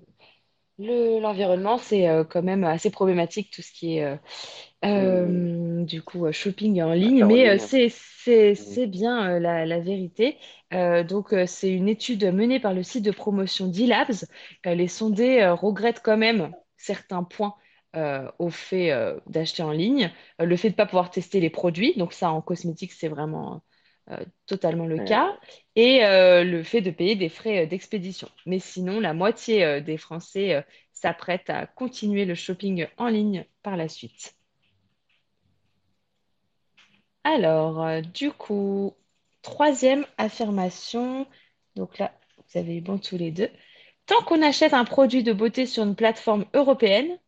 le- 0.79 1.19
l'environnement, 1.19 1.77
c'est 1.77 2.07
euh, 2.09 2.23
quand 2.23 2.43
même 2.43 2.63
assez 2.63 2.89
problématique 2.91 3.51
tout 3.51 3.61
ce 3.61 3.71
qui 3.71 3.97
est 3.97 4.03
euh, 4.05 4.17
euh, 4.85 5.83
du 5.85 6.01
coup 6.03 6.31
shopping 6.31 6.81
en 6.83 6.93
ligne, 6.93 7.23
Achat 7.23 7.29
en 7.29 7.35
mais 7.35 7.49
euh, 7.49 7.57
ligne. 7.57 7.59
c'est 7.59 7.89
c'est 7.89 8.55
c'est 8.55 8.87
bien 8.87 9.35
euh, 9.37 9.39
la, 9.39 9.65
la 9.65 9.79
vérité. 9.79 10.37
Euh, 10.73 11.03
donc 11.03 11.33
euh, 11.33 11.45
c'est 11.47 11.71
une 11.71 11.89
étude 11.89 12.23
menée 12.33 12.59
par 12.59 12.73
le 12.73 12.83
site 12.83 13.03
de 13.05 13.11
promotion 13.11 13.67
D-Labs. 13.67 14.25
Euh, 14.67 14.75
les 14.75 14.87
sondés 14.87 15.41
euh, 15.41 15.53
regrettent 15.55 16.01
quand 16.03 16.17
même 16.17 16.53
certains 16.77 17.23
points 17.23 17.55
euh, 17.95 18.29
au 18.39 18.49
fait 18.49 18.91
euh, 18.91 19.19
d'acheter 19.27 19.63
en 19.63 19.71
ligne, 19.71 20.11
Euh, 20.41 20.45
le 20.45 20.55
fait 20.57 20.69
de 20.69 20.73
ne 20.73 20.77
pas 20.77 20.85
pouvoir 20.85 21.09
tester 21.11 21.39
les 21.39 21.49
produits, 21.49 21.95
donc 21.97 22.13
ça 22.13 22.31
en 22.31 22.41
cosmétique 22.41 22.91
c'est 22.93 23.07
vraiment 23.07 23.63
totalement 24.45 24.85
le 24.87 24.99
Ouais. 24.99 24.99
cas, 24.99 25.37
et 25.75 26.03
euh, 26.05 26.43
le 26.43 26.63
fait 26.63 26.81
de 26.81 26.91
payer 26.91 27.15
des 27.15 27.29
frais 27.29 27.65
euh, 27.65 27.67
d'expédition. 27.67 28.29
Mais 28.45 28.59
sinon, 28.59 28.99
la 28.99 29.13
moitié 29.13 29.63
euh, 29.65 29.81
des 29.81 29.97
Français 29.97 30.53
euh, 30.55 30.61
s'apprêtent 30.93 31.49
à 31.49 31.67
continuer 31.67 32.25
le 32.25 32.35
shopping 32.35 32.87
en 32.97 33.07
ligne 33.07 33.45
par 33.63 33.77
la 33.77 33.87
suite. 33.89 34.35
Alors, 37.23 37.83
euh, 37.83 38.01
du 38.01 38.31
coup, 38.31 38.93
troisième 39.41 40.05
affirmation. 40.17 41.27
Donc 41.75 41.97
là, 41.99 42.13
vous 42.37 42.59
avez 42.59 42.77
eu 42.77 42.81
bon 42.81 42.97
tous 42.97 43.17
les 43.17 43.31
deux. 43.31 43.49
Tant 44.05 44.21
qu'on 44.23 44.41
achète 44.41 44.73
un 44.73 44.85
produit 44.85 45.23
de 45.23 45.33
beauté 45.33 45.65
sur 45.65 45.83
une 45.83 45.95
plateforme 45.95 46.45
européenne, 46.53 47.19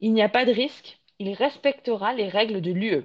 il 0.00 0.12
n'y 0.14 0.22
a 0.22 0.28
pas 0.28 0.44
de 0.46 0.52
risque, 0.52 1.00
il 1.18 1.34
respectera 1.34 2.14
les 2.14 2.28
règles 2.28 2.60
de 2.62 2.72
l'UE. 2.72 3.04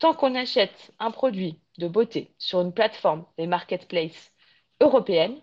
Tant 0.00 0.14
qu'on 0.14 0.34
achète 0.34 0.92
un 0.98 1.10
produit 1.10 1.60
de 1.78 1.86
beauté 1.86 2.34
sur 2.38 2.62
une 2.62 2.72
plateforme 2.72 3.26
des 3.36 3.46
marketplaces 3.46 4.32
européennes, 4.80 5.38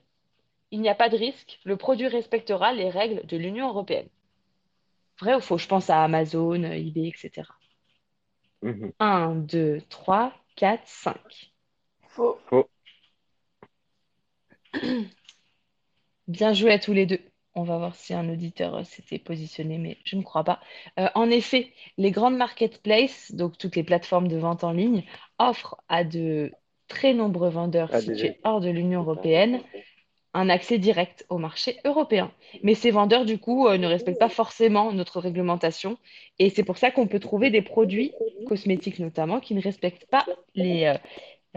il 0.71 0.81
n'y 0.81 0.89
a 0.89 0.95
pas 0.95 1.09
de 1.09 1.15
risque, 1.15 1.59
le 1.63 1.77
produit 1.77 2.07
respectera 2.07 2.73
les 2.73 2.89
règles 2.89 3.25
de 3.27 3.37
l'Union 3.37 3.69
européenne. 3.69 4.09
Vrai 5.19 5.35
ou 5.35 5.39
faux? 5.41 5.59
Je 5.59 5.67
pense 5.67 5.91
à 5.91 6.03
Amazon, 6.03 6.63
eBay, 6.63 7.07
etc. 7.07 7.47
Mhm. 8.63 8.93
1, 8.99 9.35
2, 9.35 9.81
3, 9.89 10.33
4, 10.55 10.81
5. 10.87 11.53
Faux. 12.07 12.39
Faux. 12.47 12.67
Bien 16.27 16.53
joué 16.53 16.71
à 16.71 16.79
tous 16.79 16.93
les 16.93 17.05
deux. 17.05 17.21
On 17.57 17.63
va 17.63 17.77
voir 17.79 17.95
si 17.95 18.13
un 18.13 18.29
auditeur 18.29 18.75
euh, 18.75 18.83
s'était 18.83 19.17
positionné, 19.17 19.79
mais 19.79 19.97
je 20.03 20.15
ne 20.15 20.21
crois 20.21 20.43
pas. 20.43 20.59
Euh, 20.99 21.07
en 21.15 21.29
effet, 21.31 21.73
les 21.97 22.11
grandes 22.11 22.37
marketplaces, 22.37 23.31
donc 23.33 23.57
toutes 23.57 23.75
les 23.75 23.83
plateformes 23.83 24.27
de 24.27 24.37
vente 24.37 24.63
en 24.63 24.71
ligne, 24.71 25.03
offrent 25.39 25.75
à 25.89 26.03
de 26.03 26.51
très 26.87 27.13
nombreux 27.13 27.49
vendeurs 27.49 27.89
Ah, 27.91 27.99
situés 27.99 28.39
hors 28.43 28.61
de 28.61 28.69
l'Union 28.69 29.01
européenne 29.01 29.61
un 30.37 30.49
accès 30.49 30.77
direct 30.77 31.25
au 31.29 31.39
marché 31.39 31.77
européen. 31.83 32.31
Mais 32.61 32.75
ces 32.75 32.91
vendeurs, 32.91 33.25
du 33.25 33.39
coup, 33.39 33.67
euh, 33.67 33.79
ne 33.79 33.87
respectent 33.87 34.19
pas 34.19 34.29
forcément 34.29 34.91
notre 34.91 35.19
réglementation. 35.19 35.97
Et 36.37 36.51
c'est 36.51 36.63
pour 36.63 36.77
ça 36.77 36.91
qu'on 36.91 37.07
peut 37.07 37.19
trouver 37.19 37.49
des 37.49 37.63
produits, 37.63 38.11
cosmétiques 38.45 38.99
notamment, 38.99 39.39
qui 39.39 39.55
ne 39.55 39.61
respectent 39.61 40.05
pas 40.05 40.25
les, 40.53 40.85
euh, 40.85 40.97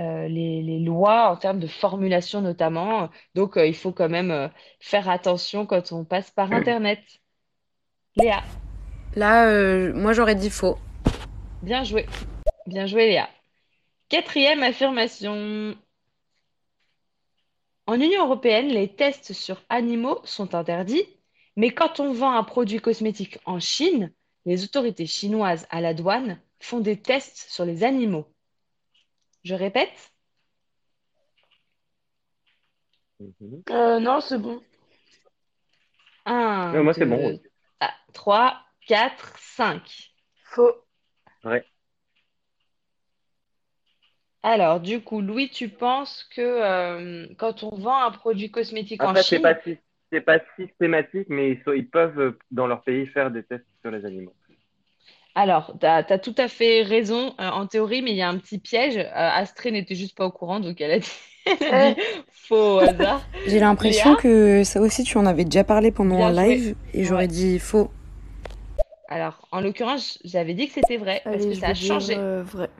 euh, 0.00 0.28
les, 0.28 0.62
les 0.62 0.80
lois 0.80 1.30
en 1.30 1.36
termes 1.36 1.60
de 1.60 1.66
formulation 1.66 2.40
notamment. 2.40 3.10
Donc, 3.34 3.56
euh, 3.56 3.66
il 3.66 3.74
faut 3.76 3.92
quand 3.92 4.08
même 4.08 4.30
euh, 4.30 4.48
faire 4.80 5.08
attention 5.08 5.66
quand 5.66 5.92
on 5.92 6.04
passe 6.04 6.30
par 6.30 6.52
Internet. 6.52 7.00
Léa, 8.16 8.42
Là, 9.14 9.46
euh, 9.48 9.92
moi 9.94 10.12
j'aurais 10.12 10.34
dit 10.36 10.50
faux. 10.50 10.78
bien 11.62 11.84
joué. 11.84 12.06
Bien 12.66 12.86
joué, 12.86 13.06
Léa. 13.08 13.28
Quatrième 14.08 14.62
affirmation. 14.62 15.74
En 17.86 17.94
Union 18.00 18.24
européenne, 18.24 18.68
les 18.68 18.88
tests 18.94 19.32
sur 19.32 19.62
animaux 19.68 20.20
sont 20.24 20.54
interdits, 20.54 21.04
mais 21.56 21.70
quand 21.70 21.98
on 22.00 22.12
vend 22.12 22.32
un 22.36 22.44
produit 22.44 22.78
cosmétique 22.80 23.38
en 23.46 23.58
Chine, 23.58 24.12
les 24.46 24.64
autorités 24.64 25.06
chinoises 25.06 25.66
à 25.70 25.80
la 25.80 25.92
douane 25.94 26.40
font 26.60 26.78
des 26.80 26.96
tests 27.00 27.46
sur 27.50 27.64
les 27.64 27.82
animaux. 27.84 28.26
Je 29.44 29.54
répète, 29.54 30.12
Mhm. 33.20 33.62
Euh, 33.70 34.00
non, 34.00 34.20
c'est 34.20 34.38
bon. 34.38 34.62
1, 36.24 36.72
Ouais, 36.74 36.82
moi, 36.82 36.94
c'est 36.94 37.00
2, 37.00 37.06
bon, 37.06 37.28
oui. 37.28 37.40
3, 38.14 38.60
4, 38.86 39.38
5. 39.38 40.10
Faux. 40.44 40.72
Ouais. 41.44 41.64
Alors, 44.42 44.80
du 44.80 45.02
coup, 45.02 45.20
Louis, 45.20 45.50
tu 45.50 45.68
penses 45.68 46.24
que 46.34 46.40
euh, 46.40 47.26
quand 47.38 47.62
on 47.62 47.76
vend 47.76 48.02
un 48.02 48.10
produit 48.10 48.50
cosmétique 48.50 49.02
en 49.02 49.08
Après, 49.08 49.22
c'est 49.22 49.36
Chine, 49.36 49.42
pas 49.42 49.60
si, 49.60 49.78
c'est 50.10 50.20
pas 50.22 50.38
systématique, 50.56 51.26
mais 51.28 51.52
ils, 51.52 51.62
sont- 51.62 51.72
ils 51.72 51.88
peuvent, 51.88 52.38
dans 52.50 52.66
leur 52.66 52.82
pays, 52.82 53.06
faire 53.06 53.30
des 53.30 53.42
tests 53.42 53.66
sur 53.82 53.90
les 53.90 54.04
animaux. 54.06 54.34
Alors, 55.34 55.76
tu 55.78 55.86
as, 55.86 56.18
tout 56.18 56.34
à 56.38 56.48
fait 56.48 56.82
raison 56.82 57.34
euh, 57.40 57.48
en 57.48 57.66
théorie, 57.66 58.02
mais 58.02 58.10
il 58.12 58.16
y 58.16 58.22
a 58.22 58.28
un 58.28 58.38
petit 58.38 58.58
piège. 58.58 58.96
Euh, 58.98 59.04
Astrée 59.14 59.70
n'était 59.70 59.94
juste 59.94 60.16
pas 60.16 60.26
au 60.26 60.32
courant, 60.32 60.60
donc 60.60 60.80
elle 60.80 60.90
a 60.92 60.98
dit, 60.98 61.10
elle 61.46 61.82
a 61.82 61.94
dit 61.94 62.00
faux 62.32 62.76
au 62.76 62.78
hasard. 62.80 63.30
J'ai 63.46 63.58
l'impression 63.60 64.14
Léa 64.14 64.16
que 64.16 64.64
ça 64.64 64.80
aussi, 64.80 65.02
tu 65.04 65.18
en 65.18 65.26
avais 65.26 65.44
déjà 65.44 65.64
parlé 65.64 65.90
pendant 65.90 66.22
Bien 66.22 66.26
un 66.26 66.32
joué. 66.34 66.56
live 66.56 66.74
et 66.94 67.04
j'aurais 67.04 67.26
Ouais. 67.26 67.28
dit 67.28 67.58
faux. 67.58 67.90
Alors, 69.08 69.46
en 69.52 69.60
l'occurrence, 69.60 70.18
j'avais 70.24 70.54
dit 70.54 70.66
que 70.68 70.72
c'était 70.72 70.96
vrai, 70.96 71.28
parce 71.30 71.44
Allez, 71.44 71.46
que 71.46 71.54
je 71.54 71.60
ça 71.60 71.68
a 71.68 71.70
vais 71.70 71.74
dire, 71.74 72.02
changé. 72.02 72.16
euh, 72.16 72.42
vrai. 72.42 72.70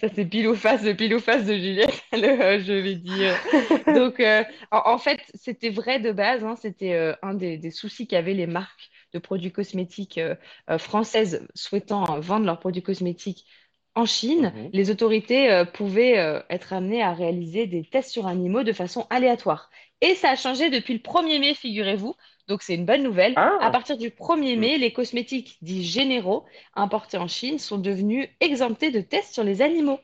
Ça, 0.00 0.08
c'est 0.14 0.26
pile 0.26 0.48
ou 0.48 0.54
face, 0.54 0.82
le 0.82 0.94
pile 0.94 1.14
ou 1.14 1.20
face 1.20 1.44
de 1.46 1.54
Juliette, 1.54 2.02
le, 2.12 2.28
euh, 2.28 2.60
je 2.60 2.72
vais 2.72 2.96
dire. 2.96 3.40
Donc, 3.88 4.20
euh, 4.20 4.44
en, 4.70 4.82
en 4.94 4.98
fait, 4.98 5.20
c'était 5.34 5.70
vrai 5.70 6.00
de 6.00 6.12
base. 6.12 6.44
hein, 6.44 6.54
c'était 6.56 6.92
euh, 6.94 7.14
un 7.22 7.34
des, 7.34 7.56
des 7.58 7.70
soucis 7.70 8.06
qu'avaient 8.06 8.34
les 8.34 8.46
marques 8.46 8.90
de 9.12 9.18
produits 9.18 9.52
cosmétiques 9.52 10.18
euh, 10.18 10.34
euh, 10.70 10.78
françaises 10.78 11.46
souhaitant 11.54 12.20
vendre 12.20 12.46
leurs 12.46 12.58
produits 12.60 12.82
cosmétiques 12.82 13.46
en 13.94 14.04
Chine. 14.04 14.52
Mhm. 14.54 14.70
Les 14.72 14.90
autorités 14.90 15.50
euh, 15.50 15.64
pouvaient 15.64 16.18
euh, 16.18 16.40
être 16.50 16.72
amenées 16.72 17.02
à 17.02 17.12
réaliser 17.14 17.66
des 17.66 17.82
tests 17.84 18.10
sur 18.10 18.26
animaux 18.26 18.62
de 18.62 18.72
façon 18.72 19.06
aléatoire. 19.10 19.70
Et 20.02 20.14
ça 20.14 20.30
a 20.30 20.36
changé 20.36 20.68
depuis 20.70 20.92
le 20.94 21.00
1er 21.00 21.38
mai, 21.38 21.54
figurez-vous. 21.54 22.14
Donc, 22.48 22.62
c'est 22.62 22.74
une 22.74 22.84
bonne 22.84 23.02
nouvelle. 23.02 23.32
Ah. 23.36 23.56
À 23.60 23.70
partir 23.70 23.96
du 23.96 24.10
1er 24.10 24.56
Mm. 24.56 24.60
mai, 24.60 24.78
les 24.78 24.92
cosmétiques 24.92 25.56
dits 25.62 25.84
généraux 25.84 26.44
importés 26.74 27.16
en 27.16 27.26
Chine 27.26 27.58
sont 27.58 27.78
devenus 27.78 28.28
exemptés 28.40 28.90
de 28.90 29.00
tests 29.00 29.32
sur 29.32 29.42
les 29.44 29.62
animaux. 29.62 29.98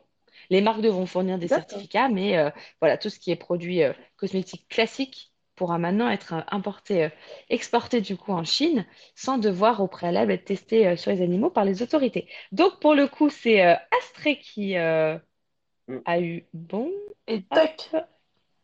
Les 0.51 0.61
marques 0.61 0.81
devront 0.81 1.07
fournir 1.07 1.39
des 1.39 1.49
certificats, 1.49 2.09
mais 2.09 2.37
euh, 2.39 2.51
voilà, 2.81 2.97
tout 2.99 3.11
ce 3.11 3.19
qui 3.19 3.31
est 3.31 3.37
produit 3.37 3.83
cosmétique 4.17 4.67
classique 4.69 5.32
pourra 5.57 5.79
maintenant 5.79 6.09
être 6.11 6.35
euh, 6.35 6.41
importé, 6.51 7.05
euh, 7.05 7.09
exporté 7.51 8.01
du 8.01 8.17
coup 8.17 8.33
en 8.33 8.45
Chine 8.45 8.87
sans 9.15 9.39
devoir 9.39 9.81
au 9.81 9.89
préalable 9.89 10.33
être 10.33 10.45
testé 10.45 10.87
euh, 10.89 10.97
sur 10.97 11.11
les 11.11 11.23
animaux 11.23 11.51
par 11.51 11.65
les 11.65 11.83
autorités. 11.83 12.29
Donc 12.53 12.81
pour 12.81 12.95
le 12.95 13.09
coup, 13.09 13.31
c'est 13.31 13.65
euh, 13.67 13.75
Astrée 14.01 14.39
qui 14.39 14.77
euh, 14.77 15.17
Mm. 15.89 15.99
a 16.05 16.21
eu 16.21 16.47
bon. 16.55 16.91
Et 17.27 17.43
toc. 17.43 17.91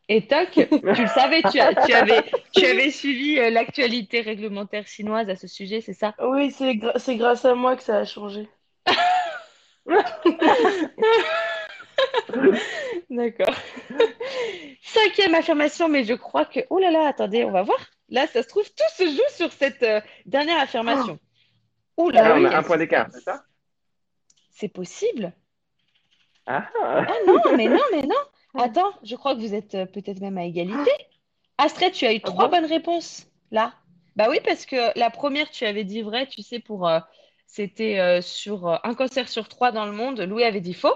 Et 0.07 0.27
toc, 0.27 0.49
tu 0.53 0.67
le 1.01 1.07
savais, 1.07 1.43
tu, 1.43 1.59
as- 1.59 1.75
tu 1.75 1.93
avais, 1.93 2.23
tu 2.51 2.65
avais 2.65 2.91
suivi 2.91 3.39
euh, 3.39 3.49
l'actualité 3.49 4.21
réglementaire 4.21 4.87
chinoise 4.87 5.29
à 5.29 5.35
ce 5.35 5.47
sujet, 5.47 5.81
c'est 5.81 5.93
ça? 5.93 6.15
Oui, 6.19 6.51
c'est 6.51 6.75
gra- 6.75 6.97
c'est 6.97 7.17
grâce 7.17 7.45
à 7.45 7.55
moi 7.55 7.75
que 7.75 7.83
ça 7.83 7.97
a 7.97 8.05
changé. 8.05 8.47
D'accord. 13.09 13.55
Cinquième 14.83 15.35
affirmation, 15.35 15.89
mais 15.89 16.03
je 16.03 16.13
crois 16.13 16.45
que... 16.45 16.59
Oh 16.69 16.79
là 16.79 16.91
là, 16.91 17.07
attendez, 17.07 17.43
on 17.43 17.51
va 17.51 17.63
voir. 17.63 17.79
Là, 18.09 18.27
ça 18.27 18.43
se 18.43 18.47
trouve, 18.47 18.65
tout 18.65 18.95
se 18.95 19.07
joue 19.09 19.35
sur 19.35 19.51
cette 19.51 19.83
euh, 19.83 20.01
dernière 20.25 20.59
affirmation. 20.59 21.19
Oh 21.97 22.09
là 22.09 22.21
Ah, 22.23 22.29
là, 22.29 22.35
on 22.35 22.45
a 22.45 22.49
quel 22.49 22.57
un 22.57 22.63
point 22.63 22.77
d'écart, 22.77 23.07
c'est 23.11 23.21
ça? 23.21 23.43
C'est 24.51 24.69
possible? 24.69 25.33
Ah, 26.45 26.67
Ah 26.81 27.05
non, 27.27 27.55
mais 27.55 27.67
non, 27.67 27.81
mais 27.91 28.03
non. 28.03 28.15
Attends, 28.55 28.91
je 29.03 29.15
crois 29.15 29.35
que 29.35 29.41
vous 29.41 29.53
êtes 29.53 29.75
euh, 29.75 29.85
peut-être 29.85 30.21
même 30.21 30.37
à 30.37 30.45
égalité. 30.45 30.91
Astrid, 31.57 31.93
tu 31.93 32.05
as 32.05 32.13
eu 32.13 32.21
trois 32.21 32.47
bonnes 32.47 32.65
réponses 32.65 33.27
là. 33.51 33.73
Bah 34.15 34.27
oui, 34.29 34.39
parce 34.43 34.65
que 34.65 34.97
la 34.97 35.09
première, 35.09 35.49
tu 35.51 35.65
avais 35.65 35.83
dit 35.83 36.01
vrai, 36.01 36.27
tu 36.27 36.41
sais, 36.41 36.59
pour 36.59 36.87
euh, 36.87 36.99
c'était 37.45 38.21
sur 38.21 38.79
un 38.83 38.93
cancer 38.93 39.27
sur 39.27 39.47
trois 39.47 39.71
dans 39.71 39.85
le 39.85 39.91
monde. 39.91 40.19
Louis 40.21 40.43
avait 40.43 40.61
dit 40.61 40.73
faux. 40.73 40.93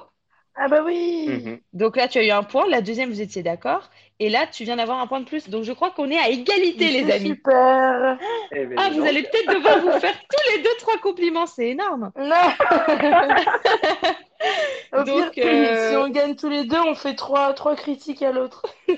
Ah 0.55 0.67
bah 0.67 0.83
oui. 0.85 1.27
Mhm. 1.29 1.59
Donc 1.73 1.95
là, 1.97 2.07
tu 2.07 2.19
as 2.19 2.23
eu 2.23 2.29
un 2.31 2.43
point. 2.43 2.67
La 2.69 2.81
deuxième, 2.81 3.09
vous 3.09 3.21
étiez 3.21 3.41
d'accord. 3.41 3.89
Et 4.19 4.29
là, 4.29 4.45
tu 4.45 4.63
viens 4.65 4.75
d'avoir 4.75 4.99
un 4.99 5.07
point 5.07 5.19
de 5.19 5.25
plus. 5.25 5.49
Donc 5.49 5.63
je 5.63 5.71
crois 5.73 5.89
qu'on 5.91 6.09
est 6.11 6.17
à 6.17 6.29
égalité, 6.29 6.89
les 6.89 7.11
amis. 7.11 7.29
super. 7.29 8.17
Eh 8.51 8.65
ben, 8.67 8.77
Ah, 8.79 8.89
vous 8.91 9.01
allez 9.03 9.23
peut-être 9.23 9.51
devoir 9.53 9.79
vous 9.79 9.99
faire 9.99 10.13
tous 10.13 10.51
les 10.55 10.61
deux, 10.63 10.75
trois 10.79 10.97
compliments. 10.99 11.47
C'est 11.47 11.69
énorme. 11.69 12.11
Non. 12.17 12.35
Au 14.99 15.03
Donc, 15.03 15.31
pire, 15.31 15.45
euh, 15.47 15.89
si 15.91 15.95
on 15.97 16.09
gagne 16.09 16.35
tous 16.35 16.49
les 16.49 16.65
deux, 16.65 16.79
on 16.79 16.93
fait 16.95 17.15
trois, 17.15 17.53
trois 17.53 17.75
critiques 17.75 18.21
à 18.21 18.31
l'autre. 18.31 18.65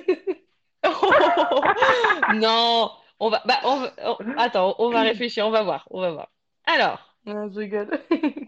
Non, 2.36 2.92
on 3.20 3.30
va, 3.30 3.42
bah, 3.46 3.60
on 3.64 3.76
va- 3.78 3.94
attends, 4.38 4.76
on 4.80 4.90
va 4.90 5.02
réfléchir, 5.02 5.46
on 5.48 5.52
va 5.52 5.64
voir, 5.64 5.88
on 5.92 6.02
va 6.02 6.12
voir. 6.12 6.28
Alors, 6.66 7.16
Non, 7.26 7.50
je 7.54 7.60
rigole. 7.60 7.90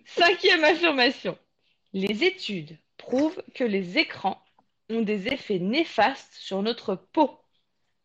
cinquième 0.06 0.64
affirmation. 0.64 1.38
Les 1.94 2.24
études 2.24 2.78
prouvent 2.98 3.42
que 3.54 3.64
les 3.64 3.98
écrans 3.98 4.42
ont 4.90 5.02
des 5.02 5.28
effets 5.28 5.60
néfastes 5.60 6.34
sur 6.34 6.62
notre 6.62 6.96
peau. 6.96 7.40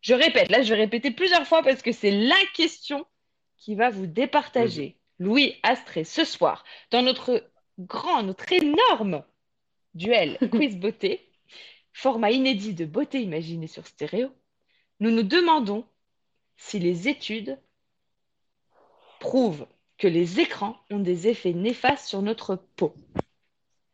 Je 0.01 0.13
répète, 0.13 0.49
là, 0.49 0.61
je 0.61 0.73
vais 0.73 0.81
répéter 0.81 1.11
plusieurs 1.11 1.47
fois 1.47 1.63
parce 1.63 1.81
que 1.81 1.91
c'est 1.91 2.11
la 2.11 2.39
question 2.53 3.05
qui 3.57 3.75
va 3.75 3.89
vous 3.89 4.07
départager. 4.07 4.97
Louis 5.19 5.55
Astré, 5.63 6.03
ce 6.03 6.25
soir, 6.25 6.65
dans 6.91 7.01
notre 7.01 7.49
grand, 7.79 8.23
notre 8.23 8.51
énorme 8.51 9.23
duel 9.93 10.37
quiz 10.51 10.75
beauté, 10.75 11.29
format 11.93 12.31
inédit 12.31 12.73
de 12.73 12.85
beauté 12.85 13.21
imaginée 13.21 13.67
sur 13.67 13.87
stéréo, 13.87 14.29
nous 14.99 15.11
nous 15.11 15.23
demandons 15.23 15.85
si 16.57 16.79
les 16.79 17.07
études 17.07 17.57
prouvent 19.19 19.67
que 19.97 20.07
les 20.07 20.39
écrans 20.39 20.77
ont 20.89 20.99
des 20.99 21.27
effets 21.27 21.53
néfastes 21.53 22.07
sur 22.07 22.21
notre 22.21 22.55
peau. 22.75 22.93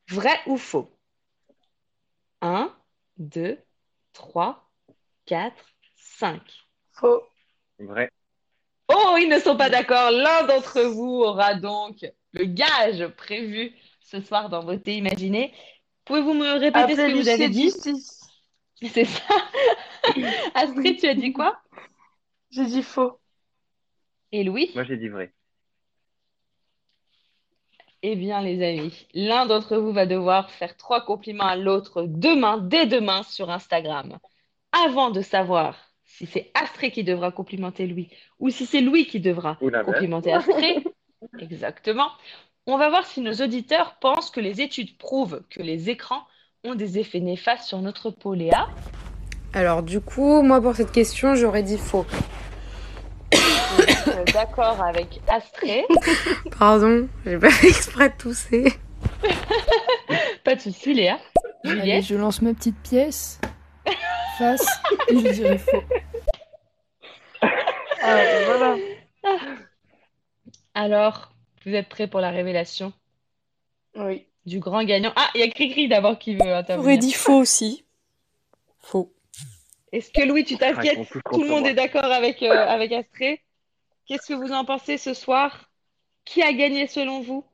Vrai 0.10 0.40
ou 0.48 0.58
faux? 0.58 0.92
1, 2.42 2.74
2, 3.18 3.58
3, 4.14 4.72
4, 5.26 5.56
5. 5.96 6.42
Faux. 6.94 7.24
Vrai. 7.80 8.10
Oh, 8.88 9.18
ils 9.20 9.30
ne 9.30 9.40
sont 9.40 9.56
pas 9.56 9.70
d'accord. 9.70 10.12
L'un 10.12 10.44
d'entre 10.46 10.82
vous 10.82 11.22
aura 11.22 11.54
donc 11.54 12.06
le 12.34 12.46
gage 12.46 13.08
prévu 13.10 13.72
ce 14.02 14.20
soir 14.22 14.50
dans 14.50 14.64
Beauté 14.64 14.98
Imaginée. 14.98 15.54
Pouvez-vous 16.06 16.34
me 16.34 16.58
répéter 16.60 16.96
ce 16.96 17.02
que 17.02 17.22
vous 17.22 17.30
avez 17.30 17.50
dit? 17.50 17.72
C'est 18.82 19.06
ça. 19.06 19.22
Astrid, 20.56 21.00
tu 21.00 21.08
as 21.08 21.14
dit 21.14 21.34
quoi? 21.34 21.62
J'ai 22.50 22.66
dit 22.66 22.82
faux. 22.82 23.20
Et 24.32 24.44
Louis? 24.44 24.72
Moi, 24.74 24.84
j'ai 24.86 24.98
dit 24.98 25.10
vrai. 25.10 25.34
Eh 28.02 28.16
bien, 28.16 28.42
les 28.42 28.64
amis, 28.66 29.08
l'un 29.14 29.46
d'entre 29.46 29.76
vous 29.78 29.92
va 29.92 30.06
devoir 30.06 30.50
faire 30.52 30.78
trois 30.78 31.02
compliments 31.02 31.48
à 31.48 31.58
l'autre 31.58 32.04
demain, 32.08 32.58
dès 32.58 32.86
demain, 32.86 33.24
sur 33.24 33.50
Instagram. 33.50 34.18
Avant 34.72 35.10
de 35.10 35.22
savoir 35.22 35.76
si 36.06 36.26
c'est 36.26 36.50
Astrée 36.54 36.92
qui 36.92 37.04
devra 37.04 37.32
complimenter 37.32 37.88
Louis 37.88 38.10
ou 38.40 38.50
si 38.50 38.66
c'est 38.66 38.80
Louis 38.80 39.06
qui 39.06 39.20
devra 39.20 39.58
complimenter 39.86 40.32
Astrée, 40.32 40.84
exactement, 41.40 42.10
on 42.68 42.78
va 42.78 42.90
voir 42.90 43.06
si 43.06 43.20
nos 43.20 43.34
auditeurs 43.34 43.98
pensent 44.00 44.32
que 44.32 44.40
les 44.40 44.62
études 44.62 44.98
prouvent 44.98 45.42
que 45.50 45.62
les 45.62 45.90
écrans 45.90 46.24
ont 46.64 46.76
des 46.76 47.00
effets 47.00 47.20
néfastes 47.20 47.68
sur 47.68 47.82
notre 47.82 48.12
peau. 48.12 48.34
Léa, 48.34 48.70
Alors 49.54 49.84
du 49.84 50.00
coup, 50.00 50.42
moi 50.42 50.62
pour 50.62 50.76
cette 50.76 50.92
question, 50.92 51.36
j'aurais 51.36 51.64
dit 51.64 51.78
faux. 51.78 52.06
D'accord 54.34 54.82
avec 54.82 55.20
Astrée. 55.28 55.86
Pardon, 56.58 57.08
j'ai 57.26 57.38
pas 57.38 57.50
fait 57.50 57.68
exprès 57.70 58.10
de 58.10 58.16
tousser. 58.16 58.74
Pas 60.44 60.56
de 60.56 60.62
souci, 60.62 60.94
Léa. 60.94 61.20
Allez, 61.66 62.02
je 62.02 62.16
lance 62.16 62.42
ma 62.42 62.54
petite 62.54 62.78
pièce. 62.82 63.40
Face, 64.38 64.66
et 65.10 65.18
je 65.20 65.30
dirais 65.32 65.58
faux. 65.58 65.84
Ah, 68.02 68.16
voilà. 68.46 68.78
alors, 70.74 71.34
vous 71.66 71.74
êtes 71.74 71.90
prêts 71.90 72.08
pour 72.08 72.22
la 72.22 72.30
révélation? 72.30 72.94
Oui. 73.96 74.26
du 74.46 74.60
grand 74.60 74.84
gagnant 74.86 75.12
Ah, 75.18 75.30
il 75.36 75.42
y 75.42 75.44
a 75.44 75.50
Cricri 75.50 75.90
d'abord 75.90 76.18
qui 76.18 76.34
veut 76.36 76.40
J'aurais 76.40 76.54
intervenir. 76.54 76.98
dit 77.00 77.12
faux 77.12 77.40
aussi. 77.40 77.84
Faux. 78.80 79.14
Est-ce 79.92 80.12
que 80.12 80.26
Louis, 80.26 80.46
tu 80.46 80.58
t'inquiètes? 80.58 81.10
Tout 81.32 81.42
le 81.42 81.50
monde 81.50 81.62
moi. 81.62 81.70
est 81.72 81.74
d'accord 81.74 82.06
avec, 82.06 82.42
euh, 82.42 82.50
avec 82.68 82.92
Astrée? 82.94 83.42
Qu'est-ce 84.10 84.26
que 84.26 84.34
vous 84.34 84.52
en 84.52 84.66
pensez 84.66 84.98
ce 84.98 85.14
soir? 85.14 85.70
Qui 86.26 86.42
a 86.42 86.52
gagné 86.52 86.88
selon 86.88 87.22
vous? 87.22 87.46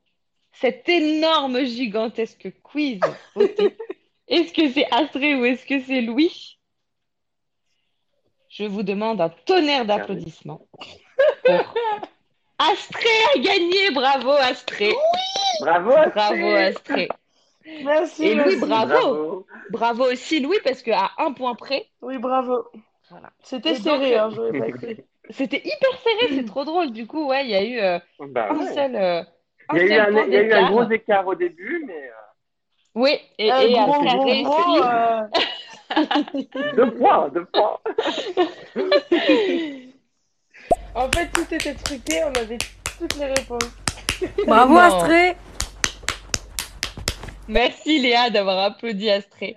Cet 0.52 0.88
énorme, 0.88 1.62
gigantesque 1.64 2.50
quiz 2.62 2.98
Est-ce 4.28 4.54
que 4.54 4.70
c'est 4.70 4.90
Astrée 4.90 5.34
ou 5.34 5.44
est-ce 5.44 5.66
que 5.66 5.78
c'est 5.82 6.00
Louis? 6.00 6.58
Je 8.48 8.64
vous 8.64 8.82
demande 8.82 9.20
un 9.20 9.28
tonnerre 9.28 9.84
d'applaudissements. 9.84 10.66
pour 11.44 11.74
Astrée 12.58 13.24
a 13.34 13.38
gagné 13.38 13.90
Bravo 13.92 14.30
Astrée 14.30 14.94
Bravo, 15.60 15.90
Bravo 16.14 16.54
Astrée 16.54 17.08
Merci. 17.84 18.24
Et 18.24 18.34
Louis, 18.34 18.56
merci. 18.56 18.60
bravo 18.60 18.94
Bravo. 18.94 19.46
Bravo 19.70 20.04
aussi 20.10 20.40
Louis, 20.40 20.58
parce 20.64 20.82
qu'à 20.82 21.10
un 21.18 21.32
point 21.32 21.54
près, 21.54 21.90
Oui, 22.00 22.16
bravo. 22.16 22.64
Voilà. 23.10 23.30
C'était 23.42 23.70
Et 23.70 23.74
donc, 23.74 23.82
serré, 23.82 24.16
hein, 24.16 24.30
euh, 24.30 24.34
j'aurais 24.34 24.58
pas. 24.58 25.02
C'était 25.30 25.58
hyper 25.64 25.98
serré, 26.02 26.34
c'est 26.36 26.44
trop 26.46 26.64
drôle. 26.64 26.92
Du 26.92 27.06
coup, 27.06 27.26
ouais, 27.28 27.44
il 27.44 27.50
y 27.50 27.54
a 27.54 27.64
eu 27.64 27.78
euh, 27.80 27.98
Bah, 28.28 28.48
un 28.50 28.56
ouais. 28.58 28.72
seul, 28.74 28.94
euh, 28.96 29.22
un 29.68 29.76
Il 29.76 29.88
y 29.88 29.92
a 29.92 29.96
eu 29.96 30.16
un, 30.16 30.26
y 30.28 30.36
a 30.36 30.42
eu 30.42 30.52
un 30.52 30.70
gros 30.70 30.88
écart 30.90 31.26
au 31.26 31.34
début, 31.34 31.84
mais 31.86 31.94
euh, 32.08 32.12
Oui, 32.94 33.18
et, 33.38 33.52
Euh, 33.52 33.60
et 33.60 33.72
gros, 33.72 33.92
après, 33.94 34.16
gros, 34.16 34.24
réussi. 34.24 34.44
gros, 34.44 34.82
euh, 34.84 35.22
deux 36.76 36.90
points, 36.94 37.28
deux 37.30 37.44
points. 37.46 37.78
En 40.94 41.10
fait, 41.10 41.28
tout 41.30 41.54
était 41.54 41.74
truqué, 41.74 42.24
on 42.24 42.32
avait 42.40 42.56
toutes 42.98 43.16
les 43.16 43.26
réponses. 43.26 43.70
Bravo 44.46 44.72
Non. 44.74 44.80
Astrée 44.80 45.36
Merci 47.48 48.00
Léa 48.00 48.30
d'avoir 48.30 48.58
applaudi 48.64 49.10
Astrée. 49.10 49.56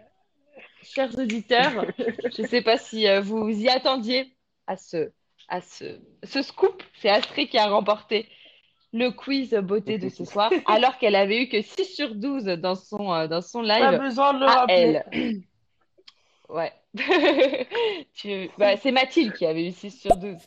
Chers 0.84 1.18
auditeurs, 1.18 1.86
je 2.36 2.42
ne 2.42 2.48
sais 2.48 2.62
pas 2.62 2.78
si 2.78 3.08
euh, 3.08 3.22
vous 3.22 3.38
vous 3.46 3.58
y 3.58 3.70
attendiez 3.70 4.36
à 4.68 4.76
ce, 4.76 5.12
à 5.50 5.62
ce, 5.62 6.00
ce 6.24 6.42
scoop. 6.42 6.84
C'est 7.02 7.10
Astrée 7.10 7.48
qui 7.48 7.58
a 7.58 7.68
remporté 7.68 8.30
le 8.94 9.10
quiz 9.12 9.54
beauté 9.54 9.98
de 9.98 10.10
ce 10.10 10.26
soir, 10.26 10.52
alors 10.66 10.98
qu'elle 10.98 11.16
avait 11.16 11.44
eu 11.44 11.50
que 11.50 11.62
6 11.62 11.86
sur 11.86 12.16
12 12.16 12.46
dans 12.46 12.76
son, 12.76 13.14
euh, 13.14 13.28
dans 13.28 13.42
son 13.42 13.62
live. 13.62 13.80
Pas 13.80 13.98
besoin 13.98 14.34
de 14.34 14.40
le 14.40 14.46
à 14.48 14.54
rappeler. 14.54 15.02
elle. 15.12 15.42
Ouais. 16.50 16.74
Tu- 18.16 18.50
bah, 18.58 18.76
c'est 18.78 18.92
Mathilde 18.92 19.34
qui 19.34 19.46
avait 19.46 19.68
eu 19.68 19.72
6 19.72 19.92
sur 19.92 20.16
12. 20.18 20.38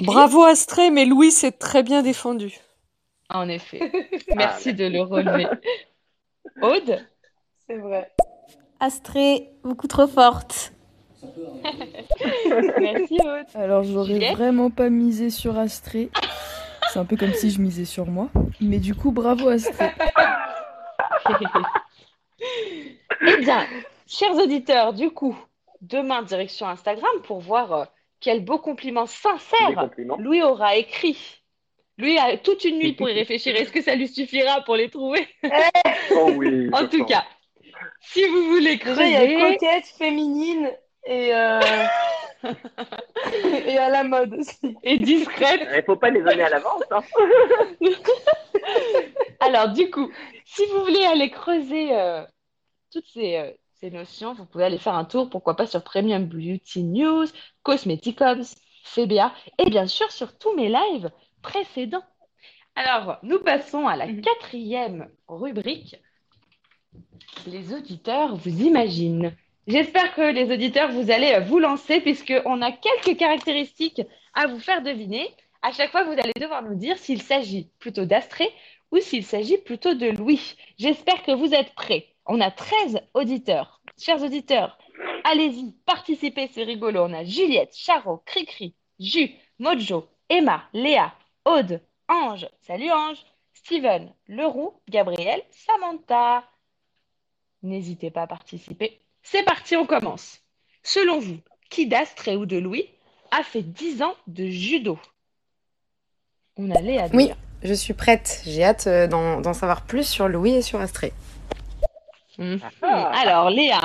Bravo 0.00 0.42
Astrée, 0.42 0.90
mais 0.90 1.04
Louis 1.04 1.30
s'est 1.30 1.52
très 1.52 1.84
bien 1.84 2.02
défendu. 2.02 2.58
En 3.30 3.48
effet. 3.48 3.92
Merci 4.34 4.74
de 4.74 4.86
le 4.86 5.02
relever. 5.02 5.46
Aude? 6.60 7.06
C'est 7.68 7.76
vrai. 7.76 8.12
Astrée, 8.80 9.50
beaucoup 9.62 9.86
trop 9.86 10.08
forte. 10.08 10.72
Merci 12.80 13.18
Aude. 13.20 13.46
Alors 13.54 13.84
j'aurais 13.84 14.32
vraiment 14.32 14.70
pas 14.70 14.90
misé 14.90 15.30
sur 15.30 15.58
Astrée. 15.58 16.10
C'est 16.92 16.98
un 16.98 17.04
peu 17.04 17.16
comme 17.16 17.32
si 17.32 17.50
je 17.50 17.60
misais 17.60 17.84
sur 17.84 18.06
moi. 18.06 18.28
Mais 18.60 18.78
du 18.78 18.94
coup, 18.94 19.12
bravo 19.12 19.48
Astrée. 19.48 19.90
Eh 23.26 23.38
bien, 23.38 23.66
chers 24.06 24.34
auditeurs, 24.34 24.92
du 24.92 25.10
coup, 25.10 25.36
demain, 25.80 26.22
direction 26.22 26.68
Instagram 26.68 27.10
pour 27.24 27.40
voir 27.40 27.72
euh, 27.72 27.84
quel 28.20 28.44
beau 28.44 28.58
compliment 28.58 29.06
sincère. 29.06 29.88
Louis 30.18 30.42
aura 30.42 30.76
écrit. 30.76 31.40
Lui 31.98 32.18
a 32.18 32.36
toute 32.36 32.64
une 32.64 32.78
nuit 32.78 32.92
pour 32.92 33.08
y 33.08 33.14
réfléchir. 33.14 33.56
Est-ce 33.56 33.72
que 33.72 33.82
ça 33.82 33.94
lui 33.94 34.06
suffira 34.06 34.60
pour 34.62 34.76
les 34.76 34.90
trouver? 34.90 35.26
Oh 36.12 36.30
oui. 36.36 36.68
En 36.72 36.86
tout 36.86 37.04
cas, 37.06 37.24
si 38.00 38.26
vous 38.26 38.44
voulez 38.48 38.76
Déjà, 38.76 39.04
il 39.06 39.12
y 39.12 39.16
a 39.16 39.50
coquette, 39.50 39.86
féminine 39.98 40.70
et, 41.06 41.34
euh, 41.34 41.60
et 43.66 43.78
à 43.78 43.90
la 43.90 44.04
mode 44.04 44.34
aussi. 44.34 44.76
et 44.82 44.98
discrète, 44.98 45.68
Il 45.74 45.82
faut 45.84 45.96
pas 45.96 46.10
les 46.10 46.22
donner 46.22 46.42
à 46.42 46.50
l'avance. 46.50 46.82
Hein. 46.90 47.02
Alors, 49.40 49.72
du 49.72 49.90
coup, 49.90 50.10
si 50.44 50.64
vous 50.66 50.80
voulez 50.80 51.04
aller 51.04 51.30
creuser 51.30 51.96
euh, 51.96 52.24
toutes 52.92 53.06
ces, 53.06 53.36
euh, 53.36 53.50
ces 53.80 53.90
notions, 53.90 54.34
vous 54.34 54.46
pouvez 54.46 54.64
aller 54.64 54.78
faire 54.78 54.94
un 54.94 55.04
tour, 55.04 55.30
pourquoi 55.30 55.54
pas 55.56 55.66
sur 55.66 55.82
Premium 55.84 56.26
Beauty 56.26 56.82
News, 56.82 57.26
Cosmeticums, 57.62 58.44
FBA, 58.84 59.32
et 59.58 59.70
bien 59.70 59.86
sûr 59.86 60.10
sur 60.10 60.36
tous 60.36 60.54
mes 60.54 60.68
lives 60.68 61.10
précédents. 61.42 62.04
Alors, 62.74 63.18
nous 63.22 63.38
passons 63.38 63.86
à 63.86 63.96
la 63.96 64.06
quatrième 64.12 65.08
rubrique. 65.28 65.96
Les 67.46 67.72
auditeurs 67.72 68.36
vous 68.36 68.62
imaginent. 68.62 69.34
J'espère 69.66 70.14
que 70.14 70.20
les 70.20 70.52
auditeurs, 70.52 70.92
vous 70.92 71.10
allez 71.10 71.32
euh, 71.32 71.40
vous 71.40 71.58
lancer 71.58 72.00
puisqu'on 72.00 72.62
a 72.62 72.70
quelques 72.70 73.18
caractéristiques 73.18 74.02
à 74.32 74.46
vous 74.46 74.60
faire 74.60 74.80
deviner. 74.80 75.34
À 75.60 75.72
chaque 75.72 75.90
fois, 75.90 76.04
vous 76.04 76.12
allez 76.12 76.32
devoir 76.40 76.62
nous 76.62 76.76
dire 76.76 76.96
s'il 76.98 77.20
s'agit 77.20 77.68
plutôt 77.80 78.04
d'Astrée 78.04 78.48
ou 78.92 78.98
s'il 78.98 79.24
s'agit 79.24 79.58
plutôt 79.58 79.94
de 79.94 80.06
Louis. 80.06 80.54
J'espère 80.78 81.24
que 81.24 81.32
vous 81.32 81.52
êtes 81.52 81.74
prêts. 81.74 82.06
On 82.26 82.40
a 82.40 82.52
13 82.52 83.00
auditeurs. 83.14 83.80
Chers 83.98 84.22
auditeurs, 84.22 84.78
allez-y, 85.24 85.72
participez, 85.84 86.48
c'est 86.52 86.62
rigolo. 86.62 87.00
On 87.02 87.12
a 87.12 87.24
Juliette, 87.24 87.74
Charo, 87.76 88.22
Cricri, 88.24 88.72
Jus, 89.00 89.34
Mojo, 89.58 90.06
Emma, 90.28 90.62
Léa, 90.74 91.12
Aude, 91.44 91.80
Ange, 92.08 92.48
salut 92.60 92.92
Ange, 92.92 93.18
Steven, 93.52 94.12
Leroux, 94.28 94.74
Gabriel, 94.88 95.42
Samantha. 95.50 96.44
N'hésitez 97.64 98.12
pas 98.12 98.22
à 98.22 98.26
participer. 98.28 99.00
C'est 99.28 99.42
parti, 99.42 99.74
on 99.74 99.86
commence. 99.86 100.38
Selon 100.84 101.18
vous, 101.18 101.38
qui 101.68 101.88
d'Astrée 101.88 102.36
ou 102.36 102.46
de 102.46 102.58
Louis 102.58 102.88
a 103.32 103.42
fait 103.42 103.62
10 103.62 104.02
ans 104.02 104.14
de 104.28 104.46
judo? 104.46 105.00
On 106.56 106.70
a 106.70 106.80
Léa. 106.80 107.08
Oui, 107.12 107.32
je 107.64 107.74
suis 107.74 107.92
prête. 107.92 108.42
J'ai 108.46 108.62
hâte 108.62 108.86
euh, 108.86 109.08
d'en 109.08 109.52
savoir 109.52 109.84
plus 109.84 110.06
sur 110.06 110.28
Louis 110.28 110.52
et 110.52 110.62
sur 110.62 110.80
Astrée. 110.80 111.12
Mhm. 112.38 112.60
Alors, 112.82 113.50
Léa, 113.50 113.80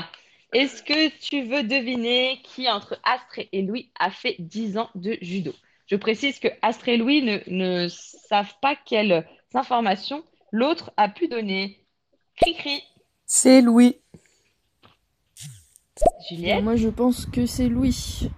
est-ce 0.53 0.83
que 0.83 1.09
tu 1.17 1.41
veux 1.41 1.63
deviner 1.63 2.39
qui 2.43 2.69
entre 2.69 2.99
Astrée 3.03 3.49
et 3.51 3.63
Louis 3.63 3.91
a 3.99 4.11
fait 4.11 4.35
10 4.37 4.77
ans 4.77 4.91
de 4.93 5.17
judo? 5.23 5.55
Je 5.87 5.95
précise 5.95 6.37
que 6.37 6.49
Astrée 6.61 6.93
et 6.93 6.97
Louis 6.97 7.23
ne, 7.23 7.39
ne 7.47 7.87
savent 7.87 8.53
pas 8.61 8.75
quelles 8.75 9.25
informations 9.55 10.23
l'autre 10.51 10.93
a 10.97 11.09
pu 11.09 11.27
donner. 11.27 11.83
Cri-cri. 12.35 12.83
C'est 13.25 13.61
Louis. 13.61 13.97
Juliette, 16.29 16.63
Moi, 16.63 16.75
je 16.75 16.89
pense 16.89 17.25
que 17.25 17.45
c'est 17.45 17.67
Louis. 17.67 18.29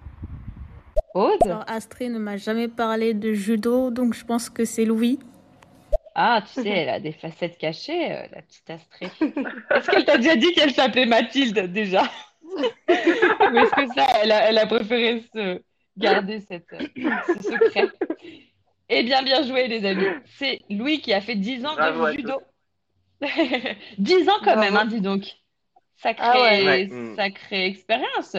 Aude. 1.14 1.38
Alors, 1.44 1.64
Astrée 1.68 2.08
ne 2.08 2.18
m'a 2.18 2.36
jamais 2.36 2.68
parlé 2.68 3.14
de 3.14 3.32
judo, 3.32 3.90
donc 3.90 4.14
je 4.14 4.24
pense 4.24 4.50
que 4.50 4.64
c'est 4.64 4.84
Louis. 4.84 5.18
Ah, 6.16 6.42
tu 6.46 6.62
sais, 6.62 6.68
elle 6.68 6.88
a 6.88 7.00
des 7.00 7.12
facettes 7.12 7.58
cachées, 7.58 8.12
euh, 8.12 8.26
la 8.32 8.42
petite 8.42 8.70
Astrée. 8.70 9.10
Est-ce 9.74 9.90
qu'elle 9.90 10.04
t'a 10.04 10.16
déjà 10.16 10.36
dit 10.36 10.52
qu'elle 10.52 10.72
s'appelait 10.72 11.06
Mathilde 11.06 11.72
déjà? 11.72 12.02
Ou 12.44 12.58
est-ce 13.58 13.74
que 13.74 13.94
ça, 13.94 14.06
elle 14.22 14.30
a, 14.32 14.48
elle 14.48 14.58
a 14.58 14.66
préféré 14.66 15.24
se 15.34 15.60
garder 15.96 16.40
cette, 16.40 16.72
euh, 16.72 16.86
ce 17.26 17.42
secret? 17.42 17.88
Eh 18.88 19.02
bien, 19.02 19.22
bien 19.22 19.42
joué, 19.42 19.66
les 19.66 19.84
amis. 19.84 20.06
C'est 20.38 20.60
Louis 20.70 21.00
qui 21.00 21.12
a 21.12 21.20
fait 21.20 21.34
10 21.36 21.64
ans 21.66 21.74
Bravo 21.74 22.06
de 22.08 22.12
judo. 22.12 22.40
10 23.98 24.28
ans 24.28 24.32
quand 24.44 24.54
Bravo. 24.56 24.60
même, 24.60 24.76
hein, 24.76 24.84
dis 24.86 25.00
donc. 25.00 25.22
Sacrée, 25.96 26.28
Ah 26.28 26.40
ouais. 26.64 26.64
Ouais. 26.64 26.86
Mm. 26.90 27.16
sacrée 27.16 27.66
expérience. 27.66 28.36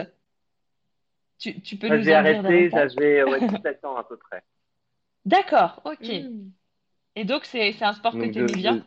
Tu, 1.38 1.60
tu 1.62 1.76
peux 1.78 1.88
nous 1.88 2.02
J'ai 2.02 2.14
arrêté, 2.14 2.70
j'avais 2.70 3.24
ouais, 3.24 3.40
17 3.42 3.84
ans 3.84 3.96
à 3.96 4.04
peu 4.04 4.16
près. 4.16 4.42
D'accord, 5.26 5.82
ok. 5.84 6.10
Mm. 6.10 6.50
Et 7.16 7.24
donc, 7.24 7.44
c'est 7.46 7.82
un 7.82 7.94
sport 7.94 8.18
que 8.18 8.26
tu 8.26 8.38
aimais 8.38 8.54
je- 8.54 8.56
bien? 8.56 8.86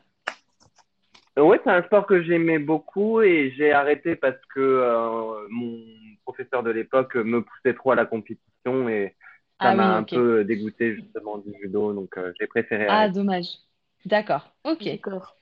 je- 1.37 1.41
Ouais, 1.41 1.59
c'est 1.63 1.69
un 1.71 1.83
sport 1.83 2.05
que 2.05 2.21
j'aimais 2.23 2.59
beaucoup 2.59 3.21
et 3.21 3.51
j'ai 3.55 3.71
arrêté 3.71 4.15
parce 4.15 4.39
que 4.53 4.59
euh, 4.59 5.47
mon 5.49 5.79
professeur 6.23 6.63
de 6.63 6.71
l'époque 6.71 7.15
me 7.15 7.41
poussait 7.43 7.73
trop 7.73 7.91
à 7.91 7.95
la 7.95 8.05
compétition 8.05 8.89
et 8.89 9.15
ça 9.61 9.71
Ah 9.71 9.73
m'a 9.73 9.95
oui, 9.95 9.97
un 9.97 10.03
peu 10.03 10.43
dégoûté 10.43 10.95
justement 10.95 11.37
du 11.37 11.53
judo, 11.61 11.93
donc 11.93 12.17
euh, 12.17 12.33
j'ai 12.39 12.47
préféré 12.47 12.87
Ah, 12.87 13.07
arrêter. 13.07 13.09
dommage. 13.09 13.47
D'accord, 14.05 14.53
ok. 14.65 14.89
D'accord. 14.89 15.37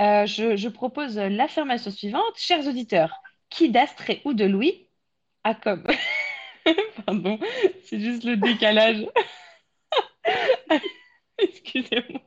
Euh, 0.00 0.26
je, 0.26 0.68
propose 0.68 1.16
l'affirmation 1.16 1.90
suivante. 1.90 2.36
Chers 2.36 2.66
auditeurs, 2.66 3.22
qui 3.48 3.70
d'Astrée 3.70 4.20
ou 4.24 4.34
de 4.34 4.44
Louis 4.44 4.88
a 5.44 5.54
comme... 5.54 5.86
Pardon, 7.06 7.38
c'est 7.84 8.00
juste 8.00 8.24
le 8.24 8.36
décalage. 8.36 9.06
Excusez-moi. 11.38 12.20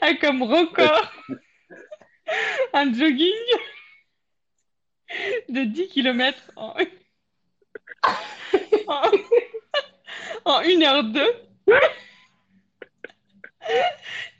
A 0.00 0.14
comme 0.14 0.42
record 0.42 1.12
un 2.72 2.92
jogging 2.92 3.32
de 5.48 5.64
10 5.64 5.88
km 5.88 6.38
en, 6.56 6.74
en, 8.86 9.10
en 10.44 10.62
1h02 10.62 11.22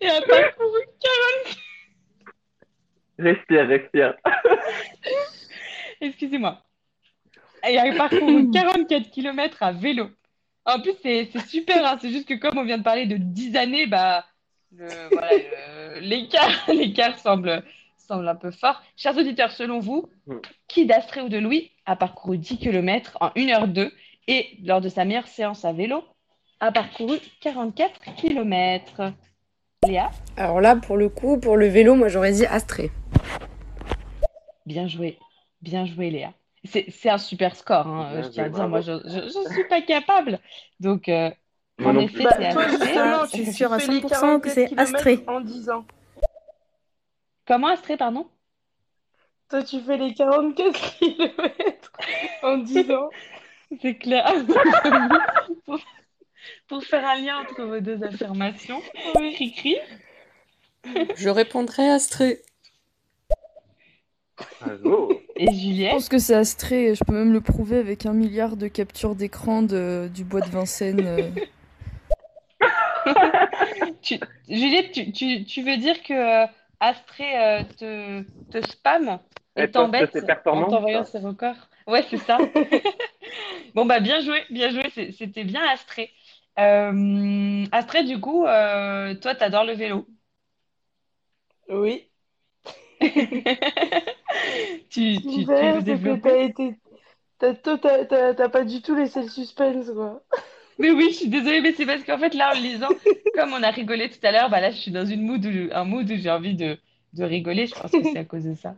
et 0.01 0.09
a 0.09 0.21
parcouru 0.23 0.81
40 1.45 1.57
Respire, 3.19 3.67
respire. 3.69 4.15
Excusez-moi. 6.01 6.63
Et 7.69 7.79
a 7.79 7.95
parcouru 7.95 8.51
44 8.51 9.11
km 9.11 9.63
à 9.63 9.73
vélo. 9.73 10.11
En 10.65 10.81
plus, 10.81 10.95
c'est 11.03 11.29
super, 11.47 11.85
hein, 11.85 11.99
C'est 12.01 12.11
juste 12.11 12.29
que 12.29 12.35
comme 12.35 12.59
on 12.59 12.65
vient 12.65 12.79
de 12.79 12.83
parler 12.83 13.07
de 13.07 13.17
10 13.17 13.57
années, 13.57 13.87
bah, 13.87 14.25
voilà, 14.73 15.31
l'écart 16.01 16.51
l'écart 16.69 17.19
semble, 17.19 17.63
semble 17.99 18.27
un 18.29 18.35
peu 18.35 18.51
fort. 18.51 18.83
Chers 18.97 19.17
auditeurs, 19.17 19.53
selon 19.53 19.79
vous, 19.81 20.09
Mm. 20.27 20.37
qui 20.69 20.87
d'Astrée 20.87 21.21
ou 21.21 21.29
de 21.29 21.39
Louis 21.39 21.73
a 21.85 21.97
parcouru 21.97 22.39
10 22.39 22.59
km 22.59 23.19
en 23.21 23.31
1h02 23.31 23.91
et 24.29 24.57
lors 24.63 24.81
de 24.81 24.89
sa 24.89 25.05
meilleure 25.05 25.27
séance 25.27 25.65
à 25.65 25.73
vélo, 25.73 26.05
a 26.61 26.71
parcouru 26.71 27.19
44 27.41 28.15
km 28.15 29.13
Léa, 29.87 30.11
Alors 30.37 30.61
là, 30.61 30.77
pour 30.77 30.97
le 30.97 31.09
coup, 31.09 31.39
pour 31.41 31.57
le 31.57 31.67
vélo, 31.67 31.95
moi 31.97 32.07
j'aurais 32.09 32.31
dit 32.33 32.47
Astrée. 32.47 32.91
bien 34.65 34.87
joué. 34.87 35.19
Bien 35.61 35.87
joué, 35.87 36.11
Léa. 36.11 36.33
C'est 36.65 36.87
c'est 36.91 37.11
un 37.11 37.19
super 37.19 37.57
score, 37.57 37.87
hein, 37.89 38.23
je 38.23 38.29
tiens 38.29 38.45
à 38.45 38.49
dire. 38.49 38.69
Moi, 38.69 38.81
je 38.81 38.93
ne 38.93 39.53
suis 39.53 39.65
pas 39.69 39.81
capable. 39.83 40.39
Donc, 40.79 41.09
euh, 41.09 41.31
en 41.85 41.95
non 41.95 42.01
effet, 42.03 42.25
c'est 42.39 42.55
Bah, 42.55 42.69
justement, 42.69 43.25
Je 43.27 43.31
tu, 43.37 43.43
suis 43.43 43.53
sûre 43.53 43.73
à 43.73 43.81
fais 43.81 43.91
les 43.93 44.01
100% 44.01 44.41
que 44.41 44.49
44 44.49 44.53
c'est 44.55 44.79
Astrée. 44.79 45.25
en 45.27 45.41
10 45.41 45.71
ans. 45.71 45.85
Comment 47.47 47.69
Astrée, 47.69 47.97
pardon? 47.97 48.29
Toi, 49.51 49.65
tu 49.65 49.81
fais 49.81 49.97
les 49.97 50.15
44 50.15 50.99
km 50.99 51.93
en 52.45 52.59
10 52.59 52.91
ans. 52.93 53.11
C'est 53.81 53.95
clair. 53.97 54.31
pour, 56.69 56.83
faire 56.85 57.05
un 57.07 57.17
lien 57.21 57.39
entre 57.39 57.63
vos 57.65 57.81
deux 57.81 58.03
affirmations. 58.03 58.83
Je 61.17 61.29
répondrai 61.29 61.89
Astrée. 61.89 62.43
Et 65.37 65.47
Je 65.47 65.53
Juliette 65.55 65.93
pense 65.95 66.09
que 66.09 66.19
c'est 66.19 66.35
Astrée, 66.35 66.89
et 66.91 66.95
je 66.95 67.05
peux 67.05 67.13
même 67.13 67.33
le 67.33 67.41
prouver 67.41 67.79
avec 67.79 68.07
un 68.07 68.13
milliard 68.13 68.57
de 68.57 68.69
captures 68.69 69.15
d'écran 69.15 69.63
de, 69.63 70.11
du 70.15 70.25
bois 70.25 70.41
de 70.41 70.49
Vincennes. 70.49 71.07
euh. 71.07 71.29
Tu- 74.03 74.19
Juliette, 74.49 74.93
tu, 74.93 75.13
tu, 75.13 75.45
tu 75.45 75.63
veux 75.63 75.77
dire 75.77 76.03
que 76.03 76.13
euh, 76.13 76.47
Astrée 76.81 77.39
euh, 77.39 77.63
te, 77.79 78.23
te 78.51 78.67
spam 78.67 79.19
et 79.57 79.71
t'embête 79.71 80.13
ses 80.13 80.23
en 80.23 80.27
performances, 80.27 80.71
t'envoyant 80.71 81.05
ses 81.05 81.19
records? 81.19 81.69
Ouais, 81.87 82.05
c'est 82.11 82.19
ça. 82.19 82.39
Bon, 83.75 83.87
bah, 83.87 84.01
bien 84.01 84.21
joué, 84.21 84.43
bien 84.51 84.71
joué, 84.71 84.83
c'était 85.13 85.45
bien 85.45 85.63
Astrée. 85.71 86.11
Euh, 86.59 87.65
Astrée, 87.73 88.05
du 88.05 88.21
coup, 88.21 88.47
euh, 88.47 89.15
toi, 89.17 89.35
t'adores 89.35 89.65
le 89.65 89.75
vélo. 89.75 90.07
Oui. 91.69 92.09
Tu, 94.91 95.27
tu, 95.27 95.51
tu 95.53 95.71
veux 95.71 95.83
développer? 95.83 96.21
t'as 96.21 96.43
été. 96.43 96.77
T'as 97.39 97.55
t'as- 97.55 98.35
t'as 98.35 98.49
pas 98.49 98.65
du 98.65 98.83
tout 98.83 98.95
laissé 98.97 99.23
le 99.23 99.29
suspense, 99.29 99.91
quoi. 99.93 100.23
Mais 100.79 100.91
oui, 100.91 101.09
je 101.11 101.17
suis 101.19 101.29
désolée, 101.29 101.61
mais 101.61 101.73
c'est 101.73 101.87
parce 101.87 102.03
qu'en 102.05 102.19
fait, 102.19 102.35
là, 102.35 102.51
en 102.53 102.55
le 102.55 102.61
lisant, 102.63 102.95
comme 103.33 103.53
on 103.53 103.63
a 103.63 103.71
rigolé 103.71 104.11
tout 104.11 104.19
à 104.27 104.33
l'heure, 104.33 104.51
bah 104.51 104.61
là, 104.61 104.71
je 104.71 104.77
suis 104.79 104.91
dans 104.91 105.05
une 105.07 105.23
mood 105.23 105.45
où, 105.45 105.69
un 105.73 105.85
mood 105.85 106.11
où 106.11 106.17
j'ai 106.17 106.31
envie 106.31 106.55
de, 106.55 106.79
de 107.13 107.25
rigoler. 107.25 107.67
Je 107.67 107.75
pense 107.77 107.95
que 107.95 108.05
c'est 108.05 108.19
à 108.19 108.25
cause 108.25 108.45
de 108.45 108.55
ça. 108.55 108.77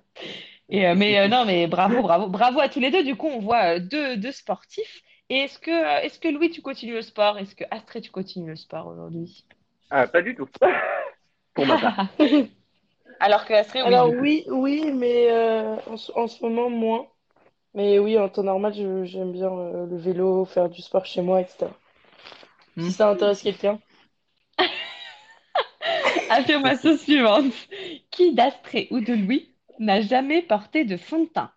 Et, 0.70 0.86
euh, 0.88 0.94
mais 0.96 1.18
euh, 1.20 1.28
non, 1.28 1.44
mais 1.46 1.66
bravo, 1.68 2.02
bravo, 2.02 2.28
bravo 2.28 2.60
à 2.60 2.68
tous 2.68 2.80
les 2.80 2.90
deux. 2.90 3.04
Du 3.04 3.16
coup, 3.16 3.28
on 3.28 3.40
voit 3.40 3.80
deux, 3.80 4.16
deux 4.16 4.32
sportifs. 4.32 5.02
Et 5.34 5.38
est-ce 5.38 5.58
que, 5.58 5.72
euh, 5.72 6.00
est-ce 6.02 6.20
que 6.20 6.28
Louis, 6.28 6.48
tu 6.50 6.62
continues 6.62 6.92
le 6.94 7.02
sport? 7.02 7.38
Est-ce 7.38 7.56
que 7.56 7.64
Astrée, 7.72 8.00
tu 8.00 8.12
continues 8.12 8.50
le 8.50 8.54
sport 8.54 8.86
aujourd'hui? 8.86 9.44
Ah, 9.90 10.06
pas 10.06 10.22
du 10.22 10.36
tout. 10.36 10.46
Pour 11.54 11.66
ma 11.66 11.76
part. 11.76 12.06
Alors 13.18 13.44
que 13.44 13.52
Astrée, 13.52 13.80
oui. 13.82 13.88
Alors 13.88 14.14
oui, 14.14 14.44
oui, 14.48 14.92
mais 14.92 15.32
euh, 15.32 15.74
en, 15.88 15.96
ce- 15.96 16.12
en 16.14 16.28
ce 16.28 16.40
moment 16.44 16.70
moins. 16.70 17.08
Mais 17.74 17.98
oui, 17.98 18.16
en 18.16 18.28
temps 18.28 18.44
normal, 18.44 18.74
j'aime 18.74 19.32
bien 19.32 19.50
euh, 19.50 19.86
le 19.86 19.96
vélo, 19.96 20.44
faire 20.44 20.68
du 20.68 20.82
sport 20.82 21.04
chez 21.04 21.20
moi, 21.20 21.40
etc. 21.40 21.72
Si 22.78 22.92
ça 22.92 23.08
intéresse 23.10 23.42
quelqu'un. 23.42 23.80
Affirmation 26.30 26.96
suivante. 26.96 27.52
Qui 28.12 28.34
d'Astrée 28.34 28.86
ou 28.92 29.00
de 29.00 29.12
Louis 29.14 29.50
n'a 29.80 30.00
jamais 30.00 30.42
porté 30.42 30.84
de 30.84 30.96
fond 30.96 31.24
de 31.24 31.28
teint? 31.28 31.50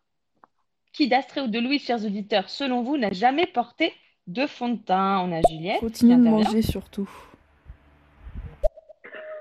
Qui 0.98 1.08
d'Astrée 1.08 1.42
ou 1.42 1.48
de 1.48 1.60
Louis, 1.60 1.78
chers 1.78 2.04
auditeurs, 2.04 2.50
selon 2.50 2.82
vous, 2.82 2.98
n'a 2.98 3.12
jamais 3.12 3.46
porté 3.46 3.94
de 4.26 4.48
fond 4.48 4.70
de 4.70 4.80
teint? 4.80 5.20
On 5.20 5.32
a 5.32 5.42
Juliette 5.48 5.80
Continue 5.80 6.16
de 6.16 6.22
manger 6.28 6.62
surtout. 6.64 7.08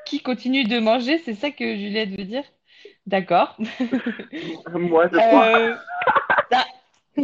Qui 0.05 0.21
continue 0.21 0.65
de 0.65 0.79
manger, 0.79 1.19
c'est 1.25 1.33
ça 1.33 1.51
que 1.51 1.65
Juliette 1.65 2.11
veut 2.11 2.27
dire? 2.27 2.45
D'accord. 3.07 3.57
Moi, 4.75 5.09
je 5.11 5.17
crois. 5.17 5.59
Euh, 5.59 5.77
ah. 6.53 6.67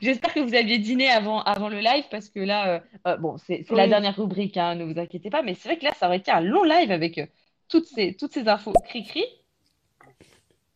J'espère 0.00 0.32
que 0.32 0.40
vous 0.40 0.54
aviez 0.54 0.78
dîné 0.78 1.10
avant, 1.10 1.42
avant 1.42 1.68
le 1.68 1.80
live 1.80 2.04
parce 2.10 2.30
que 2.30 2.40
là, 2.40 2.76
euh, 2.76 2.80
euh, 3.08 3.18
bon, 3.18 3.36
c'est 3.36 3.70
la 3.70 3.88
dernière 3.88 4.16
rubrique, 4.16 4.56
hein, 4.56 4.74
ne 4.74 4.90
vous 4.90 4.98
inquiétez 4.98 5.28
pas, 5.28 5.42
mais 5.42 5.52
c'est 5.52 5.68
vrai 5.68 5.76
que 5.76 5.84
là, 5.84 5.92
ça 6.00 6.06
aurait 6.06 6.16
été 6.16 6.30
un 6.30 6.40
long 6.40 6.64
live 6.64 6.90
avec 6.90 7.18
euh, 7.18 7.26
toutes 7.68 7.88
ces, 7.88 8.14
toutes 8.14 8.32
ces 8.32 8.48
infos. 8.48 8.72
Cri-cri. 8.88 9.22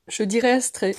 Je 0.07 0.23
dirais 0.23 0.51
Astrée. 0.51 0.95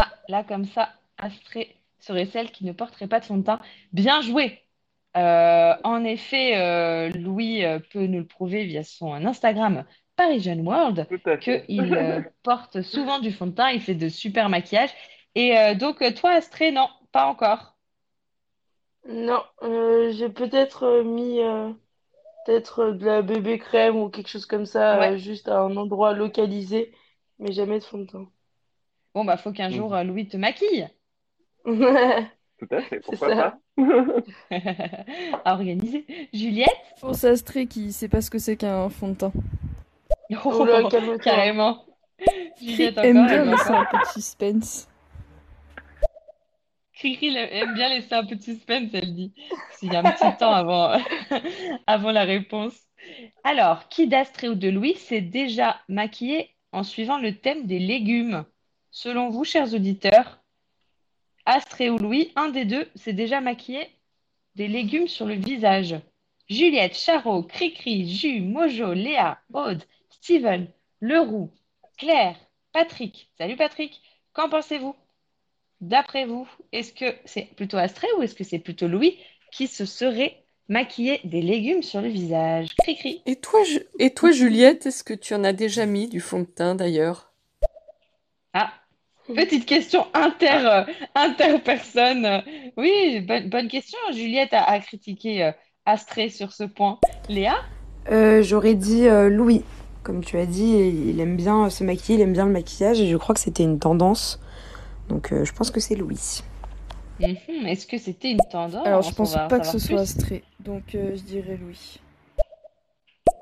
Ah, 0.00 0.12
là, 0.28 0.44
comme 0.44 0.64
ça, 0.66 0.90
Astrée 1.18 1.76
serait 1.98 2.26
celle 2.26 2.50
qui 2.50 2.64
ne 2.64 2.72
porterait 2.72 3.06
pas 3.08 3.20
de 3.20 3.24
fond 3.26 3.36
de 3.36 3.42
teint. 3.44 3.60
Bien 3.92 4.22
joué! 4.22 4.62
Euh, 5.16 5.74
en 5.84 6.04
effet, 6.04 6.56
euh, 6.56 7.10
Louis 7.10 7.64
euh, 7.64 7.80
peut 7.92 8.06
nous 8.06 8.20
le 8.20 8.26
prouver 8.26 8.64
via 8.64 8.82
son 8.84 9.12
Instagram 9.26 9.84
Parisian 10.16 10.58
World 10.58 11.06
qu'il 11.40 11.96
euh, 11.96 12.22
porte 12.42 12.82
souvent 12.82 13.18
du 13.18 13.32
fond 13.32 13.46
de 13.46 13.52
teint, 13.52 13.70
il 13.70 13.80
fait 13.80 13.94
de 13.94 14.08
super 14.08 14.48
maquillage. 14.48 14.90
Et 15.34 15.58
euh, 15.58 15.74
donc, 15.74 16.02
toi, 16.14 16.30
Astrée, 16.30 16.70
non, 16.72 16.88
pas 17.12 17.26
encore. 17.26 17.76
Non, 19.06 19.42
euh, 19.62 20.12
j'ai 20.12 20.28
peut-être 20.30 21.02
mis 21.02 21.40
euh, 21.40 21.70
peut-être 22.46 22.92
de 22.92 23.06
la 23.06 23.22
bébé 23.22 23.58
crème 23.58 23.96
ou 23.96 24.08
quelque 24.10 24.28
chose 24.28 24.46
comme 24.46 24.66
ça, 24.66 24.98
Ouais. 24.98 25.12
euh, 25.12 25.16
juste 25.18 25.48
à 25.48 25.60
un 25.60 25.76
endroit 25.76 26.12
localisé, 26.14 26.94
mais 27.38 27.52
jamais 27.52 27.78
de 27.78 27.84
fond 27.84 27.98
de 27.98 28.06
teint. 28.06 28.30
Bon, 29.14 29.24
bah, 29.24 29.36
faut 29.36 29.52
qu'un 29.52 29.70
jour, 29.70 29.94
euh, 29.94 30.02
Louis 30.04 30.28
te 30.28 30.36
maquille. 30.36 30.88
Tout 31.64 32.68
à 32.70 32.80
fait, 32.82 33.00
C'est 33.10 33.18
pourquoi 33.18 33.28
ça. 33.28 33.34
pas? 33.36 33.58
À 35.44 35.54
organiser. 35.54 36.06
Juliette? 36.32 36.68
Oh, 37.02 37.12
c'est 37.14 37.28
Astrée 37.30 37.66
qui 37.66 37.92
sait 37.92 38.08
pas 38.08 38.20
ce 38.20 38.30
que 38.30 38.38
c'est 38.38 38.56
qu'un 38.56 38.88
fond 38.88 39.08
de 39.08 39.14
teint. 39.14 39.32
Oh 40.44 40.64
là, 40.64 40.84
calme-toi. 40.88 41.18
carrément. 41.18 41.84
Juliette, 42.60 42.98
Aime 42.98 43.18
encore, 43.18 43.28
bien 43.28 43.42
elle 43.42 43.50
laisser 43.50 43.70
un 43.70 43.84
peu 43.86 43.98
de 43.98 44.04
suspense. 44.06 44.88
Cricri 46.94 47.34
aime 47.34 47.74
bien 47.74 47.88
laisser 47.88 48.14
un 48.14 48.26
peu 48.26 48.36
de 48.36 48.42
suspense, 48.42 48.90
elle 48.92 49.14
dit. 49.14 49.32
S'il 49.72 49.92
y 49.92 49.96
a 49.96 50.00
un 50.00 50.02
petit 50.12 50.36
temps 50.38 50.52
avant, 50.52 50.98
avant 51.86 52.10
la 52.12 52.24
réponse. 52.24 52.74
Alors, 53.42 53.88
qui 53.88 54.06
d'Astrée 54.06 54.50
ou 54.50 54.54
de 54.54 54.68
Louis 54.68 54.94
s'est 54.96 55.22
déjà 55.22 55.80
maquillé 55.88 56.50
en 56.72 56.82
suivant 56.82 57.18
le 57.18 57.34
thème 57.38 57.66
des 57.66 57.78
légumes? 57.78 58.44
Selon 58.92 59.30
vous, 59.30 59.44
chers 59.44 59.72
auditeurs, 59.72 60.40
Astrée 61.46 61.90
ou 61.90 61.98
Louis, 61.98 62.32
un 62.36 62.48
des 62.48 62.64
deux 62.64 62.88
s'est 62.96 63.12
déjà 63.12 63.40
maquillé 63.40 63.88
des 64.56 64.68
légumes 64.68 65.08
sur 65.08 65.26
le 65.26 65.34
visage. 65.34 65.94
Juliette, 66.48 66.96
Charo, 66.96 67.44
Cricri, 67.44 68.08
Jus, 68.08 68.40
Mojo, 68.40 68.92
Léa, 68.92 69.38
Aude, 69.52 69.84
Steven, 70.10 70.66
Leroux, 71.00 71.50
Claire, 71.96 72.36
Patrick. 72.72 73.30
Salut 73.38 73.56
Patrick, 73.56 74.02
qu'en 74.32 74.48
pensez-vous? 74.48 74.96
D'après 75.80 76.26
vous, 76.26 76.48
est-ce 76.72 76.92
que 76.92 77.14
c'est 77.24 77.54
plutôt 77.54 77.78
Astrée 77.78 78.08
ou 78.18 78.22
est-ce 78.22 78.34
que 78.34 78.44
c'est 78.44 78.58
plutôt 78.58 78.88
Louis 78.88 79.18
qui 79.52 79.68
se 79.68 79.86
serait 79.86 80.42
maquillé 80.68 81.20
des 81.24 81.42
légumes 81.42 81.82
sur 81.82 82.00
le 82.00 82.08
visage? 82.08 82.74
Cri-cri. 82.78 83.22
Et 83.24 83.36
toi, 83.36 83.60
et 83.98 84.12
toi, 84.12 84.32
Juliette, 84.32 84.86
est-ce 84.86 85.04
que 85.04 85.14
tu 85.14 85.34
en 85.34 85.44
as 85.44 85.52
déjà 85.52 85.86
mis 85.86 86.08
du 86.08 86.20
fond 86.20 86.40
de 86.40 86.44
teint 86.44 86.74
d'ailleurs? 86.74 87.32
Ah, 88.52 88.72
petite 89.34 89.66
question 89.66 90.06
inter, 90.14 90.60
euh, 90.64 90.84
interpersonne. 91.14 92.42
Oui, 92.76 93.20
bonne, 93.20 93.48
bonne 93.48 93.68
question. 93.68 93.98
Juliette 94.12 94.52
a, 94.52 94.62
a 94.64 94.78
critiqué 94.80 95.44
euh, 95.44 95.52
Astrée 95.86 96.28
sur 96.28 96.52
ce 96.52 96.64
point. 96.64 96.98
Léa? 97.28 97.56
Euh, 98.10 98.42
j'aurais 98.42 98.74
dit 98.74 99.08
euh, 99.08 99.28
Louis. 99.28 99.64
Comme 100.02 100.24
tu 100.24 100.38
as 100.38 100.46
dit, 100.46 100.72
il 101.08 101.20
aime 101.20 101.36
bien 101.36 101.68
se 101.70 101.84
maquiller, 101.84 102.18
il 102.18 102.22
aime 102.22 102.32
bien 102.32 102.46
le 102.46 102.52
maquillage 102.52 103.00
et 103.00 103.08
je 103.08 103.16
crois 103.16 103.34
que 103.34 103.40
c'était 103.40 103.64
une 103.64 103.78
tendance. 103.78 104.40
Donc 105.08 105.32
euh, 105.32 105.44
je 105.44 105.52
pense 105.52 105.70
que 105.70 105.80
c'est 105.80 105.94
Louis. 105.96 106.42
Mhm, 107.20 107.66
Est-ce 107.66 107.86
que 107.86 107.98
c'était 107.98 108.30
une 108.30 108.40
tendance? 108.50 108.86
Alors, 108.86 109.02
je 109.02 109.10
On 109.10 109.12
pense 109.12 109.34
va 109.34 109.44
en 109.44 109.48
pas 109.48 109.60
que 109.60 109.66
ce 109.66 109.78
savoir 109.78 110.06
soit 110.06 110.14
plus. 110.16 110.22
Astrée. 110.22 110.44
Donc, 110.60 110.94
euh, 110.94 111.14
je 111.16 111.20
dirais 111.22 111.58
Louis. 111.60 112.00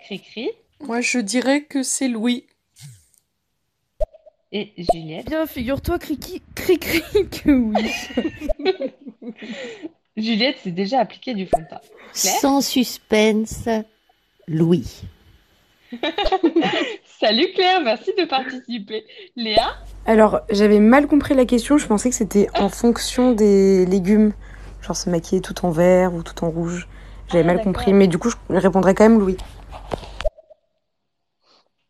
Cri-cri? 0.04 0.50
Moi, 0.80 1.00
je 1.00 1.18
dirais 1.18 1.62
que 1.62 1.82
c'est 1.84 2.08
Louis. 2.08 2.44
Et 4.50 4.72
Juliette? 4.92 5.26
Bien, 5.26 5.46
figure-toi, 5.46 5.98
Cricri, 5.98 6.42
Cricri, 6.54 7.02
que 7.30 7.50
oui. 7.50 8.92
Juliette 10.16 10.58
s'est 10.58 10.70
déjà 10.70 11.00
appliqué 11.00 11.34
du 11.34 11.46
fond 11.46 11.58
de 11.58 11.64
teint. 11.68 11.80
Claire? 12.14 12.40
Sans 12.40 12.60
suspense, 12.60 13.68
Louis. 14.46 15.02
Salut 17.20 17.48
Claire, 17.54 17.80
merci 17.82 18.12
de 18.18 18.24
participer. 18.24 19.04
Léa? 19.36 19.76
Alors, 20.06 20.40
j'avais 20.50 20.80
mal 20.80 21.06
compris 21.06 21.34
la 21.34 21.44
question, 21.44 21.76
je 21.78 21.86
pensais 21.86 22.08
que 22.08 22.14
c'était 22.16 22.48
en 22.58 22.68
fonction 22.68 23.32
des 23.32 23.84
légumes. 23.86 24.32
Genre 24.82 24.96
se 24.96 25.10
maquiller 25.10 25.42
tout 25.42 25.64
en 25.66 25.70
vert 25.70 26.14
ou 26.14 26.22
tout 26.22 26.44
en 26.44 26.50
rouge. 26.50 26.88
J'avais 27.28 27.44
Ah, 27.44 27.54
mal 27.54 27.62
compris, 27.62 27.92
mais 27.92 28.06
du 28.06 28.16
coup, 28.16 28.30
je 28.30 28.54
répondrais 28.56 28.94
quand 28.94 29.04
même 29.08 29.18
Louis. 29.18 29.36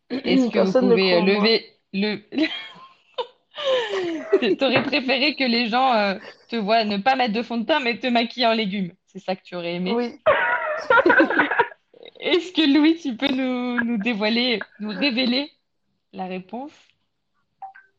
Est-ce 0.09 0.49
que 0.49 0.59
vous 0.59 0.79
pouvez 0.79 1.13
euh, 1.13 1.21
lever 1.21 1.65
le... 1.93 2.19
T'aurais 4.57 4.83
préféré 4.83 5.35
que 5.35 5.43
les 5.43 5.67
gens 5.67 5.93
euh, 5.93 6.15
te 6.49 6.55
voient 6.55 6.85
ne 6.85 6.97
pas 6.97 7.15
mettre 7.15 7.33
de 7.33 7.41
fond 7.41 7.57
de 7.57 7.65
teint, 7.65 7.79
mais 7.79 7.97
te 7.97 8.07
maquiller 8.07 8.47
en 8.47 8.53
légumes. 8.53 8.91
C'est 9.07 9.19
ça 9.19 9.35
que 9.35 9.43
tu 9.43 9.55
aurais 9.55 9.75
aimé. 9.75 9.93
Oui. 9.93 10.19
Est-ce 12.19 12.53
que 12.53 12.73
Louis, 12.73 12.95
tu 12.95 13.15
peux 13.15 13.33
nous, 13.33 13.83
nous 13.83 13.97
dévoiler, 13.97 14.59
nous 14.79 14.89
révéler 14.89 15.51
la 16.13 16.25
réponse? 16.25 16.73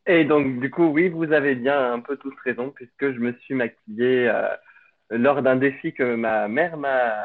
Et 0.07 0.25
donc, 0.25 0.61
du 0.61 0.71
coup, 0.71 0.87
oui, 0.87 1.09
vous 1.09 1.33
avez 1.33 1.55
bien 1.55 1.93
un 1.93 2.01
peu 2.01 2.17
tous 2.17 2.35
raison, 2.45 2.71
puisque 2.71 3.13
je 3.13 3.19
me 3.19 3.33
suis 3.41 3.55
maquillée 3.55 4.29
euh, 4.29 4.49
lors 5.11 5.43
d'un 5.43 5.57
défi 5.57 5.93
que 5.93 6.15
ma 6.15 6.49
mère 6.49 6.77
m'a 6.77 7.25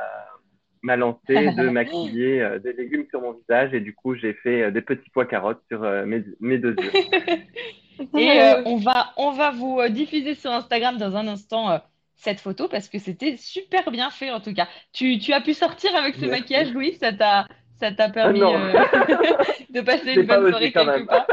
m'a 0.86 0.95
lancé 0.95 1.20
de 1.30 1.70
maquiller 1.80 2.41
euh, 2.41 2.60
des 2.60 2.74
légumes 2.74 3.06
sur 3.10 3.22
mon 3.22 3.34
visage. 3.34 3.74
Et 3.74 3.80
du 3.82 3.94
coup, 3.94 4.16
j'ai 4.16 4.34
fait 4.34 4.62
euh, 4.64 4.72
des 4.72 4.82
petits 4.82 5.10
pois 5.10 5.26
carottes 5.26 5.62
sur 5.70 5.84
euh, 5.84 6.06
mes, 6.06 6.24
mes 6.40 6.57
deux 6.57 6.76
yeux. 6.80 6.91
Et 8.18 8.41
euh, 8.41 8.62
on 8.66 8.76
va, 8.76 9.14
on 9.18 9.32
va 9.32 9.52
vous 9.52 9.80
euh, 9.80 9.90
diffuser 9.90 10.36
sur 10.36 10.52
Instagram 10.52 10.98
dans 10.98 11.16
un 11.16 11.28
instant 11.28 11.72
euh, 11.72 11.78
cette 12.16 12.40
photo 12.41 12.68
parce 12.68 12.90
que 12.90 12.99
c'était 12.99 13.36
super 13.38 13.90
bien 13.90 14.10
fait 14.10 14.32
en 14.32 14.40
tout 14.41 14.53
cas. 14.53 14.68
Tu, 14.94 15.18
tu 15.18 15.32
as 15.34 15.41
pu 15.41 15.53
sortir 15.53 15.95
avec 15.95 16.16
ce 16.16 16.26
Merci. 16.26 16.40
maquillage, 16.41 16.74
Louis? 16.74 16.98
Ça 16.99 17.14
t'a, 17.14 17.48
ça 17.80 17.91
t'a 17.94 18.10
permis 18.10 18.41
euh, 18.41 18.45
de 19.70 19.82
passer 19.82 20.14
une 20.14 20.24
bonne 20.24 20.49
soirée 20.49 20.72
quand 20.74 20.86
quelque 20.86 21.07
part. 21.07 21.28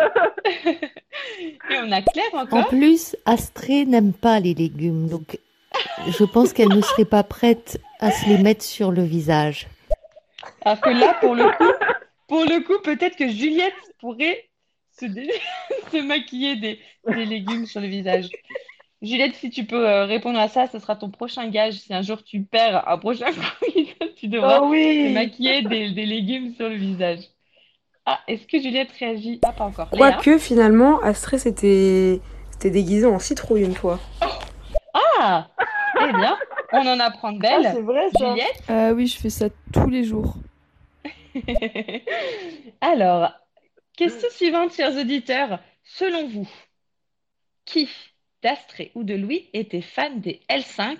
Et 1.71 1.79
on 1.83 1.91
a 1.91 2.01
Claire 2.03 2.25
En 2.35 2.43
encore. 2.43 2.69
plus, 2.69 3.17
Astrée 3.27 3.85
n'aime 3.85 4.13
pas 4.13 4.39
les 4.39 4.55
légumes, 4.55 5.09
donc 5.09 5.39
je 6.07 6.25
pense 6.25 6.53
qu'elle 6.53 6.69
ne 6.69 6.81
serait 6.81 7.05
pas 7.05 7.23
prête 7.23 7.81
à 8.01 8.11
se 8.11 8.29
les 8.29 8.39
mettre 8.39 8.65
sur 8.65 8.91
le 8.91 9.03
visage. 9.03 9.69
Alors 10.65 10.81
que 10.81 10.91
là, 10.91 11.15
pour 11.21 11.35
le 11.35 11.45
coup, 11.57 11.73
pour 12.29 12.45
le 12.45 12.61
coup, 12.65 12.81
peut-être 12.83 13.17
que 13.17 13.29
Juliette 13.29 13.75
pourrait 14.01 14.49
se, 14.99 15.07
dé- 15.07 15.31
se 15.93 15.99
maquiller 16.03 16.57
des, 16.57 16.79
des 17.07 17.25
légumes 17.25 17.67
sur 17.67 17.81
le 17.81 17.87
visage. 17.89 18.29
Juliette, 19.01 19.35
si 19.35 19.51
tu 19.51 19.65
peux 19.65 19.89
euh, 19.89 20.05
répondre 20.05 20.39
à 20.39 20.49
ça, 20.49 20.69
ce 20.69 20.79
sera 20.79 20.95
ton 20.95 21.11
prochain 21.11 21.49
gage. 21.49 21.75
Si 21.75 21.93
un 21.93 22.03
jour 22.03 22.23
tu 22.23 22.43
perds 22.43 22.89
un 22.89 22.99
prochain 22.99 23.27
quiz, 23.61 23.89
tu 24.17 24.29
devras 24.29 24.61
Oh 24.63 24.69
oui. 24.71 25.09
te 25.09 25.15
maquiller 25.15 25.63
des, 25.63 25.91
des 25.91 26.07
légumes 26.07 26.55
sur 26.55 26.69
le 26.69 26.77
visage. 26.77 27.19
Ah, 28.07 28.21
est-ce 28.29 28.47
que 28.47 28.61
Juliette 28.61 28.91
réagit? 28.99 29.41
Ah, 29.45 29.53
pas 29.53 29.65
encore. 29.65 29.91
Quoique 29.91 30.39
finalement, 30.39 31.01
Astrée 31.01 31.39
s'était 31.39 32.21
déguisée 32.63 33.07
en 33.07 33.19
citrouille 33.19 33.63
une 33.65 33.75
fois. 33.75 33.99
Ah! 35.25 35.49
Eh 36.01 36.13
bien, 36.15 36.37
on 36.73 36.85
en 36.85 36.99
apprend 36.99 37.31
de 37.31 37.39
belles. 37.39 37.65
Ah, 37.67 37.73
c'est 37.75 37.83
vrai, 37.83 38.09
ça. 38.19 38.31
Juliette? 38.31 38.63
Ah 38.67 38.93
oui, 38.93 39.07
je 39.07 39.17
fais 39.21 39.31
ça 39.31 39.47
tous 39.73 39.89
les 39.89 40.03
jours. 40.03 40.35
Alors, 42.81 43.31
question 43.97 44.29
suivante, 44.31 44.73
chers 44.75 44.97
auditeurs. 44.97 45.61
Selon 45.85 46.27
vous, 46.29 46.49
qui 47.65 47.89
d'Astrée 48.43 48.91
ou 48.97 49.05
de 49.05 49.15
Louis 49.15 49.49
était 49.53 49.81
fan 49.81 50.21
des 50.21 50.41
L5 50.51 50.97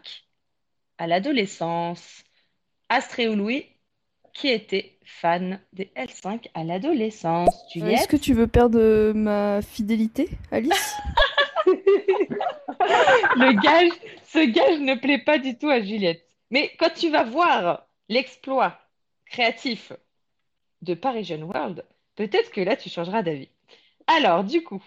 à 0.99 1.09
l'adolescence? 1.09 2.23
Astrée 2.89 3.29
ou 3.29 3.35
Louis, 3.35 3.67
qui 4.35 4.49
était 4.49 4.99
fan 5.05 5.59
des 5.73 5.91
L5 5.97 6.49
à 6.55 6.63
l'adolescence? 6.63 7.49
Est-ce 7.75 7.81
Juliette? 7.81 8.07
que 8.09 8.17
tu 8.17 8.35
veux 8.35 8.47
perdre 8.47 8.79
euh, 8.79 9.13
ma 9.15 9.63
fidélité, 9.63 10.29
Alice? 10.53 10.97
Le 13.37 13.53
gage, 13.61 13.93
ce 14.25 14.45
gage 14.51 14.81
ne 14.81 14.95
plaît 14.95 15.19
pas 15.19 15.39
du 15.39 15.57
tout 15.57 15.69
à 15.69 15.81
Juliette. 15.81 16.25
Mais 16.51 16.71
quand 16.79 16.91
tu 16.95 17.11
vas 17.11 17.25
voir 17.25 17.87
l'exploit 18.09 18.79
créatif 19.27 19.93
de 20.83 20.95
Parisian 20.95 21.41
World, 21.43 21.85
peut-être 22.17 22.51
que 22.51 22.61
là 22.61 22.77
tu 22.77 22.91
changeras 22.91 23.23
d'avis. 23.23 23.49
Alors, 24.07 24.45
du 24.45 24.63
coup, 24.63 24.83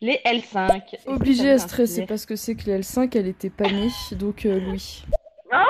les 0.00 0.20
L5. 0.24 0.76
est-ce 0.92 0.96
que 0.96 0.96
ça 1.04 1.10
Obligé, 1.10 1.42
vous 1.44 1.48
Astrée, 1.50 1.86
c'est 1.86 1.92
inspire 1.92 2.06
parce 2.06 2.26
que 2.26 2.36
c'est 2.36 2.54
que 2.54 2.64
les 2.66 2.80
L5, 2.80 3.16
elle 3.16 3.28
était 3.28 3.50
pas 3.50 3.68
née, 3.70 3.90
donc 4.12 4.44
euh, 4.46 4.58
Louis. 4.58 5.04
Ah, 5.52 5.66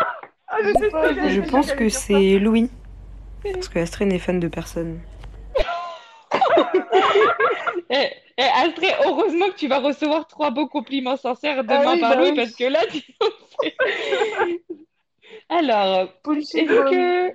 je 0.62 1.28
Je 1.30 1.50
pense 1.50 1.72
que 1.72 1.88
c'est 1.88 2.38
Louis. 2.38 2.70
Parce 3.42 3.68
que 3.68 3.78
Astrée 3.80 4.06
n'est 4.06 4.18
fan 4.18 4.40
de 4.40 4.48
personne. 4.48 5.00
Eh, 7.90 8.08
eh, 8.38 8.42
Astrée, 8.42 8.92
heureusement 9.06 9.48
que 9.50 9.56
tu 9.56 9.68
vas 9.68 9.78
recevoir 9.78 10.26
trois 10.26 10.50
beaux 10.50 10.66
compliments 10.68 11.16
sincères 11.16 11.62
demain 11.64 11.82
Ah 11.86 11.92
oui, 11.94 12.00
par 12.00 12.10
bah 12.10 12.16
Louis, 12.16 12.30
oui. 12.30 12.36
parce 12.36 12.54
que 12.54 12.64
là, 12.64 12.80
tu... 12.86 13.00
Alors, 15.48 16.08
est-ce 16.32 16.66
Bomb. 16.66 16.90
que... 16.90 17.30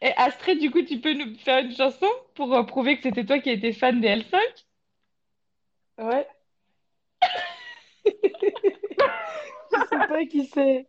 Eh, 0.00 0.12
Astrée, 0.16 0.56
du 0.56 0.70
coup, 0.70 0.82
tu 0.82 1.00
peux 1.00 1.12
nous 1.12 1.36
faire 1.38 1.58
une 1.64 1.74
chanson 1.74 2.06
pour 2.34 2.54
euh, 2.54 2.62
prouver 2.62 2.96
que 2.96 3.02
c'était 3.02 3.24
toi 3.24 3.40
qui 3.40 3.50
étais 3.50 3.72
fan 3.72 4.00
des 4.00 4.08
L5? 4.08 4.38
Ouais. 5.98 6.26
Je 9.72 9.80
sais 9.90 10.06
pas 10.08 10.24
qui 10.26 10.46
c'est. 10.46 10.86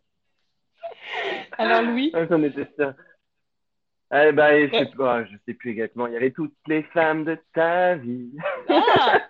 Alors, 1.57 1.81
Louis? 1.81 2.11
Ah, 2.13 2.25
J'en 2.29 2.41
étais 2.43 2.67
sûr. 2.77 2.93
Eh 4.11 4.31
ben, 4.31 4.67
je 4.67 4.75
sais 4.75 4.85
pas, 4.97 5.23
je 5.25 5.35
sais 5.45 5.53
plus 5.53 5.71
exactement. 5.71 6.07
Il 6.07 6.13
y 6.13 6.17
avait 6.17 6.31
toutes 6.31 6.55
les 6.67 6.81
femmes 6.83 7.25
de 7.25 7.37
ta 7.53 7.95
vie. 7.95 8.31
Ah! 8.67 9.21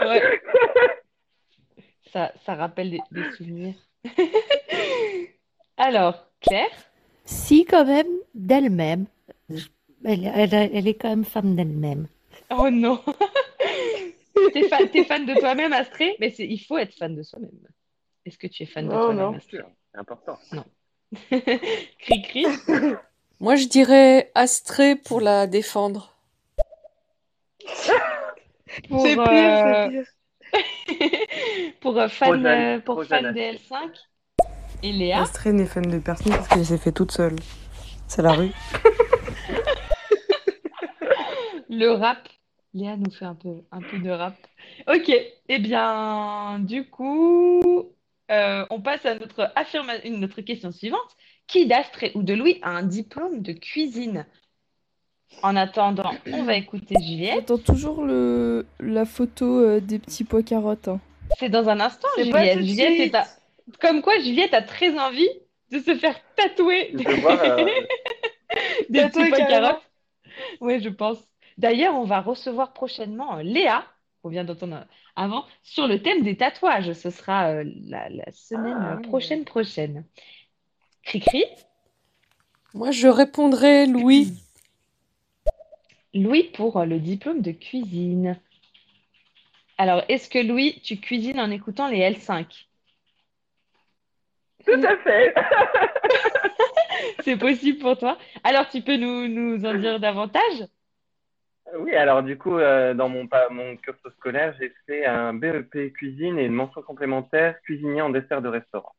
Ouais. 0.00 0.22
Ça, 2.12 2.32
ça 2.46 2.54
rappelle 2.54 2.90
des, 2.90 3.00
des 3.10 3.30
souvenirs. 3.32 3.74
Alors, 5.76 6.30
Claire? 6.40 6.70
Si, 7.24 7.64
quand 7.66 7.84
même, 7.84 8.06
d'elle-même. 8.34 9.06
Elle, 10.04 10.24
elle- 10.34 10.70
elle 10.72 10.88
est 10.88 10.94
quand 10.94 11.08
même 11.10 11.24
fan 11.24 11.54
d'elle-même. 11.56 12.06
Oh 12.50 12.70
non! 12.70 13.02
T'es 14.52 14.68
fan, 14.68 14.88
t'es 14.90 15.04
fan 15.04 15.26
de 15.26 15.34
toi-même, 15.34 15.72
Astrée? 15.72 16.14
Mais 16.20 16.30
c'est, 16.30 16.46
il 16.46 16.58
faut 16.58 16.78
être 16.78 16.94
fan 16.94 17.14
de 17.16 17.22
soi-même. 17.22 17.50
Est-ce 18.24 18.38
que 18.38 18.46
tu 18.46 18.62
es 18.62 18.66
fan 18.66 18.86
de 18.86 18.92
Non, 18.92 19.00
toi-même, 19.06 19.18
non. 19.18 19.34
Astrée? 19.34 19.58
C'est 19.92 19.98
important. 19.98 20.38
Non. 20.52 20.64
Cri-cri? 21.98 22.46
Moi, 23.40 23.56
je 23.56 23.66
dirais 23.66 24.30
Astrée 24.34 24.94
pour 24.96 25.20
la 25.20 25.46
défendre. 25.46 26.14
Pour, 28.88 29.02
C'est 29.02 29.14
pire, 29.14 29.22
euh, 29.28 29.56
c'est 29.62 29.90
pire. 29.90 30.04
pour 31.80 31.98
euh, 31.98 32.08
fan, 32.08 32.46
euh, 32.46 32.78
pour 32.80 33.04
fan 33.04 33.24
jeune, 33.24 33.34
des 33.34 33.48
Astrée. 33.48 33.76
L5? 33.86 33.90
Et 34.82 34.92
Léa? 34.92 35.22
Astrée 35.22 35.52
n'est 35.52 35.66
fan 35.66 35.86
de 35.88 35.98
personne 35.98 36.32
parce 36.32 36.48
qu'elle 36.48 36.64
s'est 36.66 36.78
fait 36.78 36.92
toute 36.92 37.12
seule. 37.12 37.36
C'est 38.08 38.22
la 38.22 38.32
rue. 38.32 38.50
Le 41.68 41.88
rap. 41.90 42.28
Léa 42.74 42.96
nous 42.96 43.10
fait 43.10 43.24
un 43.24 43.34
peu, 43.34 43.62
un 43.72 43.80
peu 43.80 43.98
de 43.98 44.10
rap. 44.10 44.34
Ok, 44.86 45.10
eh 45.48 45.58
bien, 45.58 46.58
du 46.60 46.88
coup, 46.88 47.90
euh, 48.30 48.66
on 48.70 48.80
passe 48.82 49.06
à 49.06 49.14
notre 49.14 49.50
affirma- 49.56 50.00
une- 50.04 50.20
notre 50.20 50.42
question 50.42 50.70
suivante. 50.72 51.16
Qui 51.46 51.66
d'Astrée 51.66 52.12
ou 52.14 52.22
de 52.22 52.34
Louis 52.34 52.58
a 52.62 52.70
un 52.70 52.82
diplôme 52.82 53.40
de 53.40 53.52
cuisine? 53.52 54.26
En 55.42 55.54
attendant, 55.56 56.12
on 56.32 56.44
va 56.44 56.54
écouter 56.56 56.94
Juliette. 57.00 57.34
J'attends 57.48 57.58
toujours 57.58 58.04
le... 58.04 58.66
la 58.80 59.04
photo 59.04 59.60
euh, 59.60 59.80
des 59.80 59.98
petits 59.98 60.24
pois 60.24 60.42
carottes. 60.42 60.88
hein. 60.88 61.00
C'est 61.38 61.48
dans 61.48 61.68
un 61.68 61.78
instant, 61.80 62.08
C'est 62.16 62.30
pas 62.30 62.38
Juliette. 62.40 62.54
tout 62.58 62.62
de 62.62 62.68
Juliette 62.68 62.90
est 62.92 63.00
suite. 63.02 63.14
à- 63.14 63.26
Comme 63.80 64.00
quoi, 64.02 64.18
Juliette 64.20 64.54
a 64.54 64.62
très 64.62 64.98
envie 64.98 65.28
de 65.72 65.78
se 65.80 65.94
faire 65.96 66.14
tatouer 66.36 66.90
Je 66.94 66.98
veux 67.08 67.16
voir, 67.16 67.40
euh, 67.42 67.66
des 68.88 69.00
Tatouer 69.00 69.22
petits 69.24 69.28
pois 69.30 69.38
carrément. 69.38 69.66
carottes. 69.68 69.82
Oui, 70.60 70.80
je 70.82 70.88
pense. 70.88 71.18
D'ailleurs, 71.58 71.94
on 71.94 72.04
va 72.04 72.20
recevoir 72.20 72.72
prochainement 72.72 73.36
euh, 73.38 73.42
Léa, 73.42 73.84
qu'on 74.22 74.28
vient 74.30 74.44
d'entendre 74.44 74.84
avant, 75.16 75.44
sur 75.62 75.86
le 75.86 76.00
thème 76.00 76.22
des 76.22 76.36
tatouages. 76.36 76.92
Ce 76.92 77.10
sera 77.10 77.48
euh, 77.48 77.64
la, 77.88 78.08
la 78.08 78.30
semaine 78.32 78.78
Ah. 78.80 78.92
euh, 78.94 78.96
prochaine 79.08 79.44
prochaine. 79.44 80.04
Cri-cri? 81.04 81.44
Moi, 82.74 82.90
je 82.90 83.08
répondrais 83.08 83.86
Louis. 83.86 84.32
Louis 86.16 86.44
pour 86.54 86.78
euh, 86.78 86.84
le 86.84 86.98
diplôme 86.98 87.42
de 87.42 87.52
cuisine. 87.52 88.38
Alors, 89.78 90.02
est-ce 90.08 90.28
que 90.30 90.38
Louis, 90.38 90.80
tu 90.82 90.98
cuisines 90.98 91.38
en 91.38 91.50
écoutant 91.50 91.88
les 91.88 91.98
L5? 92.00 92.46
Tout 94.64 94.80
à 94.82 94.96
fait. 94.98 95.34
C'est 97.20 97.36
possible 97.36 97.78
pour 97.78 97.98
toi? 97.98 98.18
Alors, 98.42 98.68
tu 98.68 98.80
peux 98.82 98.96
nous, 98.96 99.28
nous 99.28 99.64
en 99.64 99.74
dire 99.74 100.00
davantage? 100.00 100.66
Oui, 101.78 101.94
alors 101.94 102.22
du 102.22 102.38
coup, 102.38 102.56
euh, 102.58 102.94
dans 102.94 103.08
mon, 103.08 103.28
mon 103.50 103.76
cursus 103.76 104.12
scolaire, 104.14 104.54
j'ai 104.58 104.72
fait 104.86 105.04
un 105.04 105.34
BEP 105.34 105.92
cuisine 105.92 106.38
et 106.38 106.44
une 106.44 106.54
mention 106.54 106.80
complémentaire 106.80 107.60
cuisinier 107.62 108.02
en 108.02 108.10
dessert 108.10 108.40
de 108.40 108.48
restaurant 108.48 108.94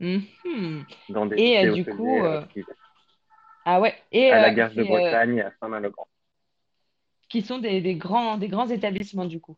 Mhm. 0.00 0.84
dans 1.10 1.26
des 1.26 1.40
Et, 1.40 1.58
euh, 1.64 1.72
du 1.72 1.84
coup, 1.84 2.24
euh, 2.24 2.44
Ah 3.64 3.80
ouais, 3.80 3.94
et 4.12 4.30
à 4.30 4.40
la 4.40 4.50
euh, 4.50 4.54
Garge 4.54 4.74
de 4.74 4.82
euh, 4.82 4.86
Bretagne 4.86 5.38
et 5.38 5.42
à 5.42 5.52
Saint-Main-le-Grand. 5.60 6.08
qui 7.28 7.42
sont 7.42 7.58
des, 7.58 7.80
des 7.80 7.94
grands, 7.94 8.36
des 8.36 8.48
grands 8.48 8.68
établissements 8.68 9.24
du 9.24 9.40
coup. 9.40 9.56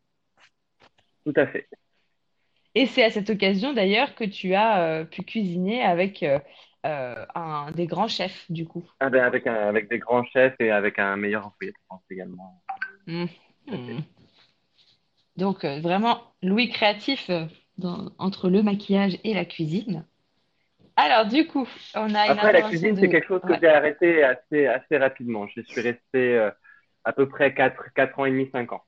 Tout 1.24 1.32
à 1.36 1.46
fait. 1.46 1.68
Et 2.74 2.86
c'est 2.86 3.02
à 3.02 3.10
cette 3.10 3.30
occasion 3.30 3.72
d'ailleurs 3.72 4.14
que 4.14 4.24
tu 4.24 4.54
as 4.54 4.82
euh, 4.82 5.04
pu 5.04 5.22
cuisiner 5.22 5.82
avec 5.82 6.24
un 6.84 7.70
des 7.72 7.86
grands 7.86 8.06
chefs 8.06 8.50
du 8.50 8.64
coup. 8.66 8.84
Ah 9.00 9.10
ben, 9.10 9.24
avec, 9.24 9.46
un, 9.46 9.54
avec 9.54 9.88
des 9.88 9.98
grands 9.98 10.24
chefs 10.24 10.54
et 10.60 10.70
avec 10.70 10.98
un 10.98 11.16
meilleur 11.16 11.46
employé 11.46 11.72
de 11.72 11.78
France 11.86 12.02
également. 12.10 12.62
Mhm. 13.06 14.02
Donc 15.36 15.64
vraiment, 15.64 16.22
Louis 16.42 16.68
créatif 16.68 17.30
dans- 17.78 18.10
entre 18.18 18.48
le 18.48 18.62
maquillage 18.62 19.18
et 19.24 19.34
la 19.34 19.44
cuisine. 19.44 20.04
Alors 20.96 21.26
du 21.26 21.46
coup, 21.46 21.68
on 21.94 22.14
a 22.14 22.26
une 22.26 22.32
Après, 22.32 22.52
la 22.52 22.62
cuisine, 22.62 22.94
de- 22.94 23.00
c'est 23.00 23.08
quelque 23.08 23.26
chose 23.28 23.42
que 23.42 23.52
Ouais. 23.52 23.58
j'ai 23.60 23.68
arrêté 23.68 24.22
assez, 24.24 24.66
assez 24.66 24.96
rapidement. 24.96 25.46
Je 25.48 25.60
suis 25.62 25.80
resté 25.80 26.34
euh, 26.36 26.50
à 27.04 27.12
peu 27.12 27.28
près 27.28 27.54
4, 27.54 27.92
4 27.94 28.18
ans 28.18 28.24
et 28.24 28.30
demi, 28.30 28.48
5 28.52 28.72
ans. 28.72 28.82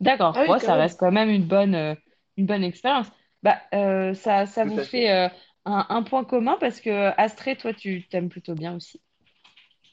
D'accord, 0.00 0.34
Ah 0.36 0.42
oui, 0.42 0.48
Ouais, 0.48 0.58
quand 0.60 0.66
ça 0.66 0.72
même. 0.72 0.82
reste 0.82 1.00
quand 1.00 1.12
même 1.12 1.28
une 1.30 1.44
bonne, 1.46 1.74
euh, 1.74 1.94
une 2.36 2.46
bonne 2.46 2.64
expérience. 2.64 3.08
Bah, 3.42 3.58
euh, 3.74 4.14
ça, 4.14 4.46
ça 4.46 4.64
vous 4.64 4.76
fait 4.76 4.84
fait. 4.84 5.10
euh, 5.10 5.28
un, 5.64 5.86
un 5.88 6.02
point 6.02 6.24
commun 6.24 6.56
parce 6.60 6.80
que 6.80 7.10
Astrée, 7.20 7.56
toi, 7.56 7.72
tu 7.72 8.06
t'aimes 8.08 8.28
plutôt 8.28 8.54
bien 8.54 8.74
aussi. 8.76 9.00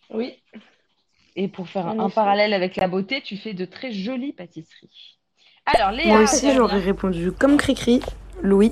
Oui. 0.10 0.42
Et 1.36 1.48
pour 1.48 1.68
faire 1.68 1.88
un, 1.88 2.00
En 2.00 2.00
un 2.00 2.08
effet. 2.08 2.16
parallèle 2.16 2.54
avec 2.54 2.76
la 2.76 2.88
beauté, 2.88 3.22
tu 3.22 3.38
fais 3.38 3.54
de 3.54 3.66
très 3.66 3.92
jolies 3.92 4.34
pâtisseries. 4.34 5.20
Alors, 5.66 5.92
Léa, 5.92 6.12
Moi 6.14 6.22
aussi, 6.22 6.54
j'aurais 6.54 6.80
répondu 6.80 7.32
comme 7.32 7.58
Cricri, 7.58 8.00
Louis. 8.44 8.72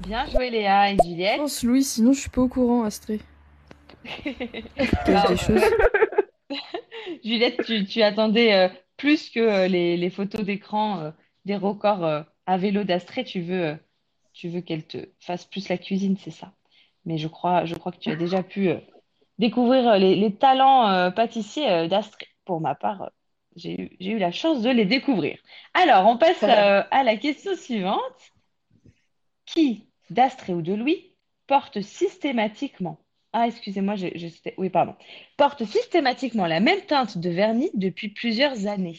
Bien 0.00 0.26
joué 0.26 0.50
Léa 0.50 0.92
et 0.92 0.96
Juliette. 1.04 1.36
Je 1.36 1.40
pense 1.42 1.62
Louis, 1.62 1.82
sinon 1.82 2.12
je 2.12 2.20
suis 2.20 2.30
pas 2.30 2.42
au 2.42 2.48
courant, 2.48 2.84
Astrée. 2.84 3.20
Alors, 5.06 5.28
des 5.28 5.36
choses. 5.36 5.62
Juliette, 7.24 7.64
tu, 7.64 7.84
tu 7.84 8.02
attendais 8.02 8.54
euh, 8.54 8.68
plus 8.96 9.30
que 9.30 9.40
euh, 9.40 9.68
les, 9.68 9.96
les 9.96 10.10
photos 10.10 10.42
d'écran 10.42 11.00
euh, 11.00 11.10
des 11.44 11.56
records 11.56 12.24
à 12.46 12.58
vélo 12.58 12.84
d'Astrée. 12.84 13.24
Tu 13.24 13.40
veux, 13.40 13.76
tu 14.32 14.48
veux 14.48 14.60
qu'elle 14.60 14.86
te 14.86 14.98
fasse 15.20 15.44
plus 15.44 15.68
la 15.68 15.78
cuisine, 15.78 16.16
c'est 16.18 16.30
ça. 16.30 16.52
Mais 17.04 17.18
je 17.18 17.28
crois, 17.28 17.64
je 17.64 17.74
crois 17.74 17.92
que 17.92 17.98
tu 17.98 18.10
as 18.10 18.16
déjà 18.16 18.42
pu 18.42 18.70
découvrir 19.38 19.98
les, 19.98 20.14
les 20.14 20.34
talents 20.34 21.10
pâtissiers 21.12 21.88
d'Astrée. 21.88 22.26
Pour 22.44 22.60
ma 22.60 22.74
part, 22.74 23.10
j'ai 23.56 23.80
eu, 23.80 23.96
j'ai 23.98 24.10
eu 24.12 24.18
la 24.18 24.32
chance 24.32 24.62
de 24.62 24.68
les 24.68 24.84
découvrir. 24.84 25.38
Alors, 25.72 26.06
on 26.06 26.18
passe 26.18 26.42
à 26.42 27.02
la 27.02 27.16
question 27.16 27.54
suivante. 27.56 28.32
Qui, 29.46 29.87
d'Astrée 30.10 30.54
ou 30.54 30.62
de 30.62 30.74
Louis, 30.74 31.12
porte 31.46 31.80
systématiquement, 31.80 32.98
ah, 33.32 33.46
excusez-moi, 33.46 33.96
je, 33.96 34.08
je- 34.14 34.28
c'était- 34.28 34.54
oui, 34.58 34.70
pardon, 34.70 34.94
porte 35.36 35.64
systématiquement 35.64 36.46
la 36.46 36.60
même 36.60 36.80
teinte 36.82 37.18
de 37.18 37.30
vernis 37.30 37.70
depuis 37.74 38.08
plusieurs 38.08 38.66
années. 38.66 38.98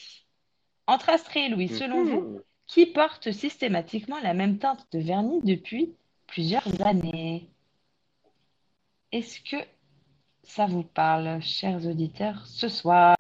Entre 0.87 1.09
Astrée 1.09 1.45
et 1.45 1.49
Louis, 1.49 1.69
selon 1.69 2.03
vous, 2.03 2.41
qui 2.65 2.85
porte 2.85 3.31
systématiquement 3.31 4.19
la 4.19 4.33
même 4.33 4.57
teinte 4.57 4.87
de 4.91 4.99
vernis 4.99 5.41
depuis 5.43 5.93
plusieurs 6.27 6.85
années? 6.85 7.47
Est-ce 9.11 9.39
que 9.41 9.57
ça 10.43 10.67
vous 10.67 10.83
parle, 10.83 11.41
chers 11.41 11.85
auditeurs? 11.85 12.45
Ce 12.45 12.67
soir, 12.67 13.15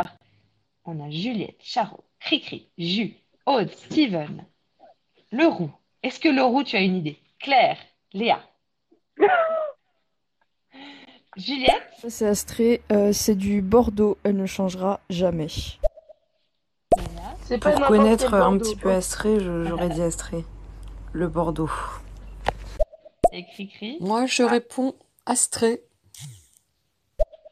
on 0.85 1.03
a 1.03 1.09
Juliette, 1.09 1.59
Charo, 1.61 2.03
Cricri, 2.19 2.69
Jus, 2.77 3.15
Aude, 3.45 3.71
Steven, 3.71 4.45
Leroux. 5.31 5.71
Est-ce 6.03 6.19
que 6.19 6.29
Leroux, 6.29 6.63
tu 6.63 6.75
as 6.75 6.81
une 6.81 6.97
idée? 6.97 7.19
Claire, 7.39 7.77
Léa, 8.13 8.41
Juliette? 11.37 11.83
C'est 12.07 12.27
Astrée, 12.27 12.81
euh, 12.91 13.13
c'est 13.13 13.35
du 13.35 13.61
Bordeaux, 13.61 14.17
elle 14.23 14.35
ne 14.35 14.45
changera 14.45 14.99
jamais. 15.09 15.47
C'est 17.43 17.57
pas 17.59 17.71
Pour 17.71 17.87
connaître 17.87 18.33
un 18.33 18.57
petit 18.57 18.75
peu. 18.75 18.91
Astrée, 18.91 19.39
je- 19.39 19.65
j'aurais 19.65 19.89
dit 19.89 20.01
Astrée. 20.01 20.43
Le 21.13 21.27
Bordeaux. 21.27 21.71
Et 23.31 23.45
Cricri? 23.45 23.97
Moi, 24.01 24.25
je 24.25 24.43
réponds 24.43 24.93
Astrée. 25.25 25.81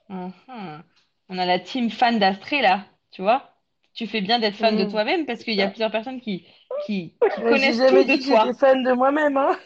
Mhm. 0.09 0.83
On 1.29 1.37
a 1.37 1.45
la 1.45 1.59
team 1.59 1.89
fan 1.89 2.19
d'Astrée 2.19 2.61
là, 2.61 2.85
tu 3.11 3.21
vois? 3.21 3.51
Tu 3.93 4.07
fais 4.07 4.21
bien 4.21 4.39
d'être 4.39 4.55
fan 4.55 4.77
de 4.77 4.83
Mhm. 4.83 4.91
toi-même 4.91 5.25
parce 5.25 5.43
qu'il 5.43 5.55
y 5.55 5.61
a 5.61 5.67
plusieurs 5.67 5.91
personnes 5.91 6.21
qui, 6.21 6.45
qui, 6.87 7.17
qui 7.29 7.43
J'ai 7.51 7.73
connaissent 7.73 7.77
jamais 7.77 8.05
tout 8.05 8.17
de 8.17 8.23
toi. 8.25 8.53
fan 8.53 8.83
de 8.83 8.91
moi-même, 8.93 9.37
hein. 9.37 9.57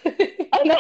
Ah 0.52 0.60
non! 0.65 0.76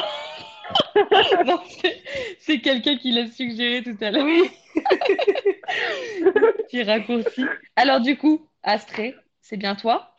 Non, 1.45 1.59
c'est 1.67 2.03
c'est 2.39 2.61
quelqu'un 2.61 2.97
qui 2.97 3.11
l'a 3.11 3.27
suggéré 3.27 3.83
tout 3.83 3.97
à 4.01 4.11
l'heure. 4.11 4.25
Oui. 4.25 4.49
Petit 6.67 6.83
raccourci. 6.83 7.57
Alors 7.75 8.01
du 8.01 8.17
coup, 8.17 8.49
Astrée, 8.63 9.23
c'est 9.41 9.57
bien 9.57 9.75
toi? 9.75 10.15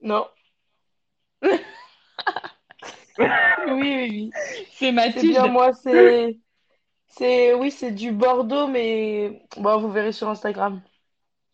Non. 0.00 0.28
oui, 3.18 3.28
oui, 3.68 4.08
oui. 4.10 4.42
C'est 4.70 4.92
C'est 5.06 5.24
Mathilde. 5.24 5.24
bien 5.24 5.46
moi, 5.48 5.72
c'est... 5.72 6.38
C'est... 7.08 7.54
Oui, 7.54 7.70
c'est 7.72 7.92
du 7.92 8.12
Bordeaux, 8.12 8.68
mais... 8.68 9.46
Bon, 9.58 9.80
vous 9.80 9.90
verrez 9.92 10.12
sur 10.12 10.28
Instagram. 10.28 10.82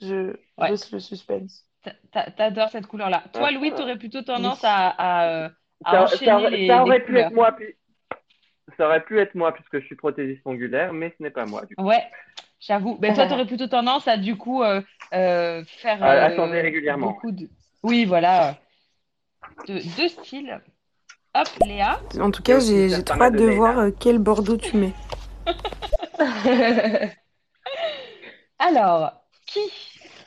Je 0.00 0.36
Ouais. 0.58 0.74
laisse 0.74 0.90
le 0.92 1.00
suspense. 1.00 1.66
T'a- 2.12 2.30
T'adores 2.30 2.68
cette 2.70 2.86
couleur-là. 2.86 3.22
Toi, 3.32 3.50
Louis, 3.50 3.72
t'aurais 3.74 3.96
plutôt 3.98 4.22
tendance 4.22 4.62
à, 4.64 4.88
à, 4.88 5.28
euh, 5.28 5.48
à 5.84 5.90
Ça, 5.92 6.02
enchaîner 6.04 6.24
ça 6.26 6.36
aurait- 6.38 6.50
les, 6.50 6.66
ça 6.68 6.74
les 6.74 6.80
aurait 6.80 7.00
pu 7.00 7.06
couleurs. 7.06 7.26
être 7.26 7.32
moi, 7.34 7.52
puis- 7.52 7.74
ça 8.76 8.86
aurait 8.86 9.04
pu 9.04 9.18
être 9.20 9.34
moi 9.34 9.52
puisque 9.52 9.80
je 9.80 9.86
suis 9.86 9.96
prothésiste 9.96 10.42
ongulaire, 10.46 10.92
mais 10.92 11.12
ce 11.16 11.22
n'est 11.22 11.30
pas 11.30 11.44
moi. 11.44 11.64
Du 11.66 11.76
coup. 11.76 11.84
Ouais, 11.84 12.02
j'avoue. 12.60 12.96
Ben, 12.98 13.12
toi, 13.14 13.26
t'aurais 13.26 13.46
plutôt 13.46 13.66
tendance 13.66 14.08
à, 14.08 14.16
du 14.16 14.36
coup, 14.36 14.62
euh, 14.62 14.80
euh, 15.12 15.62
faire 15.66 16.02
euh, 16.02 16.36
changer 16.36 16.60
régulièrement. 16.60 17.08
beaucoup 17.08 17.30
de... 17.32 17.48
Oui, 17.82 18.04
voilà. 18.06 18.56
De, 19.68 19.74
deux 19.96 20.08
styles. 20.08 20.60
Hop, 21.34 21.48
Léa. 21.66 22.00
En 22.20 22.30
tout 22.30 22.42
cas, 22.42 22.60
j'ai 22.60 22.88
j'ai 22.88 23.02
trop 23.04 23.20
hâte 23.20 23.34
de 23.34 23.44
voir 23.50 23.78
euh, 23.78 23.90
quel 23.98 24.18
Bordeaux 24.18 24.56
tu 24.56 24.76
mets. 24.76 24.92
Alors, 28.58 29.12
qui 29.46 29.60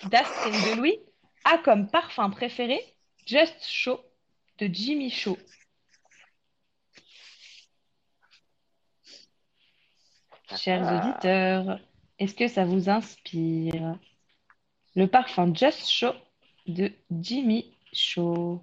d'Astrée 0.09 0.49
ou 0.49 0.71
de 0.75 0.77
Louis? 0.77 0.99
A 1.48 1.57
comme 1.57 1.88
parfum 1.88 2.30
préféré 2.30 2.80
Just 3.26 3.65
Show 3.65 3.99
de 4.60 4.68
Jimmy? 4.68 5.10
Chers 10.57 10.84
Ah. 10.86 11.10
auditeurs, 11.10 11.80
est-ce 12.19 12.36
que 12.36 12.48
ça 12.48 12.65
vous 12.65 12.90
inspire? 12.90 13.98
Le 14.95 15.07
parfum 15.07 15.53
Just 15.56 15.90
Show 15.90 16.11
de 16.68 16.91
Jimmy 17.11 17.74
Choo? 17.94 18.61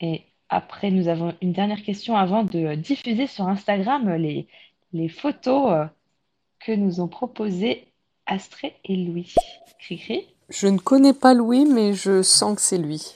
Et 0.00 0.24
après, 0.48 0.90
nous 0.90 1.06
avons 1.08 1.36
une 1.42 1.52
dernière 1.52 1.82
question 1.82 2.16
avant 2.16 2.42
de 2.42 2.74
diffuser 2.74 3.26
sur 3.28 3.46
Instagram 3.46 4.14
les, 4.14 4.48
les 4.92 5.08
photos 5.08 5.72
euh, 5.72 5.86
que 6.60 6.72
nous 6.72 7.00
ont 7.00 7.08
proposées 7.08 7.87
Astrée 8.28 8.74
et 8.84 8.94
Louis. 8.96 9.34
Cricri 9.80 10.28
Je 10.50 10.66
ne 10.68 10.78
connais 10.78 11.14
pas 11.14 11.34
Louis, 11.34 11.64
mais 11.64 11.94
je 11.94 12.22
sens 12.22 12.54
que 12.56 12.60
c'est 12.60 12.78
lui. 12.78 13.14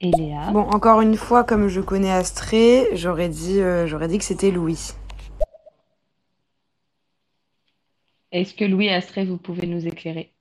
et 0.00 0.10
Léa. 0.10 0.50
Bon, 0.52 0.60
encore 0.60 1.00
une 1.00 1.16
fois, 1.16 1.44
comme 1.44 1.68
je 1.68 1.80
connais 1.80 2.10
Astrée, 2.12 2.88
j'aurais 2.94 3.28
dit, 3.28 3.60
euh, 3.60 3.86
j'aurais 3.86 4.08
dit 4.08 4.18
que 4.18 4.24
c'était 4.24 4.50
Louis. 4.50 4.92
Est-ce 8.32 8.54
que 8.54 8.64
Louis 8.64 8.86
et 8.86 8.92
Astrée, 8.94 9.24
vous 9.24 9.36
pouvez 9.38 9.66
nous 9.66 9.86
éclairer? 9.86 10.32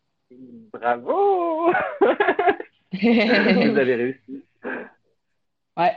Bravo 0.73 1.71
Vous 2.91 2.99
avez 3.79 3.95
réussi. 3.95 4.43
Ouais. 5.77 5.93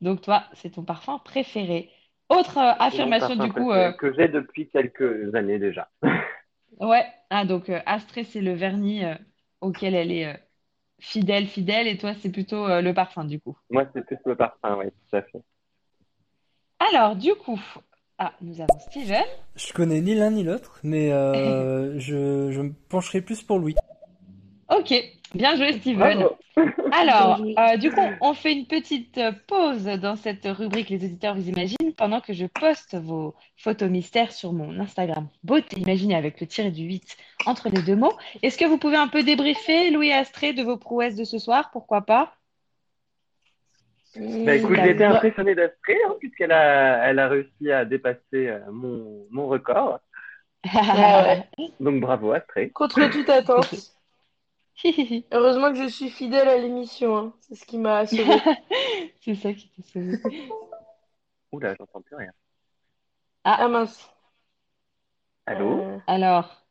Donc 0.00 0.20
toi, 0.22 0.44
c'est 0.54 0.70
ton 0.70 0.82
parfum 0.84 1.18
préféré. 1.24 1.90
Autre 2.28 2.58
euh, 2.58 2.72
affirmation 2.78 3.36
du 3.36 3.52
coup. 3.52 3.70
euh, 3.72 3.92
Que 3.92 4.12
j'ai 4.14 4.28
depuis 4.28 4.68
quelques 4.68 5.34
années 5.34 5.58
déjà. 5.58 5.88
Ouais. 6.80 7.04
Ah 7.30 7.44
donc 7.44 7.68
euh, 7.68 7.80
Astrée, 7.86 8.24
c'est 8.24 8.40
le 8.40 8.52
vernis 8.52 9.04
euh, 9.04 9.14
auquel 9.60 9.94
elle 9.94 10.12
est 10.12 10.26
euh, 10.26 10.36
fidèle, 11.00 11.46
fidèle, 11.46 11.86
et 11.86 11.98
toi, 11.98 12.14
c'est 12.14 12.30
plutôt 12.30 12.66
euh, 12.66 12.80
le 12.80 12.94
parfum 12.94 13.24
du 13.24 13.40
coup. 13.40 13.56
Moi, 13.70 13.84
c'est 13.94 14.04
plus 14.04 14.18
le 14.24 14.36
parfum, 14.36 14.76
oui, 14.78 14.86
tout 14.86 15.16
à 15.16 15.22
fait. 15.22 15.42
Alors 16.78 17.16
du 17.16 17.34
coup, 17.34 17.60
ah, 18.18 18.32
nous 18.40 18.60
avons 18.60 18.78
Steven. 18.78 19.24
Je 19.56 19.72
connais 19.72 20.00
ni 20.00 20.14
l'un 20.14 20.30
ni 20.30 20.44
l'autre, 20.44 20.80
mais 20.82 21.12
euh, 21.12 21.98
je, 21.98 22.50
je 22.50 22.60
me 22.60 22.72
pencherai 22.88 23.20
plus 23.20 23.42
pour 23.42 23.58
Louis. 23.58 23.74
Ok, 24.68 24.94
bien 25.34 25.56
joué 25.56 25.72
Steven. 25.72 26.18
Bravo. 26.18 26.36
Alors, 26.92 27.40
euh, 27.40 27.76
du 27.76 27.90
coup, 27.90 28.00
on 28.20 28.34
fait 28.34 28.52
une 28.52 28.66
petite 28.66 29.18
euh, 29.18 29.32
pause 29.46 29.84
dans 29.84 30.16
cette 30.16 30.44
rubrique 30.44 30.88
Les 30.88 31.04
auditeurs 31.04 31.34
vous 31.34 31.48
imaginent 31.48 31.92
pendant 31.96 32.20
que 32.20 32.32
je 32.32 32.46
poste 32.46 32.96
vos 32.96 33.34
photos 33.56 33.90
mystères 33.90 34.32
sur 34.32 34.52
mon 34.52 34.78
Instagram. 34.78 35.28
Beauté 35.42 35.80
imaginée 35.80 36.14
avec 36.14 36.40
le 36.40 36.46
tiré 36.46 36.70
du 36.70 36.84
8 36.84 37.16
entre 37.46 37.68
les 37.68 37.82
deux 37.82 37.96
mots. 37.96 38.12
Est-ce 38.42 38.56
que 38.56 38.64
vous 38.64 38.78
pouvez 38.78 38.96
un 38.96 39.08
peu 39.08 39.22
débriefer, 39.22 39.90
Louis 39.90 40.08
et 40.08 40.14
Astrée, 40.14 40.52
de 40.52 40.62
vos 40.62 40.76
prouesses 40.76 41.16
de 41.16 41.24
ce 41.24 41.38
soir? 41.38 41.70
Pourquoi 41.72 42.02
pas? 42.02 42.34
Bah, 44.16 44.54
écoute, 44.54 44.76
j'ai 44.76 44.90
été 44.90 45.04
impressionné 45.04 45.56
d'Astrée, 45.56 45.98
hein, 46.06 46.14
puisqu'elle 46.20 46.52
a, 46.52 47.08
elle 47.08 47.18
a 47.18 47.28
réussi 47.28 47.72
à 47.72 47.84
dépasser 47.84 48.20
euh, 48.48 48.60
mon, 48.70 49.26
mon 49.30 49.48
record. 49.48 49.98
Ah 50.72 51.24
ouais. 51.58 51.68
Donc 51.80 52.00
bravo 52.00 52.32
Astrée. 52.32 52.70
Contre 52.70 53.10
toute 53.10 53.28
attente. 53.28 53.74
Heureusement 55.32 55.72
que 55.72 55.82
je 55.82 55.88
suis 55.88 56.10
fidèle 56.10 56.48
à 56.48 56.58
l'émission, 56.58 57.16
hein. 57.16 57.32
C'est 57.40 57.54
ce 57.54 57.64
qui 57.64 57.78
m'a 57.78 58.06
sauvé. 58.06 58.24
C'est 59.22 59.34
ça 59.36 59.52
qui 59.52 59.68
t'a 59.70 59.82
sauvé. 59.82 60.18
Oula, 61.52 61.74
j'entends 61.78 62.02
plus 62.02 62.16
rien. 62.16 62.32
Ah 63.44 63.68
mince. 63.68 64.08
Allô? 65.46 65.80
Euh, 65.80 65.98
Alors, 66.06 66.64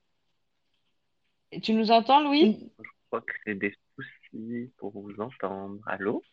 tu 1.61 1.73
nous 1.73 1.91
entends, 1.91 2.21
Louis? 2.21 2.71
Je 2.79 2.89
crois 3.07 3.21
que 3.21 3.33
j'ai 3.45 3.55
des 3.55 3.73
soucis 3.95 4.71
pour 4.77 4.91
vous 4.91 5.13
entendre. 5.19 5.79
Allô? 5.85 6.23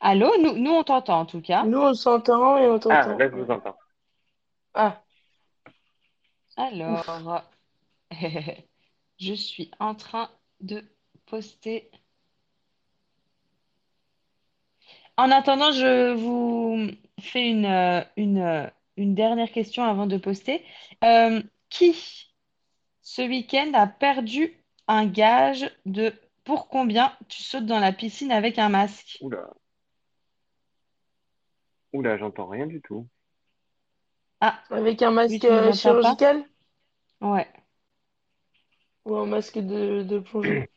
Allô? 0.00 0.30
Nous, 0.40 0.56
nous 0.56 0.70
on 0.70 0.84
t'entend 0.84 1.20
en 1.20 1.26
tout 1.26 1.40
cas. 1.40 1.64
Nous, 1.64 1.78
on 1.78 1.94
s'entend 1.94 2.58
et 2.58 2.68
on 2.68 2.76
Ah, 2.76 2.78
t'entend. 2.78 3.18
là, 3.18 3.28
je 3.28 3.34
vous 3.34 3.50
entends. 3.50 3.76
Ah, 4.74 5.02
Alors, 6.56 7.04
je 9.18 9.34
suis 9.34 9.70
en 9.80 9.94
train 9.94 10.30
de 10.60 10.84
poster. 11.32 11.90
En 15.16 15.30
attendant, 15.30 15.72
je 15.72 16.12
vous 16.14 16.90
fais 17.20 17.48
une, 17.50 17.66
euh, 17.66 18.02
une, 18.16 18.38
euh, 18.38 18.66
une 18.96 19.14
dernière 19.14 19.50
question 19.50 19.84
avant 19.84 20.06
de 20.06 20.16
poster. 20.16 20.64
Euh, 21.04 21.42
qui, 21.70 21.94
ce 23.02 23.22
week-end, 23.22 23.72
a 23.74 23.86
perdu 23.86 24.54
un 24.88 25.06
gage 25.06 25.70
de 25.86 26.12
pour 26.44 26.68
combien 26.68 27.12
tu 27.28 27.42
sautes 27.42 27.66
dans 27.66 27.80
la 27.80 27.92
piscine 27.92 28.32
avec 28.32 28.58
un 28.58 28.68
masque? 28.68 29.18
Oula, 29.20 29.54
oula, 31.94 32.18
j'entends 32.18 32.48
rien 32.48 32.66
du 32.66 32.82
tout. 32.82 33.08
Ah, 34.42 34.62
Avec 34.70 35.00
un 35.00 35.10
oui, 35.26 35.40
masque 35.40 35.44
tu 35.44 35.52
ne 35.52 35.60
euh, 35.60 35.62
m'entends 35.62 35.96
pas? 35.96 36.16
chirurgical 36.16 36.44
Ouais. 37.20 37.48
ou 39.04 39.14
un 39.16 39.26
masque 39.26 39.58
de, 39.60 40.02
de 40.02 40.18
plongée? 40.18 40.68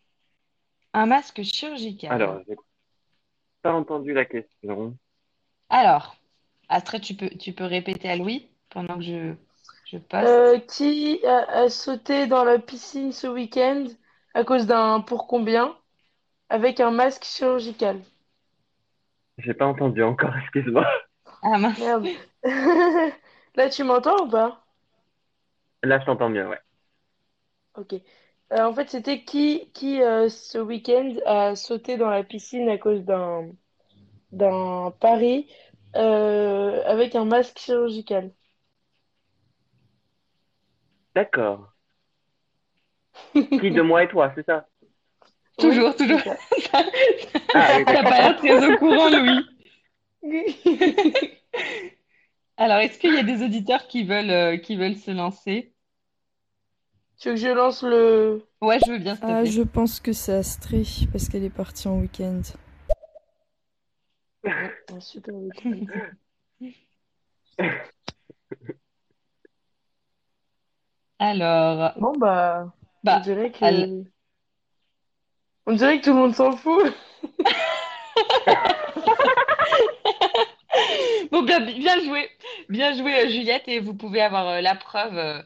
Un 0.95 1.05
masque 1.05 1.43
chirurgical. 1.43 2.25
Alors, 2.25 2.41
j'ai 2.47 2.55
pas 3.61 3.73
entendu 3.73 4.13
la 4.13 4.23
question. 4.25 4.97
Alors, 5.69 6.15
Astrid, 6.69 7.03
tu 7.03 7.15
peux, 7.15 7.29
tu 7.29 7.53
peux 7.53 7.65
répéter 7.65 8.09
à 8.09 8.15
Louis 8.15 8.49
pendant 8.71 8.97
que 8.97 9.03
je, 9.03 9.35
je 9.85 9.97
Euh, 10.19 10.59
poste. 10.59 10.59
qui 10.59 11.25
a, 11.25 11.45
a 11.61 11.69
sauté 11.69 12.27
dans 12.27 12.43
la 12.43 12.59
piscine 12.59 13.13
ce 13.13 13.27
week-end 13.27 13.85
à 14.33 14.43
cause 14.43 14.65
d'un 14.67 14.99
pour 15.01 15.25
combien 15.27 15.77
avec 16.49 16.79
un 16.81 16.91
masque 16.91 17.25
chirurgical? 17.25 18.01
J'ai 19.37 19.53
pas 19.53 19.65
entendu 19.65 20.03
encore, 20.03 20.35
excuse-moi. 20.43 20.85
Ah 21.41 21.57
mince. 21.57 21.77
Merde. 21.77 22.09
Là, 23.55 23.69
tu 23.69 23.83
m'entends 23.83 24.25
ou 24.25 24.29
pas? 24.29 24.65
Là, 25.83 25.99
je 25.99 26.05
t'entends 26.05 26.29
bien, 26.29 26.49
ouais. 26.49 26.59
Ok. 27.73 27.93
Euh, 28.53 28.63
en 28.65 28.73
fait, 28.73 28.89
c'était 28.89 29.23
qui, 29.23 29.71
qui 29.73 30.01
euh, 30.01 30.29
ce 30.29 30.57
week-end 30.59 31.15
a 31.25 31.55
sauté 31.55 31.97
dans 31.97 32.09
la 32.09 32.23
piscine 32.23 32.69
à 32.69 32.77
cause 32.77 33.03
d'un 33.03 33.49
d'un 34.31 34.91
pari 34.99 35.51
euh, 35.97 36.83
avec 36.85 37.15
un 37.15 37.25
masque 37.25 37.59
chirurgical? 37.59 38.33
D'accord. 41.15 41.67
Qui 43.57 43.71
de 43.71 43.81
moi 43.81 44.03
et 44.03 44.07
toi, 44.07 44.31
c'est 44.35 44.45
ça? 44.45 44.67
Oui, 45.57 45.75
Toujours, 45.75 45.95
toujours. 45.95 46.21
ça. 46.71 46.85
Ah 47.53 47.73
oui, 47.75 47.85
T'as 47.91 48.03
pas 48.03 48.21
l'air 48.21 48.35
d'accord. 48.35 48.37
très 48.37 48.63
au 48.65 48.73
courant, 48.73 49.09
Louis. 49.09 49.49
Alors, 52.57 52.79
est-ce 52.79 52.99
qu'il 52.99 53.13
y 53.13 53.19
a 53.19 53.23
des 53.23 53.43
auditeurs 53.45 53.87
qui 53.87 54.03
veulent, 54.03 54.29
euh, 54.31 54.57
qui 54.57 54.75
veulent 54.75 54.97
se 54.97 55.11
lancer? 55.11 55.74
Tu 57.17 57.29
veux 57.29 57.35
que 57.35 57.39
je 57.39 57.47
lance 57.47 57.83
le... 57.83 58.45
Ouais, 58.61 58.79
je 58.85 58.91
veux 58.91 58.97
bien, 58.97 59.17
Ah, 59.21 59.45
je 59.45 59.61
pense 59.61 59.99
que 59.99 60.11
c'est 60.11 60.33
Astrée 60.33 60.83
parce 61.11 61.29
qu'elle 61.29 61.43
est 61.43 61.49
partie 61.49 61.87
en 61.87 61.99
week-end. 61.99 62.41
Un 64.45 64.99
super 64.99 65.33
week-end. 65.33 65.85
Alors, 71.19 71.93
Bon, 71.97 72.13
bah, 72.17 72.65
on 72.67 72.71
bah, 73.03 73.19
dirait 73.21 73.51
que... 73.51 74.03
On 75.67 75.73
dirait 75.73 75.99
que 75.99 76.05
tout 76.05 76.11
le 76.11 76.17
monde 76.17 76.35
s'en 76.35 76.55
fout. 76.55 76.93
bon, 81.31 81.41
bien, 81.43 81.59
bien 81.61 82.03
joué. 82.03 82.29
Bien 82.69 82.93
joué, 82.93 83.25
euh, 83.25 83.29
Juliette, 83.29 83.67
et 83.67 83.79
vous 83.79 83.95
pouvez 83.95 84.21
avoir 84.21 84.47
euh, 84.47 84.61
la 84.61 84.75
preuve 84.75 85.17
euh, 85.17 85.41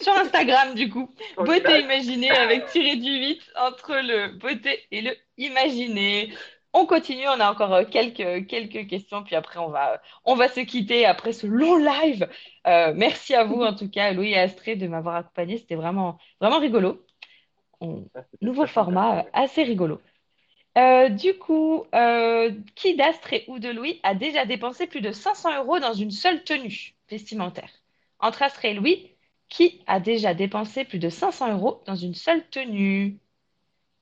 sur 0.00 0.12
Instagram, 0.12 0.74
du 0.74 0.88
coup. 0.90 1.10
Beauté 1.36 1.80
imaginée 1.80 2.30
avec 2.30 2.66
tiré 2.66 2.96
du 2.96 3.10
8 3.18 3.42
entre 3.56 3.94
le 3.96 4.36
beauté 4.38 4.80
et 4.90 5.00
le 5.02 5.16
imaginé. 5.38 6.32
On 6.72 6.84
continue, 6.86 7.26
on 7.28 7.40
a 7.40 7.50
encore 7.50 7.72
euh, 7.72 7.84
quelques, 7.84 8.46
quelques 8.48 8.86
questions, 8.86 9.22
puis 9.24 9.34
après 9.34 9.58
on 9.58 9.68
va, 9.70 10.02
on 10.26 10.34
va 10.34 10.48
se 10.48 10.60
quitter 10.60 11.06
après 11.06 11.32
ce 11.32 11.46
long 11.46 11.76
live. 11.76 12.28
Euh, 12.66 12.92
merci 12.94 13.34
à 13.34 13.44
vous 13.44 13.62
en 13.62 13.74
tout 13.74 13.88
cas, 13.88 14.12
Louis 14.12 14.32
et 14.32 14.38
Astrée, 14.38 14.76
de 14.76 14.86
m'avoir 14.86 15.16
accompagné. 15.16 15.56
C'était 15.56 15.74
vraiment, 15.76 16.18
vraiment 16.40 16.58
rigolo. 16.58 17.02
On- 17.80 18.04
Nouveau 18.42 18.66
format 18.66 19.20
euh, 19.20 19.22
assez 19.32 19.62
rigolo. 19.62 20.00
Euh, 20.76 21.08
du 21.08 21.38
coup, 21.38 21.86
euh, 21.94 22.52
qui 22.74 22.94
d'Astrée 22.96 23.44
ou 23.48 23.58
de 23.58 23.70
Louis 23.70 23.98
a 24.02 24.14
déjà 24.14 24.44
dépensé 24.44 24.86
plus 24.86 25.00
de 25.00 25.12
500 25.12 25.56
euros 25.56 25.78
dans 25.78 25.94
une 25.94 26.10
seule 26.10 26.44
tenue 26.44 26.94
vestimentaire? 27.08 27.70
Entre 28.20 28.42
Astrée 28.42 28.72
et 28.72 28.74
Louis, 28.74 29.15
qui 29.48 29.82
a 29.86 30.00
déjà 30.00 30.34
dépensé 30.34 30.84
plus 30.84 30.98
de 30.98 31.08
500 31.08 31.52
euros 31.54 31.82
dans 31.86 31.94
une 31.94 32.14
seule 32.14 32.46
tenue? 32.48 33.18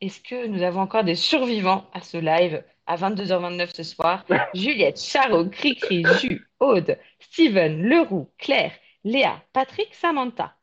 Est-ce 0.00 0.20
que 0.20 0.46
nous 0.46 0.62
avons 0.62 0.80
encore 0.80 1.04
des 1.04 1.14
survivants 1.14 1.84
à 1.92 2.00
ce 2.00 2.16
live 2.16 2.62
à 2.86 2.96
22h29 2.96 3.74
ce 3.74 3.82
soir? 3.82 4.24
Juliette, 4.54 5.00
Charo, 5.00 5.46
Cricri, 5.48 6.04
Jus, 6.20 6.46
Aude, 6.60 6.98
Steven, 7.20 7.82
Leroux, 7.82 8.28
Claire, 8.38 8.72
Léa, 9.04 9.42
Patrick, 9.52 9.94
Samantha. 9.94 10.54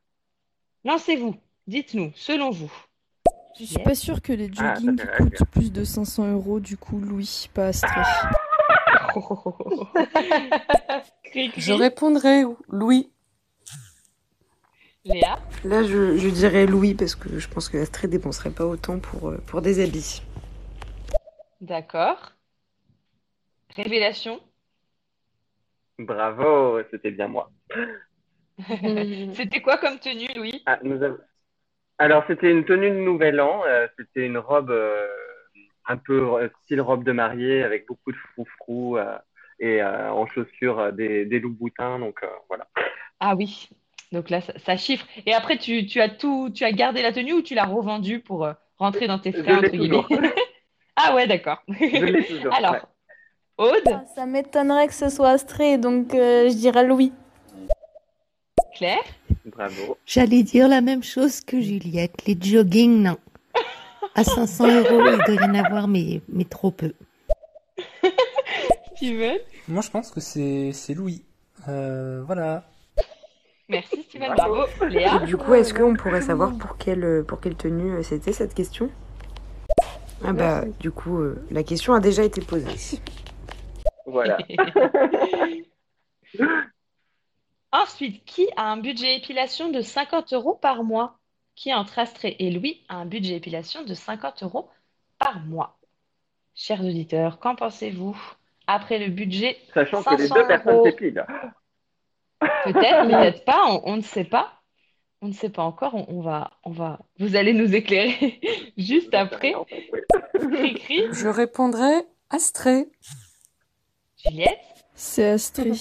Lancez-vous, 0.83 1.35
dites-nous, 1.67 2.11
selon 2.15 2.49
vous. 2.49 2.71
Je 3.59 3.65
suis 3.65 3.83
pas 3.83 3.95
sûre 3.95 4.21
que 4.21 4.33
les 4.33 4.49
Ah, 4.57 4.75
joggings 4.75 4.97
coûtent 5.17 5.49
plus 5.51 5.71
de 5.71 5.83
500 5.83 6.31
euros, 6.33 6.59
du 6.59 6.77
coup, 6.77 6.99
Louis, 6.99 7.49
pas 7.53 7.67
Astrée. 7.67 8.01
Cricri, 11.23 11.61
Je 11.61 11.73
répondrai 11.73 12.43
Louis. 12.69 13.09
Léa, 15.03 15.37
Là, 15.63 15.83
je, 15.83 16.17
je 16.17 16.29
dirais 16.29 16.65
Louis 16.65 16.93
parce 16.93 17.15
que 17.15 17.37
je 17.39 17.47
pense 17.47 17.69
que 17.69 17.77
Astrid 17.77 18.09
dépenserait 18.11 18.51
pas 18.51 18.65
autant 18.65 18.99
pour, 18.99 19.29
euh, 19.29 19.37
pour 19.47 19.61
des 19.61 19.83
habits. 19.83 20.21
d'accord. 21.61 22.33
Révélation. 23.75 24.39
Bravo, 25.99 26.81
c'était 26.91 27.11
bien 27.11 27.27
moi. 27.29 27.49
C'était 29.33 29.61
quoi 29.61 29.77
comme 29.77 29.99
tenue, 29.99 30.27
Louis? 30.35 30.65
Ah, 30.65 30.79
nous 30.83 31.01
avons- 31.03 31.17
Alors, 31.99 32.25
c'était 32.27 32.51
une 32.51 32.65
tenue 32.65 32.89
de 32.91 32.95
Nouvel 32.97 33.41
An. 33.41 33.63
euh, 33.65 33.87
c'était 33.97 34.25
une 34.25 34.37
robe 34.37 34.71
euh, 34.71 35.07
un 35.87 35.97
peu 35.97 36.49
style 36.63 36.81
robe 36.81 37.03
de 37.03 37.11
mariée 37.11 37.63
avec 37.63 37.87
beaucoup 37.87 38.11
de 38.11 38.17
froufrou 38.33 38.97
euh, 38.97 39.17
et 39.59 39.81
euh, 39.83 40.11
en 40.11 40.27
chaussures 40.27 40.79
euh, 40.79 40.91
des, 40.91 41.25
des 41.25 41.39
loups-boutins. 41.39 41.99
Donc, 41.99 42.23
euh, 42.23 42.27
voilà. 42.49 42.67
Ah 43.19 43.35
oui, 43.35 43.69
donc 44.11 44.29
là, 44.29 44.41
ça, 44.41 44.53
ça 44.65 44.77
chiffre. 44.77 45.05
Et 45.25 45.33
après, 45.33 45.57
tu, 45.57 45.85
tu 45.85 46.01
as 46.01 46.09
tout, 46.09 46.49
tu 46.53 46.63
as 46.63 46.71
gardé 46.71 47.01
la 47.01 47.11
tenue 47.13 47.33
ou 47.33 47.41
tu 47.41 47.55
l'as 47.55 47.65
revendue 47.65 48.19
pour 48.19 48.45
euh, 48.45 48.53
rentrer 48.77 49.07
dans 49.07 49.19
tes 49.19 49.31
frais, 49.31 49.53
entre 49.55 49.69
guillemets? 49.69 50.03
Ah 50.97 51.15
ouais, 51.15 51.25
d'accord. 51.25 51.63
Alors, 52.51 52.73
ouais. 52.73 52.79
Aude, 53.57 53.81
Ah, 53.87 54.03
Ça 54.13 54.25
m'étonnerait 54.25 54.87
que 54.87 54.93
ce 54.93 55.09
soit 55.09 55.29
Astrée, 55.29 55.77
donc 55.77 56.13
euh, 56.13 56.49
je 56.49 56.53
dirais 56.55 56.83
Louis. 56.83 57.13
Claire, 58.75 58.99
Bravo. 59.45 59.97
J'allais 60.05 60.43
dire 60.43 60.67
la 60.67 60.81
même 60.81 61.01
chose 61.01 61.41
que 61.41 61.59
Juliette. 61.61 62.25
Les 62.27 62.37
joggings, 62.39 63.01
non. 63.03 63.17
À 64.15 64.23
500 64.23 64.67
euros, 64.81 65.01
il 65.11 65.23
doit 65.25 65.45
y 65.45 65.49
en 65.49 65.55
avoir, 65.55 65.87
mais, 65.87 66.21
mais 66.27 66.43
trop 66.43 66.71
peu. 66.71 66.93
Steven. 68.95 69.37
Moi, 69.67 69.81
je 69.81 69.89
pense 69.89 70.11
que 70.11 70.19
c'est 70.19 70.71
c'est 70.73 70.93
Louis. 70.93 71.23
Euh, 71.67 72.21
voilà. 72.25 72.65
Merci 73.71 74.03
Steven, 74.03 74.33
bravo. 74.35 74.65
Léa, 74.89 75.23
Et 75.23 75.25
du 75.25 75.37
coup, 75.37 75.53
est-ce 75.53 75.73
qu'on 75.73 75.95
pourrait 75.95 76.21
savoir 76.21 76.51
pour 76.57 76.77
quelle, 76.77 77.23
pour 77.25 77.39
quelle 77.39 77.55
tenue 77.55 77.93
euh, 77.93 78.03
c'était 78.03 78.33
cette 78.33 78.53
question? 78.53 78.89
Ah 80.25 80.33
bah, 80.33 80.65
du 80.81 80.91
coup, 80.91 81.19
euh, 81.19 81.41
la 81.49 81.63
question 81.63 81.93
a 81.93 82.01
déjà 82.01 82.23
été 82.23 82.41
posée. 82.41 82.99
Voilà. 84.05 84.37
Ensuite, 87.71 88.25
qui 88.25 88.49
a 88.57 88.69
un 88.69 88.77
budget 88.77 89.15
épilation 89.15 89.71
de 89.71 89.79
50 89.79 90.33
euros 90.33 90.55
par 90.55 90.83
mois? 90.83 91.17
Qui 91.55 91.73
entre 91.73 91.99
Astrée 91.99 92.35
et 92.39 92.51
Louis 92.51 92.83
a 92.89 92.95
un 92.95 93.05
budget 93.05 93.35
épilation 93.35 93.83
de 93.83 93.93
50 93.93 94.43
euros 94.43 94.69
par 95.17 95.39
mois? 95.39 95.77
Chers 96.55 96.81
auditeurs, 96.81 97.39
qu'en 97.39 97.55
pensez-vous? 97.55 98.17
Après 98.67 98.99
le 98.99 99.07
budget, 99.07 99.57
Sachant 99.73 100.03
que 100.03 100.15
les 100.15 100.27
500 100.27 100.35
deux 100.35 100.47
personnes 100.47 100.83
s'épilent. 100.83 101.25
Peut-être, 102.41 103.07
peut-être 103.07 103.45
pas, 103.45 103.65
on, 103.67 103.81
on 103.85 103.97
ne 103.97 104.01
sait 104.01 104.23
pas. 104.23 104.53
On 105.21 105.27
ne 105.27 105.33
sait 105.33 105.49
pas 105.49 105.61
encore, 105.61 105.93
on, 105.93 106.05
on 106.07 106.21
va, 106.21 106.51
on 106.63 106.71
va, 106.71 106.99
vous 107.19 107.35
allez 107.35 107.53
nous 107.53 107.75
éclairer 107.75 108.41
juste 108.77 109.13
après. 109.13 109.53
Cri-cri, 110.33 111.03
Je 111.11 111.27
répondrai 111.27 112.07
Astrée. 112.31 112.87
Juliette, 114.17 114.57
C'est 114.95 115.29
Astrée. 115.29 115.73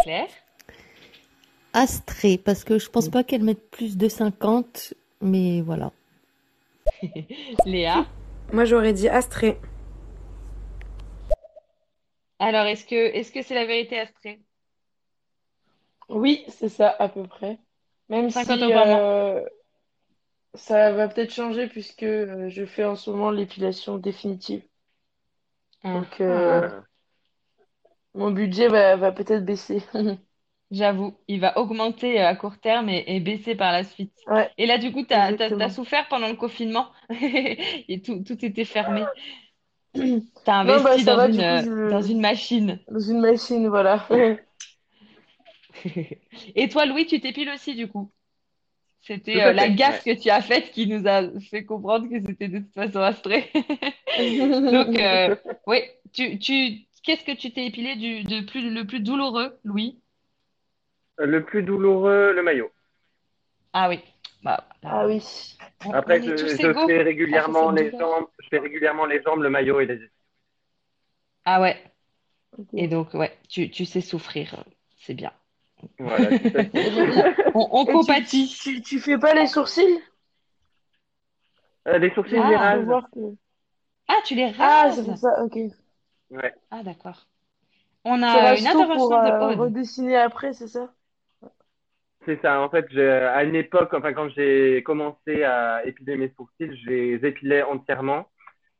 Claire, 0.00 0.28
Astrée, 1.72 2.38
parce 2.38 2.62
que 2.64 2.78
je 2.78 2.88
pense 2.88 3.08
pas 3.08 3.24
qu'elle 3.24 3.42
mette 3.42 3.68
plus 3.70 3.96
de 3.96 4.08
50, 4.08 4.94
mais 5.20 5.60
voilà. 5.60 5.92
Léa. 7.66 8.06
Moi, 8.52 8.64
j'aurais 8.64 8.92
dit 8.92 9.08
Astrée. 9.08 9.58
Alors, 12.40 12.66
est-ce 12.66 12.84
que, 12.84 12.96
est-ce 12.96 13.30
que 13.32 13.42
c'est 13.42 13.54
la 13.54 13.64
vérité, 13.64 13.96
Astrée? 14.00 14.42
Oui, 16.10 16.44
c'est 16.48 16.68
ça, 16.68 16.90
à 16.98 17.08
peu 17.08 17.22
près. 17.26 17.58
Même 18.10 18.30
50 18.34 18.62
si 18.62 18.62
euros 18.62 18.72
par 18.72 18.86
mois. 18.86 19.02
euh, 19.02 19.44
ça 20.56 20.92
va 20.92 21.08
peut-être 21.08 21.32
changer 21.32 21.68
puisque 21.68 22.02
euh, 22.02 22.50
je 22.50 22.66
fais 22.66 22.84
en 22.84 22.96
ce 22.96 23.08
moment 23.08 23.30
l'épilation 23.30 23.96
définitive. 23.96 24.62
Ah. 25.82 26.04
Donc, 26.04 26.20
euh. 26.20 26.80
Mon 28.14 28.30
budget 28.32 28.68
va, 28.68 28.96
va 28.96 29.12
peut-être 29.12 29.44
baisser. 29.46 29.82
J'avoue, 30.70 31.18
il 31.28 31.40
va 31.40 31.58
augmenter 31.58 32.20
à 32.20 32.34
court 32.36 32.58
terme 32.58 32.88
et, 32.90 33.04
et 33.06 33.20
baisser 33.20 33.54
par 33.54 33.72
la 33.72 33.84
suite. 33.84 34.12
Ouais, 34.26 34.54
Et 34.58 34.66
là, 34.66 34.76
du 34.78 34.92
coup, 34.92 35.04
t'as 35.04 35.32
exactement. 35.32 35.68
souffert 35.68 36.08
pendant 36.08 36.28
le 36.28 36.36
confinement 36.36 36.90
et 37.10 38.02
tout, 38.04 38.22
tout 38.24 38.44
était 38.44 38.64
fermé. 38.64 39.10
T'as 40.44 40.64
Non, 40.64 40.82
bah 40.82 40.92
investi 40.92 41.04
dans 41.04 41.16
va, 41.16 41.28
une, 41.28 41.36
coup, 41.36 41.42
euh, 41.42 41.90
dans 41.90 42.02
une 42.02 42.20
machine. 42.20 42.78
dans 42.88 43.00
une 43.00 43.20
machine, 43.20 43.68
voilà. 43.68 44.06
Et 46.54 46.68
toi, 46.68 46.86
Louis, 46.86 47.06
tu 47.06 47.20
t'épiles 47.20 47.50
aussi, 47.50 47.74
du 47.74 47.88
coup. 47.88 48.10
C'était 49.02 49.42
euh, 49.42 49.52
la 49.52 49.68
gaffe 49.68 50.04
ouais. 50.04 50.14
que 50.14 50.20
tu 50.20 50.28
as 50.28 50.42
faite 50.42 50.72
qui 50.72 50.86
nous 50.86 51.06
a 51.06 51.22
fait 51.50 51.64
comprendre 51.64 52.08
que 52.08 52.20
c'était 52.20 52.48
de 52.48 52.58
toute 52.58 52.74
façon 52.74 53.00
Astrée. 53.00 53.50
Donc, 54.18 54.98
euh, 54.98 55.36
oui, 55.66 55.82
tu, 56.12 56.38
tu, 56.38 56.80
qu'est-ce 57.02 57.24
que 57.24 57.36
tu 57.36 57.52
t'es 57.52 57.66
épilé 57.66 57.96
du, 57.96 58.24
de 58.24 58.44
plus, 58.44 58.70
le 58.70 58.84
plus 58.84 59.00
douloureux, 59.00 59.58
Louis? 59.64 59.98
Le 61.16 61.44
plus 61.44 61.62
douloureux, 61.62 62.32
le 62.34 62.42
maillot. 62.42 62.70
Ah 63.72 63.88
oui, 63.88 64.00
bah, 64.42 64.68
Ah 64.82 65.06
oui. 65.06 65.56
on, 65.84 65.92
Après, 65.92 66.22
je, 66.22 66.56
fais 66.86 67.02
régulièrement 67.02 67.70
cette 67.70 67.72
les 67.72 67.94
jambes, 67.98 68.26
je 68.40 68.48
fais 68.48 68.58
régulièrement 68.58 69.06
les 69.06 69.22
jambes, 69.22 69.42
le 69.42 69.50
maillot 69.50 69.80
et 69.80 69.86
les 69.86 69.98
Ah 71.44 71.60
ouais, 71.60 71.82
et 72.76 72.88
donc, 72.88 73.14
ouais, 73.14 73.36
tu, 73.48 73.70
tu 73.70 73.84
sais 73.86 74.00
souffrir, 74.00 74.64
c'est 74.98 75.14
bien. 75.14 75.32
Voilà. 75.98 76.32
On, 77.54 77.68
on 77.72 77.86
et 77.86 77.98
tu, 77.98 78.14
compatit. 78.22 78.56
tu, 78.60 78.80
tu 78.82 79.00
fais 79.00 79.18
pas 79.18 79.34
les 79.34 79.46
sourcils? 79.46 80.00
Euh, 81.88 81.98
les 81.98 82.10
sourcils, 82.14 82.42
je 82.42 82.46
les 82.48 82.56
cru 82.58 82.76
Ah, 82.76 82.78
rase. 82.78 82.86
voir 82.86 83.10
que... 83.10 83.20
ah, 84.08 84.20
tu 84.26 84.34
les 84.34 84.50
Ah, 84.58 84.90
c'est 84.92 85.02
rases. 85.02 85.16
ça, 85.16 85.42
ok. 85.44 85.58
Ouais. 86.30 86.54
Ah, 86.70 86.82
d'accord. 86.82 87.28
On 88.04 88.22
a 88.24 88.54
une 88.56 88.66
rases 88.66 88.70
tout 88.70 88.86
pour 88.88 89.12
intervention 89.12 89.18
de 89.18 89.30
euh, 89.30 89.52
Aude. 89.52 89.54
redessiner 89.54 90.16
après, 90.16 90.52
c'est 90.54 90.68
ça? 90.68 90.92
C'est 92.28 92.40
ça. 92.42 92.60
En 92.62 92.70
fait, 92.70 92.86
à 92.98 93.44
une 93.44 93.56
époque, 93.56 93.94
enfin, 93.94 94.14
quand 94.14 94.30
j'ai 94.30 94.82
commencé 94.84 95.44
à 95.44 95.84
épiler 95.86 96.16
mes 96.18 96.30
sourcils, 96.36 96.76
je 96.84 96.90
les 96.90 97.26
épilais 97.26 97.62
entièrement. 97.64 98.28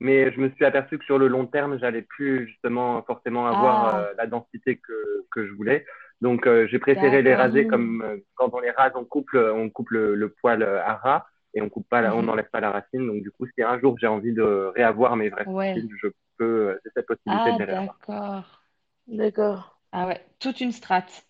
Mais 0.01 0.33
je 0.33 0.41
me 0.41 0.51
suis 0.53 0.65
aperçu 0.65 0.99
que 0.99 1.05
sur 1.07 1.19
le 1.19 1.29
long 1.29 1.47
terme, 1.47 1.79
j'allais 1.79 2.03
plus 2.03 2.49
justement 2.49 3.03
forcément 3.05 3.49
avoir 3.49 3.85
Ah, 3.85 3.95
euh, 3.97 4.13
la 4.19 4.27
densité 4.29 4.79
que, 4.79 4.95
que 5.33 5.47
je 5.47 5.53
voulais. 5.53 5.87
Donc, 6.23 6.49
euh, 6.49 6.69
j'ai 6.69 6.81
préféré 6.81 7.23
les 7.23 7.37
raser 7.37 7.67
Mhm. 7.67 7.69
comme 7.69 8.03
euh, 8.03 8.19
quand 8.37 8.51
on 8.55 8.61
les 8.61 8.73
rase, 8.73 8.95
on 8.97 9.05
coupe 9.05 9.31
le, 9.33 9.53
on 9.55 9.71
coupe 9.71 9.91
le, 9.91 10.17
le 10.17 10.31
poil 10.41 10.65
à 10.65 10.97
ras 10.97 11.27
et 11.55 11.63
on 11.63 11.71
coupe 11.71 11.89
pas, 11.91 12.03
la- 12.03 12.17
on 12.17 12.23
Mhm. 12.23 12.25
n'enlève 12.25 12.51
pas 12.51 12.63
la 12.63 12.73
racine. 12.73 13.07
Donc, 13.09 13.23
du 13.25 13.33
coup, 13.33 13.47
si 13.57 13.63
un 13.63 13.79
jour 13.81 13.99
j'ai 14.01 14.09
envie 14.09 14.33
de 14.35 14.73
réavoir 14.77 15.17
mes 15.19 15.31
vrais 15.31 15.47
Ouais. 15.47 15.75
sourcils, 15.75 15.91
je 16.03 16.09
peux, 16.39 16.81
c'est 16.85 16.93
cette 16.95 17.07
possibilité 17.09 17.53
Ah, 17.53 17.55
de 17.55 17.59
les 17.59 17.65
d'accord. 17.67 18.65
D'accord. 19.09 19.81
Ah 19.93 20.07
ouais, 20.09 20.27
toute 20.41 20.61
une 20.63 20.73
strate. 20.73 21.28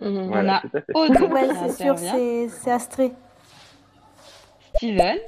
Mhm. 0.00 0.30
On 0.32 0.32
Voilà, 0.32 0.48
a 0.48 0.62
tout 0.62 0.70
à 0.76 0.80
fait. 0.80 0.94
Aude 0.94 1.12
Ouais, 1.32 1.48
qui 1.48 1.54
c'est 1.54 1.68
sûr, 1.82 1.98
c'est 1.98 2.48
c'est 2.48 2.70
Astrée. 2.70 3.12
Steven. 4.76 5.18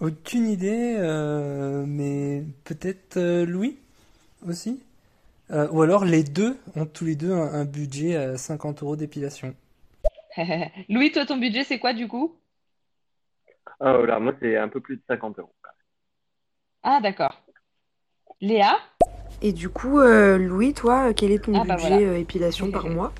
Aucune 0.00 0.46
idée, 0.48 0.96
euh, 0.98 1.84
mais 1.86 2.42
peut-être 2.64 3.18
euh, 3.18 3.44
Louis 3.44 3.78
aussi? 4.48 4.82
Euh, 5.52 5.68
ou 5.72 5.82
alors 5.82 6.04
les 6.04 6.24
deux 6.24 6.56
ont 6.76 6.86
tous 6.86 7.04
les 7.06 7.16
deux 7.16 7.32
un, 7.32 7.54
un 7.54 7.64
budget 7.66 8.16
à 8.16 8.38
50 8.38 8.82
euros 8.82 8.96
d'épilation. 8.96 9.54
Louis, 10.88 11.12
toi, 11.12 11.26
ton 11.26 11.36
budget, 11.36 11.64
c'est 11.64 11.78
quoi 11.78 11.92
du 11.92 12.08
coup? 12.08 12.36
Oh 13.80 14.04
là, 14.06 14.18
moi, 14.20 14.34
c'est 14.40 14.56
un 14.56 14.68
peu 14.68 14.80
plus 14.80 14.96
de 14.96 15.02
50 15.08 15.38
euros. 15.38 15.54
Ah, 16.82 17.00
d'accord. 17.00 17.42
Léa? 18.40 18.78
Et 19.42 19.52
du 19.52 19.68
coup, 19.68 19.98
euh, 20.00 20.38
Louis, 20.38 20.74
toi, 20.74 21.12
quel 21.14 21.30
est 21.30 21.44
ton 21.44 21.54
Ah 21.54 21.64
bah 21.64 21.76
budget 21.76 21.76
voilà. 21.76 22.04
euh, 22.06 22.18
épilation 22.18 22.70
par 22.70 22.88
mois? 22.88 23.12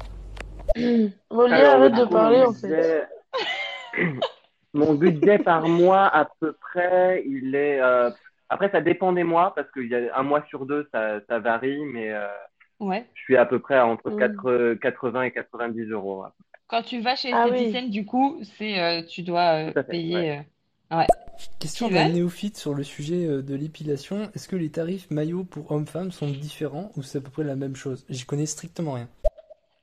Arrête 0.77 1.95
de 1.95 2.05
parler, 2.05 2.39
mon 2.39 2.49
en 2.49 2.53
fait. 2.53 2.69
budget, 2.69 3.05
mon 4.75 4.95
budget 4.95 5.39
par 5.39 5.69
mois, 5.69 6.07
à 6.07 6.29
peu 6.41 6.53
près, 6.53 7.23
il 7.27 7.55
est. 7.55 7.81
euh, 7.81 8.11
Après, 8.49 8.71
ça 8.71 8.81
dépend 8.81 9.13
des 9.13 9.25
mois, 9.25 9.53
parce 9.55 9.71
qu'il 9.73 9.87
y 9.89 9.95
a 9.95 10.17
un 10.17 10.23
mois 10.23 10.45
sur 10.49 10.67
deux, 10.67 10.89
ça, 10.93 11.21
ça 11.29 11.39
varie, 11.39 11.85
mais 11.85 12.13
euh, 12.13 12.27
Ouais. 12.81 13.05
je 13.15 13.21
suis 13.23 13.37
à 13.37 13.45
peu 13.47 13.59
près 13.59 13.77
à 13.77 13.87
entre 13.87 14.11
Mm. 14.11 14.19
4 14.19 14.75
80 14.81 15.23
et 15.25 15.31
90 15.33 15.91
euros. 15.91 16.25
Quand 16.67 16.83
tu 16.83 17.01
vas 17.01 17.15
chez 17.17 17.31
Ah 17.33 17.47
oui. 17.51 17.91
du 17.91 18.07
coup, 18.07 18.41
c'est 18.59 18.81
euh, 18.81 19.03
tu 19.03 19.23
dois 19.23 19.69
euh, 19.69 19.73
fait, 19.73 19.85
payer. 19.85 20.15
ouais. 20.17 20.39
euh, 20.93 20.97
Ouais. 20.97 21.07
Question 21.61 21.89
d'un 21.89 22.09
néophyte 22.09 22.57
sur 22.57 22.75
le 22.75 22.83
sujet 22.83 23.25
euh, 23.27 23.43
de 23.43 23.55
l'épilation. 23.55 24.29
Est-ce 24.35 24.49
que 24.49 24.57
les 24.57 24.71
tarifs 24.71 25.09
maillot 25.11 25.45
pour 25.45 25.71
hommes-femmes 25.71 26.11
sont 26.11 26.27
différents 26.29 26.91
ou 26.97 27.03
c'est 27.03 27.19
à 27.19 27.21
peu 27.21 27.31
près 27.31 27.45
la 27.45 27.55
même 27.55 27.77
chose? 27.77 28.05
J'y 28.09 28.25
connais 28.25 28.47
strictement 28.47 28.95
rien. 28.95 29.09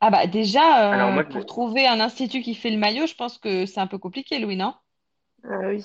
Ah 0.01 0.09
bah 0.11 0.25
déjà, 0.25 0.91
Alors, 0.91 1.11
euh, 1.19 1.21
moi, 1.21 1.23
je 1.29 1.29
pour 1.29 1.45
trouver 1.45 1.85
un 1.87 1.99
institut 1.99 2.41
qui 2.41 2.55
fait 2.55 2.71
le 2.71 2.77
maillot, 2.77 3.05
je 3.07 3.13
pense 3.15 3.37
que 3.37 3.65
c'est 3.67 3.79
un 3.79 3.85
peu 3.87 3.99
compliqué, 3.99 4.39
Louis, 4.39 4.55
non? 4.55 4.73
Ah 5.43 5.59
oui. 5.67 5.83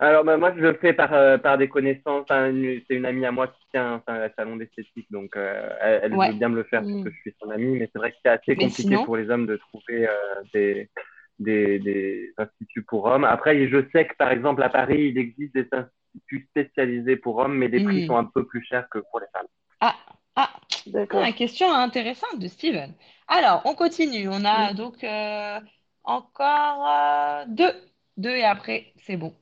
Alors, 0.00 0.24
bah, 0.24 0.36
moi, 0.36 0.52
je 0.54 0.60
le 0.60 0.74
fais 0.74 0.92
par, 0.92 1.12
euh, 1.12 1.38
par 1.38 1.58
des 1.58 1.68
connaissances. 1.68 2.22
Enfin, 2.22 2.50
une- 2.50 2.80
c'est 2.88 2.96
une 2.96 3.06
amie 3.06 3.24
à 3.26 3.32
moi 3.32 3.48
qui 3.48 3.60
tient 3.70 3.94
enfin, 3.94 4.22
un 4.22 4.30
salon 4.36 4.56
d'esthétique, 4.56 5.06
donc 5.10 5.36
euh, 5.36 5.68
elle, 5.80 6.00
elle 6.04 6.18
Ouais. 6.18 6.28
veut 6.28 6.32
bien 6.32 6.48
me 6.48 6.56
le 6.56 6.64
faire 6.64 6.84
parce 6.86 7.00
Mm. 7.02 7.04
que 7.04 7.10
je 7.10 7.16
suis 7.20 7.34
son 7.40 7.50
amie, 7.50 7.78
mais 7.78 7.88
c'est 7.92 7.98
vrai 7.98 8.10
que 8.12 8.16
c'est 8.24 8.30
assez 8.30 8.56
Mais 8.56 8.68
compliqué 8.68 8.98
sinon, 8.98 8.98
pour 8.98 9.16
les 9.16 9.30
hommes 9.30 9.46
de 9.46 9.56
trouver 9.56 10.08
euh, 10.08 10.12
des, 10.52 10.90
des, 11.38 11.78
des 11.78 12.32
instituts 12.38 12.82
pour 12.84 13.04
hommes. 13.06 13.24
Après, 13.24 13.68
je 13.68 13.78
sais 13.92 14.06
que, 14.06 14.14
par 14.16 14.30
exemple, 14.32 14.62
à 14.62 14.68
Paris, 14.70 15.08
il 15.10 15.18
existe 15.18 15.54
des 15.54 15.68
instituts 15.72 16.46
spécialisés 16.50 17.16
pour 17.16 17.36
hommes, 17.38 17.56
mais 17.56 17.68
les 17.68 17.80
prix 17.80 18.02
hmm. 18.02 18.10
sont 18.10 18.16
un 18.16 18.24
peu 18.24 18.44
plus 18.46 18.62
chers 18.64 18.88
que 18.90 18.98
pour 19.10 19.20
les 19.20 19.26
femmes. 19.32 19.46
Ah, 19.80 20.19
ah, 20.40 20.60
D'accord. 20.86 21.22
ah, 21.22 21.32
question 21.32 21.70
intéressante 21.72 22.38
de 22.38 22.48
Steven. 22.48 22.94
Alors, 23.28 23.60
on 23.66 23.74
continue. 23.74 24.28
On 24.28 24.44
a 24.44 24.72
donc 24.72 25.04
euh, 25.04 25.60
encore 26.04 26.88
euh, 26.88 27.44
deux. 27.48 27.74
Deux 28.16 28.34
et 28.34 28.44
après, 28.44 28.92
c'est 29.04 29.16
bon. 29.16 29.34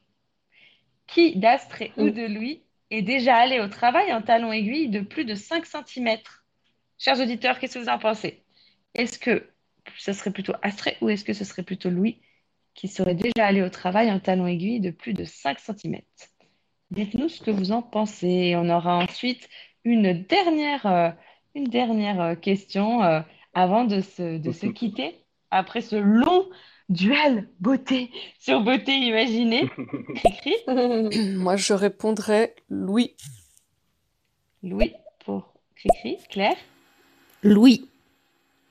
Qui 1.07 1.37
d'Astrée 1.37 1.93
ou 1.97 2.11
de 2.11 2.27
Louis 2.27 2.63
est 2.91 3.03
déjà 3.03 3.37
allé 3.37 3.61
au 3.61 3.69
travail 3.69 4.13
en 4.13 4.23
talons 4.23 4.53
aiguilles 4.53 4.89
de 4.89 5.01
plus 5.01 5.25
de 5.25 5.35
5 5.35 5.67
cm? 5.67 6.19
Chers 6.99 7.21
auditeurs, 7.21 7.59
qu'est-ce 7.59 7.79
que 7.79 7.85
vous 7.85 7.89
en 7.89 7.99
pensez? 7.99 8.43
Est-ce 8.95 9.19
que 9.19 9.49
ce 9.97 10.13
serait 10.13 10.33
plutôt 10.33 10.55
Astrée 10.63 10.97
ou 11.01 11.09
est-ce 11.09 11.25
que 11.25 11.33
ce 11.33 11.45
serait 11.45 11.63
plutôt 11.63 11.91
Louis 11.91 12.21
qui 12.75 12.89
serait 12.89 13.15
déjà 13.15 13.47
allé 13.47 13.63
au 13.63 13.71
travail 13.71 14.11
en 14.11 14.19
talons 14.21 14.47
aiguilles 14.47 14.81
de 14.81 14.91
plus 14.91 15.15
de 15.15 15.25
5 15.25 15.59
cm? 15.61 16.01
Dites-nous 16.91 17.29
ce 17.29 17.43
que 17.43 17.51
vous 17.51 17.73
en 17.73 17.83
pensez. 17.83 18.55
On 18.57 18.69
aura 18.71 18.97
ensuite 18.99 19.49
une 19.89 20.23
dernière, 20.25 20.87
euh, 20.87 21.11
une 21.55 21.65
dernière 21.69 22.21
euh, 22.21 22.35
question 22.35 23.03
euh, 23.03 23.21
avant 23.55 23.85
de 23.85 24.01
se, 24.01 24.39
de 24.39 24.53
se 24.53 24.67
quitter. 24.67 25.25
Après 25.51 25.81
ce 25.81 25.97
long 25.97 26.49
duel 26.89 27.49
beauté 27.61 28.11
sur 28.39 28.61
beauté 28.63 28.93
imaginée. 28.93 29.69
Écrit 30.25 30.55
Moi, 31.37 31.57
je 31.57 31.73
répondrais 31.73 32.55
Louis. 32.71 33.15
Louis 34.63 34.95
pour 35.25 35.55
Cricri. 35.77 36.19
Claire 36.31 36.57
Louis. 37.43 37.89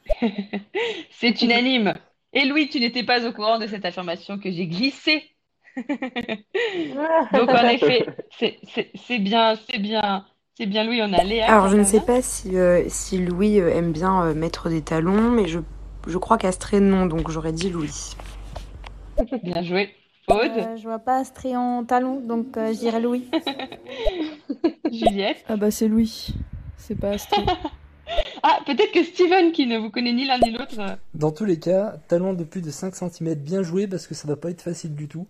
C'est 1.11 1.41
unanime. 1.41 1.93
Et 2.33 2.45
Louis, 2.45 2.69
tu 2.69 2.79
n'étais 2.79 3.03
pas 3.03 3.25
au 3.27 3.33
courant 3.33 3.57
de 3.57 3.67
cette 3.67 3.85
affirmation 3.85 4.37
que 4.37 4.51
j'ai 4.51 4.67
glissée. 4.67 5.23
Donc 5.77 7.49
en 7.49 7.67
effet, 7.69 8.05
c'est 8.39 8.59
c'est- 8.73 8.91
c'est 8.95 9.19
bien, 9.19 9.55
c'est 9.69 9.79
bien, 9.79 10.25
c'est 10.57 10.65
bien 10.65 10.83
Louis, 10.83 11.01
on 11.03 11.13
a 11.13 11.23
Léa 11.23 11.45
Alors, 11.51 11.69
je 11.69 11.77
ne 11.77 11.83
sais 11.83 11.99
pas 12.01 12.21
si, 12.23 12.57
euh, 12.57 12.83
si 12.87 13.19
Louis 13.19 13.59
euh, 13.59 13.69
aime 13.69 13.91
bien 13.91 14.23
euh, 14.23 14.33
mettre 14.33 14.69
des 14.69 14.81
talons, 14.81 15.29
mais 15.29 15.47
je, 15.47 15.59
je 16.07 16.17
crois 16.17 16.37
qu'Astrée 16.39 16.79
non, 16.79 17.05
donc 17.05 17.29
j'aurais 17.29 17.51
dit 17.53 17.69
Louis. 17.69 18.15
Bien 19.43 19.61
joué. 19.63 19.89
Aude, 20.27 20.39
Euh, 20.57 20.75
je 20.77 20.83
vois 20.83 20.99
pas 20.99 21.17
Astrée 21.19 21.55
en 21.55 21.83
talon, 21.85 22.19
donc 22.21 22.57
euh, 22.57 22.73
je 22.73 22.79
dirais 22.79 22.99
Louis. 22.99 23.29
Juliette. 24.91 25.43
Ah 25.47 25.57
bah 25.57 25.71
c'est 25.71 25.87
Louis, 25.87 26.33
c'est 26.77 26.95
pas 26.99 27.11
Astrée. 27.11 27.43
Ah, 28.41 28.59
peut-être 28.65 28.93
que 28.93 29.03
Steven, 29.03 29.51
qui 29.51 29.65
ne 29.67 29.77
vous 29.77 29.89
connaît 29.89 30.13
ni 30.13 30.25
l'un 30.25 30.39
ni 30.39 30.51
l'autre. 30.51 30.75
Dans 31.13 31.31
tous 31.31 31.43
les 31.43 31.59
cas, 31.59 31.97
talon 32.07 32.33
de 32.33 32.45
plus 32.45 32.61
de 32.61 32.69
5 32.71 32.95
cm 32.95 33.35
bien 33.35 33.63
joué 33.63 33.85
parce 33.85 34.07
que 34.07 34.13
ça 34.15 34.29
va 34.29 34.37
pas 34.37 34.49
être 34.49 34.61
facile 34.61 34.95
du 34.95 35.09
tout. 35.09 35.27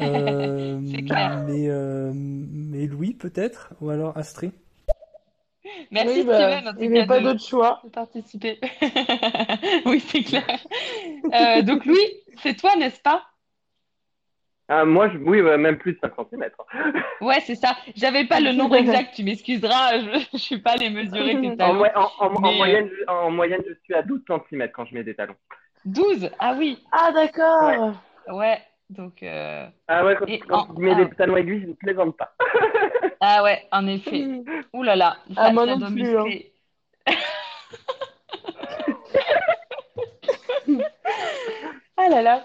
Euh, 0.00 0.80
C'est 0.90 1.02
clair. 1.02 1.44
mais, 1.46 1.66
euh, 1.68 2.10
mais 2.14 2.86
Louis 2.86 3.12
peut-être 3.14 3.74
ou 3.80 3.90
alors 3.90 4.16
Astrid. 4.18 4.50
Merci 5.90 6.18
Oui, 6.20 6.24
bah, 6.24 6.34
Steven, 6.34 6.68
en 6.68 6.72
tout 6.72 6.78
il 6.80 6.90
n'y 6.90 6.94
cas, 6.96 7.00
avait 7.02 7.06
pas 7.08 7.20
d'autre 7.20 7.44
choix. 7.44 7.80
de 7.84 7.90
participer. 7.90 8.60
Oui, 9.86 10.00
c'est 10.00 10.22
clair. 10.22 10.44
Euh, 11.32 11.62
donc 11.62 11.84
Louis, 11.86 12.22
c'est 12.42 12.54
toi, 12.56 12.76
n'est-ce 12.76 13.00
pas? 13.00 13.22
Ah, 14.68 14.84
moi, 14.84 15.08
je, 15.10 15.18
oui, 15.18 15.40
ouais, 15.40 15.56
même 15.58 15.78
plus 15.78 15.92
de 15.92 15.98
5 16.00 16.12
cm. 16.30 16.50
Ouais, 17.20 17.40
c'est 17.46 17.54
ça. 17.54 17.76
J'avais 17.94 18.24
pas 18.26 18.40
le 18.40 18.50
nombre 18.52 18.74
exact, 18.82 19.14
tu 19.14 19.22
m'excuseras, 19.22 19.98
je, 20.00 20.26
je 20.32 20.38
suis 20.38 20.58
pas 20.58 20.74
les 20.76 20.90
mesurer 20.90 21.40
tes 21.40 21.48
En, 21.52 21.56
talons. 21.56 21.84
en, 21.94 22.10
en- 22.18 22.34
en 22.34 22.40
Mais, 22.40 22.48
euh, 22.48 22.56
moyenne, 22.56 22.90
je- 22.90 23.06
en 23.10 23.30
moyenne, 23.30 23.62
je 23.68 23.74
suis 23.84 23.94
à 23.94 24.02
12 24.02 24.22
cm 24.26 24.68
quand 24.72 24.84
je 24.86 24.94
mets 24.94 25.04
des 25.04 25.14
talons. 25.14 25.36
12, 25.84 26.30
ah 26.40 26.54
oui, 26.58 26.78
Ah, 26.90 27.12
d'accord. 27.12 27.92
ouais, 28.32 28.60
donc 28.90 29.22
euh, 29.22 29.68
Ah 29.86 30.04
ouais, 30.04 30.16
quand, 30.16 30.26
Et 30.26 30.40
quand 30.40 30.68
en- 30.68 30.74
je 30.74 30.80
mets 30.80 30.92
ah. 30.92 31.04
des 31.04 31.10
talons 31.10 31.36
aiguilles, 31.36 31.60
je 31.62 31.66
ne 31.68 31.74
plaisante 31.74 32.16
pas. 32.16 32.34
Ah 33.20 33.42
ouais, 33.42 33.66
en 33.72 33.86
effet. 33.86 34.42
Ouh 34.72 34.82
là 34.82 34.96
là. 34.96 35.16
Ah, 35.36 35.52
moi 35.52 35.66
plus. 35.78 36.16
Hein. 36.16 36.26
Ah 41.98 42.10
là 42.10 42.20
là. 42.20 42.44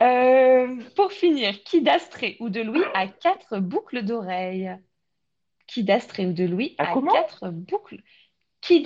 Euh, 0.00 0.74
pour 0.96 1.12
finir, 1.12 1.62
qui 1.64 1.82
d'Astrée 1.82 2.38
ou 2.40 2.48
de 2.48 2.62
Louis 2.62 2.82
a 2.94 3.06
quatre 3.06 3.58
boucles 3.58 4.02
d'oreilles? 4.02 4.74
Qui 5.66 5.84
d'Astrée 5.84 6.26
ou 6.26 6.32
de 6.32 6.44
Louis 6.44 6.74
ah, 6.78 6.92
a 6.92 7.02
quatre 7.02 7.50
boucles? 7.50 8.00
Qui 8.62 8.82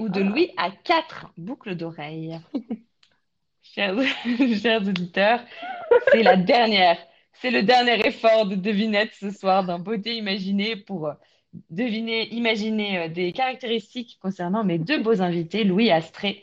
ou 0.00 0.08
de. 0.08 0.20
Ah. 0.20 0.24
Louis 0.24 0.50
a 0.56 0.70
quatre 0.70 1.32
boucles 1.36 1.76
d'oreilles? 1.76 2.40
Chers 3.62 3.96
auditeurs, 3.96 5.40
c'est 6.10 6.22
la 6.22 6.36
dernière. 6.36 6.98
C'est 7.40 7.50
le 7.50 7.62
dernier 7.62 8.06
effort 8.06 8.46
de 8.46 8.54
devinette 8.54 9.12
ce 9.18 9.30
soir 9.30 9.64
d'un 9.64 9.78
beauté 9.78 10.16
imaginée 10.16 10.76
pour 10.76 11.08
euh, 11.08 11.12
deviner, 11.70 12.28
imaginer 12.34 12.98
euh, 12.98 13.08
des 13.08 13.32
caractéristiques 13.32 14.18
concernant 14.20 14.64
mes 14.64 14.78
deux 14.78 15.02
beaux 15.02 15.20
invités, 15.22 15.64
Louis 15.64 15.86
et 15.86 15.92
Astrée, 15.92 16.42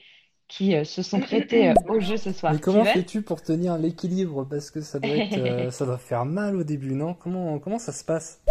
qui 0.50 0.76
euh, 0.76 0.84
se 0.84 1.02
sont 1.02 1.22
prêtés 1.22 1.70
euh, 1.70 1.74
au 1.88 2.00
jeu 2.02 2.18
ce 2.18 2.34
soir. 2.34 2.52
Mais 2.52 2.60
comment 2.60 2.84
fais-tu 2.84 3.22
pour 3.22 3.42
tenir 3.42 3.78
l'équilibre? 3.78 4.46
Parce 4.50 4.72
que 4.72 4.82
ça 4.82 5.00
doit 5.00 5.16
être, 5.16 5.38
euh, 5.38 5.72
ça 5.72 5.86
doit 5.86 6.00
faire 6.00 6.26
mal 6.26 6.58
au 6.58 6.64
début, 6.64 6.96
non? 6.96 7.14
Comment, 7.14 7.60
comment 7.60 7.80
ça 7.80 7.94
se 7.94 8.04
passe? 8.04 8.42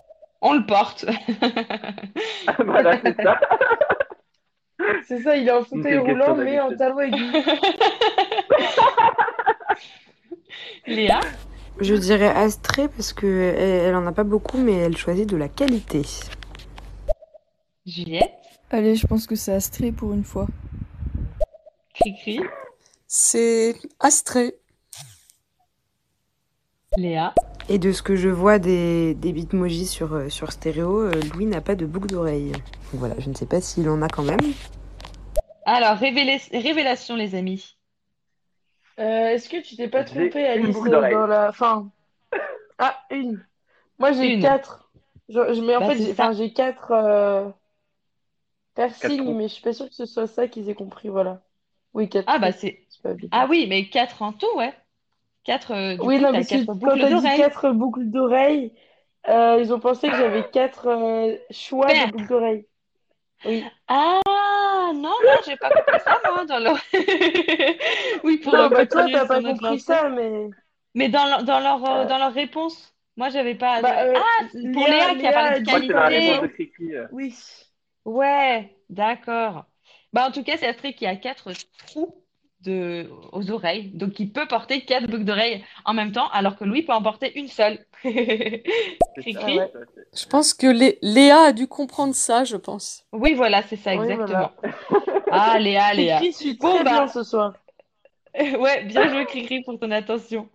On 0.41 0.55
le 0.55 0.65
porte. 0.65 1.05
Voilà, 2.65 2.99
c'est 3.05 3.21
ça. 3.23 3.39
C'est 5.07 5.21
ça, 5.23 5.37
il 5.37 5.47
est 5.47 5.51
en 5.51 5.65
fauteuil 5.65 5.99
roulant, 5.99 6.35
mais 6.37 6.61
en 6.61 6.75
talon 6.75 7.01
aigu. 7.01 7.23
Léa? 10.87 11.21
Je 11.81 11.95
dirais 11.95 12.29
Astrée 12.29 12.89
parce 12.89 13.13
que 13.13 13.27
elle, 13.27 13.87
elle 13.87 13.95
en 13.95 14.07
a 14.07 14.13
pas 14.13 14.25
beaucoup, 14.25 14.59
mais 14.59 14.75
elle 14.75 14.97
choisit 14.97 15.29
de 15.29 15.37
la 15.37 15.49
qualité. 15.49 16.03
Juliette? 17.87 18.35
Allez, 18.71 18.97
je 18.97 19.07
pense 19.07 19.27
que 19.27 19.35
c'est 19.35 19.53
Astrée 19.53 19.93
pour 19.93 20.13
une 20.13 20.25
fois. 20.25 20.47
Cricri? 21.95 22.41
C'est 23.07 23.77
Astrée. 24.01 24.57
Léa? 26.97 27.35
Et 27.71 27.79
de 27.79 27.93
ce 27.93 28.03
que 28.03 28.17
je 28.17 28.29
vois 28.29 28.59
des, 28.59 29.15
des 29.15 29.33
bitmojis 29.33 29.87
sur, 29.87 30.15
euh, 30.15 30.29
sur 30.29 30.53
stéréo, 30.53 31.01
euh, 31.03 31.13
Louis 31.33 31.47
n'a 31.47 31.61
pas 31.61 31.75
de 31.75 31.87
boucle 31.87 32.09
d'oreille. 32.09 32.53
Donc 32.53 33.01
voilà, 33.01 33.15
je 33.19 33.29
ne 33.29 33.35
sais 33.35 33.47
pas 33.47 33.61
s'il 33.61 33.89
en 33.89 34.03
a 34.03 34.09
quand 34.09 34.25
même. 34.25 34.41
Alors, 35.65 35.97
révélation, 35.99 37.15
les 37.15 37.35
amis. 37.35 37.78
Euh, 38.99 39.29
Est-ce 39.31 39.49
que 39.49 39.63
tu 39.63 39.77
t'es 39.77 39.89
pas 39.89 40.05
trompé, 40.05 40.45
Alice, 40.47 40.87
dans 40.89 41.27
la 41.27 41.53
fin? 41.53 41.91
Ah, 42.79 43.05
une. 43.11 43.45
Moi, 43.99 44.13
j'ai 44.13 44.37
quatre. 44.39 44.91
Je, 45.29 45.55
je- 45.55 45.61
mais 45.63 45.77
en 45.77 45.81
Bah, 45.81 45.85
fait, 45.85 45.99
j'ai 45.99 46.09
ça. 46.09 46.13
enfin, 46.13 46.33
j'ai 46.33 46.53
quatre 46.53 46.91
euh, 46.93 47.51
piercings, 48.75 49.37
mais 49.37 49.47
je 49.49 49.53
suis 49.55 49.63
pas 49.63 49.75
sûre 49.75 49.89
que 49.91 49.95
ce 49.95 50.07
soit 50.07 50.27
ça 50.27 50.49
qu'ils 50.49 50.71
aient 50.71 50.75
compris, 50.75 51.09
voilà. 51.11 51.43
Oui, 51.93 52.09
quatre 52.09 52.31
Ah, 52.31 52.39
bah, 52.39 52.53
c'est. 52.53 52.87
Ah 53.33 53.47
oui, 53.51 53.67
mais 53.69 53.89
quatre 53.91 54.23
en 54.23 54.33
tout, 54.33 54.47
ouais. 54.57 54.75
Quatre, 55.45 55.73
euh, 55.73 55.97
du 55.99 56.11
Oui, 56.11 56.19
coup, 56.19 56.21
non, 56.21 56.33
mais 56.33 56.47
quatre 56.47 56.75
quand 56.83 56.99
boucles 56.99 56.99
t'as 56.99 57.13
dit 57.13 57.33
d'oreilles. 57.33 57.33
quatre 57.33 57.71
boucles 57.73 58.05
d'oreilles, 58.11 58.73
euh, 59.29 59.59
ils 59.61 59.73
ont 59.73 59.81
pensé 59.81 60.11
que 60.11 60.17
j'avais 60.17 60.49
quatre 60.49 60.87
euh, 60.89 61.37
choix 61.51 61.95
de 61.95 62.07
boucles 62.07 62.27
d'oreilles. 62.29 62.67
Oui. 63.45 63.73
Ah, 63.89 64.21
non, 64.95 65.15
non, 65.25 65.41
j'ai 65.47 65.57
pas 65.57 65.71
compris 65.71 66.01
ça, 66.01 66.21
moi, 66.25 66.45
dans 66.45 66.59
le... 66.59 66.71
Oui, 68.25 68.39
pour 68.39 68.53
Non, 68.53 68.69
bah 68.69 68.87
toi, 68.87 69.07
t'as 69.11 69.27
pas 69.27 69.43
compris 69.43 69.81
ça, 69.81 70.09
mais... 70.09 70.49
Mais 70.95 71.09
dans 71.09 71.25
leur, 71.27 71.45
dans 71.45 71.61
leur, 71.61 71.85
euh, 71.89 72.05
dans 72.07 72.19
leur 72.19 72.33
réponse, 72.33 72.95
moi, 73.17 73.29
j'avais 73.31 73.55
pas... 73.55 73.81
bah, 73.83 74.05
euh, 74.05 74.15
Ah, 74.17 74.45
pour 74.73 74.87
Léa 74.87 75.15
qui 75.15 75.27
a 75.27 75.31
Léa 75.31 75.33
parlé 75.33 75.51
a 75.51 75.59
de 75.61 75.65
dit 75.65 75.71
Moi, 75.71 75.81
c'est 75.87 75.93
la 75.93 76.09
réponse 76.09 76.41
de 76.41 76.47
qualité. 76.47 76.49
Cricri. 76.49 76.95
euh. 76.95 77.07
Oui. 77.13 77.35
Ouais, 78.05 78.77
d'accord. 78.89 79.67
Bah, 80.13 80.27
en 80.27 80.33
tout 80.33 80.43
cas, 80.43 80.57
c'est 80.57 80.67
Astrid 80.67 80.95
qui 80.97 81.07
a 81.07 81.17
quatre 81.17 81.53
trous 81.87 82.25
de... 82.63 83.09
aux 83.33 83.51
oreilles, 83.51 83.91
donc 83.95 84.19
il 84.21 84.33
peut 84.33 84.47
porter 84.47 84.81
quatre 84.83 85.07
boucles 85.07 85.25
d'oreilles 85.25 85.65
en 85.85 85.95
même 85.95 86.13
temps, 86.13 86.29
alors 86.31 86.57
que 86.57 86.65
Louis 86.65 86.83
peut 86.83 86.93
en 86.93 87.03
porter 87.03 87.39
une 87.39 87.49
seule. 87.49 87.79
Cricri? 88.03 89.59
ouais. 89.59 89.73
Je 90.17 90.27
pense 90.27 90.55
que 90.55 90.67
Lé- 90.67 90.99
Léa 91.03 91.41
a 91.49 91.53
dû 91.53 91.67
comprendre 91.67 92.15
ça, 92.15 92.45
je 92.45 92.57
pense. 92.57 93.05
Oui, 93.13 93.35
voilà, 93.35 93.63
c'est 93.63 93.77
ça, 93.77 93.95
Oui, 93.97 94.03
exactement. 94.11 94.51
voilà. 94.61 94.75
Ah, 95.31 95.59
Léa, 95.59 95.93
Léa. 95.93 96.21
Bon, 96.59 96.75
très 96.75 96.85
bien 96.85 97.05
bah, 97.05 97.09
ce 97.09 97.23
soir. 97.23 97.53
ouais, 98.39 98.85
bien 98.85 99.09
joué, 99.11 99.27
Cricri, 99.27 99.63
pour 99.63 99.79
ton 99.79 99.91
attention. 99.91 100.49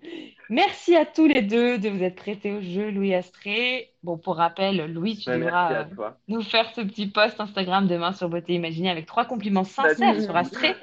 Merci 0.50 0.96
à 0.96 1.06
tous 1.06 1.28
les 1.28 1.42
deux 1.42 1.78
de 1.78 1.90
vous 1.90 2.04
être 2.04 2.16
prêtés 2.16 2.52
au 2.52 2.62
jeu, 2.62 2.90
Louis 2.90 3.14
Astré. 3.14 3.92
Bon, 4.04 4.18
pour 4.18 4.36
rappel, 4.36 4.92
Louis, 4.92 5.18
tu 5.18 5.30
Ouais, 5.30 5.38
devras 5.40 5.86
nous 6.28 6.42
faire 6.42 6.72
ce 6.76 6.82
petit 6.82 7.08
post 7.08 7.40
Instagram 7.40 7.88
demain 7.88 8.14
sur 8.14 8.30
Beauté 8.30 8.54
Imaginée 8.54 8.90
avec 8.90 9.06
trois 9.06 9.26
compliments 9.26 9.64
sincères 9.64 10.20
sur. 10.22 10.36
Astré. 10.36 10.76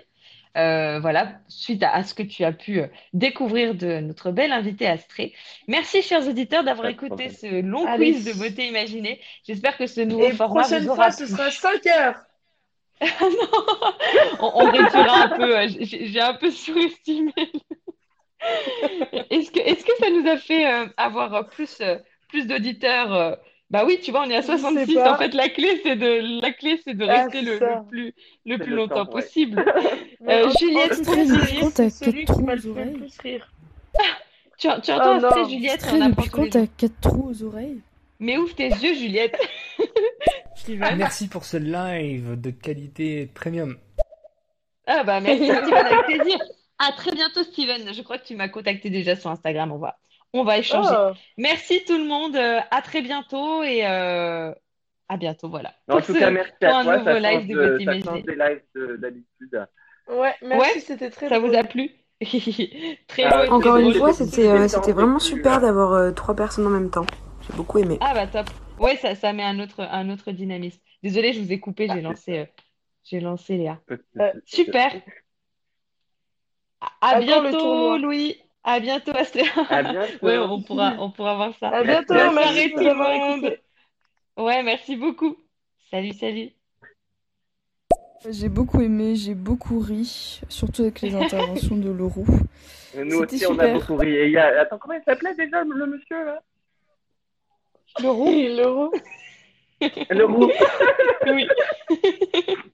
Euh, 0.57 0.99
voilà, 1.01 1.41
suite 1.49 1.83
à, 1.85 1.93
à 1.95 2.03
ce 2.03 2.13
que 2.13 2.23
tu 2.25 2.43
as 2.45 2.53
pu 2.53 2.81
euh, 2.81 2.89
découvrir 3.13 3.75
de 3.75 4.01
notre 4.01 4.33
belle 4.33 4.51
invitée 4.53 4.87
Astré. 4.89 5.33
Merci, 5.69 6.03
chers 6.03 6.27
auditeurs, 6.27 6.65
d'avoir 6.65 6.89
écouté 6.89 7.29
problème. 7.29 7.31
ce 7.31 7.61
long 7.63 7.87
Allez. 7.87 8.13
quiz 8.15 8.25
de 8.25 8.33
Beauté 8.33 8.67
Imaginée. 8.67 9.21
J'espère 9.47 9.77
que 9.77 9.87
ce 9.87 10.01
nouveau 10.01 10.25
Et 10.25 10.33
format 10.33 10.63
prochaine 10.63 10.87
vous 10.87 10.95
fois, 10.95 11.11
ce 11.13 11.27
sera 11.27 11.51
5 11.51 11.87
heures. 11.87 12.17
Non, 13.21 13.49
on, 14.41 14.51
on 14.67 14.71
réduira 14.71 15.25
un 15.25 15.29
peu. 15.29 15.59
euh, 15.59 15.69
J'ai 15.81 16.21
un 16.21 16.35
peu 16.35 16.51
surestimé. 16.51 17.33
Est-ce 19.31 19.51
que, 19.51 19.61
est-ce 19.61 19.85
que 19.85 19.97
ça 19.99 20.11
nous 20.11 20.27
a 20.29 20.37
fait 20.37 20.67
euh, 20.67 20.87
avoir 20.97 21.49
plus, 21.49 21.83
plus 22.29 22.47
d'auditeurs 22.47 23.13
euh, 23.15 23.35
Bah 23.71 23.85
oui, 23.87 24.01
tu 24.03 24.11
vois, 24.11 24.23
on 24.27 24.31
est 24.31 24.37
à 24.37 24.41
Je 24.41 24.47
sais 24.47 24.59
66. 24.59 24.99
En 24.99 25.17
fait, 25.17 25.33
la 25.33 25.49
clé, 25.49 25.81
c'est 25.85 25.95
de, 25.97 26.41
la 26.41 26.53
clé, 26.53 26.81
c'est 26.85 26.95
de 26.95 27.07
Ah, 27.07 27.23
rester 27.25 27.43
le, 27.43 27.59
plus, 27.89 28.15
le 28.45 28.59
plus 28.59 28.71
le 28.71 28.77
longtemps 28.77 29.07
temps, 29.07 29.13
possible. 29.13 29.65
Euh, 30.29 30.51
Juliette, 30.59 30.95
c'est 31.75 31.91
celui 31.91 32.25
quatre 32.25 32.37
qui 32.37 32.43
m'a 32.43 32.53
trous 32.53 32.53
aux 32.53 32.57
le 32.57 32.61
fait 32.61 32.67
le 32.67 32.71
oreilles. 32.71 32.93
plus 32.95 33.21
rire. 33.23 33.53
tu, 34.59 34.69
tu 34.83 34.93
Oh 34.93 34.93
entends 34.93 35.21
non. 35.21 35.49
Juliette, 35.49 35.87
on 35.93 36.01
apprend 36.01 36.09
depuis 36.11 36.31
quand 36.31 36.49
t'as 36.51 36.67
quatre 36.67 37.01
trous 37.01 37.31
aux 37.31 37.43
oreilles? 37.45 37.81
Mais 38.19 38.37
ouvre 38.37 38.55
tes 38.55 38.69
yeux, 38.69 38.95
Juliette. 38.95 39.37
Steven 40.57 40.97
Merci 40.99 41.29
pour 41.29 41.45
ce 41.45 41.57
live 41.57 42.39
de 42.41 42.51
qualité 42.51 43.27
premium. 43.33 43.79
Ah 44.87 45.05
bah 45.05 45.21
merci 45.21 45.45
Steven, 45.47 45.73
avec 45.75 46.05
plaisir. 46.07 46.39
À 46.79 46.93
très 46.93 47.13
bientôt 47.13 47.43
Steven. 47.45 47.95
Je 47.95 48.03
crois 48.03 48.19
que 48.19 48.27
tu 48.27 48.37
m'as 48.37 48.49
contacté 48.49 48.91
déjà 48.91 49.17
sur 49.17 49.31
Instagram. 49.31 49.73
On 49.73 49.79
va, 49.79 49.99
on 50.33 50.45
va 50.45 50.59
échanger. 50.59 50.95
Oh. 50.97 51.13
Merci 51.39 51.85
tout 51.87 51.97
le 51.99 52.05
monde. 52.05 52.37
euh, 52.37 52.61
À 52.71 52.83
très 52.83 53.03
bientôt 53.03 53.63
et 53.63 53.87
euh, 53.87 54.53
à 55.09 55.17
bientôt. 55.17 55.49
Voilà. 55.49 55.75
En 55.89 55.97
Pour 55.99 56.07
tout 56.07 56.13
ce, 56.15 56.19
cas, 56.19 56.31
merci 56.31 56.53
pour 56.61 56.69
à 56.71 56.79
un 56.81 56.85
toi. 56.85 56.99
nouveau 56.99 57.05
Ça 57.05 57.21
live 57.21 57.41
change, 57.41 57.49
de 57.49 57.55
de, 57.79 57.85
ça 57.85 58.01
change 58.01 58.23
des 58.25 58.37
lives 58.37 58.63
de- 58.75 58.97
d'habitude. 58.97 59.67
Ouais, 60.09 60.35
merci, 60.43 60.75
Ouais, 60.75 60.81
c'était 60.81 61.11
très 61.11 61.29
ça 61.29 61.39
vous 61.39 61.55
a 61.55 61.65
plu? 61.65 61.91
Très 63.09 63.25
Ah 63.25 63.47
beau 63.47 63.55
Encore 63.55 63.77
une 63.79 63.95
fois, 63.95 64.13
C'était 64.13 64.31
c'était 64.31 64.49
euh, 64.49 64.93
vraiment 64.93 65.19
super 65.19 65.61
d'avoir 65.61 65.93
euh, 65.95 66.11
trois 66.11 66.35
personnes 66.37 66.67
en 66.67 66.71
même 66.71 66.91
temps. 66.91 67.07
J'ai 67.49 67.57
beaucoup 67.57 67.79
aimé. 67.79 67.97
Ah 68.01 68.13
bah 68.15 68.27
top. 68.27 68.47
Ouais, 68.79 68.97
ça, 68.97 69.15
ça 69.15 69.33
met 69.33 69.43
un 69.43 69.59
autre, 69.61 69.81
un 69.81 70.11
autre 70.11 70.31
dynamisme. 70.33 70.81
Désolée, 71.03 71.33
je 71.33 71.41
vous 71.41 71.53
ai 71.53 71.61
coupé. 71.61 71.87
Ah, 71.89 71.95
J'ai 71.95 72.03
lancé, 72.03 72.39
euh, 72.39 72.45
j'ai 73.05 73.21
lancé 73.21 73.57
Léa. 73.57 73.79
Euh. 74.19 74.33
Super. 74.45 74.93
À 76.81 77.09
À 77.09 77.15
quand 77.15 77.43
le 77.43 77.51
bientôt? 77.51 77.99
Louis. 77.99 78.37
À 78.63 78.79
bientôt, 78.81 79.13
Astrid. 79.15 79.47
À 79.69 79.83
bientôt. 79.83 80.27
Ouais, 80.27 80.39
on 80.39 80.63
pourra, 80.63 80.95
on 80.99 81.11
pourra 81.11 81.35
voir 81.37 81.55
ça. 81.59 81.69
À 81.69 81.83
bientôt, 81.83 82.15
de 82.15 82.73
tout 82.73 82.81
le 82.81 82.95
monde. 82.95 83.57
Ouais, 84.37 84.63
merci 84.63 84.97
beaucoup. 84.97 85.37
Salut, 85.91 86.13
salut. 86.13 86.51
J'ai 88.29 88.51
beaucoup 88.51 88.83
aimé, 88.83 89.17
j'ai 89.17 89.35
beaucoup 89.35 89.79
ri, 89.79 90.41
surtout 90.49 90.83
avec 90.83 91.01
les 91.01 91.15
interventions 91.25 91.77
de 91.77 91.91
Leroux. 91.91 92.27
Nous 92.95 93.19
aussi, 93.19 93.47
on 93.47 93.59
a 93.59 93.69
beaucoup 93.69 93.97
ri. 93.97 94.15
Et 94.15 94.31
y 94.31 94.37
a... 94.37 94.61
Attends, 94.61 94.79
comment 94.79 94.95
il 94.95 95.03
s'appelait 95.05 95.35
déjà 95.35 95.65
le 95.65 95.87
monsieur 95.87 96.25
là? 96.25 96.43
Le 98.01 98.09
roux. 98.09 98.93
Le 100.11 100.25
roux. 100.25 100.41
Le 100.41 101.33
roux. 101.33 101.37
Oui. 101.37 101.49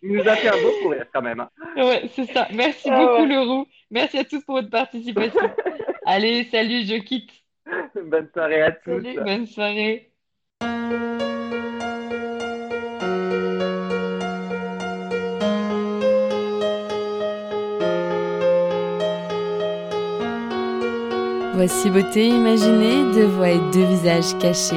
Il 0.03 0.13
nous 0.13 0.29
a 0.29 0.37
fait 0.37 0.49
un 0.49 0.63
beau 0.63 0.73
courir 0.83 1.05
quand 1.13 1.23
même. 1.23 1.41
hein. 1.41 1.51
Ouais, 1.77 2.03
c'est 2.15 2.27
ça. 2.33 2.49
Merci 2.53 2.89
Ah 2.91 2.99
beaucoup, 2.99 3.23
ouais. 3.23 3.35
Leroux. 3.35 3.67
Merci 3.91 4.19
à 4.19 4.25
tous 4.25 4.41
pour 4.45 4.57
votre 4.57 4.71
participation. 4.71 5.51
Allez, 6.07 6.45
salut, 6.45 6.85
je 6.85 6.97
quitte. 7.03 7.31
Bonne 7.95 8.29
soirée 8.33 8.63
à 8.63 8.73
tous. 8.73 9.03
Salut. 9.03 9.21
Bonne 9.25 9.47
soirée. 9.47 10.11
Voici 21.55 21.89
beauté 21.91 22.29
imaginée, 22.29 23.13
deux 23.15 23.27
voix 23.27 23.51
et 23.51 23.59
deux 23.73 23.85
visages 23.87 24.37
cachés. 24.39 24.77